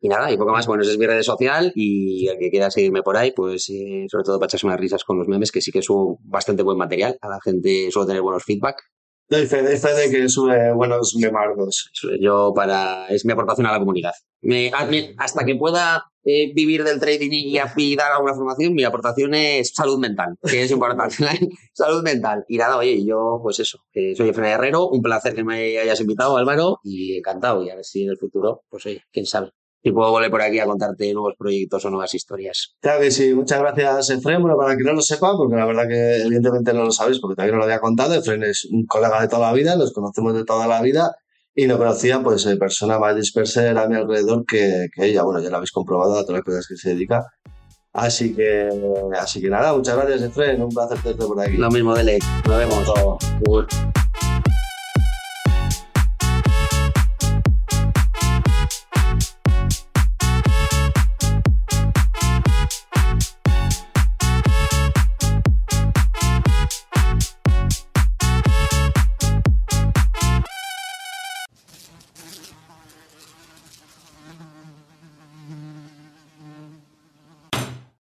Y 0.01 0.09
nada, 0.09 0.31
y 0.31 0.37
poco 0.37 0.53
más. 0.53 0.67
Bueno, 0.67 0.83
esa 0.83 0.93
es 0.93 0.99
mi 0.99 1.07
red 1.07 1.23
social 1.23 1.73
y 1.75 2.27
el 2.29 2.39
que 2.39 2.51
quiera 2.51 2.71
seguirme 2.71 3.03
por 3.03 3.17
ahí, 3.17 3.33
pues 3.33 3.71
eh, 3.71 4.07
sobre 4.09 4.25
todo 4.25 4.39
para 4.39 4.49
echarse 4.49 4.67
unas 4.67 4.81
risas 4.81 5.05
con 5.05 5.19
los 5.19 5.29
memes, 5.29 5.53
que 5.53 5.61
sí 5.61 5.71
que 5.71 5.83
subo 5.83 6.19
bastante 6.25 6.63
buen 6.63 6.77
material. 6.77 7.17
A 7.21 7.29
la 7.29 7.41
gente 7.43 7.91
suelo 7.91 8.07
tener 8.07 8.23
buenos 8.23 8.45
feedback. 8.45 8.83
De 9.33 10.11
que 10.11 10.29
sube 10.29 10.75
buenos 10.75 11.17
memardos. 11.19 11.91
Yo 12.21 12.53
para 12.55 13.07
es 13.09 13.25
mi 13.25 13.33
aportación 13.33 13.67
a 13.67 13.73
la 13.73 13.79
comunidad. 13.79 14.13
Hasta 15.17 15.47
que 15.47 15.55
pueda 15.55 16.05
eh, 16.23 16.53
vivir 16.55 16.85
del 16.85 17.01
trading 17.01 17.31
y, 17.33 17.59
y 17.59 17.97
dar 17.97 18.13
alguna 18.13 18.35
formación, 18.35 18.75
mi 18.75 18.85
aportación 18.85 19.33
es 19.33 19.73
salud 19.75 19.99
mental, 19.99 20.37
que 20.43 20.63
es 20.63 20.71
importante. 20.71 21.17
salud 21.73 22.03
mental. 22.03 22.45
Y 22.47 22.59
nada, 22.59 22.77
oye, 22.77 23.03
yo 23.07 23.41
pues 23.43 23.59
eso, 23.61 23.79
eh, 23.95 24.15
soy 24.15 24.29
Efraín 24.29 24.53
Herrero, 24.53 24.89
un 24.89 25.01
placer 25.01 25.35
que 25.35 25.45
me 25.45 25.79
hayas 25.79 26.01
invitado, 26.03 26.37
Álvaro, 26.37 26.81
y 26.85 27.17
encantado. 27.17 27.65
Y 27.65 27.71
a 27.71 27.77
ver 27.77 27.85
si 27.87 28.03
en 28.03 28.11
el 28.11 28.19
futuro, 28.19 28.65
pues 28.69 28.85
oye, 28.85 29.03
quién 29.11 29.25
sabe. 29.25 29.53
Y 29.83 29.93
puedo 29.93 30.11
volver 30.11 30.31
por 30.31 30.43
aquí 30.43 30.59
a 30.59 30.67
contarte 30.67 31.13
nuevos 31.13 31.35
proyectos 31.37 31.85
o 31.85 31.91
nuevas 31.91 32.15
historias. 32.15 32.75
Claro 32.81 33.01
que 33.01 33.11
sí, 33.11 33.35
muchas 33.35 33.59
gracias, 33.61 34.11
Efren. 34.11 34.41
Bueno, 34.41 34.57
para 34.57 34.77
que 34.77 34.85
no 34.85 34.93
lo 34.93 35.03
sepa, 35.03 35.37
porque 35.37 35.57
la 35.57 35.67
verdad 35.67 35.89
que 35.89 36.23
evidentemente 36.23 36.73
no 36.73 36.85
lo 36.85 36.93
sabéis, 36.93 37.19
porque 37.21 37.35
todavía 37.35 37.53
no 37.53 37.59
lo 37.59 37.65
había 37.65 37.81
contado, 37.81 38.15
Efren 38.15 38.45
es 38.45 38.67
un 38.71 38.87
colega 38.87 39.21
de 39.21 39.29
toda 39.29 39.49
la 39.49 39.53
vida, 39.53 39.77
nos 39.77 39.93
conocemos 39.93 40.35
de 40.35 40.45
toda 40.45 40.67
la 40.67 40.81
vida 40.81 41.17
y 41.55 41.67
no 41.67 41.77
conocía, 41.79 42.23
pues, 42.23 42.47
eh, 42.47 42.57
persona 42.57 42.99
más 42.99 43.17
dispersa 43.17 43.71
a 43.71 43.89
mi 43.89 43.97
alrededor 43.97 44.45
que, 44.47 44.89
que 44.95 45.07
ella. 45.07 45.23
Bueno, 45.23 45.41
ya 45.41 45.51
lo 45.51 45.57
habéis 45.57 45.73
comprobado 45.73 46.19
a 46.19 46.23
todas 46.23 46.37
las 46.37 46.45
cosas 46.45 46.67
que 46.67 46.77
se 46.77 46.91
dedica. 46.91 47.27
Así 47.93 48.35
que, 48.35 48.69
así 49.21 49.41
que 49.41 49.51
nada, 49.51 49.75
muchas 49.75 49.97
gracias, 49.97 50.23
Efren. 50.23 50.63
Un 50.63 50.71
placer 50.71 50.99
tenerte 51.03 51.27
por 51.27 51.41
aquí. 51.41 51.57
Lo 51.59 51.71
mismo, 51.71 51.95
Dele. 51.95 52.19
Nos 52.47 52.59
vemos. 52.59 52.85
Chao. 52.87 53.19